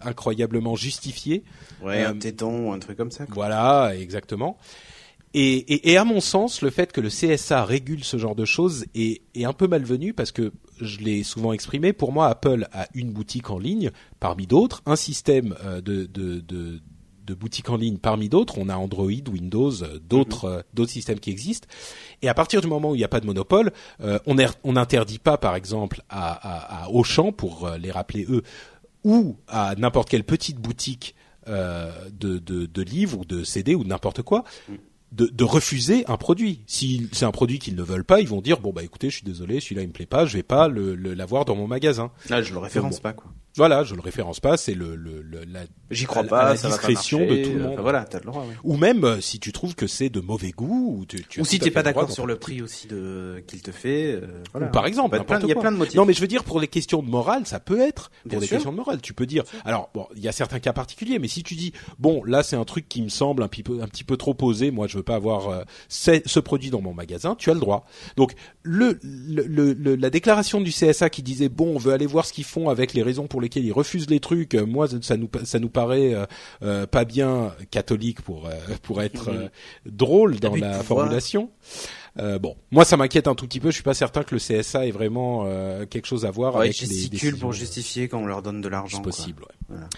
incroyablement 0.00 0.76
justifiés. 0.76 1.44
Ouais, 1.82 2.04
un 2.04 2.16
téton 2.16 2.68
ou 2.68 2.72
un 2.72 2.78
truc 2.78 2.96
comme 2.96 3.10
ça. 3.10 3.24
Voilà, 3.30 3.92
exactement. 3.96 4.58
Et, 5.34 5.56
et, 5.74 5.90
et, 5.92 5.96
à 5.96 6.04
mon 6.04 6.20
sens, 6.20 6.62
le 6.62 6.70
fait 6.70 6.92
que 6.92 7.00
le 7.00 7.08
CSA 7.08 7.64
régule 7.64 8.04
ce 8.04 8.16
genre 8.16 8.36
de 8.36 8.44
choses 8.44 8.86
est, 8.94 9.22
est 9.34 9.44
un 9.44 9.52
peu 9.52 9.66
malvenu 9.66 10.12
parce 10.14 10.30
que 10.32 10.52
je 10.80 10.98
l'ai 11.00 11.22
souvent 11.24 11.52
exprimé. 11.52 11.92
Pour 11.92 12.12
moi, 12.12 12.28
Apple 12.28 12.68
a 12.72 12.86
une 12.94 13.10
boutique 13.12 13.50
en 13.50 13.58
ligne 13.58 13.90
parmi 14.20 14.46
d'autres, 14.46 14.82
un 14.86 14.96
système 14.96 15.54
euh, 15.64 15.80
de, 15.80 16.06
de, 16.06 16.40
de 16.40 16.80
de 17.26 17.32
boutiques 17.32 17.70
en 17.70 17.78
ligne 17.78 17.96
parmi 17.96 18.28
d'autres. 18.28 18.58
On 18.58 18.68
a 18.68 18.76
Android, 18.76 19.06
Windows, 19.06 19.72
d'autres 20.06 20.46
Mhm. 20.50 20.62
d'autres 20.74 20.90
systèmes 20.90 21.18
qui 21.20 21.30
existent. 21.30 21.66
Et 22.20 22.28
à 22.28 22.34
partir 22.34 22.60
du 22.60 22.66
moment 22.66 22.90
où 22.90 22.94
il 22.94 22.98
n'y 22.98 23.04
a 23.04 23.08
pas 23.08 23.20
de 23.20 23.24
monopole, 23.24 23.72
on 23.98 24.36
on 24.62 24.72
n'interdit 24.74 25.18
pas, 25.18 25.38
par 25.38 25.56
exemple, 25.56 26.02
à, 26.10 26.32
à, 26.32 26.84
à 26.84 26.90
Auchan, 26.90 27.32
pour 27.32 27.70
les 27.80 27.90
rappeler 27.90 28.26
eux, 28.28 28.42
ou 29.04 29.36
à 29.48 29.74
n'importe 29.76 30.10
quelle 30.10 30.24
petite 30.24 30.58
boutique 30.58 31.14
euh, 31.48 31.90
de, 32.10 32.38
de, 32.38 32.66
de, 32.66 32.82
livres 32.82 33.20
ou 33.20 33.24
de 33.24 33.44
CD 33.44 33.74
ou 33.74 33.84
de 33.84 33.88
n'importe 33.88 34.22
quoi, 34.22 34.44
de, 35.14 35.26
de, 35.26 35.44
refuser 35.44 36.04
un 36.08 36.16
produit. 36.16 36.62
Si 36.66 37.08
c'est 37.12 37.24
un 37.24 37.30
produit 37.30 37.58
qu'ils 37.58 37.76
ne 37.76 37.82
veulent 37.82 38.04
pas, 38.04 38.20
ils 38.20 38.28
vont 38.28 38.40
dire 38.40 38.60
bon 38.60 38.72
bah 38.72 38.82
écoutez, 38.82 39.10
je 39.10 39.16
suis 39.16 39.24
désolé, 39.24 39.60
celui-là 39.60 39.82
il 39.82 39.88
me 39.88 39.92
plaît 39.92 40.06
pas, 40.06 40.26
je 40.26 40.36
vais 40.36 40.42
pas 40.42 40.68
le 40.68 40.94
l'avoir 40.94 41.44
dans 41.44 41.56
mon 41.56 41.66
magasin. 41.66 42.10
Là, 42.28 42.42
je 42.42 42.52
le 42.52 42.58
référence 42.58 42.96
bon. 42.96 43.02
pas 43.02 43.12
quoi. 43.12 43.32
Voilà, 43.56 43.84
je 43.84 43.94
le 43.94 44.00
référence 44.00 44.40
pas, 44.40 44.56
c'est 44.56 44.74
le, 44.74 44.96
le, 44.96 45.22
le 45.22 45.44
la 45.44 45.60
j'y 45.88 46.06
crois 46.06 46.24
pas, 46.24 46.44
la 46.50 46.56
ça 46.56 46.68
discrétion 46.68 47.20
va 47.20 47.26
pas 47.26 47.34
de 47.36 47.44
tout 47.44 47.50
le 47.50 47.58
monde. 47.60 47.72
Enfin, 47.74 47.82
voilà, 47.82 48.04
t'as 48.04 48.18
le 48.18 48.24
droit. 48.24 48.44
Oui. 48.48 48.54
Ou 48.64 48.76
même 48.76 49.04
euh, 49.04 49.20
si 49.20 49.38
tu 49.38 49.52
trouves 49.52 49.76
que 49.76 49.86
c'est 49.86 50.08
de 50.08 50.18
mauvais 50.20 50.50
goût 50.50 50.96
ou 50.98 51.06
tu, 51.06 51.24
tu 51.24 51.40
ou 51.40 51.44
si 51.44 51.60
t'es 51.60 51.70
pas 51.70 51.84
d'accord 51.84 52.10
sur 52.10 52.26
le 52.26 52.36
prix 52.36 52.62
aussi 52.62 52.88
de 52.88 53.44
qu'il 53.46 53.62
te 53.62 53.70
fait. 53.70 54.14
Euh, 54.14 54.42
voilà. 54.50 54.66
Ou 54.66 54.70
par 54.72 54.86
exemple, 54.86 55.14
il 55.14 55.48
y 55.48 55.52
a 55.52 55.54
plein 55.54 55.70
de 55.70 55.76
motifs. 55.76 55.94
Non, 55.94 56.04
mais 56.04 56.14
je 56.14 56.20
veux 56.20 56.26
dire 56.26 56.42
pour 56.42 56.58
les 56.58 56.66
questions 56.66 57.00
de 57.00 57.08
morale, 57.08 57.46
ça 57.46 57.60
peut 57.60 57.80
être 57.80 58.10
pour 58.22 58.30
Bien 58.30 58.40
sûr. 58.40 58.48
questions 58.48 58.72
de 58.72 58.76
morale. 58.76 59.00
Tu 59.00 59.14
peux 59.14 59.26
dire. 59.26 59.44
Alors 59.64 59.88
bon, 59.94 60.08
il 60.16 60.22
y 60.22 60.28
a 60.28 60.32
certains 60.32 60.58
cas 60.58 60.72
particuliers, 60.72 61.20
mais 61.20 61.28
si 61.28 61.44
tu 61.44 61.54
dis 61.54 61.72
bon, 62.00 62.24
là 62.24 62.42
c'est 62.42 62.56
un 62.56 62.64
truc 62.64 62.88
qui 62.88 63.02
me 63.02 63.08
semble 63.08 63.44
un 63.44 63.48
petit 63.48 63.62
peu 63.62 63.80
un 63.80 63.86
petit 63.86 64.04
peu 64.04 64.16
trop 64.16 64.34
posé, 64.34 64.72
moi 64.72 64.88
je 64.88 64.96
veux 64.96 65.03
pas 65.04 65.14
avoir 65.16 65.48
euh, 65.48 65.62
ce 65.88 66.40
produit 66.40 66.70
dans 66.70 66.80
mon 66.80 66.94
magasin, 66.94 67.34
tu 67.36 67.50
as 67.50 67.54
le 67.54 67.60
droit. 67.60 67.86
Donc 68.16 68.34
le, 68.62 68.98
le, 69.02 69.72
le, 69.72 69.94
la 69.94 70.10
déclaration 70.10 70.60
du 70.60 70.70
CSA 70.70 71.10
qui 71.10 71.22
disait 71.22 71.48
bon, 71.48 71.74
on 71.74 71.78
veut 71.78 71.92
aller 71.92 72.06
voir 72.06 72.24
ce 72.24 72.32
qu'ils 72.32 72.44
font 72.44 72.68
avec 72.68 72.94
les 72.94 73.02
raisons 73.02 73.26
pour 73.26 73.40
lesquelles 73.40 73.64
ils 73.64 73.72
refusent 73.72 74.10
les 74.10 74.20
trucs. 74.20 74.54
Moi, 74.54 74.88
ça 75.02 75.16
nous 75.16 75.28
ça 75.44 75.58
nous 75.58 75.68
paraît 75.68 76.14
euh, 76.14 76.26
euh, 76.62 76.86
pas 76.86 77.04
bien 77.04 77.54
catholique 77.70 78.22
pour 78.22 78.46
euh, 78.46 78.52
pour 78.82 79.02
être 79.02 79.50
drôle 79.86 80.40
dans 80.40 80.54
la 80.56 80.78
pouvoir. 80.78 81.08
Euh, 82.18 82.38
bon, 82.38 82.56
moi 82.70 82.84
ça 82.84 82.96
m'inquiète 82.96 83.26
un 83.26 83.34
tout 83.34 83.46
petit 83.46 83.60
peu. 83.60 83.70
Je 83.70 83.74
suis 83.74 83.82
pas 83.82 83.94
certain 83.94 84.22
que 84.22 84.34
le 84.34 84.40
CSA 84.40 84.86
ait 84.86 84.90
vraiment 84.92 85.44
euh, 85.46 85.84
quelque 85.86 86.06
chose 86.06 86.24
à 86.24 86.30
voir 86.30 86.54
Ouais, 86.54 86.66
avec 86.66 86.80
les 86.80 86.86
décisions. 86.86 87.36
pour 87.38 87.52
justifier 87.52 88.08
quand 88.08 88.20
on 88.20 88.26
leur 88.26 88.42
donne 88.42 88.60
de 88.60 88.68
l'argent. 88.68 88.98
C'est 88.98 89.02
possible. 89.02 89.42
Ouais. 89.42 89.54
Voilà. 89.68 89.88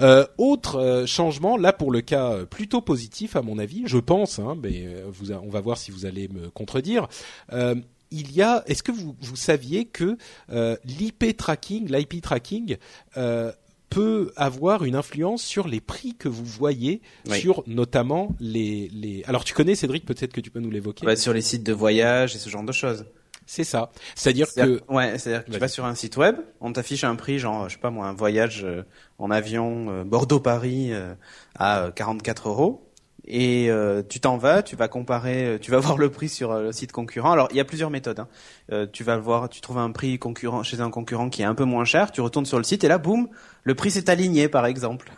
Euh, 0.00 0.26
autre 0.38 0.76
euh, 0.80 1.06
changement, 1.06 1.56
là 1.56 1.72
pour 1.72 1.90
le 1.90 2.00
cas 2.00 2.30
euh, 2.30 2.44
plutôt 2.46 2.80
positif 2.80 3.34
à 3.36 3.42
mon 3.42 3.58
avis, 3.58 3.82
je 3.86 3.98
pense, 3.98 4.38
hein, 4.38 4.56
mais 4.62 4.86
vous, 5.08 5.32
on 5.32 5.48
va 5.48 5.60
voir 5.60 5.78
si 5.78 5.90
vous 5.90 6.06
allez 6.06 6.28
me 6.28 6.48
contredire. 6.50 7.08
Euh, 7.52 7.74
il 8.10 8.30
y 8.30 8.42
a, 8.42 8.62
est-ce 8.66 8.84
que 8.84 8.92
vous, 8.92 9.16
vous 9.20 9.34
saviez 9.36 9.86
que 9.86 10.16
euh, 10.52 10.76
l'IP 10.84 11.36
tracking, 11.36 11.90
l'IP 11.90 12.20
tracking, 12.22 12.76
euh, 13.16 13.50
peut 13.94 14.32
avoir 14.36 14.84
une 14.84 14.96
influence 14.96 15.42
sur 15.42 15.68
les 15.68 15.80
prix 15.80 16.14
que 16.14 16.28
vous 16.28 16.44
voyez 16.44 17.00
Oui. 17.30 17.40
sur 17.40 17.62
notamment 17.66 18.34
les, 18.40 18.88
les. 18.92 19.22
Alors 19.26 19.44
tu 19.44 19.54
connais 19.54 19.74
Cédric, 19.74 20.04
peut-être 20.04 20.32
que 20.32 20.40
tu 20.40 20.50
peux 20.50 20.60
nous 20.60 20.70
l'évoquer? 20.70 21.06
Ouais, 21.06 21.16
sur 21.16 21.32
les 21.32 21.40
sites 21.40 21.62
de 21.62 21.72
voyage 21.72 22.34
et 22.34 22.38
ce 22.38 22.50
genre 22.50 22.64
de 22.64 22.72
choses. 22.72 23.06
C'est 23.46 23.64
ça. 23.64 23.90
C'est-à-dire 24.14 24.46
que 24.54 24.80
Ouais, 24.88 25.18
c'est-à-dire 25.18 25.44
que 25.44 25.50
tu 25.52 25.58
vas 25.58 25.68
sur 25.68 25.84
un 25.84 25.94
site 25.94 26.16
web, 26.16 26.36
on 26.60 26.72
t'affiche 26.72 27.04
un 27.04 27.14
prix, 27.14 27.38
genre, 27.38 27.68
je 27.68 27.74
sais 27.74 27.80
pas 27.80 27.90
moi, 27.90 28.06
un 28.06 28.14
voyage 28.14 28.64
euh, 28.64 28.82
en 29.18 29.30
avion 29.30 29.90
euh, 29.90 30.04
Bordeaux-Paris 30.04 30.92
euh, 30.92 31.14
à 31.54 31.84
euh, 31.84 31.90
44 31.90 32.48
euros. 32.48 32.90
Et 33.26 33.70
euh, 33.70 34.02
tu 34.06 34.20
t'en 34.20 34.36
vas, 34.36 34.62
tu 34.62 34.76
vas 34.76 34.86
comparer, 34.88 35.46
euh, 35.46 35.58
tu 35.58 35.70
vas 35.70 35.78
voir 35.80 35.96
le 35.96 36.10
prix 36.10 36.28
sur 36.28 36.52
euh, 36.52 36.62
le 36.64 36.72
site 36.72 36.92
concurrent. 36.92 37.32
Alors 37.32 37.48
il 37.50 37.56
y 37.56 37.60
a 37.60 37.64
plusieurs 37.64 37.88
méthodes. 37.90 38.20
Hein. 38.20 38.28
Euh, 38.70 38.86
tu 38.92 39.02
vas 39.02 39.16
voir, 39.16 39.48
tu 39.48 39.60
trouves 39.62 39.78
un 39.78 39.90
prix 39.92 40.18
concurrent 40.18 40.62
chez 40.62 40.80
un 40.80 40.90
concurrent 40.90 41.30
qui 41.30 41.42
est 41.42 41.46
un 41.46 41.54
peu 41.54 41.64
moins 41.64 41.84
cher. 41.86 42.12
Tu 42.12 42.20
retournes 42.20 42.44
sur 42.46 42.58
le 42.58 42.64
site 42.64 42.84
et 42.84 42.88
là, 42.88 42.98
boum, 42.98 43.28
le 43.62 43.74
prix 43.74 43.90
s'est 43.90 44.10
aligné, 44.10 44.48
par 44.48 44.66
exemple. 44.66 45.10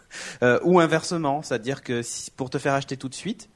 Euh, 0.42 0.60
ou 0.62 0.78
inversement, 0.78 1.42
c'est-à-dire 1.42 1.82
que 1.82 2.02
si, 2.02 2.30
pour 2.30 2.48
te 2.50 2.58
faire 2.58 2.74
acheter 2.74 2.96
tout 2.96 3.08
de 3.08 3.14
suite, 3.14 3.48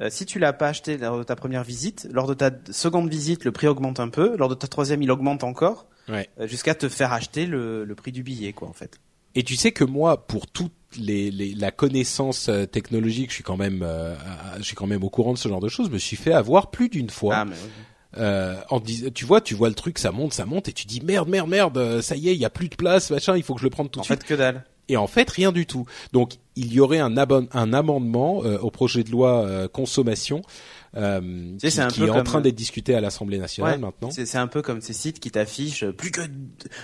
euh, 0.00 0.08
si 0.10 0.24
tu 0.24 0.38
l'as 0.38 0.52
pas 0.54 0.68
acheté 0.68 0.96
lors 0.96 1.18
de 1.18 1.24
ta 1.24 1.36
première 1.36 1.64
visite, 1.64 2.08
lors 2.10 2.26
de 2.26 2.34
ta 2.34 2.50
seconde 2.70 3.10
visite, 3.10 3.44
le 3.44 3.52
prix 3.52 3.66
augmente 3.66 4.00
un 4.00 4.08
peu. 4.08 4.36
Lors 4.38 4.48
de 4.48 4.54
ta 4.54 4.68
troisième, 4.68 5.02
il 5.02 5.10
augmente 5.10 5.44
encore, 5.44 5.86
Ouais. 6.08 6.28
euh, 6.40 6.46
jusqu'à 6.46 6.74
te 6.74 6.88
faire 6.88 7.12
acheter 7.12 7.44
le, 7.44 7.84
le 7.84 7.94
prix 7.94 8.12
du 8.12 8.22
billet, 8.22 8.52
quoi, 8.54 8.68
en 8.68 8.72
fait. 8.72 9.00
Et 9.34 9.42
tu 9.42 9.56
sais 9.56 9.72
que 9.72 9.84
moi, 9.84 10.26
pour 10.26 10.46
toute 10.46 10.72
les, 10.98 11.30
les, 11.30 11.54
la 11.54 11.70
connaissance 11.70 12.48
euh, 12.48 12.66
technologique, 12.66 13.30
je 13.30 13.34
suis 13.34 13.44
quand 13.44 13.56
même, 13.56 13.82
euh, 13.82 14.14
je 14.58 14.62
suis 14.62 14.76
quand 14.76 14.86
même 14.86 15.04
au 15.04 15.10
courant 15.10 15.32
de 15.34 15.38
ce 15.38 15.48
genre 15.48 15.60
de 15.60 15.68
choses. 15.68 15.90
Me 15.90 15.98
suis 15.98 16.16
fait 16.16 16.32
avoir 16.32 16.70
plus 16.70 16.88
d'une 16.88 17.10
fois. 17.10 17.34
Ah, 17.36 17.44
mais. 17.44 17.56
Euh, 18.16 18.56
en 18.70 18.80
dis- 18.80 19.12
tu 19.12 19.26
vois, 19.26 19.40
tu 19.42 19.54
vois 19.54 19.68
le 19.68 19.74
truc, 19.74 19.98
ça 19.98 20.12
monte, 20.12 20.32
ça 20.32 20.46
monte, 20.46 20.68
et 20.68 20.72
tu 20.72 20.86
dis 20.86 21.02
merde, 21.02 21.28
merde, 21.28 21.48
merde, 21.48 21.76
euh, 21.76 22.00
ça 22.00 22.16
y 22.16 22.30
est, 22.30 22.34
il 22.34 22.40
y 22.40 22.44
a 22.46 22.50
plus 22.50 22.70
de 22.70 22.74
place, 22.74 23.10
machin, 23.10 23.36
il 23.36 23.42
faut 23.42 23.52
que 23.54 23.60
je 23.60 23.66
le 23.66 23.70
prenne 23.70 23.88
tout 23.90 23.98
en 23.98 24.02
de 24.02 24.06
suite. 24.06 24.22
fait, 24.22 24.26
que 24.26 24.34
dalle. 24.34 24.64
Et 24.88 24.96
en 24.96 25.06
fait, 25.06 25.28
rien 25.30 25.52
du 25.52 25.66
tout. 25.66 25.84
Donc, 26.14 26.36
il 26.56 26.72
y 26.72 26.80
aurait 26.80 26.98
un, 27.00 27.14
un 27.18 27.72
amendement 27.74 28.42
euh, 28.44 28.58
au 28.58 28.70
projet 28.70 29.04
de 29.04 29.10
loi 29.10 29.44
euh, 29.44 29.68
consommation 29.68 30.40
euh, 30.96 31.20
qui, 31.60 31.70
c'est 31.70 31.80
un 31.82 31.88
qui 31.88 32.00
peu 32.00 32.06
est 32.06 32.10
en 32.10 32.22
train 32.22 32.40
d'être 32.40 32.54
discuté 32.54 32.94
à 32.94 33.00
l'Assemblée 33.00 33.38
nationale 33.38 33.74
Ouais, 33.74 33.78
maintenant. 33.78 34.10
C'est 34.10 34.24
c'est 34.26 34.38
un 34.38 34.46
peu 34.46 34.62
comme 34.62 34.80
ces 34.80 34.92
sites 34.94 35.20
qui 35.20 35.30
t'affichent 35.30 35.82
euh, 35.84 35.92
plus 35.92 36.10
que 36.10 36.20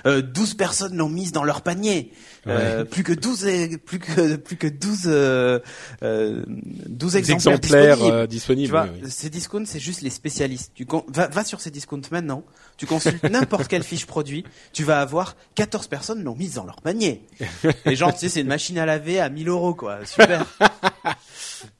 euh, 0.06 0.20
12 0.22 0.54
personnes 0.54 0.96
l'ont 0.96 1.08
mise 1.08 1.32
dans 1.32 1.44
leur 1.44 1.62
panier. 1.62 2.12
Euh, 2.46 2.84
plus 2.84 3.02
que 3.02 3.12
12 3.14 3.46
et- 3.46 3.78
plus 3.78 3.98
que 3.98 4.36
plus 4.36 4.56
que 4.56 4.66
12 4.66 5.02
euh, 5.06 5.58
euh, 6.02 6.44
12 6.46 7.12
Des 7.12 7.18
exemplaires, 7.18 7.54
exemplaires 7.56 7.96
disponibles. 7.96 8.14
euh, 8.16 8.26
disponibles. 8.26 8.80
Oui, 8.94 9.00
oui. 9.04 9.10
ces 9.10 9.30
discounts, 9.30 9.64
c'est 9.66 9.80
juste 9.80 10.02
les 10.02 10.10
spécialistes. 10.10 10.72
Tu 10.74 10.86
va, 11.08 11.28
va 11.28 11.44
sur 11.44 11.60
ces 11.60 11.70
discounts 11.70 12.00
maintenant, 12.10 12.44
tu 12.76 12.86
consultes 12.86 13.22
n'importe 13.30 13.68
quelle 13.68 13.82
fiche 13.82 14.06
produit, 14.06 14.44
tu 14.72 14.84
vas 14.84 15.00
avoir 15.00 15.36
14 15.54 15.86
personnes 15.88 16.22
l'ont 16.24 16.34
mise 16.36 16.54
dans 16.54 16.64
leur 16.64 16.80
panier. 16.80 17.22
Et 17.86 17.96
genre, 17.96 18.12
tu 18.12 18.20
sais, 18.20 18.28
c'est 18.28 18.40
une 18.40 18.46
machine 18.48 18.78
à 18.78 18.86
laver 18.86 19.20
à 19.20 19.28
1000 19.28 19.48
euros, 19.48 19.74
quoi. 19.74 20.04
Super. 20.06 20.44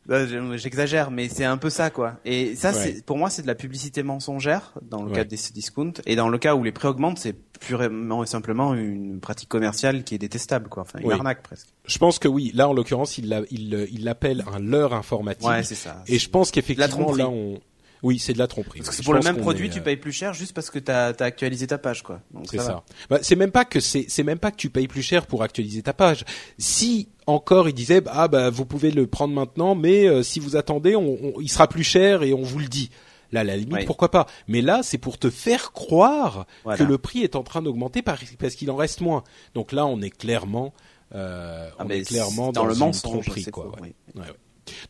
Bah, 0.07 0.27
je- 0.27 0.57
J'exagère, 0.59 1.11
mais 1.11 1.29
c'est 1.31 1.45
un 1.45 1.57
peu 1.57 1.71
ça, 1.71 1.89
quoi. 1.91 2.17
Et 2.27 2.55
ça, 2.57 2.73
Ouais. 2.73 2.75
c'est 2.97 3.05
pour 3.07 3.17
moi, 3.17 3.31
c'est 3.31 3.41
de 3.43 3.47
la 3.47 3.55
publicité 3.55 4.03
mensongère 4.03 4.73
dans 4.83 5.03
le 5.03 5.09
Ouais. 5.09 5.17
cas 5.17 5.25
des 5.25 5.37
discounts. 5.53 5.93
Et 6.07 6.15
dans 6.15 6.29
le 6.29 6.37
cas 6.39 6.55
où 6.55 6.63
les 6.63 6.73
prix 6.73 6.89
augmentent, 6.89 7.19
c'est 7.19 7.35
purement 7.61 8.23
et 8.23 8.27
simplement 8.27 8.75
une 8.75 9.21
pratique 9.21 9.49
commerciale 9.49 10.05
qui 10.05 10.15
est 10.15 10.19
détestable, 10.19 10.69
quoi. 10.69 10.83
Enfin, 10.83 10.99
une 11.01 11.07
Oui. 11.09 11.15
arnaque 11.15 11.43
presque. 11.43 11.69
Je 11.87 11.97
pense 11.99 12.19
que 12.19 12.29
oui. 12.29 12.51
Là, 12.55 12.69
en 12.69 12.75
l'occurrence, 12.75 13.17
il 13.19 13.29
l'a- 13.31 13.43
il 13.51 13.89
il 13.91 14.05
l'appelle 14.05 14.45
un 14.53 14.59
leurre 14.59 14.93
informatique. 14.95 15.49
Ouais, 15.49 15.63
c'est 15.63 15.75
ça. 15.75 16.03
et 16.07 16.19
je 16.19 16.29
pense 16.29 16.51
qu'effectivement, 16.51 17.15
là, 17.15 17.29
on, 17.31 17.59
oui, 18.05 18.19
c'est 18.21 18.35
de 18.35 18.39
la 18.39 18.47
tromperie. 18.47 18.81
Parce 18.83 18.97
que 18.99 19.03
pour 19.03 19.15
le 19.15 19.21
même 19.21 19.39
produit, 19.39 19.67
est, 19.67 19.71
tu 19.71 19.81
euh, 19.81 19.83
payes 19.83 19.97
plus 19.97 20.13
cher 20.13 20.33
juste 20.35 20.53
parce 20.53 20.71
que 20.71 20.79
t'as 20.79 21.09
as 21.09 21.23
actualisé 21.25 21.67
ta 21.67 21.79
page, 21.79 22.03
quoi. 22.03 22.21
C'est 22.49 22.59
ça. 22.59 22.85
Bah, 23.11 23.19
c'est 23.23 23.35
même 23.35 23.51
pas 23.51 23.65
que 23.65 23.81
c'est 23.81 24.05
c'est 24.09 24.23
même 24.23 24.39
pas 24.39 24.51
que 24.53 24.57
tu 24.57 24.71
payes 24.71 24.87
plus 24.89 25.03
cher 25.03 25.27
pour 25.27 25.43
actualiser 25.43 25.83
ta 25.83 25.93
page. 25.95 26.25
Si 26.59 27.09
encore 27.27 27.69
il 27.69 27.75
disait 27.75 28.03
ah 28.07 28.29
bah 28.29 28.51
vous 28.51 28.67
pouvez 28.67 28.91
le 28.91 29.07
prendre 29.07 29.35
maintenant, 29.35 29.75
mais 29.75 30.07
euh, 30.07 30.23
si 30.23 30.39
vous 30.39 30.55
attendez, 30.55 30.95
on, 30.95 31.19
on- 31.37 31.41
il 31.41 31.49
sera 31.49 31.67
plus 31.67 31.83
cher 31.83 32.23
et 32.23 32.33
on 32.35 32.43
vous 32.43 32.59
le 32.61 32.69
dit. 32.69 32.91
Là, 33.33 33.41
à 33.41 33.45
la 33.45 33.57
limite, 33.57 33.75
Oui. 33.75 33.85
pourquoi 33.87 34.11
pas? 34.13 34.27
Mais 34.47 34.61
là, 34.61 34.83
c'est 34.85 34.99
pour 34.99 35.19
te 35.19 35.29
faire 35.29 35.73
croire 35.73 36.47
Voilà. 36.63 36.79
que 36.79 36.85
le 36.85 36.99
prix 36.99 37.23
est 37.23 37.35
en 37.35 37.43
train 37.43 37.63
d'augmenter 37.63 38.01
par- 38.03 38.19
parce 38.39 38.55
qu'il 38.55 38.71
en 38.71 38.77
reste 38.77 39.01
moins. 39.01 39.25
Donc 39.55 39.73
là, 39.73 39.87
on 39.87 40.01
est 40.03 40.11
clairement, 40.11 40.73
euh, 41.15 41.69
Ah, 41.79 41.85
on 41.85 41.89
est 41.89 42.03
clairement 42.07 42.53
dans, 42.53 42.63
dans, 42.63 42.67
le 42.67 42.75
mensonge, 42.77 43.03
tromperie, 43.25 43.45
quoi. 43.47 43.65
faux, 43.65 43.71
ouais. 43.83 43.95
oui. 44.15 44.21
Ouais, 44.21 44.29
ouais. 44.29 44.35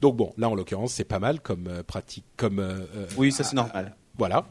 Donc 0.01 0.17
bon, 0.17 0.33
là 0.37 0.49
en 0.49 0.55
l'occurrence, 0.55 0.93
c'est 0.93 1.05
pas 1.05 1.19
mal 1.19 1.41
comme 1.41 1.67
euh, 1.69 1.83
pratique, 1.83 2.25
comme 2.37 2.59
euh, 2.59 2.87
euh, 2.97 3.07
Oui, 3.17 3.33
ça 3.33 3.45
c'est 3.45 3.57
normal. 3.57 3.95
voilà. 4.19 4.47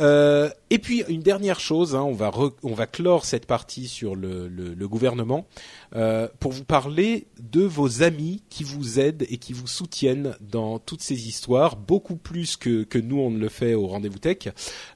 Euh, 0.00 0.50
et 0.70 0.78
puis 0.78 1.04
une 1.08 1.20
dernière 1.22 1.60
chose, 1.60 1.94
hein, 1.94 2.02
on 2.02 2.12
va 2.14 2.30
re- 2.30 2.54
on 2.62 2.74
va 2.74 2.86
clore 2.86 3.24
cette 3.24 3.46
partie 3.46 3.86
sur 3.86 4.16
le, 4.16 4.48
le, 4.48 4.74
le 4.74 4.88
gouvernement 4.88 5.46
euh, 5.94 6.26
pour 6.40 6.50
vous 6.52 6.64
parler 6.64 7.26
de 7.40 7.62
vos 7.62 8.02
amis 8.02 8.42
qui 8.48 8.64
vous 8.64 8.98
aident 8.98 9.24
et 9.28 9.36
qui 9.36 9.52
vous 9.52 9.66
soutiennent 9.68 10.34
dans 10.40 10.78
toutes 10.78 11.02
ces 11.02 11.28
histoires, 11.28 11.76
beaucoup 11.76 12.16
plus 12.16 12.56
que 12.56 12.82
que 12.84 12.98
nous 12.98 13.18
on 13.20 13.30
ne 13.30 13.38
le 13.38 13.48
fait 13.48 13.74
au 13.74 13.86
rendez-vous 13.86 14.18
tech, 14.18 14.48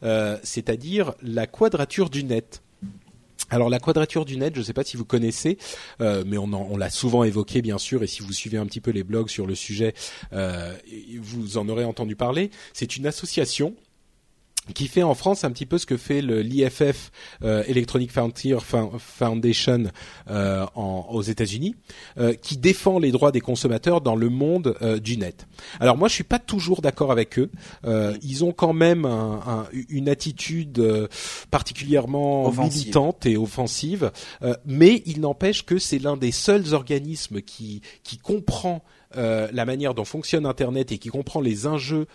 euh, 0.02 0.36
c'est-à-dire 0.42 1.14
la 1.22 1.46
quadrature 1.46 2.10
du 2.10 2.24
net. 2.24 2.62
Alors 3.50 3.70
la 3.70 3.78
quadrature 3.78 4.24
du 4.24 4.36
net, 4.36 4.54
je 4.54 4.60
ne 4.60 4.64
sais 4.64 4.72
pas 4.72 4.84
si 4.84 4.96
vous 4.96 5.04
connaissez, 5.04 5.58
euh, 6.00 6.22
mais 6.26 6.38
on, 6.38 6.76
l'a 6.76 6.90
souvent 6.90 7.24
évoqué 7.24 7.62
bien 7.62 7.78
sûr, 7.78 8.02
et 8.02 8.06
si 8.06 8.22
vous 8.22 8.32
suivez 8.32 8.58
un 8.58 8.66
petit 8.66 8.80
peu 8.80 8.90
les 8.90 9.04
blogs 9.04 9.28
sur 9.28 9.46
le 9.46 9.54
sujet, 9.54 9.94
euh, 10.32 10.74
vous 11.20 11.56
en 11.56 11.68
aurez 11.68 11.84
entendu 11.84 12.16
parler. 12.16 12.50
C'est 12.72 12.96
une 12.96 13.06
association 13.06 13.74
qui 14.74 14.88
fait 14.88 15.02
en 15.02 15.14
France 15.14 15.44
un 15.44 15.50
petit 15.50 15.66
peu 15.66 15.78
ce 15.78 15.86
que 15.86 15.96
fait 15.96 16.20
le 16.22 16.42
l'IFF 16.42 17.10
euh, 17.42 17.62
Electronic 17.66 18.12
Frontier 18.12 18.54
Fo- 18.56 18.98
Foundation 18.98 19.84
euh, 20.30 20.66
en, 20.74 21.06
aux 21.10 21.22
États-Unis, 21.22 21.74
euh, 22.18 22.34
qui 22.34 22.56
défend 22.56 22.98
les 22.98 23.10
droits 23.12 23.32
des 23.32 23.40
consommateurs 23.40 24.00
dans 24.00 24.16
le 24.16 24.28
monde 24.28 24.76
euh, 24.82 24.98
du 24.98 25.16
net. 25.16 25.46
Alors 25.80 25.96
moi, 25.96 26.08
je 26.08 26.14
suis 26.14 26.24
pas 26.24 26.38
toujours 26.38 26.80
d'accord 26.82 27.12
avec 27.12 27.38
eux. 27.38 27.50
Euh, 27.84 28.16
ils 28.22 28.44
ont 28.44 28.52
quand 28.52 28.72
même 28.72 29.04
un- 29.04 29.40
un- 29.46 29.66
une 29.88 30.08
attitude 30.08 30.78
euh, 30.78 31.08
particulièrement 31.50 32.46
Offensive. 32.46 32.80
militante 32.82 33.26
et 33.26 33.36
offensive, 33.36 34.10
euh, 34.42 34.54
mais 34.64 35.02
il 35.06 35.20
n'empêche 35.20 35.64
que 35.64 35.78
c'est 35.78 35.98
l'un 35.98 36.16
des 36.16 36.32
seuls 36.32 36.74
organismes 36.74 37.40
qui 37.40 37.82
qui 38.04 38.16
comprend 38.18 38.82
euh, 39.16 39.48
la 39.52 39.64
manière 39.64 39.94
dont 39.94 40.04
fonctionne 40.04 40.44
Internet 40.44 40.92
et 40.92 40.98
qui 40.98 41.08
comprend 41.08 41.40
les 41.40 41.66
enjeux, 41.66 42.06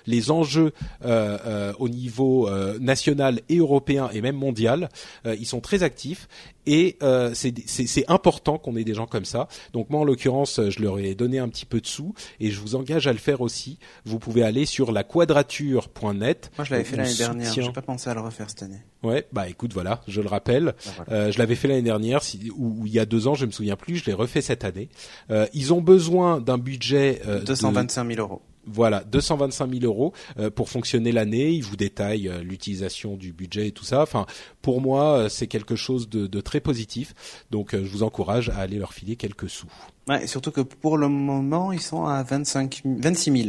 euh, 1.05 1.37
euh, 1.45 1.73
au 1.79 1.89
niveau 1.89 2.49
national 2.79 3.41
et 3.49 3.57
européen 3.57 4.09
et 4.13 4.21
même 4.21 4.35
mondial. 4.35 4.89
Ils 5.25 5.45
sont 5.45 5.59
très 5.59 5.83
actifs 5.83 6.27
et 6.65 6.97
euh, 7.03 7.33
c'est 7.33 8.09
important 8.09 8.57
qu'on 8.57 8.75
ait 8.77 8.83
des 8.83 8.93
gens 8.93 9.05
comme 9.07 9.25
ça. 9.25 9.47
Donc 9.73 9.89
moi, 9.89 10.01
en 10.01 10.03
l'occurrence, 10.03 10.59
je 10.69 10.81
leur 10.81 10.99
ai 10.99 11.15
donné 11.15 11.39
un 11.39 11.49
petit 11.49 11.65
peu 11.65 11.81
de 11.81 11.87
sous 11.87 12.13
et 12.39 12.51
je 12.51 12.59
vous 12.59 12.75
engage 12.75 13.07
à 13.07 13.11
le 13.11 13.19
faire 13.19 13.41
aussi. 13.41 13.77
Vous 14.05 14.19
pouvez 14.19 14.43
aller 14.43 14.65
sur 14.65 14.91
laquadrature.net. 14.91 16.51
Moi, 16.57 16.65
je 16.65 16.71
l'avais 16.71 16.83
fait 16.83 16.95
l'année 16.95 17.13
dernière. 17.15 17.53
J'ai 17.53 17.71
pas 17.71 17.81
pensé 17.81 18.09
à 18.09 18.13
le 18.13 18.21
refaire 18.21 18.49
cette 18.49 18.63
année. 18.63 18.81
Ouais, 19.03 19.27
bah 19.33 19.49
écoute, 19.49 19.73
voilà, 19.73 20.01
je 20.07 20.21
le 20.21 20.27
rappelle. 20.27 20.75
Ah, 20.85 20.89
voilà. 21.05 21.11
Euh, 21.23 21.31
je 21.31 21.37
l'avais 21.39 21.55
fait 21.55 21.67
l'année 21.67 21.81
dernière, 21.81 22.23
si, 22.23 22.51
ou, 22.55 22.81
ou 22.81 22.87
il 22.87 22.93
y 22.93 22.99
a 22.99 23.05
deux 23.05 23.27
ans, 23.27 23.35
je 23.35 23.45
me 23.45 23.51
souviens 23.51 23.75
plus. 23.75 23.97
Je 23.97 24.05
l'ai 24.05 24.13
refait 24.13 24.41
cette 24.41 24.63
année. 24.63 24.89
Euh, 25.29 25.45
ils 25.53 25.73
ont 25.73 25.81
besoin 25.81 26.39
d'un 26.39 26.57
budget 26.57 27.21
euh, 27.27 27.39
de- 27.39 27.45
225 27.45 28.07
000 28.07 28.19
euros. 28.21 28.41
Voilà, 28.65 29.03
225 29.03 29.69
000 29.79 29.85
euros 29.85 30.13
euh, 30.39 30.49
pour 30.49 30.69
fonctionner 30.69 31.11
l'année. 31.11 31.51
Ils 31.51 31.63
vous 31.63 31.75
détaillent 31.75 32.29
euh, 32.29 32.41
l'utilisation 32.41 33.15
du 33.15 33.33
budget 33.33 33.67
et 33.67 33.71
tout 33.71 33.83
ça. 33.85 34.01
Enfin, 34.01 34.25
pour 34.61 34.81
moi, 34.81 35.17
euh, 35.17 35.29
c'est 35.29 35.47
quelque 35.47 35.75
chose 35.75 36.09
de, 36.09 36.27
de 36.27 36.41
très 36.41 36.59
positif. 36.59 37.13
Donc, 37.51 37.71
je 37.75 37.89
vous 37.89 38.03
encourage 38.03 38.49
à 38.49 38.57
aller 38.57 38.77
leur 38.77 38.93
filer 38.93 39.15
quelques 39.15 39.49
sous. 39.49 39.67
Ouais, 40.07 40.23
et 40.23 40.27
surtout 40.27 40.51
que 40.51 40.61
pour 40.61 40.97
le 40.97 41.07
moment, 41.07 41.71
ils 41.71 41.81
sont 41.81 42.05
à 42.05 42.23
25, 42.23 42.81
26 42.85 43.31
000. 43.43 43.47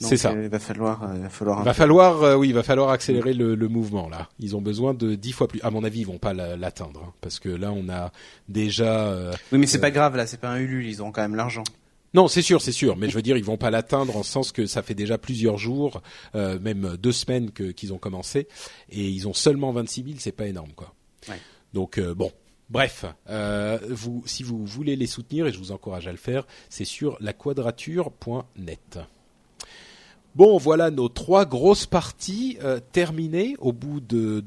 Donc, 0.00 0.08
C'est 0.08 0.16
ça. 0.16 0.30
euh, 0.32 0.44
il 0.44 0.48
va 0.48 0.58
falloir, 0.58 1.02
euh, 1.02 1.12
il 1.16 1.20
va 1.22 1.28
falloir. 1.28 1.62
Va 1.62 1.74
falloir, 1.74 2.22
euh, 2.22 2.34
oui, 2.34 2.48
il 2.48 2.54
va 2.54 2.62
falloir 2.62 2.88
accélérer 2.88 3.34
le, 3.34 3.54
le 3.54 3.68
mouvement 3.68 4.08
là. 4.08 4.30
Ils 4.38 4.56
ont 4.56 4.62
besoin 4.62 4.94
de 4.94 5.14
10 5.14 5.32
fois 5.32 5.46
plus. 5.46 5.60
À 5.62 5.70
mon 5.70 5.84
avis, 5.84 6.00
ils 6.00 6.06
vont 6.06 6.16
pas 6.16 6.32
la- 6.32 6.56
l'atteindre 6.56 7.02
hein, 7.06 7.12
parce 7.20 7.38
que 7.38 7.50
là, 7.50 7.70
on 7.70 7.86
a 7.90 8.10
déjà. 8.48 9.08
euh, 9.08 9.32
Oui, 9.52 9.58
mais 9.58 9.66
c'est 9.66 9.78
pas 9.78 9.90
grave 9.90 10.16
là, 10.16 10.26
c'est 10.26 10.40
pas 10.40 10.48
un 10.48 10.56
Ulule, 10.58 10.86
ils 10.86 11.02
auront 11.02 11.12
quand 11.12 11.20
même 11.20 11.34
l'argent. 11.36 11.64
Non, 12.12 12.26
c'est 12.26 12.42
sûr, 12.42 12.60
c'est 12.60 12.72
sûr, 12.72 12.96
mais 12.96 13.08
je 13.08 13.14
veux 13.14 13.22
dire, 13.22 13.36
ils 13.36 13.44
vont 13.44 13.56
pas 13.56 13.70
l'atteindre 13.70 14.16
en 14.16 14.22
sens 14.22 14.50
que 14.50 14.66
ça 14.66 14.82
fait 14.82 14.94
déjà 14.94 15.16
plusieurs 15.16 15.58
jours, 15.58 16.02
euh, 16.34 16.58
même 16.58 16.96
deux 16.96 17.12
semaines 17.12 17.52
que 17.52 17.70
qu'ils 17.70 17.92
ont 17.92 17.98
commencé, 17.98 18.48
et 18.90 19.08
ils 19.08 19.28
ont 19.28 19.34
seulement 19.34 19.72
26 19.72 20.04
000, 20.04 20.16
c'est 20.18 20.32
pas 20.32 20.46
énorme, 20.46 20.72
quoi. 20.74 20.92
Ouais. 21.28 21.38
Donc 21.72 21.98
euh, 21.98 22.14
bon, 22.14 22.32
bref, 22.68 23.04
euh, 23.28 23.78
vous, 23.88 24.24
si 24.26 24.42
vous 24.42 24.66
voulez 24.66 24.96
les 24.96 25.06
soutenir, 25.06 25.46
et 25.46 25.52
je 25.52 25.58
vous 25.58 25.70
encourage 25.70 26.08
à 26.08 26.12
le 26.12 26.18
faire, 26.18 26.46
c'est 26.68 26.84
sur 26.84 27.16
laquadrature.net. 27.20 28.98
Bon, 30.36 30.58
voilà 30.58 30.90
nos 30.90 31.08
trois 31.08 31.44
grosses 31.44 31.86
parties 31.86 32.56
euh, 32.62 32.78
terminées 32.92 33.56
au 33.58 33.72
bout 33.72 34.00
de 34.00 34.40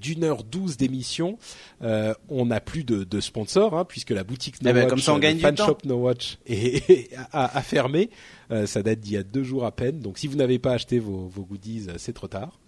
d'une 0.00 0.24
heure 0.24 0.44
douze 0.44 0.76
d'émission. 0.76 1.38
Euh, 1.82 2.12
on 2.28 2.46
n'a 2.46 2.60
plus 2.60 2.84
de, 2.84 3.04
de 3.04 3.20
sponsors 3.20 3.76
hein, 3.76 3.84
puisque 3.86 4.10
la 4.10 4.24
boutique 4.24 4.62
No 4.62 4.70
Eh 4.70 4.72
ben, 4.72 4.80
Watch, 4.82 4.90
comme 4.90 4.98
ça, 5.00 5.12
on 5.12 5.16
le 5.16 5.20
gagne 5.22 5.36
du 5.36 5.42
fan 5.42 5.54
temps. 5.54 5.66
shop 5.66 5.78
No 5.84 5.96
Watch 5.96 6.38
est, 6.46 7.10
a, 7.32 7.56
a 7.56 7.62
fermé. 7.62 8.10
Euh, 8.52 8.66
ça 8.66 8.82
date 8.82 9.00
d'il 9.00 9.14
y 9.14 9.16
a 9.16 9.22
deux 9.24 9.42
jours 9.42 9.64
à 9.64 9.72
peine. 9.72 9.98
Donc 9.98 10.18
si 10.18 10.28
vous 10.28 10.36
n'avez 10.36 10.58
pas 10.58 10.72
acheté 10.72 10.98
vos, 10.98 11.26
vos 11.26 11.42
goodies, 11.42 11.86
euh, 11.88 11.94
c'est 11.96 12.12
trop 12.12 12.28
tard. 12.28 12.60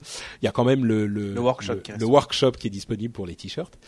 Il 0.43 0.47
y 0.47 0.49
a 0.49 0.53
quand 0.53 0.65
même 0.65 0.85
le 0.85 1.07
le, 1.07 1.35
Le 1.35 1.41
workshop 1.41 1.75
le, 1.75 1.81
qui 1.81 1.93
le 1.93 2.07
workshop 2.07 2.53
qui 2.53 2.67
est 2.67 2.71
disponible 2.71 3.13
pour 3.13 3.27
les 3.27 3.35
t-shirts. 3.35 3.79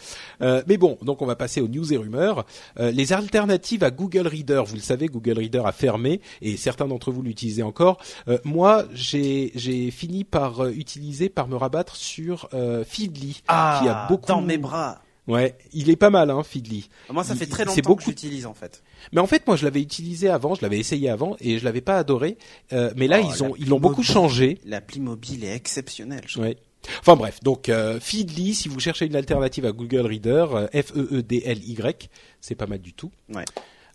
Euh, 0.43 0.63
mais 0.67 0.77
bon, 0.77 0.99
donc 1.03 1.23
on 1.23 1.27
va 1.27 1.37
passer 1.37 1.61
aux 1.61 1.69
news 1.69 1.93
et 1.93 1.97
rumeurs. 1.97 2.45
Euh, 2.79 2.91
les 2.91 3.13
alternatives 3.13 3.83
à 3.85 3.91
Google 3.91 4.27
Reader, 4.27 4.63
vous 4.67 4.75
le 4.75 4.81
savez, 4.81 5.07
Google 5.07 5.39
Reader 5.39 5.63
a 5.65 5.73
fermé 5.73 6.21
et 6.43 6.57
certains 6.57 6.87
d'entre 6.87 7.11
vous 7.11 7.23
l'utilisez 7.23 7.63
encore. 7.63 7.99
Euh, 8.29 8.39
moi, 8.45 8.85
j'ai 8.93 9.51
fini 9.91 10.25
par 10.25 10.67
utiliser, 10.67 11.29
par 11.29 11.49
me 11.49 11.57
rabattre 11.57 11.97
sur 11.97 12.49
euh, 12.55 12.85
Feedly, 12.85 13.35
qui 13.35 13.43
a 13.49 14.07
beaucoup. 14.09 14.25
Ah, 14.29 14.33
dans 14.35 14.43
mes 14.43 14.59
bras. 14.59 15.01
Ouais, 15.29 15.57
il 15.73 15.91
est 15.91 15.97
pas 15.97 16.11
mal, 16.11 16.31
hein, 16.31 16.43
Feedly. 16.45 16.89
Moi, 17.11 17.25
ça 17.25 17.35
Il- 17.35 17.39
fait 17.39 17.47
très 17.47 17.65
longtemps 17.65 17.81
beaucoup- 17.83 17.97
que 18.05 18.05
j'utilise 18.11 18.47
en 18.47 18.55
fait. 18.55 18.83
Mais 19.13 19.21
en 19.21 19.27
fait, 19.27 19.45
moi, 19.47 19.57
je 19.57 19.65
l'avais 19.65 19.81
utilisé 19.83 20.29
avant, 20.29 20.55
je 20.55 20.63
l'avais 20.63 20.79
essayé 20.79 21.09
avant 21.11 21.37
et 21.41 21.59
je 21.59 21.65
l'avais 21.65 21.81
pas 21.81 21.99
adoré. 21.99 22.39
Euh, 22.73 22.93
mais 22.97 23.09
là, 23.09 23.21
Oh, 23.23 23.29
ils 23.35 23.43
ont 23.43 23.55
ils 23.59 23.69
l'ont 23.69 23.81
beaucoup 23.81 24.05
changé. 24.05 24.59
L'appli 24.65 25.01
mobile 25.01 25.43
est 25.45 25.55
exceptionnelle. 25.55 26.23
je. 26.27 26.39
Ouais. 26.41 26.57
Enfin 27.01 27.17
bref, 27.17 27.41
donc 27.43 27.69
euh, 27.69 27.99
Feedly, 27.99 28.55
si 28.55 28.69
vous 28.69 28.79
cherchez 28.79 29.07
une 29.07 29.17
alternative 29.17 29.67
à 29.67 29.73
Google 29.73 30.07
Reader, 30.07 30.47
euh, 30.53 30.67
F 30.83 30.93
E 30.95 31.09
E 31.15 31.23
D 31.23 31.43
L 31.45 31.59
Y, 31.69 32.09
c'est 32.41 32.55
pas 32.55 32.67
mal 32.69 32.79
du 32.79 32.93
tout. 32.93 33.11
Ouais. 33.35 33.45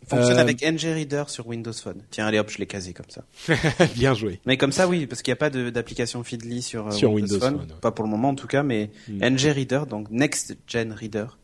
Il 0.01 0.07
fonctionne 0.07 0.37
Euh, 0.37 0.41
avec 0.41 0.61
NG 0.63 0.93
Reader 0.93 1.23
sur 1.27 1.47
Windows 1.47 1.73
Phone. 1.73 2.01
Tiens, 2.09 2.25
allez 2.25 2.39
hop, 2.39 2.49
je 2.49 2.57
l'ai 2.57 2.65
casé 2.65 2.93
comme 2.93 3.09
ça. 3.09 3.23
Bien 3.95 4.13
joué. 4.13 4.39
Mais 4.45 4.57
comme 4.57 4.71
ça, 4.71 4.87
oui, 4.87 5.05
parce 5.05 5.21
qu'il 5.21 5.31
n'y 5.31 5.37
a 5.37 5.37
pas 5.37 5.49
d'application 5.49 6.23
Feedly 6.23 6.61
sur, 6.61 6.87
euh, 6.87 6.91
Sur 6.91 7.11
Windows, 7.13 7.33
Windows 7.35 7.45
Phone. 7.47 7.59
Phone, 7.59 7.71
ouais. 7.71 7.79
Pas 7.81 7.91
pour 7.91 8.03
le 8.05 8.09
moment 8.11 8.29
en 8.29 8.35
tout 8.35 8.47
cas, 8.47 8.63
mais 8.63 8.89
Mm. 9.07 9.23
NG 9.23 9.51
Reader, 9.53 9.81
donc 9.87 10.09
Next 10.09 10.57
Gen 10.67 10.91
Reader, 10.91 11.37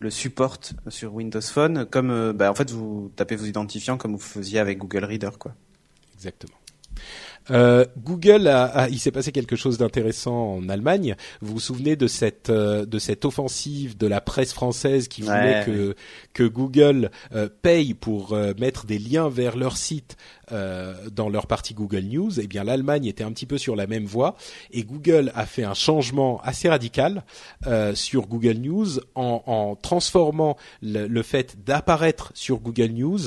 le 0.00 0.10
supporte 0.10 0.74
sur 0.88 1.12
Windows 1.14 1.40
Phone, 1.40 1.86
comme 1.86 2.10
euh, 2.10 2.32
bah, 2.32 2.50
en 2.50 2.54
fait 2.54 2.70
vous 2.70 3.10
tapez 3.16 3.34
vos 3.36 3.46
identifiants 3.46 3.96
comme 3.96 4.12
vous 4.12 4.18
faisiez 4.20 4.60
avec 4.60 4.78
Google 4.78 5.04
Reader, 5.04 5.30
quoi. 5.38 5.54
Exactement. 6.14 6.54
Euh, 7.50 7.84
Google 7.98 8.46
a, 8.46 8.64
a- 8.64 8.88
il 8.88 8.98
s'est 8.98 9.10
passé 9.10 9.32
quelque 9.32 9.56
chose 9.56 9.78
d'intéressant 9.78 10.54
en 10.56 10.68
Allemagne. 10.68 11.16
Vous 11.40 11.54
vous 11.54 11.60
souvenez 11.60 11.96
de 11.96 12.06
cette 12.06 12.50
euh, 12.50 12.84
de 12.86 12.98
cette 12.98 13.24
offensive 13.24 13.96
de 13.96 14.06
la 14.06 14.20
presse 14.20 14.52
française 14.52 15.08
qui 15.08 15.22
voulait 15.22 15.60
Ouais, 15.60 15.62
que 15.66 15.94
que 16.34 16.42
Google 16.44 17.10
euh, 17.34 17.48
paye 17.62 17.94
pour 17.94 18.36
mettre 18.58 18.86
des 18.86 18.98
liens 18.98 19.28
vers 19.28 19.56
leur 19.56 19.76
site 19.76 20.16
dans 20.50 21.28
leur 21.28 21.46
partie 21.46 21.74
Google 21.74 22.04
News? 22.04 22.40
Eh 22.40 22.46
bien, 22.46 22.64
l'Allemagne 22.64 23.04
était 23.04 23.24
un 23.24 23.32
petit 23.32 23.44
peu 23.44 23.58
sur 23.58 23.76
la 23.76 23.86
même 23.86 24.06
voie 24.06 24.34
et 24.70 24.82
Google 24.82 25.30
a 25.34 25.44
fait 25.44 25.64
un 25.64 25.74
changement 25.74 26.40
assez 26.42 26.68
radical 26.68 27.22
sur 27.94 28.26
Google 28.26 28.58
News 28.58 28.98
en, 29.14 29.42
en 29.46 29.76
transformant 29.76 30.56
le, 30.82 31.06
le 31.06 31.22
fait 31.22 31.56
d'apparaître 31.64 32.32
sur 32.34 32.60
Google 32.60 32.92
News 32.92 33.18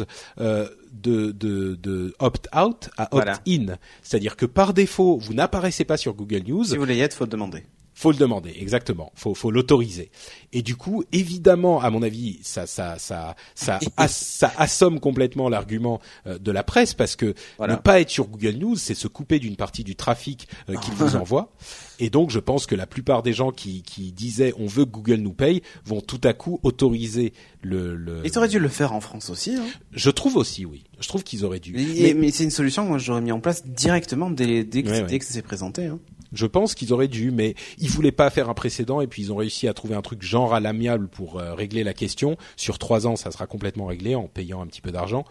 de, 1.02 1.32
de, 1.32 1.76
de 1.82 2.14
opt-out 2.20 2.90
à 2.98 3.10
Voilà. 3.12 3.34
opt-in. 3.34 3.78
C'est-à-dire 4.04 4.36
que 4.36 4.46
par 4.46 4.74
défaut, 4.74 5.18
vous 5.18 5.34
n'apparaissez 5.34 5.84
pas 5.86 5.98
sur 5.98 6.14
Google 6.14 6.44
News. 6.48 6.64
Si 6.66 6.74
vous 6.76 6.80
voulez 6.82 6.96
y 6.98 7.02
être, 7.02 7.16
faut 7.16 7.26
le 7.26 7.30
demander. 7.30 7.64
Faut 8.02 8.12
le 8.12 8.18
demander, 8.18 8.52
exactement. 8.60 9.12
Faut, 9.14 9.36
faut 9.36 9.52
l'autoriser. 9.52 10.10
Et 10.54 10.64
du 10.64 10.76
coup, 10.76 11.04
évidemment, 11.12 11.80
à 11.82 11.92
mon 11.92 12.02
avis, 12.02 12.40
ça, 12.42 12.66
ça, 12.66 12.98
ça, 12.98 13.36
ça, 13.54 13.78
ça 14.08 14.52
assomme 14.58 15.00
complètement 15.00 15.50
l'argument 15.50 16.02
euh, 16.26 16.40
de 16.40 16.52
la 16.52 16.64
presse 16.64 16.96
parce 16.96 17.16
que 17.16 17.36
Voilà. 17.60 17.76
ne 17.76 17.80
pas 17.80 18.02
être 18.02 18.10
sur 18.10 18.26
Google 18.28 18.56
News, 18.58 18.76
c'est 18.76 18.96
se 18.96 19.08
couper 19.08 19.38
d'une 19.38 19.56
partie 19.56 19.84
du 19.84 19.96
trafic 19.96 20.48
euh, 20.70 20.76
qu'il 20.82 20.96
vous 20.96 21.16
envoie. 21.16 21.54
Et 22.00 22.10
donc, 22.10 22.32
je 22.32 22.40
pense 22.40 22.66
que 22.66 22.74
la 22.74 22.88
plupart 22.88 23.22
des 23.22 23.34
gens 23.34 23.52
qui, 23.52 23.84
qui 23.84 24.12
disaient 24.12 24.56
on 24.58 24.66
veut 24.66 24.86
que 24.86 24.90
Google 24.90 25.18
nous 25.18 25.34
paye 25.34 25.62
vont 25.86 26.02
tout 26.02 26.22
à 26.24 26.34
coup 26.34 26.60
autoriser 26.64 27.34
le. 27.62 27.96
le... 27.96 28.24
Ils 28.26 28.36
auraient 28.36 28.48
dû 28.48 28.58
le 28.58 28.68
faire 28.68 28.94
en 28.94 29.02
France 29.02 29.30
aussi. 29.30 29.54
Hein. 29.58 29.66
Je 29.92 30.10
trouve 30.10 30.38
aussi, 30.38 30.66
oui. 30.66 30.86
Je 31.00 31.08
trouve 31.08 31.24
qu'ils 31.24 31.46
auraient 31.46 31.60
dû. 31.60 31.74
Mais, 31.76 32.16
mais 32.16 32.32
c'est 32.32 32.46
une 32.46 32.50
solution 32.50 32.84
que 32.84 32.90
moi 32.90 32.98
j'aurais 32.98 33.22
mis 33.22 33.32
en 33.32 33.40
place 33.40 33.64
directement 33.64 34.32
dès, 34.32 34.64
dès, 34.64 34.82
que, 34.82 34.90
Ouais, 34.90 35.02
dès 35.04 35.12
ouais. 35.14 35.20
que 35.20 35.26
ça 35.26 35.34
s'est 35.34 35.44
présenté. 35.44 35.86
Hein. 35.86 36.00
Je 36.34 36.46
pense 36.46 36.76
qu'ils 36.76 36.94
auraient 36.94 37.08
dû, 37.08 37.32
mais 37.32 37.56
ils 37.78 37.90
voulaient 37.90 38.12
pas 38.12 38.30
faire 38.30 38.50
un 38.50 38.54
précédent 38.54 39.02
et 39.02 39.08
puis 39.08 39.22
ils 39.24 39.34
ont 39.34 39.38
réussi 39.38 39.68
à 39.68 39.74
trouver 39.74 39.96
un 39.96 40.02
truc 40.02 40.22
genre 40.22 40.54
à 40.54 40.60
l'amiable 40.60 41.08
pour 41.10 41.40
euh, 41.40 41.54
régler 41.54 41.84
la 41.84 41.94
question. 41.94 42.38
Sur 42.56 42.80
trois 42.80 43.06
ans, 43.08 43.16
ça 43.16 43.32
sera 43.32 43.48
complètement 43.48 43.86
réglé 43.86 44.16
en 44.16 44.28
payant 44.28 44.62
un 44.62 44.68
petit 44.68 44.82
peu 44.82 44.92
d'argent. 44.92 45.26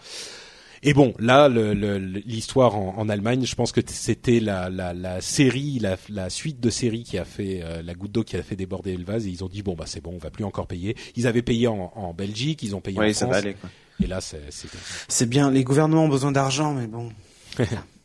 Et 0.83 0.95
bon, 0.95 1.13
là, 1.19 1.49
le- 1.49 1.75
le- 1.75 1.99
l'histoire 1.99 2.75
en, 2.75 2.95
en 2.97 3.09
Allemagne, 3.11 3.45
je 3.45 3.55
pense 3.55 3.71
que 3.71 3.83
c'était 3.87 4.41
la, 4.41 4.71
la, 4.71 4.95
la 4.95 5.21
série, 5.21 5.79
la, 5.79 5.99
la 6.09 6.31
suite 6.31 6.59
de 6.59 6.71
séries 6.71 7.03
qui 7.05 7.19
a 7.19 7.27
fait 7.27 7.61
euh, 7.63 7.83
la 7.83 7.93
goutte 7.93 8.13
d'eau 8.13 8.25
qui 8.25 8.37
a 8.37 8.43
fait 8.43 8.57
déborder 8.57 8.97
le 8.97 9.05
vase. 9.05 9.27
Et 9.27 9.31
ils 9.31 9.45
ont 9.45 9.49
dit 9.49 9.61
bon 9.63 9.75
bah 9.75 9.85
c'est 9.87 10.01
bon, 10.03 10.13
on 10.15 10.19
va 10.19 10.31
plus 10.31 10.45
encore 10.45 10.67
payer. 10.67 10.97
Ils 11.17 11.27
avaient 11.27 11.43
payé 11.43 11.67
en, 11.67 11.93
en 11.95 12.15
Belgique, 12.15 12.63
ils 12.63 12.75
ont 12.75 12.81
payé 12.81 12.99
en 12.99 13.03
Oui, 13.03 13.13
ça 13.13 13.27
France. 13.27 13.33
va 13.35 13.39
aller. 13.43 13.55
Quoi. 13.55 13.69
Et 14.03 14.07
là, 14.07 14.23
c'est 14.23 14.41
c'est- 14.51 14.69
C'est 15.09 15.29
bien, 15.29 15.51
les 15.51 15.65
gouvernements 15.65 16.05
ont 16.05 16.09
besoin 16.09 16.33
d'argent, 16.33 16.73
mais 16.73 16.87
bon. 16.87 17.11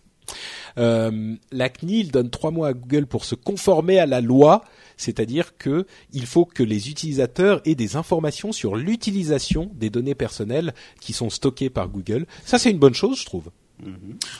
Euh, 0.78 1.36
la 1.52 1.70
CNIL 1.70 2.12
donne 2.12 2.30
trois 2.30 2.52
mois 2.52 2.70
à 2.70 2.74
Google 2.74 3.06
pour 3.06 3.26
se 3.26 3.36
conformer 3.36 4.00
à 4.00 4.06
la 4.06 4.22
loi, 4.22 4.64
c'est-à-dire 4.98 5.58
que 5.58 5.86
il 6.14 6.26
faut 6.26 6.46
que 6.46 6.64
les 6.64 6.90
utilisateurs 6.90 7.62
aient 7.66 7.76
des 7.76 7.96
informations 7.96 8.52
sur 8.52 8.76
l'utilisation 8.76 9.72
des 9.74 9.90
données 9.90 10.16
personnelles 10.16 10.74
qui 11.00 11.14
sont 11.14 11.30
stockées 11.30 11.70
par 11.70 11.90
Google. 11.90 12.26
Ça, 12.46 12.58
c'est 12.58 12.72
une 12.72 12.80
bonne 12.80 12.94
chose, 12.94 13.20
je 13.20 13.26
trouve. 13.26 13.50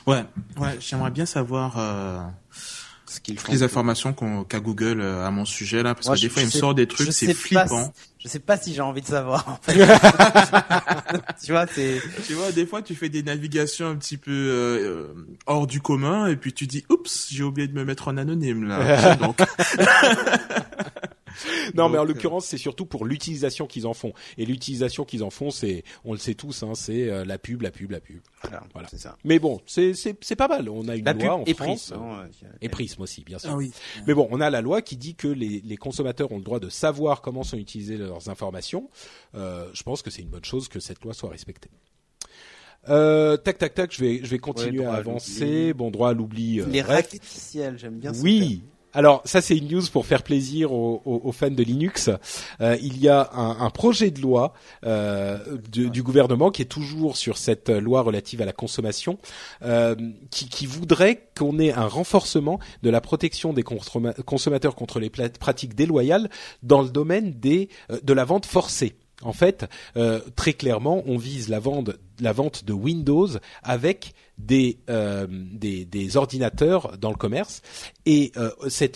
Ouais, 0.08 0.24
ouais, 0.58 0.78
j'aimerais 0.80 1.12
bien 1.12 1.26
savoir 1.26 1.76
euh, 1.78 2.20
Ce 3.08 3.20
qu'ils 3.20 3.38
font. 3.40 3.52
les 3.52 3.62
informations 3.64 4.14
qu'on- 4.14 4.44
qu'a 4.44 4.60
Google 4.60 5.00
euh, 5.00 5.26
à 5.26 5.32
mon 5.32 5.46
sujet 5.46 5.84
là, 5.84 5.94
parce 5.94 6.08
Moi, 6.08 6.16
que 6.16 6.22
des 6.22 6.30
fois 6.30 6.42
il 6.42 6.46
me 6.48 6.52
sort 6.52 6.74
des 6.74 6.88
trucs, 6.88 7.14
c'est 7.14 7.34
flippant. 7.34 7.94
si- 7.96 8.02
Je 8.20 8.28
sais 8.28 8.40
pas 8.40 8.58
si 8.58 8.74
j'ai 8.74 8.82
envie 8.82 9.02
de 9.02 9.08
savoir. 9.08 9.48
En 9.48 9.60
fait. 9.62 9.74
tu 11.46 11.52
vois, 11.52 11.68
c'est. 11.68 12.02
Tu 12.26 12.34
vois, 12.34 12.52
des 12.52 12.66
fois 12.66 12.82
tu 12.82 12.96
fais 12.96 13.10
des 13.10 13.22
navigations 13.22 13.88
un 13.88 13.96
petit 13.96 14.18
peu 14.18 14.32
euh, 14.32 15.14
hors 15.46 15.68
du 15.68 15.80
commun 15.82 16.26
et 16.28 16.36
puis 16.36 16.52
tu 16.54 16.66
dis, 16.66 16.84
oups, 16.90 17.28
j'ai 17.32 17.44
oublié 17.44 17.68
de 17.68 17.74
me 17.74 17.86
mettre 17.86 18.08
en 18.08 18.18
anonyme 18.18 18.68
là. 18.68 19.16
Donc, 19.22 19.38
Non, 21.76 21.90
mais 21.90 21.98
en 21.98 22.04
euh, 22.04 22.06
l'occurrence, 22.08 22.46
c'est 22.46 22.58
surtout 22.58 22.86
pour 22.86 23.06
l'utilisation 23.06 23.68
qu'ils 23.68 23.88
en 23.88 23.94
font. 23.94 24.14
Et 24.38 24.46
l'utilisation 24.46 25.06
qu'ils 25.06 25.24
en 25.24 25.30
font, 25.30 25.52
c'est, 25.52 25.84
on 26.04 26.12
le 26.14 26.20
sait 26.20 26.36
tous, 26.36 26.64
hein, 26.64 26.74
c'est 26.76 27.10
euh, 27.10 27.26
la 27.26 27.38
pub, 27.38 27.62
la 27.62 27.72
pub, 27.72 27.92
la 27.92 28.00
pub. 28.00 28.20
Voilà, 28.44 28.64
Voilà. 28.74 28.88
c'est 28.90 29.00
ça. 29.00 29.18
Mais 29.24 29.40
bon, 29.40 29.60
c'est 29.66 29.94
c'est 29.94 30.18
c'est 30.22 30.36
pas 30.36 30.48
mal. 30.48 30.70
On 30.70 30.88
a 30.88 30.96
une 30.96 31.06
La 31.06 31.14
loi 31.14 31.22
pub 31.22 31.32
en 31.32 31.44
et 31.46 31.54
France. 31.54 31.90
Prism, 31.92 32.02
hein, 32.02 32.28
Et 32.62 32.70
Prism 32.70 33.02
aussi, 33.02 33.24
bien 33.24 33.40
sûr. 33.40 33.50
ah 33.52 33.56
oui. 33.58 33.72
Mais 34.08 34.14
bon, 34.14 34.28
on 34.32 34.40
a 34.42 34.50
la 34.50 34.62
loi 34.62 34.82
qui 34.82 34.98
dit 34.98 35.16
que 35.16 35.28
les, 35.28 35.62
les 35.66 35.78
consommateurs 35.78 36.32
ont 36.32 36.38
le 36.38 36.44
droit 36.44 36.60
de 36.60 36.70
savoir 36.70 37.22
comment 37.22 37.44
sont 37.44 37.58
utilisées 37.58 37.98
leurs 37.98 38.30
informations. 38.30 38.90
Euh, 39.36 39.68
je 39.74 39.84
pense 39.84 40.02
que 40.02 40.10
c'est 40.10 40.22
une 40.22 40.30
bonne 40.30 40.46
chose 40.46 40.68
que 40.68 40.80
cette 40.80 41.04
loi 41.04 41.14
soit 41.14 41.30
respectée. 41.30 41.70
Euh, 42.88 43.36
tac 43.38 43.58
tac 43.58 43.74
tac, 43.74 43.92
je 43.92 44.00
vais 44.00 44.20
je 44.24 44.28
vais 44.30 44.38
continuer 44.38 44.86
à 44.86 44.94
avancer. 44.94 45.74
Bon 45.74 45.90
droit 45.90 46.10
à 46.10 46.14
l'oubli. 46.14 46.60
euh, 46.62 46.66
Les 46.68 46.84
ciel, 47.24 47.78
j'aime 47.80 47.98
bien. 48.00 48.14
ce 48.14 48.22
Oui. 48.22 48.62
Alors 48.96 49.22
ça 49.26 49.42
c'est 49.42 49.58
une 49.58 49.68
news 49.68 49.84
pour 49.92 50.06
faire 50.06 50.24
plaisir 50.24 50.72
aux, 50.72 51.32
fans 51.34 51.52
de 51.52 51.64
Linux. 51.64 52.10
Euh, 52.62 52.78
il 52.82 52.98
y 52.98 53.10
a 53.10 53.30
un, 53.34 53.70
projet 53.70 54.10
de 54.10 54.22
loi 54.22 54.54
euh, 54.86 55.38
du, 55.70 56.02
gouvernement 56.02 56.50
qui 56.50 56.62
est 56.62 56.66
toujours 56.66 57.18
sur 57.18 57.38
cette 57.38 57.70
loi 57.70 58.02
relative 58.02 58.42
à 58.42 58.46
la 58.46 58.54
consommation, 58.54 59.18
euh, 59.64 59.96
qui, 60.32 60.66
voudrait 60.66 61.28
qu'on 61.38 61.60
ait 61.60 61.74
un 61.74 61.88
renforcement 61.88 62.58
de 62.84 62.90
la 62.90 63.02
protection 63.02 63.52
des 63.52 63.64
consomma- 63.64 64.20
consommateurs 64.24 64.76
contre 64.76 65.02
les 65.02 65.10
pratiques 65.10 65.76
déloyales 65.76 66.30
dans 66.64 66.82
le 66.82 66.90
domaine 66.90 67.38
de 67.38 68.14
la 68.14 68.24
vente 68.24 68.46
forcée. 68.46 68.96
En 69.26 69.34
fait, 69.34 69.66
euh, 69.98 70.22
très 70.36 70.54
clairement, 70.54 71.04
on 71.08 71.18
vise 71.18 71.50
la 71.50 71.60
vente, 71.60 71.90
de 72.20 72.74
Windows 72.74 73.28
avec 73.64 74.14
des, 74.38 74.78
euh, 74.90 75.26
des, 75.30 76.16
ordinateurs 76.16 76.98
dans 77.00 77.10
le 77.10 77.16
commerce. 77.16 77.64
Et 78.06 78.32
euh, 78.38 78.52
ce 78.70 78.88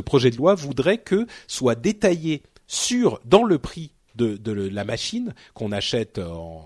projet 0.00 0.30
de 0.30 0.36
loi 0.36 0.54
voudrait 0.54 0.98
que 0.98 1.26
soit 1.48 1.74
détaillé 1.74 2.42
sur 2.68 3.20
dans 3.24 3.42
le 3.42 3.58
prix 3.58 3.90
de, 4.14 4.38
la 4.52 4.84
machine 4.84 5.34
qu'on 5.54 5.72
achète 5.72 6.18
en, 6.18 6.64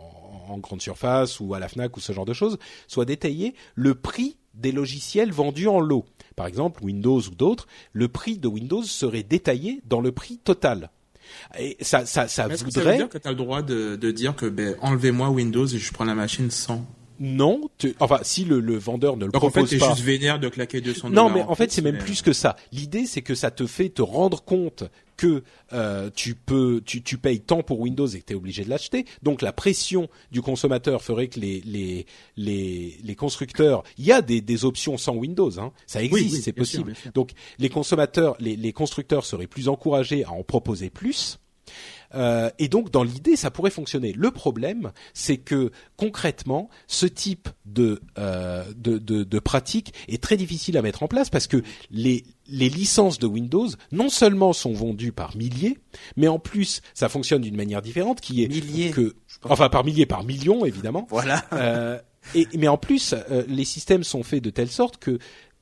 en 0.49 0.59
grande 0.59 0.83
surface 0.83 1.41
ou 1.41 1.55
à 1.55 1.59
la 1.59 1.69
Fnac 1.69 1.97
ou 1.97 2.01
ce 2.01 2.13
genre 2.13 2.27
de 2.27 2.35
choses, 2.35 2.59
soit 2.89 3.07
détaillé 3.07 3.55
le 3.75 3.95
prix 3.95 4.37
des 4.53 4.73
logiciels 4.73 5.33
vendus 5.33 5.69
en 5.69 5.81
lot. 5.81 6.05
Par 6.37 6.47
exemple, 6.47 6.85
Windows 6.85 7.21
ou 7.21 7.35
d'autres, 7.35 7.67
le 7.93 8.09
prix 8.09 8.37
de 8.37 8.49
Windows 8.49 8.83
serait 8.83 9.23
détaillé 9.23 9.81
dans 9.87 10.03
le 10.03 10.13
prix 10.13 10.37
total. 10.39 10.91
Et 11.59 11.77
ça, 11.81 12.07
ça, 12.07 12.29
ça 12.29 12.47
Est-ce 12.49 12.65
que 12.65 12.71
ça 12.71 12.81
veut 12.81 12.85
voudrait 12.87 12.97
dire 12.99 13.09
que 13.09 13.19
tu 13.19 13.29
as 13.29 13.31
le 13.31 13.37
droit 13.37 13.63
de, 13.63 13.97
de 13.97 14.11
dire 14.11 14.35
que 14.37 14.47
ben, 14.47 14.75
enlevez-moi 14.81 15.31
Windows 15.31 15.67
et 15.67 15.79
je 15.79 15.93
prends 15.93 16.05
la 16.05 16.15
machine 16.15 16.51
sans? 16.51 16.85
Non. 17.21 17.71
tu- 17.79 17.95
enfin, 18.01 18.19
si 18.23 18.45
le, 18.45 18.59
le 18.59 18.77
vendeur 18.77 19.17
ne 19.17 19.27
le 19.27 19.31
Donc 19.33 19.45
en 19.45 19.51
fait, 19.51 19.61
propose 19.61 19.79
pas. 19.79 19.89
juste 19.95 20.01
vénère 20.05 20.41
de 20.41 20.49
claquer 20.49 20.81
200 20.81 21.11
Non, 21.11 21.31
mais 21.31 21.43
en 21.43 21.55
fait, 21.55 21.71
c'est 21.71 21.83
même 21.83 21.99
plus 21.99 22.21
que 22.23 22.33
ça. 22.33 22.57
L'idée, 22.73 23.07
c'est 23.07 23.23
que 23.23 23.35
ça 23.37 23.51
te 23.53 23.67
fait 23.67 23.91
te 23.91 24.03
rendre 24.03 24.43
compte 24.43 24.85
que 25.23 25.45
euh, 25.73 26.11
tu 26.15 26.35
peux, 26.35 26.83
tu, 26.85 27.01
tu 27.03 27.17
payes 27.17 27.41
tant 27.41 27.63
pour 27.63 27.79
Windows 27.79 28.09
et 28.09 28.19
que 28.21 28.25
tu 28.27 28.33
es 28.33 28.37
obligé 28.37 28.65
de 28.65 28.71
l'acheter. 28.71 29.05
Donc 29.23 29.41
la 29.41 29.53
pression 29.53 30.09
du 30.33 30.43
consommateur 30.43 31.01
ferait 31.01 31.29
que 31.29 31.39
les 31.39 31.61
les 31.65 32.07
les, 32.37 32.97
les 33.05 33.15
constructeurs, 33.15 33.85
il 33.99 34.05
y 34.05 34.11
a 34.13 34.21
des, 34.21 34.41
des 34.41 34.65
options 34.65 34.99
sans 34.99 35.15
Windows, 35.15 35.61
hein. 35.61 35.73
ça 35.87 36.03
existe, 36.03 36.25
Oui, 36.25 36.31
oui, 36.37 36.43
c'est 36.43 36.53
possible. 36.53 36.97
sûr. 36.97 37.13
Donc 37.13 37.31
les 37.61 37.69
consommateurs, 37.69 38.35
les, 38.41 38.57
les 38.57 38.73
constructeurs 38.73 39.25
seraient 39.25 39.47
plus 39.47 39.69
encouragés 39.69 40.25
à 40.25 40.33
en 40.33 40.43
proposer 40.43 40.91
plus. 40.91 41.39
Euh, 42.15 42.51
et 42.59 42.69
donc, 42.69 42.91
dans 42.91 43.03
l'idée, 43.03 43.37
ça 43.37 43.51
pourrait 43.51 43.71
fonctionner. 43.71 44.13
Le 44.13 44.31
problème, 44.31 44.93
c'est 45.15 45.39
que 45.39 45.71
concrètement, 45.97 46.69
ce 46.87 47.07
type 47.07 47.49
de, 47.65 48.01
euh, 48.19 48.65
de, 48.77 48.99
de, 48.99 49.25
de 49.25 49.39
pratique 49.39 49.95
est 50.09 50.23
très 50.23 50.37
difficile 50.37 50.77
à 50.77 50.83
mettre 50.83 51.03
en 51.03 51.09
place 51.09 51.31
parce 51.31 51.47
que 51.47 51.63
les, 51.91 52.25
les 52.49 52.69
licences 52.69 53.19
de 53.19 53.27
Windows, 53.27 53.69
non 53.93 54.09
seulement 54.09 54.53
sont 54.53 54.73
vendues 54.73 55.13
par 55.13 55.37
milliers, 55.37 55.79
mais 56.17 56.29
en 56.29 56.39
plus, 56.39 56.83
ça 56.95 57.09
fonctionne 57.09 57.43
d'une 57.43 57.57
manière 57.57 57.83
différente, 57.83 58.21
qui 58.21 58.45
est 58.45 58.49
Milliers. 58.49 58.91
que, 58.91 59.15
enfin, 59.45 59.69
par 59.69 59.85
milliers, 59.85 60.07
par 60.07 60.25
millions, 60.25 60.65
évidemment. 60.65 61.07
Voilà. 61.11 61.45
Euh, 61.53 61.99
et, 62.35 62.47
mais 62.57 62.69
en 62.69 62.79
plus, 62.79 63.15
les 63.49 63.65
systèmes 63.65 64.05
sont 64.05 64.23
faits 64.23 64.43
de 64.43 64.51
telle 64.51 64.71
sorte 64.71 64.99
que 64.99 65.19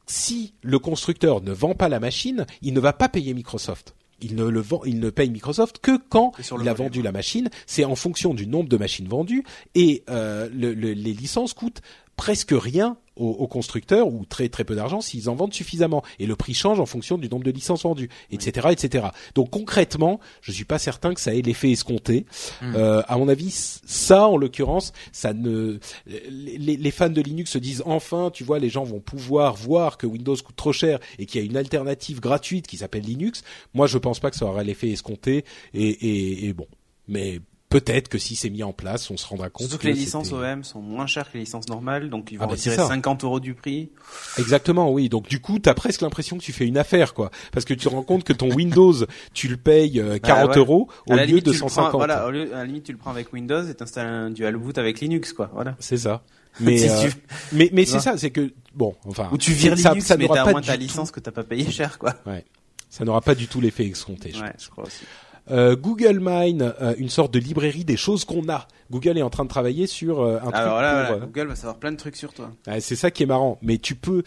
si 0.07 0.55
le 0.63 0.79
constructeur 0.79 1.41
ne 1.41 1.53
vend 1.53 1.75
pas 1.75 1.89
la 1.89 2.01
machine, 2.01 2.47
il 2.63 2.75
ne 2.75 2.81
va 2.81 2.93
pas 2.93 3.09
payer 3.09 3.33
Microsoft. 3.33 3.95
Il 4.23 4.35
ne 4.37 4.45
le 4.45 4.61
vend, 4.61 4.83
il 4.85 5.01
ne 5.01 5.11
paye 5.11 5.31
Microsoft 5.31 5.79
que 5.79 5.99
quand 6.09 6.33
il 6.39 6.69
a 6.69 6.73
volume. 6.73 6.75
vendu 6.77 7.03
la 7.03 7.13
machine. 7.13 7.49
C'est 7.67 7.85
en 7.85 7.95
fonction 7.97 8.35
du 8.35 8.47
nombre 8.47 8.69
de 8.69 8.77
machines 8.77 9.09
vendues 9.09 9.45
et 9.75 10.05
euh, 10.11 10.49
le- 10.53 10.75
le- 10.75 10.93
les 10.93 11.13
licences 11.13 11.55
coûtent 11.55 11.81
presque 12.17 12.53
rien 12.53 12.97
aux, 13.21 13.31
aux 13.31 13.47
constructeurs 13.47 14.09
ou 14.09 14.25
très 14.25 14.49
très 14.49 14.65
peu 14.65 14.75
d'argent 14.75 15.01
s'ils 15.01 15.29
en 15.29 15.35
vendent 15.35 15.55
suffisamment 15.55 16.03
et 16.19 16.27
le 16.27 16.37
prix 16.37 16.55
change 16.55 16.81
en 16.81 16.87
fonction 16.87 17.19
du 17.19 17.29
nombre 17.29 17.45
de 17.45 17.51
licences 17.51 17.83
vendues, 17.83 18.09
etc., 18.31 18.69
etc. 18.71 19.09
Donc 19.35 19.51
concrètement, 19.51 20.21
je 20.41 20.53
suis 20.53 20.65
pas 20.65 20.79
certain 20.79 21.15
que 21.15 21.21
ça 21.21 21.35
ait 21.35 21.43
l'effet 21.43 21.71
escompté. 21.71 22.27
Euh, 22.63 23.03
à 23.07 23.17
mon 23.17 23.29
avis, 23.29 23.51
ça 23.85 24.27
en 24.27 24.37
l'occurrence, 24.37 24.93
ça 25.13 25.33
ne 25.33 25.79
les 26.07 26.91
fans 26.91 27.11
de 27.11 27.21
Linux 27.21 27.53
se 27.53 27.59
disent 27.59 27.83
enfin, 27.87 28.31
tu 28.33 28.45
vois, 28.45 28.59
les 28.59 28.69
gens 28.69 28.85
vont 28.85 29.01
pouvoir 29.01 29.55
voir 29.55 29.99
que 29.99 30.07
Windows 30.07 30.37
coûte 30.37 30.57
trop 30.57 30.73
cher 30.73 30.99
et 31.19 31.27
qu'il 31.27 31.41
y 31.41 31.45
a 31.45 31.47
une 31.47 31.57
alternative 31.57 32.21
gratuite 32.21 32.67
qui 32.67 32.79
s'appelle 32.79 33.03
Linux. 33.03 33.43
Moi, 33.75 33.87
je 33.87 33.99
pense 33.99 34.21
pas 34.21 34.31
que 34.31 34.37
ça 34.37 34.47
aura 34.47 34.63
l'effet 34.63 34.91
escompté 34.91 35.45
et, 35.75 35.89
et, 35.89 36.47
et 36.47 36.53
bon, 36.53 36.67
mais 37.09 37.41
peut-être 37.71 38.09
que 38.09 38.19
si 38.19 38.37
c'est 38.37 38.51
mis 38.51 38.63
en 38.63 38.73
place, 38.75 39.11
on 39.11 39.17
se 39.17 39.27
rendra 39.27 39.49
compte. 39.49 39.69
Surtout 39.69 39.83
que 39.83 39.87
les 39.89 39.95
licences 39.95 40.33
OEM 40.33 40.63
sont 40.65 40.83
moins 40.83 41.07
chères 41.07 41.31
que 41.31 41.39
les 41.39 41.45
licences 41.45 41.69
normales, 41.69 42.11
donc 42.11 42.31
ils 42.33 42.37
vont 42.37 42.45
Ah 42.45 42.47
bah, 42.49 42.53
retirer 42.53 42.77
ça. 42.77 42.87
50 42.89 43.25
euros 43.25 43.41
du 43.41 43.55
prix. 43.55 43.91
Exactement, 44.39 44.91
oui. 44.93 45.09
Donc 45.09 45.29
du 45.29 45.41
coup, 45.41 45.59
t'as 45.59 45.73
presque 45.75 46.03
l'impression 46.03 46.37
que 46.37 46.43
tu 46.43 46.53
fais 46.53 46.67
une 46.67 46.77
affaire, 46.77 47.15
quoi, 47.15 47.31
parce 47.53 47.65
que 47.65 47.73
tu 47.73 47.85
te 47.85 47.89
rends 47.89 48.03
compte 48.03 48.25
que 48.25 48.33
ton 48.33 48.53
Windows, 48.53 48.93
tu 49.33 49.49
le 49.49 49.57
payes 49.57 50.01
euh, 50.01 50.19
40 50.19 50.45
Bah 50.49 50.51
ouais. 50.53 50.59
euros 50.59 50.89
au 51.07 51.15
lieu 51.15 51.25
limite, 51.25 51.47
de 51.47 51.51
tu 51.53 51.57
le 51.57 51.61
prends- 51.61 51.69
150. 51.69 51.93
voilà, 51.97 52.27
au 52.27 52.31
lieu- 52.31 52.53
à 52.55 52.59
la 52.59 52.65
limite, 52.67 52.85
tu 52.85 52.93
le 52.93 52.99
prends 52.99 53.11
avec 53.13 53.33
Windows 53.33 53.63
et 53.67 53.75
t'installes 53.75 54.07
un 54.09 54.31
dual 54.31 54.57
boot 54.57 54.77
avec 54.77 55.01
Linux, 55.01 55.33
quoi. 55.33 55.51
Voilà. 55.55 55.77
C'est 55.79 55.97
ça. 55.97 56.23
Mais 56.61 56.77
Si 56.79 56.89
euh, 56.89 57.09
tu- 57.09 57.17
mais 57.53 57.71
mais 57.73 57.85
c'est 57.85 58.01
ça, 58.01 58.19
c'est 58.19 58.31
que 58.33 58.53
bon, 58.75 58.97
enfin, 59.07 59.29
Ou 59.33 59.39
tu 59.39 59.53
vires 59.53 59.79
ça, 59.79 59.91
Linux, 59.91 60.07
ça 60.07 60.17
mais 60.17 60.25
n'aura 60.27 60.43
t'as 60.45 60.51
moins 60.51 60.61
ta 60.61 60.75
licence 60.75 61.13
que 61.13 61.21
t'as 61.21 61.31
pas 61.31 61.45
payé 61.45 61.71
cher, 61.71 61.97
quoi. 61.97 62.13
tout- 62.13 62.29
ouais, 62.31 62.45
ça 62.89 63.05
n'aura 63.05 63.21
pas 63.21 63.37
du 63.37 63.47
tout 63.47 63.61
l'effet 63.61 63.87
escompté. 63.87 64.33
je 64.35 64.43
Ouais, 64.43 64.53
je 64.59 64.69
crois 64.69 64.85
aussi. 64.85 65.05
Euh, 65.51 65.77
Google 65.77 66.19
Mine, 66.21 66.73
euh, 66.81 66.95
une 66.99 67.09
sorte 67.09 67.33
de 67.35 67.39
librairie 67.39 67.85
des 67.85 67.97
choses 67.97 68.25
qu'on 68.25 68.49
a. 68.49 68.67
Google 68.91 69.19
est 69.19 69.23
en 69.23 69.31
train 69.31 69.45
de 69.45 69.49
travailler 69.49 69.87
sur 69.87 70.21
euh, 70.21 70.39
un 70.43 70.49
Alors 70.51 70.79
truc 70.79 70.83
là, 70.83 71.05
pour, 71.07 71.17
euh, 71.17 71.21
Google 71.27 71.47
va 71.49 71.55
savoir 71.57 71.77
plein 71.79 71.93
de 71.93 71.97
trucs 71.97 72.17
sur 72.17 72.33
toi. 72.33 72.51
ouais, 72.67 72.81
c'est 72.81 72.97
ça 72.97 73.11
qui 73.11 73.23
est 73.23 73.27
marrant. 73.27 73.59
Mais 73.63 73.79
tu 73.79 73.95
peux 73.95 74.23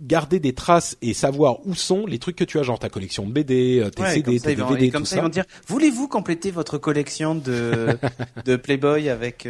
garder 0.00 0.38
des 0.40 0.52
traces 0.54 0.96
et 1.02 1.14
savoir 1.14 1.66
où 1.66 1.74
sont 1.74 2.06
les 2.06 2.18
trucs 2.18 2.36
que 2.36 2.44
tu 2.44 2.58
as, 2.58 2.62
genre 2.62 2.78
ta 2.78 2.88
collection 2.88 3.26
de 3.26 3.32
BD, 3.32 3.84
tes 3.94 4.02
Ouais, 4.02 4.14
CD, 4.14 4.38
tes 4.40 4.54
vont, 4.54 4.68
DVD, 4.70 4.86
et 4.86 4.90
comme 4.90 5.02
tout 5.02 5.06
ça, 5.06 5.16
ça. 5.16 5.20
ils 5.20 5.22
vont 5.24 5.28
dire, 5.28 5.44
voulez-vous 5.66 6.06
compléter 6.08 6.50
votre 6.50 6.78
collection 6.78 7.34
de, 7.34 7.98
de 8.44 8.56
Playboy 8.56 9.08
avec, 9.08 9.38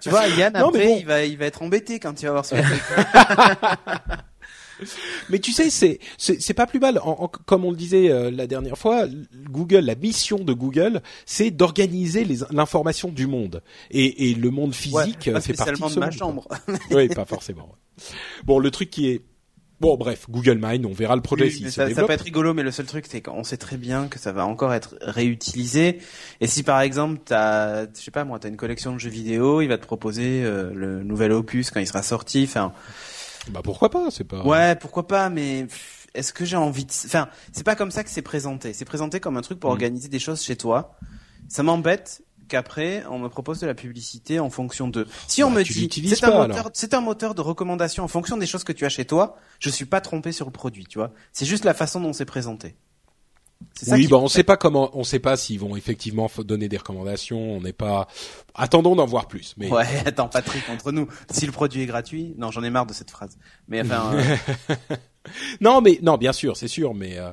tu 0.00 0.08
vois, 0.10 0.26
Yann, 0.28 0.52
Non, 0.54 0.68
après, 0.68 0.86
bon. 0.86 0.96
il 1.00 1.06
va, 1.06 1.24
il 1.24 1.36
va 1.38 1.46
être 1.46 1.62
embêté 1.62 1.98
quand 2.00 2.20
il 2.22 2.26
va 2.26 2.32
voir 2.32 2.44
ce 2.44 2.54
truc. 2.62 2.82
Mais 5.28 5.38
tu 5.38 5.52
sais, 5.52 5.70
c'est 5.70 5.98
c'est 6.18 6.54
pas 6.54 6.66
plus 6.66 6.78
mal. 6.80 6.98
En- 6.98 7.24
en- 7.24 7.28
comme 7.28 7.64
on 7.64 7.70
le 7.70 7.76
disait 7.76 8.10
euh, 8.10 8.30
la 8.30 8.46
dernière 8.46 8.78
fois, 8.78 9.06
Google, 9.50 9.80
la 9.80 9.94
mission 9.94 10.38
de 10.38 10.52
Google, 10.52 11.02
c'est 11.26 11.50
d'organiser 11.50 12.26
l'information 12.50 13.08
du 13.10 13.26
monde. 13.26 13.62
Et, 13.90 14.30
et 14.30 14.34
le 14.34 14.50
monde 14.50 14.74
physique 14.74 15.24
Ouais, 15.26 15.28
euh, 15.30 15.32
pas 15.34 15.40
fait 15.40 15.52
partie 15.54 15.72
de 15.72 15.94
de 15.94 16.00
ma 16.00 16.06
monde, 16.06 16.14
chambre. 16.14 16.48
oui, 16.90 17.08
pas 17.08 17.24
forcément. 17.24 17.74
Bon, 18.44 18.58
le 18.58 18.70
truc 18.70 18.90
qui 18.90 19.08
est 19.10 19.22
bon, 19.80 19.96
bref, 19.96 20.26
Google 20.28 20.58
Mine, 20.62 20.84
on 20.84 20.92
verra 20.92 21.16
le 21.16 21.22
projet 21.22 21.44
Oui, 21.44 21.52
se 21.52 21.70
ça, 21.70 21.88
ça 21.92 22.04
peut 22.04 22.12
être 22.12 22.20
rigolo, 22.24 22.52
mais 22.54 22.62
le 22.62 22.70
seul 22.70 22.84
truc, 22.86 23.06
c'est 23.08 23.22
qu'on 23.22 23.44
sait 23.44 23.56
très 23.56 23.76
bien 23.78 24.08
que 24.08 24.18
ça 24.18 24.30
va 24.32 24.44
encore 24.46 24.74
être 24.74 24.96
réutilisé. 25.00 25.98
Et 26.40 26.46
si 26.46 26.62
par 26.62 26.80
exemple, 26.82 27.20
t'as, 27.24 27.86
je 27.86 27.88
sais 28.00 28.10
pas 28.10 28.24
moi, 28.24 28.38
t'as 28.38 28.48
une 28.48 28.56
collection 28.58 28.92
de 28.92 28.98
jeux 28.98 29.08
vidéo, 29.10 29.60
il 29.62 29.68
va 29.68 29.78
te 29.78 29.86
proposer 29.86 30.42
euh, 30.44 30.70
le 30.74 31.02
nouvel 31.02 31.32
opus 31.32 31.70
quand 31.70 31.80
il 31.80 31.86
sera 31.86 32.02
sorti. 32.02 32.44
Enfin, 32.44 32.72
Bah 33.48 33.60
pourquoi 33.64 33.90
pas 33.90 34.10
C'est 34.10 34.24
pas. 34.24 34.42
ouais, 34.44 34.76
pourquoi 34.76 35.06
pas, 35.06 35.28
mais 35.30 35.66
est-ce 36.14 36.32
que 36.32 36.44
j'ai 36.44 36.56
envie 36.56 36.84
de... 36.84 36.90
Enfin, 37.06 37.28
c'est 37.52 37.64
pas 37.64 37.76
comme 37.76 37.90
ça 37.90 38.04
que 38.04 38.10
c'est 38.10 38.22
présenté. 38.22 38.72
C'est 38.72 38.84
présenté 38.84 39.20
comme 39.20 39.36
un 39.36 39.40
truc 39.42 39.58
pour 39.60 39.70
Mm. 39.70 39.72
organiser 39.72 40.08
des 40.08 40.18
choses 40.18 40.42
chez 40.42 40.56
toi. 40.56 40.96
Ça 41.48 41.62
m'embête 41.62 42.22
qu'après 42.48 43.04
on 43.08 43.18
me 43.20 43.28
propose 43.28 43.60
de 43.60 43.66
la 43.66 43.74
publicité 43.74 44.40
en 44.40 44.50
fonction 44.50 44.88
de. 44.88 45.06
Si 45.28 45.42
on 45.44 45.50
Bah, 45.50 45.60
me 45.60 45.62
dit 45.64 46.08
c'est 46.08 46.24
un 46.24 46.46
moteur, 46.48 46.70
c'est 46.74 46.94
un 46.94 47.00
moteur 47.00 47.34
de 47.34 47.40
recommandation 47.40 48.02
en 48.04 48.08
fonction 48.08 48.36
des 48.36 48.46
choses 48.46 48.64
que 48.64 48.72
tu 48.72 48.84
as 48.84 48.88
chez 48.88 49.04
toi, 49.04 49.36
je 49.60 49.70
suis 49.70 49.84
pas 49.84 50.00
trompé 50.00 50.32
sur 50.32 50.46
le 50.46 50.52
produit, 50.52 50.84
tu 50.86 50.98
vois. 50.98 51.12
C'est 51.32 51.46
juste 51.46 51.64
la 51.64 51.74
façon 51.74 52.00
dont 52.00 52.12
c'est 52.12 52.24
présenté. 52.24 52.76
Ça 53.74 53.94
Oui, 53.94 54.02
qui 54.02 54.08
bah 54.08 54.16
on 54.18 54.28
fait- 54.28 54.36
sait 54.38 54.42
pas 54.42 54.56
comment, 54.56 54.90
on 54.94 55.04
sait 55.04 55.18
pas 55.18 55.36
s'ils 55.36 55.58
vont 55.60 55.76
effectivement 55.76 56.30
donner 56.38 56.68
des 56.68 56.76
recommandations. 56.76 57.56
On 57.56 57.60
n'est 57.60 57.72
pas. 57.72 58.08
Attendons 58.54 58.94
d'en 58.96 59.06
voir 59.06 59.26
plus. 59.28 59.54
Mais 59.58 59.70
Ouais, 59.70 59.86
attends, 60.06 60.28
Patrick, 60.28 60.62
entre 60.70 60.92
nous, 60.92 61.08
si 61.30 61.46
le 61.46 61.52
produit 61.52 61.82
est 61.82 61.86
gratuit, 61.86 62.34
non, 62.38 62.50
j'en 62.50 62.62
ai 62.62 62.70
marre 62.70 62.86
de 62.86 62.92
cette 62.92 63.10
phrase. 63.10 63.36
Mais 63.68 63.82
enfin, 63.82 64.12
euh, 64.14 64.76
Non, 65.60 65.80
mais 65.80 65.98
non, 66.02 66.16
bien 66.16 66.32
sûr, 66.32 66.56
c'est 66.56 66.68
sûr, 66.68 66.94
mais 66.94 67.18
euh, 67.18 67.30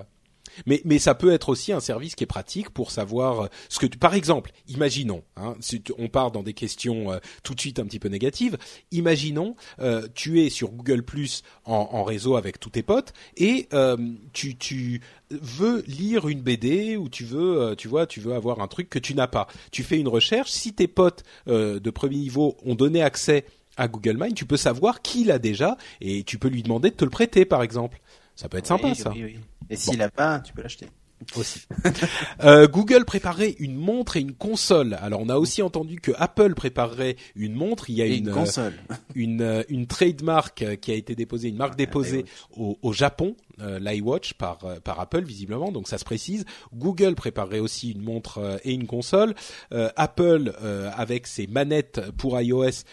mais 0.65 0.81
mais 0.85 0.99
ça 0.99 1.15
peut 1.15 1.31
être 1.31 1.49
aussi 1.49 1.71
un 1.71 1.79
service 1.79 2.15
qui 2.15 2.23
est 2.23 2.27
pratique 2.27 2.69
pour 2.69 2.91
savoir 2.91 3.41
euh, 3.41 3.47
ce 3.69 3.79
que 3.79 3.85
tu, 3.85 3.97
par 3.97 4.13
exemple, 4.15 4.51
imaginons, 4.67 5.23
hein, 5.35 5.55
si 5.59 5.81
tu- 5.81 5.93
on 5.97 6.07
part 6.07 6.31
dans 6.31 6.43
des 6.43 6.53
questions 6.53 7.11
euh, 7.11 7.19
tout 7.43 7.53
de 7.55 7.59
suite 7.59 7.79
un 7.79 7.85
petit 7.85 7.99
peu 7.99 8.09
négatives. 8.09 8.57
Imaginons, 8.91 9.55
euh, 9.79 10.07
tu 10.15 10.41
es 10.43 10.49
sur 10.49 10.71
Google 10.71 11.03
Plus 11.03 11.43
en, 11.65 11.89
en 11.91 12.03
réseau 12.03 12.35
avec 12.35 12.59
tous 12.59 12.69
tes 12.71 12.84
potes 12.84 13.13
et 13.35 13.67
euh, 13.73 13.97
tu 14.34 14.55
tu 14.57 15.01
veux 15.29 15.84
lire 15.88 16.27
une 16.29 16.41
BD 16.41 16.95
ou 16.97 17.09
tu 17.09 17.25
veux 17.25 17.61
euh, 17.61 17.75
tu 17.75 17.88
vois 17.88 18.07
tu 18.07 18.19
veux 18.21 18.34
avoir 18.34 18.61
un 18.61 18.67
truc 18.67 18.89
que 18.89 18.99
tu 18.99 19.13
n'as 19.13 19.27
pas. 19.27 19.47
Tu 19.71 19.84
fais 19.84 19.99
une 19.99 20.07
recherche. 20.07 20.49
Si 20.51 20.73
tes 20.73 20.88
potes 20.88 21.23
euh, 21.47 21.79
de 21.79 21.89
premier 21.89 22.17
niveau 22.17 22.55
ont 22.65 22.75
donné 22.75 23.01
accès 23.01 23.45
à 23.75 23.88
Google 23.88 24.17
Mine, 24.19 24.34
tu 24.34 24.45
peux 24.45 24.57
savoir 24.57 25.01
qui 25.01 25.23
l'a 25.23 25.38
déjà 25.38 25.77
et 26.01 26.23
tu 26.23 26.39
peux 26.39 26.47
lui 26.47 26.63
demander 26.63 26.89
de 26.89 26.95
te 26.95 27.03
le 27.03 27.11
prêter, 27.11 27.45
par 27.45 27.61
exemple. 27.61 27.99
Ça 28.35 28.49
peut 28.49 28.57
être 28.57 28.67
sympa, 28.67 28.88
oui, 28.89 28.95
ça. 28.95 29.11
oui, 29.11 29.23
oui. 29.23 29.35
Et 29.69 29.76
s'il 29.76 30.02
a 30.02 30.10
pas, 30.10 30.39
tu 30.39 30.53
peux 30.53 30.61
l'acheter. 30.61 30.88
Aussi. 31.35 31.61
euh, 32.44 32.68
Google 32.68 33.03
préparait 33.03 33.56
une 33.60 33.76
montre 33.76 34.18
et 34.18 34.22
une 34.22 34.34
console. 34.34 34.98
Alors 35.02 35.19
on 35.19 35.30
a 35.30 35.38
aussi 35.38 35.64
entendu 35.64 35.99
que 35.99 36.11
Apple 36.15 36.53
préparerait 36.53 37.15
une 37.35 37.56
montre. 37.56 37.89
Il 37.89 37.95
y 37.95 38.02
a 38.03 38.06
une 38.06 38.14
une 38.14 38.30
euh, 38.30 38.34
console. 38.34 38.73
une, 39.15 39.41
euh, 39.41 39.64
une 39.68 39.88
trademark 39.88 40.77
qui 40.80 40.91
a 40.91 40.94
été 40.94 41.15
déposée, 41.15 41.49
une 41.49 41.57
marque 41.57 41.76
déposée 41.76 42.26
au, 42.56 42.77
au 42.81 42.94
Japon, 42.94 43.35
euh, 43.60 43.80
l'iWatch 43.80 44.34
par 44.35 44.60
par 44.84 44.99
Apple 44.99 45.23
visiblement, 45.23 45.72
donc 45.72 45.88
ça 45.88 45.98
se 45.98 46.06
précise. 46.06 46.45
Google 46.73 47.15
préparerait 47.15 47.60
aussi 47.60 47.91
une 47.91 48.02
montre 48.02 48.60
et 48.64 48.73
une 48.73 48.85
console. 48.85 49.34
Apple 49.72 50.53
avec 50.95 51.26
ses 51.26 51.48
manettes 51.48 51.99
pour 52.18 52.39
iOS 52.39 52.84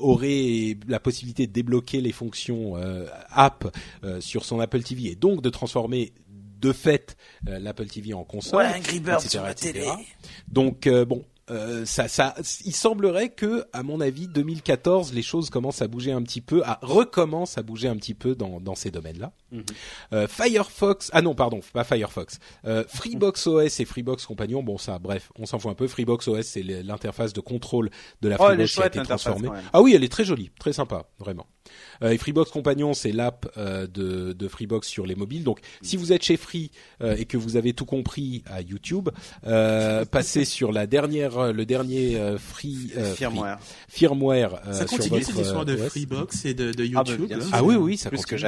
aurait 0.00 0.76
la 0.86 1.00
possibilité 1.00 1.46
de 1.46 1.52
débloquer 1.52 2.00
les 2.00 2.12
fonctions 2.12 2.74
app 3.30 3.76
sur 4.20 4.44
son 4.44 4.60
Apple 4.60 4.82
TV 4.82 5.10
et 5.10 5.16
donc 5.16 5.42
de 5.42 5.50
transformer 5.50 6.12
de 6.62 6.72
fait 6.72 7.16
euh, 7.48 7.58
l'Apple 7.58 7.86
TV 7.86 8.14
en 8.14 8.24
console. 8.24 8.60
Ouais, 8.60 8.72
Angry 8.74 9.00
Birds 9.00 9.16
etc., 9.16 9.28
sur 9.28 9.42
la 9.42 9.50
etc.. 9.52 9.72
télé. 9.72 9.86
Donc 10.48 10.86
euh, 10.86 11.04
bon, 11.04 11.24
euh, 11.50 11.84
ça, 11.84 12.06
ça, 12.08 12.34
il 12.64 12.74
semblerait 12.74 13.30
que, 13.30 13.64
à 13.72 13.82
mon 13.82 14.00
avis, 14.00 14.28
2014, 14.28 15.12
les 15.12 15.22
choses 15.22 15.50
commencent 15.50 15.82
à 15.82 15.88
bouger 15.88 16.12
un 16.12 16.22
petit 16.22 16.40
peu, 16.40 16.62
à 16.64 16.78
recommencent 16.82 17.58
à 17.58 17.62
bouger 17.62 17.88
un 17.88 17.96
petit 17.96 18.14
peu 18.14 18.34
dans, 18.34 18.60
dans 18.60 18.74
ces 18.74 18.90
domaines-là. 18.90 19.32
Mhm. 19.50 19.64
Euh, 20.12 20.28
Firefox, 20.28 21.10
ah 21.12 21.20
non, 21.20 21.34
pardon, 21.34 21.60
pas 21.72 21.84
Firefox. 21.84 22.38
Euh, 22.64 22.84
Freebox 22.88 23.46
OS 23.46 23.80
et 23.80 23.84
Freebox 23.84 24.24
Compagnon, 24.24 24.62
bon 24.62 24.78
ça, 24.78 24.98
bref, 24.98 25.30
on 25.36 25.46
s'en 25.46 25.58
fout 25.58 25.70
un 25.70 25.74
peu. 25.74 25.88
Freebox 25.88 26.28
OS, 26.28 26.46
c'est 26.46 26.62
l'interface 26.62 27.32
de 27.32 27.40
contrôle 27.40 27.90
de 28.22 28.28
la 28.28 28.36
Oh, 28.38 28.44
Freebox 28.44 28.74
qui 28.74 28.82
a 28.82 28.86
été 28.86 29.02
transformée. 29.02 29.48
Ah 29.72 29.82
oui, 29.82 29.94
elle 29.94 30.04
est 30.04 30.12
très 30.12 30.24
jolie, 30.24 30.50
très 30.58 30.72
sympa, 30.72 31.06
vraiment. 31.18 31.46
Euh, 32.02 32.10
et 32.10 32.18
Freebox 32.18 32.50
Compagnon, 32.50 32.92
c'est 32.94 33.12
l'app 33.12 33.50
euh, 33.56 33.86
de, 33.86 34.32
de 34.32 34.48
Freebox 34.48 34.86
sur 34.88 35.06
les 35.06 35.14
mobiles. 35.14 35.44
Donc, 35.44 35.60
si 35.82 35.96
vous 35.96 36.12
êtes 36.12 36.22
chez 36.24 36.36
Free 36.36 36.70
euh, 37.02 37.16
et 37.16 37.24
que 37.24 37.36
vous 37.36 37.56
avez 37.56 37.72
tout 37.72 37.84
compris 37.84 38.42
à 38.46 38.60
YouTube, 38.62 39.08
euh, 39.46 40.04
passez 40.10 40.44
sur 40.44 40.72
la 40.72 40.86
dernière, 40.86 41.52
le 41.52 41.64
dernier 41.64 42.16
euh, 42.16 42.38
Free, 42.38 42.90
euh, 42.96 43.14
Firmware. 43.14 43.58
Free- 43.60 43.88
firmware 43.88 44.60
euh, 44.66 44.72
Ça 44.72 44.86
sur 44.86 44.98
continue 44.98 45.22
cette 45.22 45.38
histoire 45.38 45.64
de 45.64 45.74
euh. 45.76 45.88
Freebox 45.88 46.44
et 46.44 46.54
de, 46.54 46.72
de 46.72 46.84
Ah, 46.94 47.02
bah, 47.04 47.10
YouTube. 47.10 47.28
sûr. 47.40 47.50
Ah 47.52 47.62
oui, 47.62 47.76
oui, 47.76 47.96
ça 47.96 48.08
Plus 48.08 48.18
que 48.18 48.30
continue. 48.30 48.42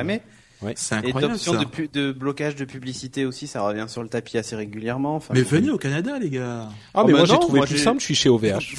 C'est 0.77 0.95
Et 0.97 0.99
incroyable 0.99 1.33
d'options 1.35 1.53
ça. 1.55 1.65
de, 1.93 2.13
blocage 2.13 2.57
de 2.57 2.65
publicité 2.65 3.25
aussi, 3.27 3.47
ça 3.47 3.63
revient 3.63 3.87
sur 3.89 4.03
le 4.03 4.09
tapis 4.09 4.39
assez 4.39 4.57
régulièrement. 4.57 5.17
Enfin, 5.17 5.35
Mais 5.35 5.43
venez 5.43 5.71
au 5.71 5.79
Canada, 5.79 6.19
les 6.19 6.31
gars. 6.31 6.69
Ah 6.95 7.03
Oh, 7.03 7.07
mais 7.07 7.13
bah 7.13 7.19
moi 7.21 7.27
j'ai 7.27 7.39
trouvé 7.39 7.59
moi, 7.59 7.67
plus 7.67 7.79
simple, 7.79 8.01
je 8.01 8.05
suis 8.07 8.15
chez 8.15 8.29
OVH. 8.29 8.77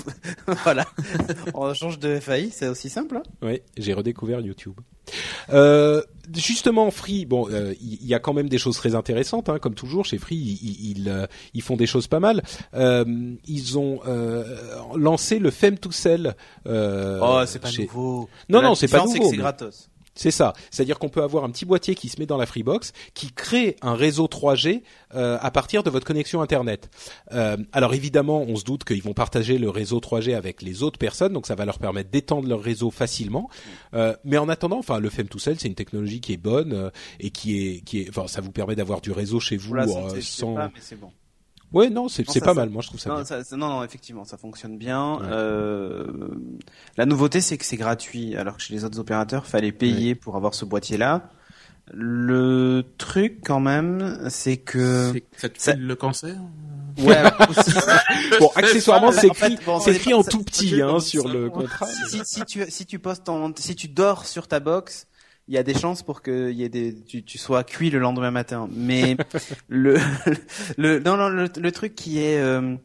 voilà. 0.64 0.86
On 1.54 1.74
change 1.74 2.00
de 2.00 2.20
FAI, 2.20 2.50
c'est 2.52 2.68
aussi 2.68 2.90
simple. 2.90 3.18
hein. 3.18 3.24
Oui, 3.42 3.62
j'ai 3.78 3.94
redécouvert 3.94 4.40
YouTube. 4.42 4.74
Euh, 5.54 6.02
justement, 6.36 6.90
Free, 6.90 7.26
bon, 7.26 7.48
euh, 7.52 7.74
il 7.80 8.02
y, 8.04 8.08
y 8.08 8.14
a 8.16 8.20
quand 8.20 8.34
même 8.34 8.50
des 8.50 8.58
choses 8.58 8.76
très 8.78 8.96
intéressantes, 8.96 9.50
hein, 9.50 9.60
comme 9.60 9.76
toujours 9.76 10.04
chez 10.06 10.18
Free, 10.18 10.36
ils, 10.36 11.08
euh, 11.10 11.28
ils 11.54 11.62
font 11.62 11.76
des 11.76 11.86
choses 11.86 12.08
pas 12.08 12.20
mal. 12.20 12.42
Euh, 12.74 13.06
ils 13.46 13.78
ont 13.78 14.00
euh, 14.08 14.44
lancé 14.96 15.38
le 15.38 15.52
Fem 15.52 15.78
to 15.78 15.92
Sell. 15.92 16.36
Euh, 16.66 17.20
oh, 17.22 17.42
c'est 17.46 17.60
pas 17.60 17.70
chez- 17.70 17.84
nouveau. 17.84 18.30
Non, 18.50 18.62
La 18.62 18.70
non, 18.70 18.76
c'est 18.76 18.88
pas 18.88 19.00
nouveau, 19.02 19.12
C'est 19.14 19.20
que 19.20 19.26
c'est 19.26 19.32
mais- 19.34 19.38
gratos. 19.38 19.90
C'est 20.16 20.32
ça. 20.32 20.54
C'est-à-dire 20.72 20.98
qu'on 20.98 21.10
peut 21.10 21.24
avoir 21.24 21.44
un 21.44 21.50
petit 21.50 21.66
boîtier 21.66 21.94
qui 21.94 22.10
se 22.10 22.20
met 22.20 22.26
dans 22.26 22.38
la 22.38 22.46
Freebox, 22.46 22.94
qui 23.14 23.32
crée 23.32 23.76
un 23.82 23.96
réseau 23.96 24.28
3G 24.28 24.82
euh, 25.14 25.38
à 25.42 25.52
partir 25.52 25.84
de 25.84 25.90
votre 25.90 26.06
connexion 26.06 26.42
Internet. 26.42 26.90
Euh, 27.34 27.58
alors 27.74 27.94
évidemment, 27.94 28.42
on 28.42 28.56
se 28.56 28.64
doute 28.64 28.86
qu'ils 28.86 29.04
vont 29.04 29.14
partager 29.14 29.58
le 29.58 29.70
réseau 29.70 30.00
3G 30.00 30.36
avec 30.36 30.62
les 30.62 30.84
autres 30.84 30.98
personnes, 30.98 31.34
donc 31.34 31.48
ça 31.48 31.56
va 31.56 31.66
leur 31.66 31.80
permettre 31.80 32.10
d'étendre 32.10 32.48
leur 32.48 32.62
réseau 32.62 32.92
facilement. 32.92 33.50
Euh, 33.94 34.16
mais 34.24 34.38
en 34.38 34.50
attendant, 34.50 34.80
enfin, 34.80 35.00
le 35.00 35.10
FEM 35.10 35.28
tout 35.28 35.40
seul, 35.40 35.60
c'est 35.60 35.68
une 35.68 35.76
technologie 35.76 36.22
qui 36.22 36.34
est 36.34 36.38
bonne 36.38 36.74
euh, 36.74 36.90
et 37.20 37.30
qui 37.30 37.58
est, 37.58 37.82
qui 37.82 38.02
est, 38.02 38.10
enfin, 38.10 38.28
ça 38.28 38.42
vous 38.42 38.52
permet 38.52 38.76
d'avoir 38.76 39.02
du 39.02 39.12
réseau 39.12 39.40
chez 39.40 39.58
vous 39.58 39.76
euh, 39.76 40.22
sans. 40.22 40.56
pas, 40.56 40.72
mais 40.74 40.82
c'est 40.82 41.00
bon. 41.00 41.12
Ouais, 41.74 41.90
non, 41.90 42.08
c'est 42.08 42.24
pas 42.24 42.32
ça- 42.34 42.54
mal. 42.54 42.70
Moi, 42.70 42.82
je 42.82 42.88
trouve 42.88 43.00
ça 43.00 43.10
Non, 43.10 43.16
bien. 43.18 43.26
ça- 43.26 43.44
ça- 43.44 43.58
non, 43.58 43.68
non, 43.68 43.84
effectivement, 43.84 44.24
ça 44.24 44.38
fonctionne 44.38 44.78
bien. 44.78 45.16
Ouais. 45.16 45.26
Euh, 45.30 46.08
la 46.98 47.06
nouveauté, 47.06 47.42
c'est 47.42 47.58
que 47.58 47.66
c'est 47.66 47.76
gratuit, 47.78 48.36
alors 48.38 48.56
que 48.58 48.62
chez 48.62 48.74
les 48.74 48.86
autres 48.86 49.00
opérateurs, 49.00 49.46
fallait 49.46 49.72
payer 49.74 50.16
pour 50.16 50.36
avoir 50.38 50.54
ce 50.54 50.64
boîtier-là. 50.66 51.30
Le 51.94 52.84
truc, 52.98 53.40
quand 53.44 53.60
même, 53.60 54.28
c'est 54.30 54.58
que 54.58 55.12
C'est- 55.14 55.24
Ça 55.38 55.50
te 55.50 55.62
fait 55.62 55.76
le 55.76 55.96
cancer 55.96 56.36
ouais, 56.98 57.22
Bon, 58.40 58.50
accessoirement, 58.56 59.08
En 59.08 59.12
c'est 59.12 59.28
écrit, 59.28 59.58
ça 59.84 59.92
écrit 59.92 60.14
en 60.14 60.24
tout 60.24 60.44
petit 60.44 60.82
hein, 60.82 61.00
sur 61.00 61.28
le 61.28 61.50
contrat. 61.50 61.88
si, 62.10 62.22
si 62.26 62.44
tu 62.46 62.66
si 62.70 62.86
tu 62.88 62.98
postes 63.00 63.26
ton 63.26 63.54
si 63.58 63.76
tu 63.76 63.88
dors 63.88 64.26
sur 64.26 64.48
ta 64.48 64.60
box, 64.60 65.06
il 65.48 65.54
y 65.54 65.58
a 65.58 65.64
des 65.64 65.74
chances 65.76 66.02
pour 66.04 66.22
que 66.22 66.52
y 66.52 66.64
ait 66.64 66.70
des 66.70 66.96
tu, 67.08 67.24
tu 67.24 67.38
sois 67.38 67.64
cuit 67.64 67.90
le 67.92 68.00
lendemain 68.00 68.32
matin. 68.32 68.68
Mais 68.72 69.16
le 69.68 69.98
le 70.78 71.00
non 71.00 71.18
non 71.18 71.30
le, 71.30 71.48
le 71.58 71.72
truc 71.72 71.96
qui 71.96 72.20
est 72.20 72.40
euh, 72.40 72.76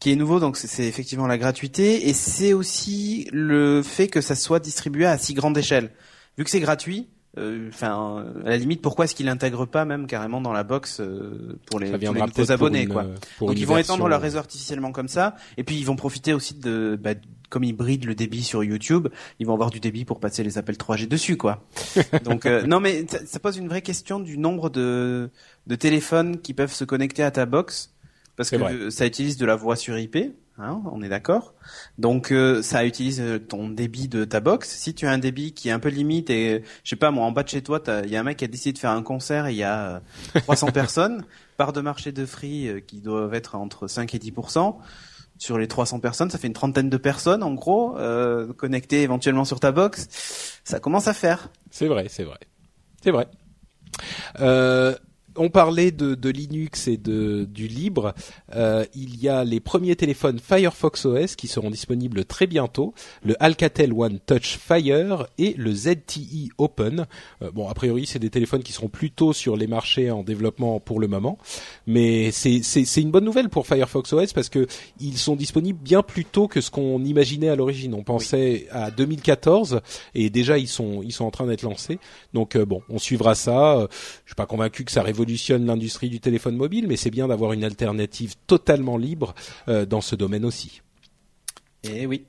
qui 0.00 0.10
est 0.10 0.16
nouveau 0.16 0.40
donc 0.40 0.56
c'est- 0.56 0.86
effectivement 0.88 1.26
la 1.26 1.38
gratuité 1.38 2.08
et 2.08 2.12
c'est 2.12 2.52
aussi 2.52 3.28
le 3.32 3.82
fait 3.82 4.08
que 4.08 4.20
ça 4.20 4.34
soit 4.34 4.60
distribué 4.60 5.06
à 5.06 5.16
si 5.18 5.34
grande 5.34 5.56
échelle. 5.56 5.90
Vu 6.36 6.44
que 6.44 6.50
c'est 6.50 6.60
gratuit, 6.60 7.08
euh, 7.36 7.68
enfin 7.72 8.24
à 8.44 8.48
la 8.50 8.56
limite 8.56 8.82
pourquoi 8.82 9.04
est-ce 9.04 9.14
qu'ils 9.14 9.26
l'intègrent 9.26 9.66
pas 9.66 9.84
même 9.84 10.06
carrément 10.08 10.40
dans 10.40 10.52
la 10.52 10.64
box 10.64 10.98
euh, 11.00 11.58
pour 11.66 11.78
les, 11.78 11.86
pour 12.06 12.14
les 12.14 12.20
nouveaux 12.38 12.52
abonnés 12.52 12.82
une, 12.82 12.88
quoi. 12.88 13.04
euh, 13.04 13.14
Donc 13.46 13.58
ils 13.58 13.66
vont 13.66 13.76
étendre 13.78 14.08
leur 14.08 14.20
réseau 14.20 14.38
artificiellement 14.38 14.90
comme 14.92 15.08
ça, 15.08 15.36
et 15.56 15.62
puis 15.64 15.76
ils 15.76 15.84
vont 15.86 15.96
profiter 15.96 16.32
aussi 16.32 16.54
de, 16.54 16.98
bah, 17.00 17.14
comme 17.48 17.64
ils 17.64 17.72
brident 17.72 18.06
le 18.06 18.14
débit 18.14 18.42
sur 18.42 18.62
YouTube, 18.64 19.08
ils 19.38 19.46
vont 19.46 19.54
avoir 19.54 19.70
du 19.70 19.80
débit 19.80 20.04
pour 20.04 20.20
passer 20.20 20.42
les 20.42 20.58
appels 20.58 20.76
3G 20.76 21.08
dessus, 21.08 21.36
quoi. 21.36 21.64
Donc 22.24 22.46
euh, 22.46 22.66
non, 22.66 22.80
mais 22.80 23.06
ça, 23.08 23.18
ça 23.26 23.38
pose 23.38 23.56
une 23.56 23.68
vraie 23.68 23.82
question 23.82 24.20
du 24.20 24.38
nombre 24.38 24.70
de, 24.70 25.30
de 25.66 25.74
téléphones 25.74 26.40
qui 26.40 26.54
peuvent 26.54 26.72
se 26.72 26.84
connecter 26.84 27.22
à 27.22 27.30
ta 27.30 27.46
box, 27.46 27.94
parce 28.36 28.50
que 28.50 28.56
vrai. 28.56 28.74
euh, 28.74 28.90
ça 28.90 29.06
utilise 29.06 29.36
de 29.36 29.46
la 29.46 29.56
voix 29.56 29.76
sur 29.76 29.98
IP. 29.98 30.16
Hein, 30.60 30.82
on 30.90 31.02
est 31.02 31.08
d'accord. 31.08 31.54
Donc 31.98 32.32
euh, 32.32 32.62
ça 32.62 32.84
utilise 32.84 33.20
euh, 33.20 33.38
ton 33.38 33.68
débit 33.68 34.08
de 34.08 34.24
ta 34.24 34.40
box. 34.40 34.68
Si 34.68 34.92
tu 34.92 35.06
as 35.06 35.12
un 35.12 35.18
débit 35.18 35.52
qui 35.52 35.68
est 35.68 35.72
un 35.72 35.78
peu 35.78 35.88
limite 35.88 36.30
et 36.30 36.64
je 36.82 36.90
sais 36.90 36.96
pas 36.96 37.12
moi 37.12 37.24
en 37.26 37.30
bas 37.30 37.44
de 37.44 37.48
chez 37.48 37.62
toi, 37.62 37.80
il 38.02 38.10
y 38.10 38.16
a 38.16 38.20
un 38.20 38.24
mec 38.24 38.38
qui 38.38 38.44
a 38.44 38.48
décidé 38.48 38.72
de 38.72 38.78
faire 38.78 38.90
un 38.90 39.04
concert 39.04 39.46
et 39.46 39.52
il 39.52 39.58
y 39.58 39.62
a 39.62 40.02
euh, 40.34 40.40
300 40.40 40.66
personnes, 40.72 41.24
part 41.58 41.72
de 41.72 41.80
marché 41.80 42.10
de 42.10 42.26
free 42.26 42.66
euh, 42.66 42.80
qui 42.80 43.00
doivent 43.00 43.34
être 43.34 43.54
entre 43.54 43.86
5 43.86 44.12
et 44.16 44.18
10 44.18 44.32
sur 45.38 45.56
les 45.56 45.68
300 45.68 46.00
personnes, 46.00 46.30
ça 46.30 46.38
fait 46.38 46.48
une 46.48 46.52
trentaine 46.52 46.90
de 46.90 46.96
personnes 46.96 47.42
en 47.42 47.54
gros 47.54 47.96
euh, 47.96 48.52
connectées 48.52 49.02
éventuellement 49.02 49.44
sur 49.44 49.60
ta 49.60 49.72
box. 49.72 50.60
Ça 50.64 50.80
commence 50.80 51.08
à 51.08 51.14
faire. 51.14 51.50
C'est 51.70 51.86
vrai, 51.86 52.06
c'est 52.08 52.24
vrai. 52.24 52.38
C'est 53.02 53.12
vrai. 53.12 53.28
Euh, 54.40 54.94
on 55.38 55.48
parlait 55.50 55.90
de, 55.90 56.28
Linux 56.28 56.88
et 56.88 56.96
de, 56.96 57.44
du 57.44 57.68
libre. 57.68 58.14
Euh, 58.54 58.84
il 58.94 59.20
y 59.22 59.28
a 59.28 59.44
les 59.44 59.60
premiers 59.60 59.96
téléphones 59.96 60.38
Firefox 60.38 61.06
OS 61.06 61.36
qui 61.36 61.46
seront 61.46 61.70
disponibles 61.70 62.24
très 62.24 62.46
bientôt. 62.46 62.92
Le 63.22 63.34
Alcatel 63.42 63.92
One 63.92 64.18
Touch 64.26 64.58
Fire 64.58 65.26
et 65.38 65.54
le 65.56 65.72
ZTE 65.72 66.50
Open. 66.58 67.06
Euh, 67.42 67.50
bon, 67.52 67.68
a 67.68 67.74
priori, 67.74 68.06
c'est 68.06 68.18
des 68.18 68.30
téléphones 68.30 68.62
qui 68.62 68.72
seront 68.72 68.88
plutôt 68.88 69.32
sur 69.32 69.56
les 69.56 69.66
marchés 69.66 70.10
en 70.10 70.22
développement 70.22 70.80
pour 70.80 71.00
le 71.00 71.06
moment. 71.06 71.38
Mais 71.86 72.30
c'est 72.32 73.00
une 73.00 73.10
bonne 73.10 73.24
nouvelle 73.24 73.48
pour 73.48 73.66
Firefox 73.66 74.12
OS 74.12 74.32
parce 74.32 74.48
que 74.48 74.66
ils 75.00 75.18
sont 75.18 75.36
disponibles 75.36 75.78
bien 75.80 76.02
plus 76.02 76.24
tôt 76.24 76.48
que 76.48 76.60
ce 76.60 76.70
qu'on 76.70 77.02
imaginait 77.04 77.48
à 77.48 77.56
l'origine. 77.56 77.94
On 77.94 78.02
pensait 78.02 78.66
à 78.70 78.90
2014 78.90 79.80
et 80.14 80.30
déjà 80.30 80.58
ils 80.58 80.68
sont 80.68 81.02
ils 81.02 81.12
sont 81.12 81.24
en 81.24 81.30
train 81.30 81.46
d'être 81.46 81.62
lancés. 81.62 81.98
Donc 82.34 82.56
euh, 82.56 82.64
bon, 82.64 82.82
on 82.88 82.98
suivra 82.98 83.34
ça. 83.34 83.86
Je 84.24 84.30
suis 84.30 84.34
pas 84.34 84.46
convaincu 84.46 84.84
que 84.84 84.90
ça 84.90 85.02
révolutionne 85.02 85.27
l'industrie 85.66 86.08
du 86.08 86.20
téléphone 86.20 86.56
mobile, 86.56 86.86
mais 86.88 86.96
c'est 86.96 87.10
bien 87.10 87.28
d'avoir 87.28 87.52
une 87.52 87.64
alternative 87.64 88.34
totalement 88.46 88.96
libre 88.96 89.34
euh, 89.68 89.84
dans 89.84 90.00
ce 90.00 90.16
domaine 90.16 90.44
aussi. 90.44 90.82
Et 91.84 92.06
oui. 92.06 92.24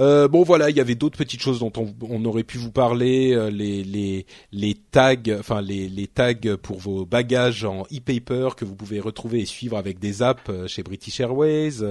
Euh, 0.00 0.28
bon 0.28 0.42
voilà, 0.44 0.70
il 0.70 0.76
y 0.76 0.80
avait 0.80 0.94
d'autres 0.94 1.18
petites 1.18 1.40
choses 1.40 1.58
dont 1.58 1.72
on, 1.76 2.24
aurait 2.24 2.44
pu 2.44 2.58
vous 2.58 2.70
parler, 2.70 3.32
euh, 3.32 3.50
les, 3.50 4.74
tags, 4.90 5.16
enfin 5.38 5.60
les 5.60 6.06
tags 6.06 6.56
pour 6.62 6.78
vos 6.78 7.04
bagages 7.04 7.64
en 7.64 7.82
e-paper 7.92 8.50
que 8.56 8.64
vous 8.64 8.74
pouvez 8.74 9.00
retrouver 9.00 9.40
et 9.40 9.46
suivre 9.46 9.76
avec 9.76 9.98
des 9.98 10.22
apps 10.22 10.42
euh, 10.48 10.66
chez 10.66 10.82
British 10.82 11.20
Airways, 11.20 11.82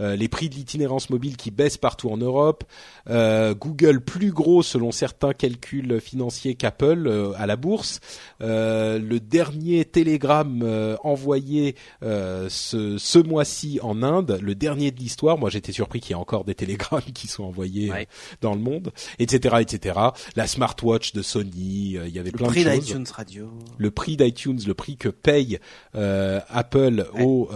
les 0.00 0.28
prix 0.28 0.48
de 0.48 0.54
l'itinérance 0.54 1.10
mobile 1.10 1.36
qui 1.36 1.50
baissent 1.50 1.76
partout 1.76 2.10
en 2.10 2.16
Europe, 2.16 2.64
Google 3.08 4.00
plus 4.00 4.32
gros 4.32 4.62
selon 4.62 4.92
certains 4.92 5.32
calculs 5.32 6.00
financiers 6.00 6.54
qu'Apple 6.54 7.32
à 7.36 7.46
la 7.46 7.56
bourse, 7.56 8.00
le 8.40 9.18
dernier 9.18 9.84
télégramme 9.84 10.96
envoyé 11.02 11.74
ce, 12.02 12.96
ce 12.98 13.18
mois-ci 13.18 13.78
en 13.82 14.02
Inde, 14.02 14.38
le 14.42 14.54
dernier 14.54 14.90
de 14.90 14.98
l'histoire. 14.98 15.38
Moi, 15.38 15.50
j'étais 15.50 15.72
surpris 15.72 16.00
qu'il 16.00 16.10
y 16.10 16.12
ait 16.12 16.20
encore 16.20 16.44
des 16.44 16.54
télégrammes 16.54 17.02
qui 17.14 17.28
sont 17.28 17.41
sont 17.42 17.48
envoyés 17.48 17.92
dans 18.40 18.54
le 18.54 18.60
monde, 18.60 18.92
etc., 19.18 19.56
etc. 19.60 19.98
La 20.36 20.46
smartwatch 20.46 21.12
de 21.12 21.22
Sony, 21.22 21.98
il 22.06 22.08
y 22.08 22.18
avait 22.18 22.30
plein 22.30 22.48
de 22.48 22.54
choses. 22.54 22.64
Le 22.64 22.70
prix 22.70 22.80
d'iTunes 22.80 23.06
Radio. 23.12 23.50
Le 23.78 23.90
prix 23.90 24.16
d'iTunes, 24.16 24.60
le 24.66 24.74
prix 24.74 24.96
que 24.96 25.08
paye 25.08 25.58
Apple 25.94 27.06
au, 27.20 27.48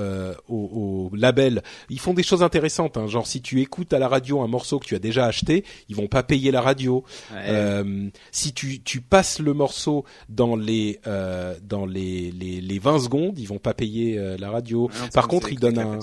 au, 0.48 0.56
au, 0.56 1.10
label. 1.16 1.62
Ils 1.90 2.00
font 2.00 2.14
des 2.14 2.22
choses 2.22 2.42
intéressantes, 2.42 2.96
hein, 2.96 3.06
genre 3.06 3.26
si 3.26 3.40
tu 3.40 3.60
écoutes 3.60 3.92
à 3.92 3.98
la 3.98 4.08
radio 4.08 4.40
un 4.40 4.48
morceau 4.48 4.78
que 4.78 4.86
tu 4.86 4.94
as 4.94 4.98
déjà 4.98 5.26
acheté, 5.26 5.64
ils 5.88 5.96
vont 5.96 6.08
pas 6.08 6.22
payer 6.22 6.50
la 6.50 6.60
radio. 6.60 7.04
si 8.32 8.52
tu, 8.52 8.82
tu 8.82 9.00
passes 9.00 9.38
le 9.38 9.54
morceau 9.54 10.04
dans 10.28 10.56
les 10.56 11.00
dans 11.62 11.86
les, 11.86 12.30
les, 12.32 12.60
les 12.60 12.78
20 12.78 13.00
secondes, 13.00 13.38
ils 13.38 13.46
vont 13.48 13.58
pas 13.58 13.74
payer 13.74 14.36
la 14.38 14.50
radio. 14.50 14.90
Ah 14.94 15.08
Par 15.12 15.28
contre, 15.28 15.52
ils 15.52 15.60
donnent 15.60 15.78
un 15.78 15.98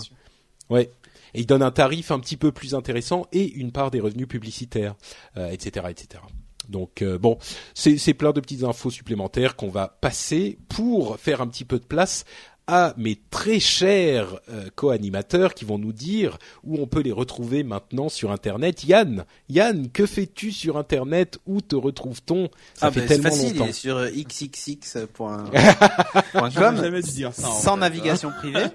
Ouais. 0.70 0.90
Il 1.34 1.46
donne 1.46 1.64
un 1.64 1.72
tarif 1.72 2.12
un 2.12 2.20
petit 2.20 2.38
peu 2.38 2.52
plus 2.52 2.76
intéressant 2.76 3.26
et 3.32 3.52
une 3.54 3.72
part 3.72 3.92
des 3.92 4.00
revenus 4.00 4.28
publicitaires, 4.28 4.96
etc., 5.36 5.86
euh, 5.86 5.90
etc. 5.90 6.22
Donc 6.70 7.02
euh, 7.02 7.18
bon, 7.18 7.38
c'est 7.74 8.14
plein 8.14 8.32
de 8.32 8.40
petites 8.40 8.64
infos 8.64 8.90
supplémentaires 8.90 9.56
qu'on 9.56 9.70
va 9.70 9.88
passer 9.88 10.58
pour 10.70 11.20
faire 11.20 11.42
un 11.42 11.48
petit 11.48 11.66
peu 11.66 11.80
de 11.80 11.86
place 11.86 12.26
à 12.68 12.94
mes 12.98 13.20
très 13.30 13.60
chers 13.60 14.40
euh, 14.50 14.70
co-animateurs 14.76 15.54
qui 15.54 15.66
vont 15.66 15.78
nous 15.78 15.94
dire 15.94 16.38
où 16.64 16.78
on 16.80 16.88
peut 16.88 17.02
les 17.02 17.12
retrouver 17.12 17.64
maintenant 17.64 18.10
sur 18.10 18.32
Internet. 18.32 18.84
Yann, 18.86 19.26
Yann, 19.50 19.90
que 19.90 20.06
fais-tu 20.06 20.52
sur 20.52 20.78
Internet? 20.78 21.40
Où 21.46 21.62
te 21.62 21.76
retrouve-t-on? 21.76 22.50
Ça 22.74 22.88
ah 22.88 22.92
fait 22.92 23.02
ben, 23.02 23.08
tellement 23.08 23.30
facile, 23.30 23.58
longtemps. 23.58 23.66
Il 23.66 23.70
est 23.70 23.74
sur 23.74 24.06
xxx.com 24.06 25.52
sans 27.42 27.78
navigation 27.78 28.32
privée. 28.32 28.66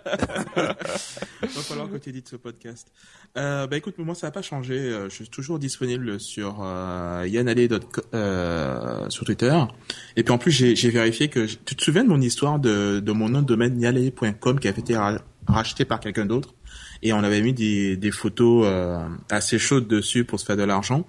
Il 1.43 1.49
va 1.49 1.63
falloir 1.63 1.91
que 1.91 1.97
tu 1.97 2.11
édites 2.11 2.29
ce 2.29 2.37
podcast. 2.37 2.89
Euh, 3.37 3.67
bah 3.67 3.77
écoute, 3.77 3.95
moi 3.99 4.15
ça 4.15 4.27
n'a 4.27 4.31
pas 4.31 4.43
changé. 4.43 4.75
Euh, 4.75 5.09
je 5.09 5.15
suis 5.15 5.29
toujours 5.29 5.59
disponible 5.59 6.19
sur 6.19 6.61
euh, 6.63 7.27
euh, 8.15 9.11
sur 9.11 9.25
Twitter. 9.25 9.55
Et 10.17 10.23
puis 10.23 10.33
en 10.33 10.39
plus 10.39 10.51
j'ai 10.51 10.91
vérifié 10.91 11.29
que 11.29 11.47
tu 11.47 11.77
te 11.77 11.85
souviens 11.85 12.05
de 12.05 12.09
mon 12.09 12.21
histoire 12.21 12.59
de, 12.59 13.01
de 13.01 13.13
mon 13.13 13.29
nom 13.29 13.43
de 13.43 13.47
domaine 13.47 13.78
yalele.com 13.79 14.59
qui 14.59 14.69
a 14.69 14.71
été 14.71 14.97
racheté 15.47 15.85
par 15.85 16.01
quelqu'un 16.01 16.27
d'autre 16.27 16.55
et 17.03 17.13
on 17.13 17.19
avait 17.19 17.41
mis 17.41 17.53
des, 17.53 17.97
des 17.97 18.11
photos 18.11 18.65
euh, 18.67 18.99
assez 19.31 19.59
chaudes 19.59 19.87
dessus 19.87 20.25
pour 20.25 20.41
se 20.41 20.45
faire 20.45 20.57
de 20.57 20.65
l'argent. 20.65 21.05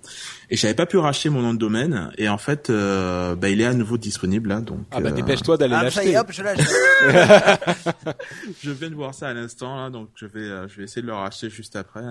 Et 0.50 0.56
j'avais 0.56 0.74
pas 0.74 0.86
pu 0.86 0.98
racheter 0.98 1.30
mon 1.30 1.42
nom 1.42 1.54
de 1.54 1.60
domaine 1.60 2.12
et 2.18 2.30
en 2.30 2.38
fait, 2.38 2.70
euh, 2.70 3.36
bah, 3.36 3.50
il 3.50 3.62
est 3.62 3.66
à 3.66 3.74
nouveau 3.74 3.98
disponible 3.98 4.50
là. 4.50 4.62
Donc 4.62 4.80
ah 4.92 5.00
bah 5.00 5.10
euh, 5.10 5.14
dépêche-toi 5.14 5.58
d'aller 5.58 5.76
ah, 5.76 5.84
l'acheter. 5.84 6.18
hop, 6.18 6.28
je 6.32 6.44
l'achète. 6.44 6.68
je 8.64 8.72
viens 8.72 8.90
de 8.90 8.96
voir 8.96 9.14
ça 9.14 9.30
à 9.30 9.34
l'instant 9.34 9.76
là, 9.78 9.90
donc 9.90 10.10
je 10.16 10.26
vais 10.26 10.68
je 10.68 10.78
vais 10.78 10.84
essayer 10.84 11.02
de 11.02 11.08
le 11.08 11.14
racheter 11.14 11.50
juste 11.50 11.76
après. 11.76 12.04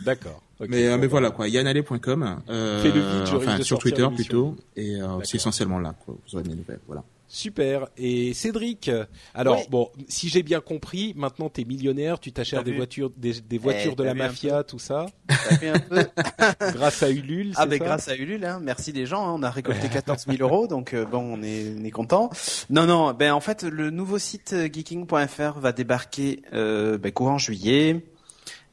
D'accord. 0.00 0.42
mais 0.68 0.96
mais 0.96 1.06
voilà 1.06 1.30
quoi, 1.30 1.48
yanale.com. 1.48 2.40
Euh, 2.48 3.26
enfin 3.34 3.62
sur 3.62 3.78
Twitter 3.78 4.06
plutôt 4.14 4.56
et 4.76 4.98
c'est 5.24 5.36
essentiellement 5.36 5.78
là 5.78 5.94
quoi. 6.04 6.16
Vous 6.26 6.36
aurez 6.36 6.44
des 6.44 6.54
nouvelles. 6.54 6.80
Voilà. 6.86 7.02
Super. 7.34 7.88
Et 7.96 8.32
Cédric, 8.32 8.88
alors 9.34 9.60
bon, 9.68 9.90
si 10.06 10.28
j'ai 10.28 10.44
bien 10.44 10.60
compris, 10.60 11.14
maintenant 11.16 11.50
tu 11.50 11.62
es 11.62 11.64
millionnaire, 11.64 12.20
tu 12.20 12.30
t'achètes 12.30 12.62
des 12.62 12.70
voitures, 12.72 13.10
des, 13.16 13.58
voitures 13.58 13.92
eh, 13.92 13.96
de 13.96 14.04
la 14.04 14.14
mafia, 14.14 14.62
tout 14.62 14.78
ça. 14.78 15.06
un 15.28 15.78
peu. 15.80 16.04
grâce 16.74 17.02
à 17.02 17.10
Ulule. 17.10 17.52
Ah 17.56 17.66
ben 17.66 17.80
grâce 17.80 18.06
à 18.06 18.14
Ulule, 18.14 18.44
hein. 18.44 18.60
merci 18.62 18.92
des 18.92 19.04
gens. 19.04 19.26
Hein. 19.26 19.34
On 19.36 19.42
a 19.42 19.50
récolté 19.50 19.88
14 19.88 20.26
000 20.28 20.36
euros, 20.40 20.68
donc 20.68 20.94
euh, 20.94 21.04
bon, 21.04 21.38
on 21.38 21.42
est, 21.42 21.74
on 21.76 21.82
est 21.82 21.90
content. 21.90 22.30
Non, 22.70 22.86
non, 22.86 23.12
ben 23.14 23.32
en 23.32 23.40
fait, 23.40 23.64
le 23.64 23.90
nouveau 23.90 24.18
site 24.18 24.52
euh, 24.52 24.68
geeking.fr 24.72 25.58
va 25.58 25.72
débarquer 25.72 26.42
euh, 26.52 26.98
ben, 26.98 27.10
courant 27.10 27.38
juillet. 27.38 28.04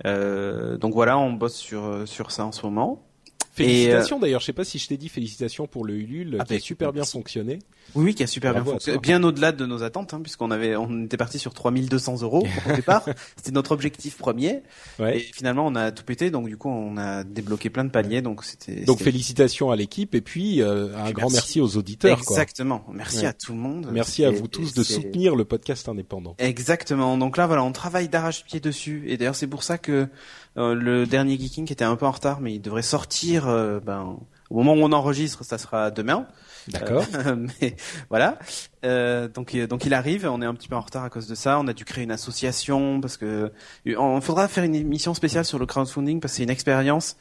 Euh, 0.05 0.77
donc 0.77 0.93
voilà, 0.93 1.17
on 1.17 1.33
bosse 1.33 1.55
sur 1.55 2.07
sur 2.07 2.31
ça 2.31 2.45
en 2.45 2.51
ce 2.51 2.63
moment. 2.63 3.03
Félicitations 3.53 4.19
d'ailleurs, 4.19 4.39
je 4.39 4.45
sais 4.45 4.53
pas 4.53 4.63
si 4.63 4.79
je 4.79 4.87
t'ai 4.87 4.97
dit 4.97 5.09
félicitations 5.09 5.67
pour 5.67 5.85
le 5.85 5.95
Ulule 5.95 6.37
ah, 6.39 6.45
qui 6.45 6.55
a 6.55 6.59
super 6.59 6.93
bien 6.93 7.03
fonctionné. 7.03 7.59
Oui, 7.95 8.05
oui, 8.05 8.15
qui 8.15 8.23
a 8.23 8.27
super 8.27 8.53
bien 8.53 8.63
fonctionné, 8.63 8.99
bien 8.99 9.21
au-delà 9.23 9.51
de 9.51 9.65
nos 9.65 9.83
attentes, 9.83 10.13
hein, 10.13 10.21
puisqu'on 10.21 10.51
avait, 10.51 10.75
on 10.77 11.03
était 11.03 11.17
parti 11.17 11.39
sur 11.39 11.53
3200 11.53 12.21
euros 12.21 12.47
au 12.69 12.71
départ. 12.75 13.03
c'était 13.35 13.51
notre 13.51 13.73
objectif 13.73 14.17
premier. 14.17 14.61
Ouais. 14.99 15.17
Et 15.17 15.19
finalement, 15.19 15.67
on 15.67 15.75
a 15.75 15.91
tout 15.91 16.05
pété, 16.05 16.31
donc 16.31 16.47
du 16.47 16.55
coup, 16.55 16.69
on 16.69 16.95
a 16.97 17.23
débloqué 17.23 17.69
plein 17.69 17.83
de 17.83 17.89
paliers, 17.89 18.21
donc 18.21 18.45
c'était. 18.45 18.85
Donc 18.85 18.99
félicitations 18.99 19.71
à 19.71 19.75
l'équipe 19.75 20.15
et 20.15 20.21
puis 20.21 20.61
euh, 20.61 20.95
un 20.97 21.11
grand 21.11 21.29
merci. 21.29 21.59
aux 21.59 21.75
auditeurs. 21.75 22.17
Exactement. 22.17 22.85
Merci 22.93 23.25
à 23.25 23.33
tout 23.33 23.51
le 23.51 23.59
monde. 23.59 23.89
Merci 23.91 24.23
à 24.23 24.31
vous 24.31 24.47
tous 24.47 24.73
de 24.73 24.83
soutenir 24.83 25.35
le 25.35 25.43
podcast 25.43 25.89
indépendant. 25.89 26.35
Exactement. 26.39 27.17
Donc 27.17 27.35
là, 27.35 27.47
voilà, 27.47 27.63
on 27.63 27.73
travaille 27.73 28.07
d'arrache-pied 28.07 28.61
dessus, 28.61 29.03
et 29.07 29.17
d'ailleurs, 29.17 29.35
c'est 29.35 29.47
pour 29.47 29.63
ça 29.63 29.77
que 29.77 29.91
euh, 29.91 30.07
le 30.55 31.05
dernier 31.05 31.37
Geeking 31.37 31.71
était 31.71 31.85
un 31.85 31.95
peu 31.95 32.05
en 32.05 32.11
retard, 32.11 32.41
mais 32.41 32.53
il 32.53 32.61
devrait 32.61 32.81
sortir. 32.81 33.47
Euh, 33.47 33.79
ben, 33.79 34.17
au 34.49 34.55
moment 34.55 34.73
où 34.73 34.83
on 34.83 34.91
enregistre, 34.91 35.43
ça 35.43 35.57
sera 35.57 35.91
demain. 35.91 36.27
D'accord. 36.67 37.05
Euh, 37.15 37.35
mais 37.61 37.75
voilà. 38.09 38.37
Euh, 38.83 39.27
donc 39.27 39.55
donc 39.55 39.85
il 39.85 39.93
arrive. 39.93 40.27
On 40.29 40.41
est 40.41 40.45
un 40.45 40.53
petit 40.53 40.67
peu 40.67 40.75
en 40.75 40.81
retard 40.81 41.03
à 41.03 41.09
cause 41.09 41.27
de 41.27 41.35
ça. 41.35 41.59
On 41.59 41.67
a 41.67 41.73
dû 41.73 41.85
créer 41.85 42.03
une 42.03 42.11
association 42.11 42.99
parce 42.99 43.17
que 43.17 43.51
on 43.97 44.21
faudra 44.21 44.47
faire 44.47 44.63
une 44.63 44.75
émission 44.75 45.13
spéciale 45.13 45.45
sur 45.45 45.59
le 45.59 45.65
crowdfunding 45.65 46.19
parce 46.19 46.33
que 46.33 46.37
c'est 46.37 46.43
une 46.43 46.49
expérience 46.49 47.15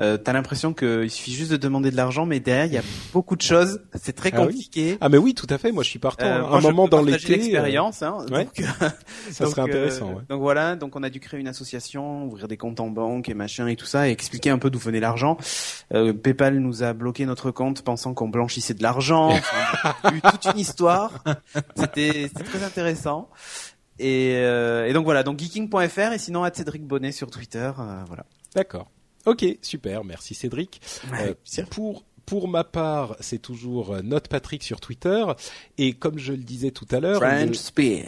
euh, 0.00 0.16
t'as 0.16 0.32
l'impression 0.32 0.72
qu'il 0.72 1.10
suffit 1.10 1.32
juste 1.32 1.50
de 1.50 1.56
demander 1.58 1.90
de 1.90 1.96
l'argent, 1.96 2.24
mais 2.24 2.40
derrière 2.40 2.66
il 2.66 2.72
y 2.72 2.78
a 2.78 2.82
beaucoup 3.12 3.36
de 3.36 3.42
choses. 3.42 3.80
C'est 3.94 4.14
très 4.14 4.30
ah 4.32 4.38
compliqué. 4.38 4.96
Ah, 5.00 5.08
mais 5.08 5.18
oui, 5.18 5.34
tout 5.34 5.46
à 5.50 5.58
fait. 5.58 5.70
Moi, 5.70 5.82
je 5.82 5.90
suis 5.90 5.98
partant. 5.98 6.24
Euh, 6.24 6.44
un 6.44 6.60
moment 6.60 6.88
dans 6.88 7.02
l'été. 7.02 7.34
Euh, 7.34 7.36
l'expérience. 7.36 8.02
Hein, 8.02 8.24
ouais. 8.30 8.44
donc, 8.44 8.64
ça 9.30 9.46
serait 9.46 9.62
intéressant. 9.62 10.14
Ouais. 10.14 10.22
Donc 10.30 10.40
voilà. 10.40 10.76
Donc 10.76 10.96
on 10.96 11.02
a 11.02 11.10
dû 11.10 11.20
créer 11.20 11.40
une 11.40 11.48
association, 11.48 12.24
ouvrir 12.24 12.48
des 12.48 12.56
comptes 12.56 12.80
en 12.80 12.88
banque 12.88 13.28
et 13.28 13.34
machin 13.34 13.66
et 13.66 13.76
tout 13.76 13.84
ça, 13.84 14.08
et 14.08 14.12
expliquer 14.12 14.50
un 14.50 14.58
peu 14.58 14.70
d'où 14.70 14.78
venait 14.78 15.00
l'argent. 15.00 15.36
Euh, 15.92 16.14
PayPal 16.14 16.58
nous 16.58 16.82
a 16.82 16.94
bloqué 16.94 17.26
notre 17.26 17.50
compte, 17.50 17.82
pensant 17.82 18.14
qu'on 18.14 18.28
blanchissait 18.28 18.74
de 18.74 18.82
l'argent. 18.82 19.30
Enfin, 19.30 20.14
eu 20.14 20.20
toute 20.22 20.46
une 20.46 20.58
histoire. 20.58 21.22
C'était 21.76 22.30
très 22.30 22.64
intéressant. 22.64 23.28
Et, 23.98 24.36
euh, 24.36 24.86
et, 24.86 24.94
donc 24.94 25.04
voilà, 25.04 25.22
donc 25.22 25.38
geeking.fr 25.38 26.12
et 26.12 26.18
sinon 26.18 26.44
à 26.44 26.52
Cédric 26.52 26.84
Bonnet 26.84 27.12
sur 27.12 27.30
Twitter, 27.30 27.70
voilà. 28.06 28.24
D'accord. 28.54 28.88
Ok, 29.26 29.44
super, 29.62 30.04
merci 30.04 30.34
Cédric. 30.34 30.80
Euh, 31.20 31.34
pour 31.68 32.04
pour 32.26 32.48
ma 32.48 32.64
part, 32.64 33.16
c'est 33.20 33.40
toujours 33.40 33.92
euh, 33.92 34.02
Note 34.02 34.28
Patrick 34.28 34.62
sur 34.62 34.80
Twitter. 34.80 35.24
Et 35.78 35.92
comme 35.92 36.18
je 36.18 36.32
le 36.32 36.38
disais 36.38 36.70
tout 36.70 36.86
à 36.90 37.00
l'heure... 37.00 37.20
French 37.20 37.56
Spin. 37.56 38.04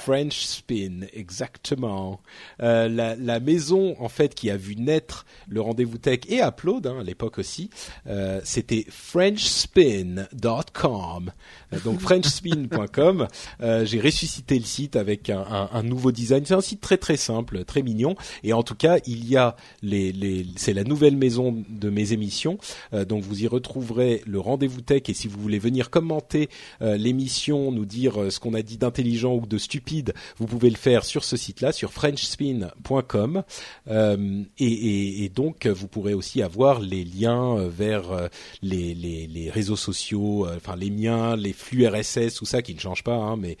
French 0.00 0.44
Spin, 0.44 1.06
exactement. 1.12 2.20
Euh, 2.62 2.88
la, 2.88 3.16
la, 3.16 3.40
maison, 3.40 3.96
en 4.00 4.08
fait, 4.08 4.34
qui 4.34 4.50
a 4.50 4.56
vu 4.56 4.76
naître 4.76 5.26
le 5.48 5.60
rendez-vous 5.60 5.98
tech 5.98 6.20
et 6.28 6.42
Upload, 6.42 6.86
hein, 6.86 6.98
à 7.00 7.02
l'époque 7.02 7.38
aussi, 7.38 7.70
euh, 8.06 8.40
c'était 8.44 8.86
frenchspin.com. 8.88 11.32
Euh, 11.72 11.80
donc 11.80 12.00
frenchspin.com. 12.06 13.28
Euh, 13.60 13.84
J'ai 13.84 14.00
ressuscité 14.00 14.58
le 14.58 14.64
site 14.64 14.96
avec 14.96 15.30
un, 15.30 15.40
un, 15.40 15.68
un 15.72 15.82
nouveau 15.82 16.12
design. 16.12 16.44
C'est 16.44 16.54
un 16.54 16.60
site 16.60 16.80
très 16.80 16.98
très 16.98 17.16
simple, 17.16 17.64
très 17.64 17.82
mignon. 17.82 18.16
Et 18.42 18.52
en 18.52 18.62
tout 18.62 18.74
cas, 18.74 18.98
il 19.06 19.28
y 19.28 19.36
a 19.36 19.56
les... 19.82 20.12
les 20.12 20.46
c'est 20.56 20.72
la 20.72 20.84
nouvelle 20.84 21.16
maison 21.16 21.64
de 21.68 21.90
mes 21.90 22.12
émissions. 22.12 22.58
donc 22.92 23.22
vous 23.22 23.42
y 23.42 23.46
retrouverez 23.56 24.22
le 24.26 24.38
rendez-vous 24.38 24.80
tech. 24.80 25.02
Et 25.08 25.14
si 25.14 25.28
vous 25.28 25.40
voulez 25.40 25.58
venir 25.58 25.90
commenter 25.90 26.48
euh, 26.82 26.96
l'émission, 26.96 27.72
nous 27.72 27.84
dire 27.84 28.20
euh, 28.20 28.30
ce 28.30 28.38
qu'on 28.38 28.54
a 28.54 28.62
dit 28.62 28.78
d'intelligent 28.78 29.34
ou 29.34 29.46
de 29.46 29.58
stupide, 29.58 30.14
vous 30.36 30.46
pouvez 30.46 30.70
le 30.70 30.76
faire 30.76 31.04
sur 31.04 31.24
ce 31.24 31.36
site-là, 31.36 31.72
sur 31.72 31.92
frenchspin.com 31.92 33.42
euh, 33.88 34.42
et, 34.58 34.64
et, 34.66 35.24
et, 35.24 35.28
donc 35.28 35.66
vous 35.66 35.88
pourrez 35.88 36.14
aussi 36.14 36.42
avoir 36.42 36.80
les 36.80 37.04
liens 37.04 37.66
vers 37.68 38.28
les, 38.62 38.94
les, 38.94 39.26
les, 39.26 39.50
réseaux 39.50 39.76
sociaux, 39.76 40.46
enfin 40.56 40.76
les 40.76 40.90
miens, 40.90 41.36
les 41.36 41.52
flux 41.52 41.86
RSS, 41.86 42.34
tout 42.34 42.46
ça 42.46 42.62
qui 42.62 42.74
ne 42.74 42.80
change 42.80 43.02
pas, 43.02 43.14
hein, 43.14 43.36
mais 43.36 43.56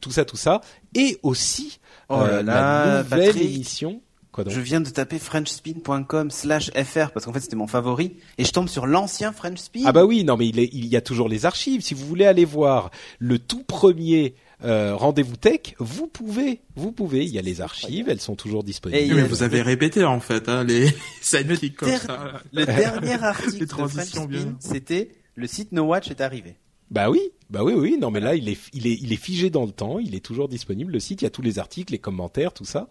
tout 0.00 0.10
ça, 0.10 0.24
tout 0.24 0.36
ça, 0.36 0.60
et 0.94 1.18
aussi 1.22 1.80
oh 2.08 2.20
la 2.42 3.02
nouvelle 3.02 3.40
émission 3.40 4.00
je 4.46 4.60
viens 4.60 4.80
de 4.80 4.88
taper 4.88 5.18
frenchspin.com 5.18 6.30
slash 6.30 6.70
fr 6.70 7.10
parce 7.10 7.26
qu'en 7.26 7.32
fait 7.32 7.40
c'était 7.40 7.56
mon 7.56 7.66
favori 7.66 8.16
et 8.38 8.44
je 8.44 8.52
tombe 8.52 8.68
sur 8.68 8.86
l'ancien 8.86 9.32
Frenchspin. 9.32 9.82
Ah 9.84 9.92
bah 9.92 10.04
oui, 10.04 10.24
non 10.24 10.36
mais 10.36 10.48
il, 10.48 10.58
il, 10.58 10.86
y 10.86 10.96
a 10.96 11.00
toujours 11.00 11.28
les 11.28 11.46
archives. 11.46 11.82
Si 11.82 11.94
vous 11.94 12.06
voulez 12.06 12.26
aller 12.26 12.44
voir 12.44 12.90
le 13.18 13.38
tout 13.38 13.62
premier 13.62 14.34
euh, 14.64 14.94
rendez-vous 14.94 15.36
tech, 15.36 15.74
vous 15.78 16.06
pouvez, 16.06 16.60
vous 16.76 16.92
pouvez. 16.92 17.24
Il 17.24 17.30
y 17.30 17.38
a 17.38 17.42
les 17.42 17.60
archives, 17.60 18.08
elles 18.08 18.20
sont 18.20 18.36
toujours 18.36 18.62
disponibles. 18.62 19.14
mais 19.14 19.22
vous 19.22 19.42
avez 19.42 19.62
répété 19.62 20.04
en 20.04 20.20
fait 20.20 20.48
hein, 20.48 20.64
les 20.64 20.86
le, 21.32 21.68
comme 21.70 21.96
ça. 21.96 22.40
le 22.52 22.66
dernier 22.66 23.22
article 23.22 23.66
de 23.66 23.70
Frenchspin, 23.70 24.56
c'était 24.58 25.12
le 25.34 25.46
site 25.46 25.72
No 25.72 25.84
Watch 25.84 26.10
est 26.10 26.20
arrivé. 26.20 26.56
Bah 26.90 27.08
oui, 27.10 27.20
bah 27.50 27.62
oui, 27.62 27.74
oui. 27.74 27.98
Non, 28.00 28.10
mais 28.10 28.20
là, 28.20 28.34
il 28.34 28.48
est, 28.48 28.58
il 28.72 28.86
est, 28.86 28.94
il 29.00 29.12
est 29.12 29.16
figé 29.16 29.48
dans 29.50 29.64
le 29.64 29.70
temps. 29.72 29.98
Il 29.98 30.14
est 30.14 30.24
toujours 30.24 30.48
disponible. 30.48 30.92
Le 30.92 31.00
site, 31.00 31.22
il 31.22 31.24
y 31.24 31.26
a 31.26 31.30
tous 31.30 31.42
les 31.42 31.58
articles, 31.58 31.92
les 31.92 31.98
commentaires, 31.98 32.52
tout 32.52 32.64
ça. 32.64 32.88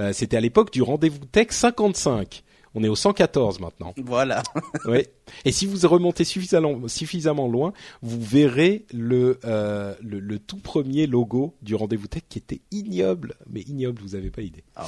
Euh, 0.00 0.12
C'était 0.12 0.36
à 0.36 0.40
l'époque 0.40 0.72
du 0.72 0.82
rendez-vous 0.82 1.18
tech 1.30 1.48
55. 1.50 2.42
On 2.74 2.82
est 2.82 2.88
au 2.88 2.96
114 2.96 3.60
maintenant. 3.60 3.94
Voilà. 4.04 4.42
oui. 4.86 5.04
Et 5.44 5.52
si 5.52 5.66
vous 5.66 5.86
remontez 5.86 6.24
suffisamment, 6.24 6.88
suffisamment 6.88 7.48
loin, 7.48 7.72
vous 8.02 8.20
verrez 8.20 8.84
le, 8.92 9.38
euh, 9.44 9.94
le, 10.02 10.20
le, 10.20 10.38
tout 10.38 10.58
premier 10.58 11.06
logo 11.06 11.54
du 11.62 11.74
rendez-vous 11.74 12.06
tech 12.06 12.22
qui 12.28 12.38
était 12.38 12.60
ignoble. 12.70 13.34
Mais 13.50 13.60
ignoble, 13.62 14.00
vous 14.02 14.14
avez 14.14 14.30
pas 14.30 14.42
idée. 14.42 14.64
Oh. 14.78 14.82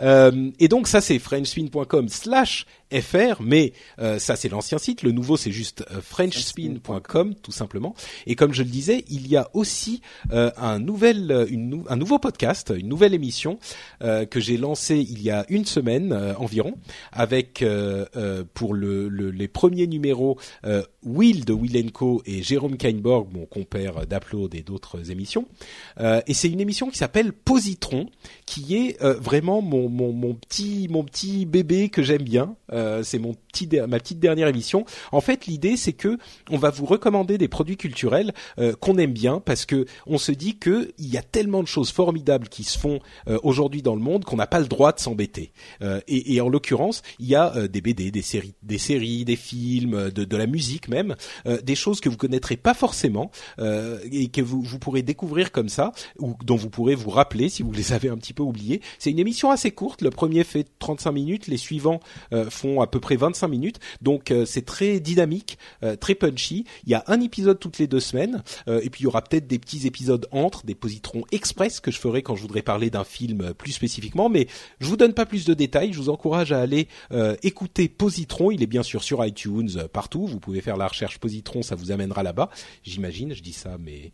Euh, 0.00 0.50
et 0.58 0.68
donc 0.68 0.88
ça, 0.88 1.00
c'est 1.00 1.18
frenchspin.com 1.18 2.08
slash 2.08 2.66
fr, 2.92 3.42
mais 3.42 3.74
euh, 3.98 4.18
ça 4.18 4.36
c'est 4.36 4.48
l'ancien 4.48 4.78
site. 4.78 5.02
Le 5.02 5.12
nouveau 5.12 5.36
c'est 5.36 5.52
juste 5.52 5.84
frenchspin.com 6.02 7.34
tout 7.34 7.52
simplement. 7.52 7.94
Et 8.26 8.34
comme 8.34 8.52
je 8.52 8.62
le 8.62 8.70
disais, 8.70 9.04
il 9.08 9.28
y 9.28 9.36
a 9.36 9.50
aussi 9.54 10.00
un 10.30 10.78
nouvel, 10.78 11.46
une, 11.50 11.84
un 11.88 11.96
nouveau 11.96 12.18
podcast, 12.18 12.72
une 12.76 12.88
nouvelle 12.88 13.14
émission 13.14 13.58
que 14.00 14.40
j'ai 14.40 14.56
lancé 14.56 14.96
il 14.96 15.22
y 15.22 15.30
a 15.30 15.44
une 15.48 15.64
semaine 15.64 16.12
environ, 16.38 16.74
avec 17.12 17.64
pour 18.54 18.74
le, 18.74 19.08
le, 19.08 19.30
les 19.30 19.48
premiers 19.48 19.77
numéros 19.86 20.38
Will 21.04 21.44
de 21.44 21.52
Will 21.52 21.92
Co 21.92 22.22
et 22.26 22.42
Jérôme 22.42 22.76
Kainborg, 22.76 23.28
mon 23.32 23.46
compère 23.46 24.06
d'Upload 24.06 24.54
et 24.54 24.62
d'autres 24.62 25.10
émissions. 25.10 25.46
et 25.98 26.34
c'est 26.34 26.48
une 26.48 26.60
émission 26.60 26.90
qui 26.90 26.98
s'appelle 26.98 27.32
Positron, 27.32 28.06
qui 28.46 28.76
est 28.76 29.02
vraiment 29.02 29.62
mon, 29.62 29.88
mon, 29.88 30.34
petit 30.34 30.88
mon 30.90 31.04
petit 31.04 31.46
bébé 31.46 31.88
que 31.88 32.02
j'aime 32.02 32.22
bien. 32.22 32.56
Euh, 32.72 33.02
c'est 33.02 33.18
mon 33.18 33.34
petit 33.34 33.68
ma 33.86 33.98
petite 33.98 34.20
dernière 34.20 34.48
émission. 34.48 34.84
En 35.12 35.20
fait, 35.20 35.46
l'idée 35.46 35.76
c'est 35.76 35.92
que 35.92 36.18
on 36.50 36.58
va 36.58 36.70
vous 36.70 36.86
recommander 36.86 37.38
des 37.38 37.48
produits 37.48 37.76
culturels 37.76 38.32
euh, 38.58 38.74
qu'on 38.74 38.98
aime 38.98 39.12
bien 39.12 39.40
parce 39.40 39.66
que 39.66 39.86
on 40.06 40.18
se 40.18 40.32
dit 40.32 40.56
que 40.56 40.92
il 40.98 41.12
y 41.12 41.16
a 41.16 41.22
tellement 41.22 41.62
de 41.62 41.68
choses 41.68 41.90
formidables 41.90 42.48
qui 42.48 42.64
se 42.64 42.78
font 42.78 43.00
euh, 43.28 43.38
aujourd'hui 43.42 43.82
dans 43.82 43.94
le 43.94 44.00
monde 44.00 44.24
qu'on 44.24 44.36
n'a 44.36 44.46
pas 44.46 44.60
le 44.60 44.66
droit 44.66 44.92
de 44.92 45.00
s'embêter. 45.00 45.52
Et, 46.06 46.34
et, 46.34 46.40
en 46.40 46.48
l'occurrence, 46.48 47.02
il 47.18 47.26
y 47.26 47.34
a 47.34 47.68
des 47.68 47.80
BD, 47.80 48.10
des 48.10 48.22
séries, 48.22 48.54
des 48.62 48.78
séries, 48.78 49.24
des 49.24 49.36
films, 49.36 49.58
de, 49.80 50.24
de 50.24 50.36
la 50.36 50.46
musique 50.46 50.88
même, 50.88 51.14
des 51.62 51.74
choses 51.74 52.00
que 52.00 52.08
vous 52.08 52.16
connaîtrez 52.16 52.56
pas 52.56 52.74
forcément 52.74 53.30
et 53.58 54.28
que 54.28 54.40
vous, 54.40 54.62
vous 54.62 54.78
pourrez 54.78 55.02
découvrir 55.02 55.52
comme 55.52 55.68
ça 55.68 55.92
ou 56.18 56.34
dont 56.44 56.56
vous 56.56 56.70
pourrez 56.70 56.94
vous 56.94 57.10
rappeler 57.10 57.48
si 57.48 57.62
vous 57.62 57.72
les 57.72 57.92
avez 57.92 58.08
un 58.08 58.16
petit 58.16 58.32
peu 58.32 58.42
oubliés. 58.42 58.80
C'est 58.98 59.10
une 59.10 59.18
émission 59.18 59.50
assez 59.50 59.70
courte. 59.70 60.02
Le 60.02 60.10
premier 60.10 60.44
fait 60.44 60.66
35 60.78 61.12
minutes, 61.12 61.46
les 61.46 61.56
suivants 61.56 62.00
font 62.50 62.80
à 62.80 62.86
peu 62.86 63.00
près 63.00 63.16
25 63.16 63.48
minutes. 63.48 63.80
Donc 64.02 64.30
euh, 64.30 64.44
c'est 64.44 64.64
très 64.64 65.00
dynamique, 65.00 65.58
euh, 65.82 65.96
très 65.96 66.14
punchy. 66.14 66.64
Il 66.86 66.90
y 66.90 66.94
a 66.94 67.04
un 67.06 67.20
épisode 67.20 67.58
toutes 67.58 67.78
les 67.78 67.86
deux 67.86 68.00
semaines, 68.00 68.42
euh, 68.68 68.80
et 68.82 68.90
puis 68.90 69.02
il 69.02 69.04
y 69.04 69.06
aura 69.06 69.22
peut-être 69.22 69.46
des 69.46 69.58
petits 69.58 69.86
épisodes 69.86 70.26
entre, 70.30 70.64
des 70.64 70.74
positrons 70.74 71.22
express 71.32 71.80
que 71.80 71.90
je 71.90 71.98
ferai 71.98 72.22
quand 72.22 72.36
je 72.36 72.42
voudrais 72.42 72.62
parler 72.62 72.90
d'un 72.90 73.04
film 73.04 73.52
plus 73.54 73.72
spécifiquement. 73.72 74.28
Mais 74.28 74.46
je 74.80 74.86
vous 74.86 74.96
donne 74.96 75.14
pas 75.14 75.26
plus 75.26 75.44
de 75.44 75.54
détails. 75.54 75.92
Je 75.92 75.98
vous 75.98 76.08
encourage 76.08 76.52
à 76.52 76.60
aller 76.60 76.88
écouter 77.42 77.88
Positron. 77.88 78.50
Il 78.50 78.62
est 78.62 78.66
bien 78.66 78.82
sûr 78.82 79.02
sur 79.02 79.24
iTunes 79.24 79.57
partout. 79.92 80.26
Vous 80.26 80.40
pouvez 80.40 80.60
faire 80.60 80.76
la 80.76 80.86
recherche 80.86 81.18
Positron, 81.18 81.62
ça 81.62 81.74
vous 81.74 81.90
amènera 81.90 82.22
là-bas. 82.22 82.50
J'imagine. 82.82 83.34
Je 83.34 83.42
dis 83.42 83.52
ça, 83.52 83.76
mais 83.78 84.12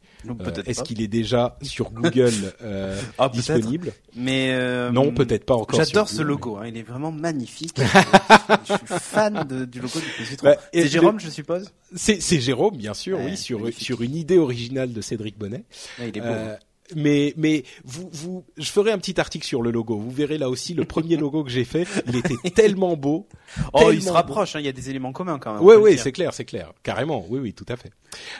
est-ce 0.66 0.82
qu'il 0.82 1.00
est 1.00 1.08
déjà 1.08 1.58
sur 1.62 1.90
Google 1.90 2.32
ah, 3.18 3.28
disponible? 3.28 3.92
Mais 4.16 4.90
non, 4.90 5.12
peut-être 5.12 5.44
pas 5.44 5.54
encore. 5.54 5.82
J'adore 5.82 6.08
ce 6.08 6.22
logo. 6.22 6.56
Hein. 6.56 6.68
il 6.68 6.76
est 6.76 6.82
vraiment 6.82 7.12
magnifique. 7.12 7.76
je 8.68 8.74
suis 8.74 8.86
fan 8.86 9.44
de, 9.48 9.64
du 9.64 9.80
logo 9.80 9.98
du 9.98 10.10
Positron. 10.18 10.48
Bah, 10.48 10.56
c'est 10.72 10.88
Jérôme, 10.88 11.20
je 11.20 11.30
suppose? 11.30 11.70
C'est 11.94 12.40
Jérôme, 12.40 12.76
bien 12.76 12.94
sûr, 12.94 13.18
oui, 13.20 13.36
sur, 13.36 13.72
sur 13.72 14.02
une 14.02 14.16
idée 14.16 14.38
originale 14.38 14.92
de 14.92 15.00
Cédric 15.00 15.38
Bonnet. 15.38 15.64
il 15.98 16.06
est 16.06 16.20
beau. 16.20 16.56
Mais 16.94 17.32
mais 17.38 17.64
vous 17.84 18.10
vous 18.12 18.44
je 18.58 18.70
ferai 18.70 18.92
un 18.92 18.98
petit 18.98 19.18
article 19.18 19.46
sur 19.46 19.62
le 19.62 19.70
logo. 19.70 19.96
Vous 19.96 20.10
verrez 20.10 20.36
là 20.36 20.50
aussi 20.50 20.74
le 20.74 20.84
premier 20.84 21.16
logo 21.16 21.42
que 21.42 21.50
j'ai 21.50 21.64
fait, 21.64 21.86
il 22.06 22.16
était 22.16 22.36
tellement 22.54 22.94
beau. 22.94 23.26
Oh, 23.72 23.90
il 23.90 24.02
se 24.02 24.10
rapproche. 24.10 24.54
Hein, 24.54 24.60
il 24.60 24.66
y 24.66 24.68
a 24.68 24.72
des 24.72 24.90
éléments 24.90 25.12
communs 25.12 25.38
quand 25.38 25.54
même. 25.54 25.62
Oui 25.62 25.76
oui, 25.76 25.96
c'est 25.96 26.12
clair, 26.12 26.34
c'est 26.34 26.44
clair, 26.44 26.72
carrément. 26.82 27.24
Oui 27.30 27.40
oui, 27.40 27.54
tout 27.54 27.64
à 27.68 27.76
fait. 27.76 27.90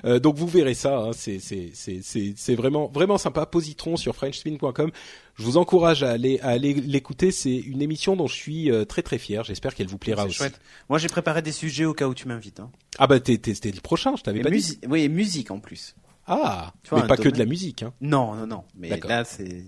Euh, 0.05 0.19
donc 0.19 0.37
vous 0.37 0.47
verrez 0.47 0.75
ça. 0.75 0.99
Hein, 0.99 1.11
c'est 1.15 1.39
c'est 1.39 1.71
c'est 1.73 2.01
c'est 2.03 2.35
c'est 2.37 2.55
vraiment 2.55 2.89
vraiment 2.93 3.17
sympa. 3.17 3.47
Positron 3.47 3.97
sur 3.97 4.15
FrenchSpin.com. 4.15 4.91
Je 5.37 5.43
vous 5.43 5.57
encourage 5.57 6.03
à 6.03 6.11
aller 6.11 6.39
à 6.41 6.49
aller 6.49 6.75
l'écouter. 6.75 7.31
C'est 7.31 7.57
une 7.57 7.81
émission 7.81 8.15
dont 8.15 8.27
je 8.27 8.37
suis 8.37 8.71
euh, 8.71 8.85
très 8.85 9.01
très 9.01 9.17
fier. 9.17 9.43
J'espère 9.43 9.75
qu'elle 9.75 9.89
vous 9.89 9.99
plaira 9.99 10.27
aussi. 10.27 10.35
Chouette. 10.35 10.61
Moi 10.91 10.99
j'ai 10.99 11.09
préparé 11.09 11.41
des 11.41 11.53
sujets 11.53 11.87
au 11.87 11.95
cas 11.95 12.09
où 12.09 12.15
tu 12.15 12.29
m'invites. 12.29 12.61
Hein. 12.61 12.71
Ah 12.99 13.07
bah 13.07 13.21
t'es 13.21 13.39
t'es 13.39 13.71
le 13.71 13.81
prochain. 13.81 14.17
Je 14.17 14.23
t'avais 14.23 14.43
pas 14.43 14.51
dit. 14.51 14.79
Oui 14.87 15.09
musique 15.09 15.51
en 15.51 15.61
plus. 15.61 15.95
Ah, 16.27 16.73
mais 16.93 17.07
pas 17.07 17.17
que 17.17 17.29
de 17.29 17.39
la 17.39 17.45
musique. 17.45 17.83
Hein. 17.83 17.93
Non, 18.01 18.35
non, 18.35 18.47
non. 18.47 18.65
Mais 18.77 18.99
là, 19.01 19.25
c'est 19.25 19.65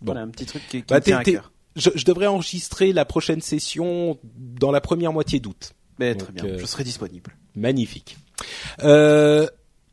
bon. 0.00 0.16
un 0.16 0.28
petit 0.28 0.46
truc 0.46 0.62
qui, 0.68 0.82
qui 0.82 0.84
bah, 0.88 1.00
tient 1.00 1.18
à 1.18 1.24
cœur. 1.24 1.52
Je, 1.76 1.90
je, 1.94 2.04
devrais 2.04 2.26
enregistrer 2.26 2.92
la 2.92 3.04
prochaine 3.04 3.40
session 3.40 4.18
dans 4.24 4.72
la 4.72 4.80
première 4.80 5.12
moitié 5.12 5.38
d'août. 5.38 5.72
Très 6.00 6.14
bien, 6.14 6.44
euh, 6.44 6.58
je 6.58 6.66
serai 6.66 6.84
disponible. 6.84 7.36
Magnifique. 7.54 8.16
Euh, 8.82 9.46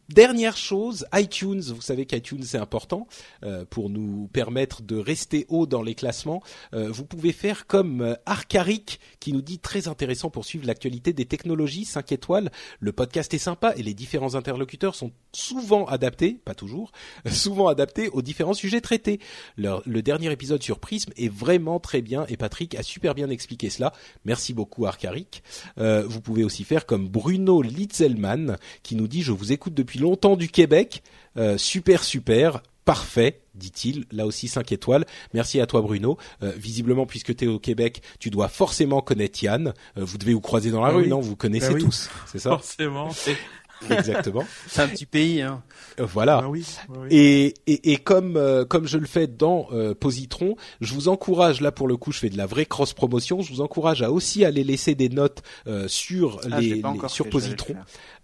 Dernière 0.09 0.55
chose, 0.55 1.05
iTunes, 1.13 1.59
vous 1.59 1.81
savez 1.81 2.05
qu'iTunes 2.05 2.43
c'est 2.43 2.57
important 2.57 3.07
euh, 3.43 3.65
pour 3.69 3.89
nous 3.89 4.29
permettre 4.31 4.81
de 4.81 4.95
rester 4.95 5.45
haut 5.49 5.65
dans 5.65 5.81
les 5.81 5.95
classements. 5.95 6.41
Euh, 6.73 6.89
vous 6.89 7.03
pouvez 7.03 7.33
faire 7.33 7.67
comme 7.67 7.99
euh, 7.99 8.13
Arcaric 8.25 9.01
qui 9.19 9.33
nous 9.33 9.41
dit 9.41 9.59
très 9.59 9.89
intéressant 9.89 10.29
pour 10.29 10.45
suivre 10.45 10.65
l'actualité 10.65 11.11
des 11.11 11.25
technologies 11.25 11.83
5 11.83 12.13
étoiles. 12.13 12.51
Le 12.79 12.93
podcast 12.93 13.33
est 13.33 13.37
sympa 13.37 13.73
et 13.75 13.83
les 13.83 13.93
différents 13.93 14.35
interlocuteurs 14.35 14.95
sont 14.95 15.11
souvent 15.33 15.83
adaptés, 15.87 16.39
pas 16.45 16.55
toujours, 16.55 16.93
souvent 17.29 17.67
adaptés 17.67 18.07
aux 18.07 18.21
différents 18.21 18.53
sujets 18.53 18.79
traités. 18.79 19.19
Le, 19.57 20.01
dernier 20.01 20.31
épisode 20.31 20.63
sur 20.63 20.79
Prism 20.79 21.11
est 21.17 21.27
vraiment 21.27 21.81
très 21.81 22.01
bien 22.01 22.25
et 22.29 22.37
Patrick 22.37 22.75
a 22.75 22.83
super 22.83 23.13
bien 23.13 23.29
expliqué 23.29 23.69
cela. 23.69 23.91
Merci 24.23 24.53
beaucoup 24.53 24.85
Arcaric. 24.85 25.43
vous 25.75 26.21
pouvez 26.21 26.45
aussi 26.45 26.63
faire 26.63 26.85
comme 26.85 27.09
Bruno 27.09 27.61
Litzelman 27.61 28.55
qui 28.83 28.95
nous 28.95 29.09
dit 29.09 29.21
je 29.21 29.33
vous 29.33 29.51
écoute 29.51 29.73
depuis 29.73 29.96
longtemps 29.99 30.35
du 30.35 30.49
Québec. 30.49 31.03
Euh, 31.37 31.57
super, 31.57 32.03
super. 32.03 32.61
Parfait, 32.85 33.41
dit-il. 33.53 34.05
Là 34.11 34.25
aussi 34.25 34.47
5 34.47 34.71
étoiles. 34.71 35.05
Merci 35.33 35.59
à 35.59 35.65
toi 35.65 35.81
Bruno. 35.81 36.17
Euh, 36.41 36.53
visiblement, 36.55 37.05
puisque 37.05 37.35
tu 37.35 37.45
es 37.45 37.47
au 37.47 37.59
Québec, 37.59 38.01
tu 38.19 38.29
dois 38.29 38.47
forcément 38.47 39.01
connaître 39.01 39.43
Yann. 39.43 39.73
Euh, 39.97 40.05
vous 40.05 40.17
devez 40.17 40.33
vous 40.33 40.41
croiser 40.41 40.71
dans 40.71 40.81
la 40.81 40.87
ah 40.87 40.91
rue, 40.91 41.07
non? 41.07 41.19
Vous 41.19 41.35
connaissez 41.35 41.73
bah 41.73 41.79
tous, 41.79 42.09
c'est 42.25 42.39
ça? 42.39 42.51
Forcément. 42.51 43.09
Exactement. 43.89 44.45
C'est 44.67 44.81
un 44.81 44.87
petit 44.87 45.05
pays. 45.05 45.41
Hein. 45.41 45.63
Euh, 45.99 46.05
voilà. 46.05 46.41
Ah 46.43 46.49
oui, 46.49 46.65
Et, 47.09 47.53
et, 47.67 47.91
et, 47.91 47.97
comme 47.97 48.37
euh, 48.37 48.65
comme 48.65 48.87
je 48.87 48.97
le 48.97 49.05
fais 49.05 49.27
dans 49.27 49.67
euh, 49.71 49.93
Positron, 49.93 50.55
je 50.81 50.93
vous 50.93 51.07
encourage 51.07 51.61
là 51.61 51.71
pour 51.71 51.87
le 51.87 51.97
coup, 51.97 52.11
je 52.11 52.19
fais 52.19 52.29
de 52.29 52.37
la 52.37 52.45
vraie 52.45 52.65
cross 52.65 52.93
promotion. 52.93 53.41
Je 53.41 53.51
vous 53.51 53.61
encourage 53.61 54.01
à 54.01 54.11
aussi 54.11 54.45
aller 54.45 54.63
laisser 54.63 54.95
des 54.95 55.09
notes 55.09 55.43
sur 55.87 56.39
ah, 56.51 56.59
les, 56.59 56.81
sur 57.07 57.29
Positron, 57.29 57.75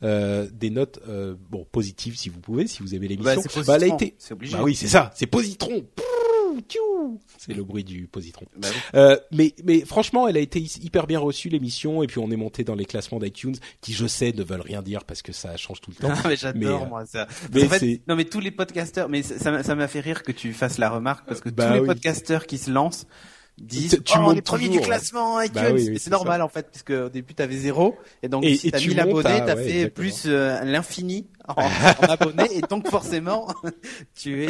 des 0.02 0.70
notes 0.70 1.00
bon 1.50 1.66
positives 1.72 2.18
si 2.18 2.30
vous 2.30 2.40
pouvez, 2.40 2.68
si 2.68 2.82
vous 2.82 2.96
aimez 2.96 3.08
l'émission. 3.08 3.42
Bah, 3.56 3.62
bah, 3.68 3.76
elle 3.78 3.92
a 3.92 3.96
été. 3.96 4.16
Bah 4.52 4.60
oui, 4.64 4.76
c'est 4.76 4.88
ça. 4.88 5.12
C'est 5.16 5.28
Positron. 5.28 5.84
C'est 7.38 7.54
le 7.54 7.64
bruit 7.64 7.84
du 7.84 8.08
positron. 8.08 8.46
Bah 8.58 8.68
euh, 8.96 9.18
mais, 9.32 9.54
mais 9.64 9.82
franchement, 9.86 10.28
elle 10.28 10.38
a 10.38 10.40
été 10.40 10.60
hyper 10.82 11.08
bien 11.08 11.20
reçue 11.20 11.50
l'émission 11.50 12.04
et 12.04 12.08
puis 12.08 12.20
on 12.20 12.30
est 12.32 12.36
monté 12.36 12.64
dans 12.64 12.76
les 12.76 12.86
classements 12.86 13.20
d'iTunes 13.20 13.56
qui, 13.82 13.94
je 13.94 14.08
sais, 14.08 14.32
ne 14.32 14.44
veulent 14.44 14.62
rien 14.62 14.82
dire 14.82 15.04
parce 15.04 15.22
que 15.22 15.32
ça 15.32 15.58
change 15.58 15.82
tout 15.82 15.92
le 15.92 15.98
temps. 15.98 16.14
mais 16.28 16.36
j'adore 16.36 16.88
moi 16.88 17.06
ça. 17.06 17.28
Mais 17.54 17.66
en 17.66 17.70
fait, 17.70 18.02
non 18.08 18.16
mais 18.16 18.26
tous 18.26 18.40
les 18.40 18.52
podcasteurs, 18.52 19.10
mais 19.10 19.24
ça 19.24 19.76
m'a 19.76 19.88
fait 19.88 20.00
rire 20.00 20.24
que 20.24 20.32
tu 20.32 20.54
fasses 20.54 20.78
la 20.78 20.90
remarque 20.90 21.28
parce 21.28 21.42
que 21.42 21.50
bah 21.50 21.68
tous 21.68 21.74
les 21.74 21.86
podcasteurs 21.86 22.46
qui 22.46 22.58
se 22.58 22.72
lancent 22.72 23.06
disent 23.60 24.02
tu, 24.04 24.18
oh, 24.18 24.24
on 24.26 24.36
est 24.36 24.42
premier 24.42 24.70
du 24.70 24.80
classement 24.80 25.40
iTunes. 25.42 25.62
Bah 25.62 25.98
c'est 25.98 26.10
normal 26.10 26.42
en 26.42 26.50
fait 26.50 26.70
puisque 26.70 26.92
au 26.92 27.10
début 27.10 27.34
t'avais 27.34 27.58
zéro 27.58 27.96
et 28.22 28.30
donc 28.30 28.44
et, 28.44 28.56
si 28.56 28.72
t'as 28.72 28.80
mis 28.80 28.94
l'abonné 28.94 29.42
t'as 29.46 29.56
fait 29.56 29.90
plus 29.90 30.24
euh, 30.26 30.64
l'infini 30.64 31.28
en, 31.48 31.64
en 31.64 32.06
abonné 32.10 32.46
et 32.52 32.62
donc 32.62 32.90
forcément 32.90 33.48
tu 34.16 34.46
es. 34.46 34.48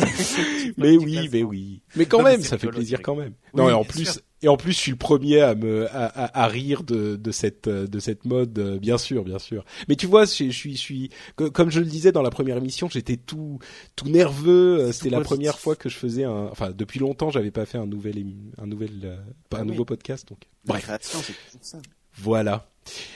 mais 0.77 0.95
oui, 0.97 1.29
mais 1.31 1.43
oui. 1.43 1.81
Mais 1.95 2.05
quand 2.05 2.21
même, 2.21 2.41
ça 2.41 2.57
fait 2.57 2.67
plaisir 2.67 3.01
quand 3.01 3.15
même. 3.15 3.33
non 3.53 3.69
et 3.69 3.73
en 3.73 3.83
plus. 3.83 4.21
Et 4.43 4.49
en 4.49 4.57
plus, 4.57 4.73
je 4.73 4.77
suis 4.77 4.91
le 4.91 4.97
premier 4.97 5.39
à 5.39 5.55
me 5.55 5.87
à, 5.95 6.43
à, 6.43 6.47
rire 6.47 6.83
de, 6.83 7.15
de 7.15 7.31
cette 7.31 7.69
de 7.69 7.99
cette 7.99 8.25
mode, 8.25 8.59
euh, 8.59 8.77
bien 8.77 8.97
sûr, 8.97 9.23
bien 9.23 9.39
sûr. 9.39 9.63
Mais 9.87 9.95
tu 9.95 10.05
vois, 10.05 10.25
je, 10.25 10.45
je 10.45 10.49
suis 10.51 10.75
je 10.75 10.81
suis 10.81 11.09
comme 11.35 11.71
je 11.71 11.79
le 11.79 11.85
disais 11.85 12.11
dans 12.11 12.21
la 12.21 12.29
première 12.29 12.57
émission, 12.57 12.89
j'étais 12.89 13.15
tout 13.15 13.59
tout 13.95 14.09
nerveux. 14.09 14.79
Euh, 14.79 14.91
c'était 14.91 15.09
la 15.09 15.21
première 15.21 15.57
fois 15.57 15.77
que 15.77 15.87
je 15.87 15.95
faisais 15.95 16.25
un, 16.25 16.49
enfin 16.51 16.71
depuis 16.71 16.99
longtemps, 16.99 17.29
j'avais 17.29 17.51
pas 17.51 17.65
fait 17.65 17.77
un 17.77 17.87
nouvel 17.87 18.21
un 18.57 18.67
nouvel 18.67 18.91
euh, 19.05 19.17
pas 19.49 19.59
un 19.59 19.61
ah 19.61 19.65
nouveau 19.65 19.85
podcast, 19.85 20.27
donc. 20.27 20.39
Bref. 20.65 20.89
c'est 21.01 21.63
ça. 21.63 21.79
Voilà. 22.15 22.67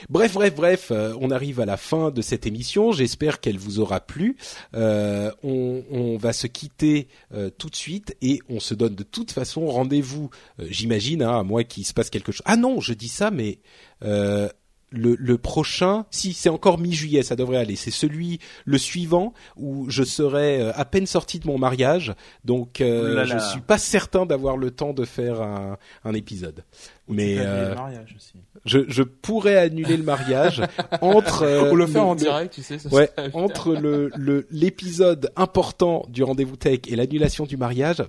Bref, 0.08 0.34
bref, 0.34 0.54
bref, 0.54 0.88
euh, 0.90 1.14
on 1.20 1.30
arrive 1.30 1.60
à 1.60 1.66
la 1.66 1.76
fin 1.76 2.10
de 2.10 2.22
cette 2.22 2.46
émission. 2.46 2.92
J'espère 2.92 3.40
qu'elle 3.40 3.58
vous 3.58 3.80
aura 3.80 4.00
plu. 4.00 4.36
Euh, 4.74 5.30
on, 5.42 6.16
va 6.18 6.32
se 6.32 6.46
quitter 6.46 7.08
euh, 7.34 7.50
tout 7.50 7.68
de 7.68 7.76
suite 7.76 8.16
et 8.22 8.40
on 8.48 8.60
se 8.60 8.74
donne 8.74 8.94
de 8.94 9.02
toute 9.02 9.30
façon 9.30 9.66
rendez-vous. 9.66 10.30
J'imagine, 10.58 11.22
hein, 11.22 11.38
à 11.38 11.42
moins 11.42 11.64
qu'il 11.64 11.84
se 11.84 11.94
passe 11.94 12.10
quelque 12.10 12.32
chose. 12.32 12.42
Ah 12.44 12.56
non, 12.56 12.80
je 12.80 12.92
dis 12.92 13.08
ça, 13.08 13.30
mais 13.30 13.60
le, 14.00 14.50
le, 14.90 15.38
prochain, 15.38 16.06
si 16.10 16.32
c'est 16.32 16.48
encore 16.48 16.78
mi-juillet, 16.78 17.22
ça 17.22 17.36
devrait 17.36 17.58
aller. 17.58 17.76
C'est 17.76 17.90
celui, 17.90 18.40
le 18.64 18.78
suivant, 18.78 19.34
où 19.56 19.88
je 19.90 20.02
serai 20.02 20.70
à 20.70 20.84
peine 20.84 21.06
sorti 21.06 21.38
de 21.38 21.46
mon 21.46 21.58
mariage, 21.58 22.14
donc 22.44 22.76
je 22.78 23.34
ne 23.34 23.50
suis 23.50 23.60
pas 23.60 23.78
certain 23.78 24.26
d'avoir 24.26 24.56
le 24.56 24.70
temps 24.70 24.94
de 24.94 25.04
faire 25.04 25.42
un, 25.42 25.76
un 26.04 26.14
épisode. 26.14 26.64
Mais 27.08 27.36
euh, 27.38 27.74
mariage 27.74 28.14
aussi. 28.16 28.34
Je, 28.64 28.80
je 28.88 29.02
pourrais 29.02 29.56
annuler 29.56 29.96
le 29.96 30.02
mariage 30.02 30.62
entre 31.00 31.42
euh, 31.42 31.70
ou 31.70 31.76
le 31.76 31.86
faire 31.86 32.06
en 32.06 32.14
direct, 32.14 32.54
tu 32.54 32.62
sais. 32.62 32.78
Ça 32.78 32.88
ouais, 32.90 33.10
entre 33.32 33.74
le 33.74 34.46
l'épisode 34.50 35.30
important 35.36 36.04
du 36.08 36.22
rendez-vous 36.22 36.56
tech 36.56 36.80
et 36.86 36.96
l'annulation 36.96 37.44
du 37.44 37.56
mariage. 37.56 38.02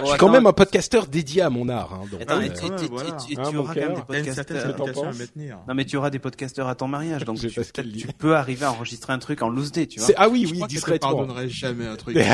Je 0.00 0.06
suis 0.06 0.18
quand 0.18 0.30
même 0.30 0.46
un 0.46 0.52
podcasteur 0.52 1.06
dédié 1.06 1.42
à 1.42 1.50
mon 1.50 1.68
art. 1.68 1.92
Hein, 1.94 2.04
donc, 2.10 2.22
Attends, 2.22 2.38
euh, 2.38 2.42
et 2.42 2.50
tu, 2.52 2.66
tu- 2.76 2.90
voilà. 2.90 3.12
tu- 3.12 3.34
tu 3.34 3.40
Hein, 3.40 3.50
mon 3.52 3.58
auras 3.60 3.74
quand 3.74 3.80
même 3.80 3.94
des 3.94 4.02
podcasteurs. 4.02 4.76
Non 5.68 5.74
mais 5.74 5.84
tu 5.84 5.96
auras 5.96 6.10
des 6.10 6.18
podcasteurs 6.18 6.68
à 6.68 6.74
ton 6.74 6.88
mariage, 6.88 7.24
donc 7.24 7.38
Je 7.38 7.48
tu, 7.48 7.62
tu 7.98 8.06
peux 8.18 8.36
arriver 8.36 8.64
à 8.64 8.72
enregistrer 8.72 9.12
un 9.12 9.18
truc 9.18 9.42
en 9.42 9.48
loose 9.48 9.72
day, 9.72 9.86
tu 9.86 10.00
vois. 10.00 10.10
ah 10.16 10.28
oui, 10.28 10.44
Je 10.46 10.50
oui, 10.52 10.56
crois 10.58 10.68
qu'elle 10.68 10.68
te 10.68 10.74
discrètement. 10.74 11.08
pardonnerait 11.16 11.48
jamais 11.48 11.86
un 11.86 11.96
truc. 11.96 12.16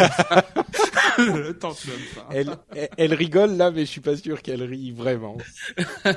Tente 1.60 1.84
même 1.86 1.96
pas. 2.14 2.28
Elle, 2.32 2.50
elle, 2.76 2.88
elle 2.96 3.14
rigole 3.14 3.56
là, 3.56 3.70
mais 3.70 3.80
je 3.80 3.90
suis 3.90 4.00
pas 4.00 4.16
sûr 4.16 4.40
qu'elle 4.42 4.62
rit 4.62 4.92
vraiment. 4.92 5.36
Hein. 6.04 6.14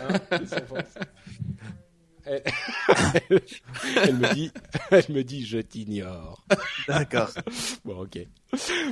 elle, 3.30 4.16
me 4.16 4.34
dit, 4.34 4.52
elle 4.92 5.06
me 5.10 5.24
dit, 5.24 5.46
je 5.46 5.60
t'ignore. 5.60 6.44
D'accord. 6.88 7.30
Bon, 7.86 8.02
ok. 8.02 8.20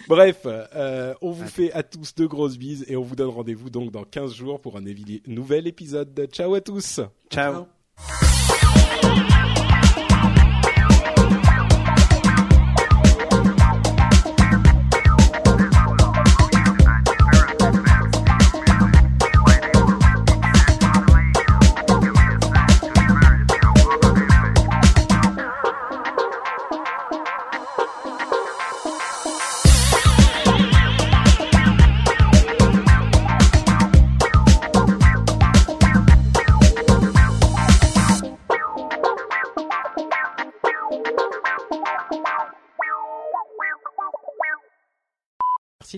Bref, 0.08 0.42
euh, 0.46 1.14
on 1.22 1.32
vous 1.32 1.48
fait 1.48 1.72
à 1.74 1.84
tous 1.84 2.16
de 2.16 2.26
grosses 2.26 2.58
bises 2.58 2.86
et 2.88 2.96
on 2.96 3.04
vous 3.04 3.16
donne 3.16 3.30
rendez-vous 3.30 3.70
donc 3.70 3.92
dans 3.92 4.04
15 4.04 4.34
jours 4.34 4.60
pour 4.60 4.78
un 4.78 4.84
nouvel 5.28 5.68
épisode. 5.68 6.28
Ciao 6.32 6.56
à 6.56 6.62
tous. 6.62 7.02
Ciao. 7.30 7.68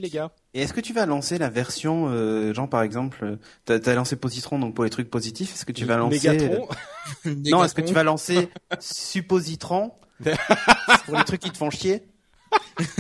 Les 0.02 0.10
gars. 0.10 0.32
Et 0.54 0.62
est-ce 0.62 0.74
que 0.74 0.82
tu 0.82 0.94
vas 0.94 1.06
lancer 1.06 1.38
la 1.38 1.50
version, 1.50 2.08
euh, 2.10 2.54
genre 2.54 2.70
par 2.70 2.82
exemple, 2.82 3.38
t'as 3.66 3.80
as 3.86 3.94
lancé 3.96 4.16
Positron 4.16 4.60
donc 4.60 4.76
pour 4.76 4.84
les 4.84 4.90
trucs 4.90 5.10
positifs, 5.10 5.54
est-ce 5.54 5.66
que 5.66 5.72
tu 5.72 5.86
vas 5.86 5.98
lancer 5.98 6.30
Mégatron. 6.30 6.68
Non, 7.26 7.64
est-ce 7.64 7.74
que 7.74 7.82
tu 7.82 7.94
vas 7.94 8.04
lancer 8.04 8.50
Suppositron 8.80 9.92
pour 11.06 11.18
les 11.18 11.24
trucs 11.24 11.42
qui 11.42 11.52
te 11.52 11.58
font 11.58 11.70
chier? 11.70 12.04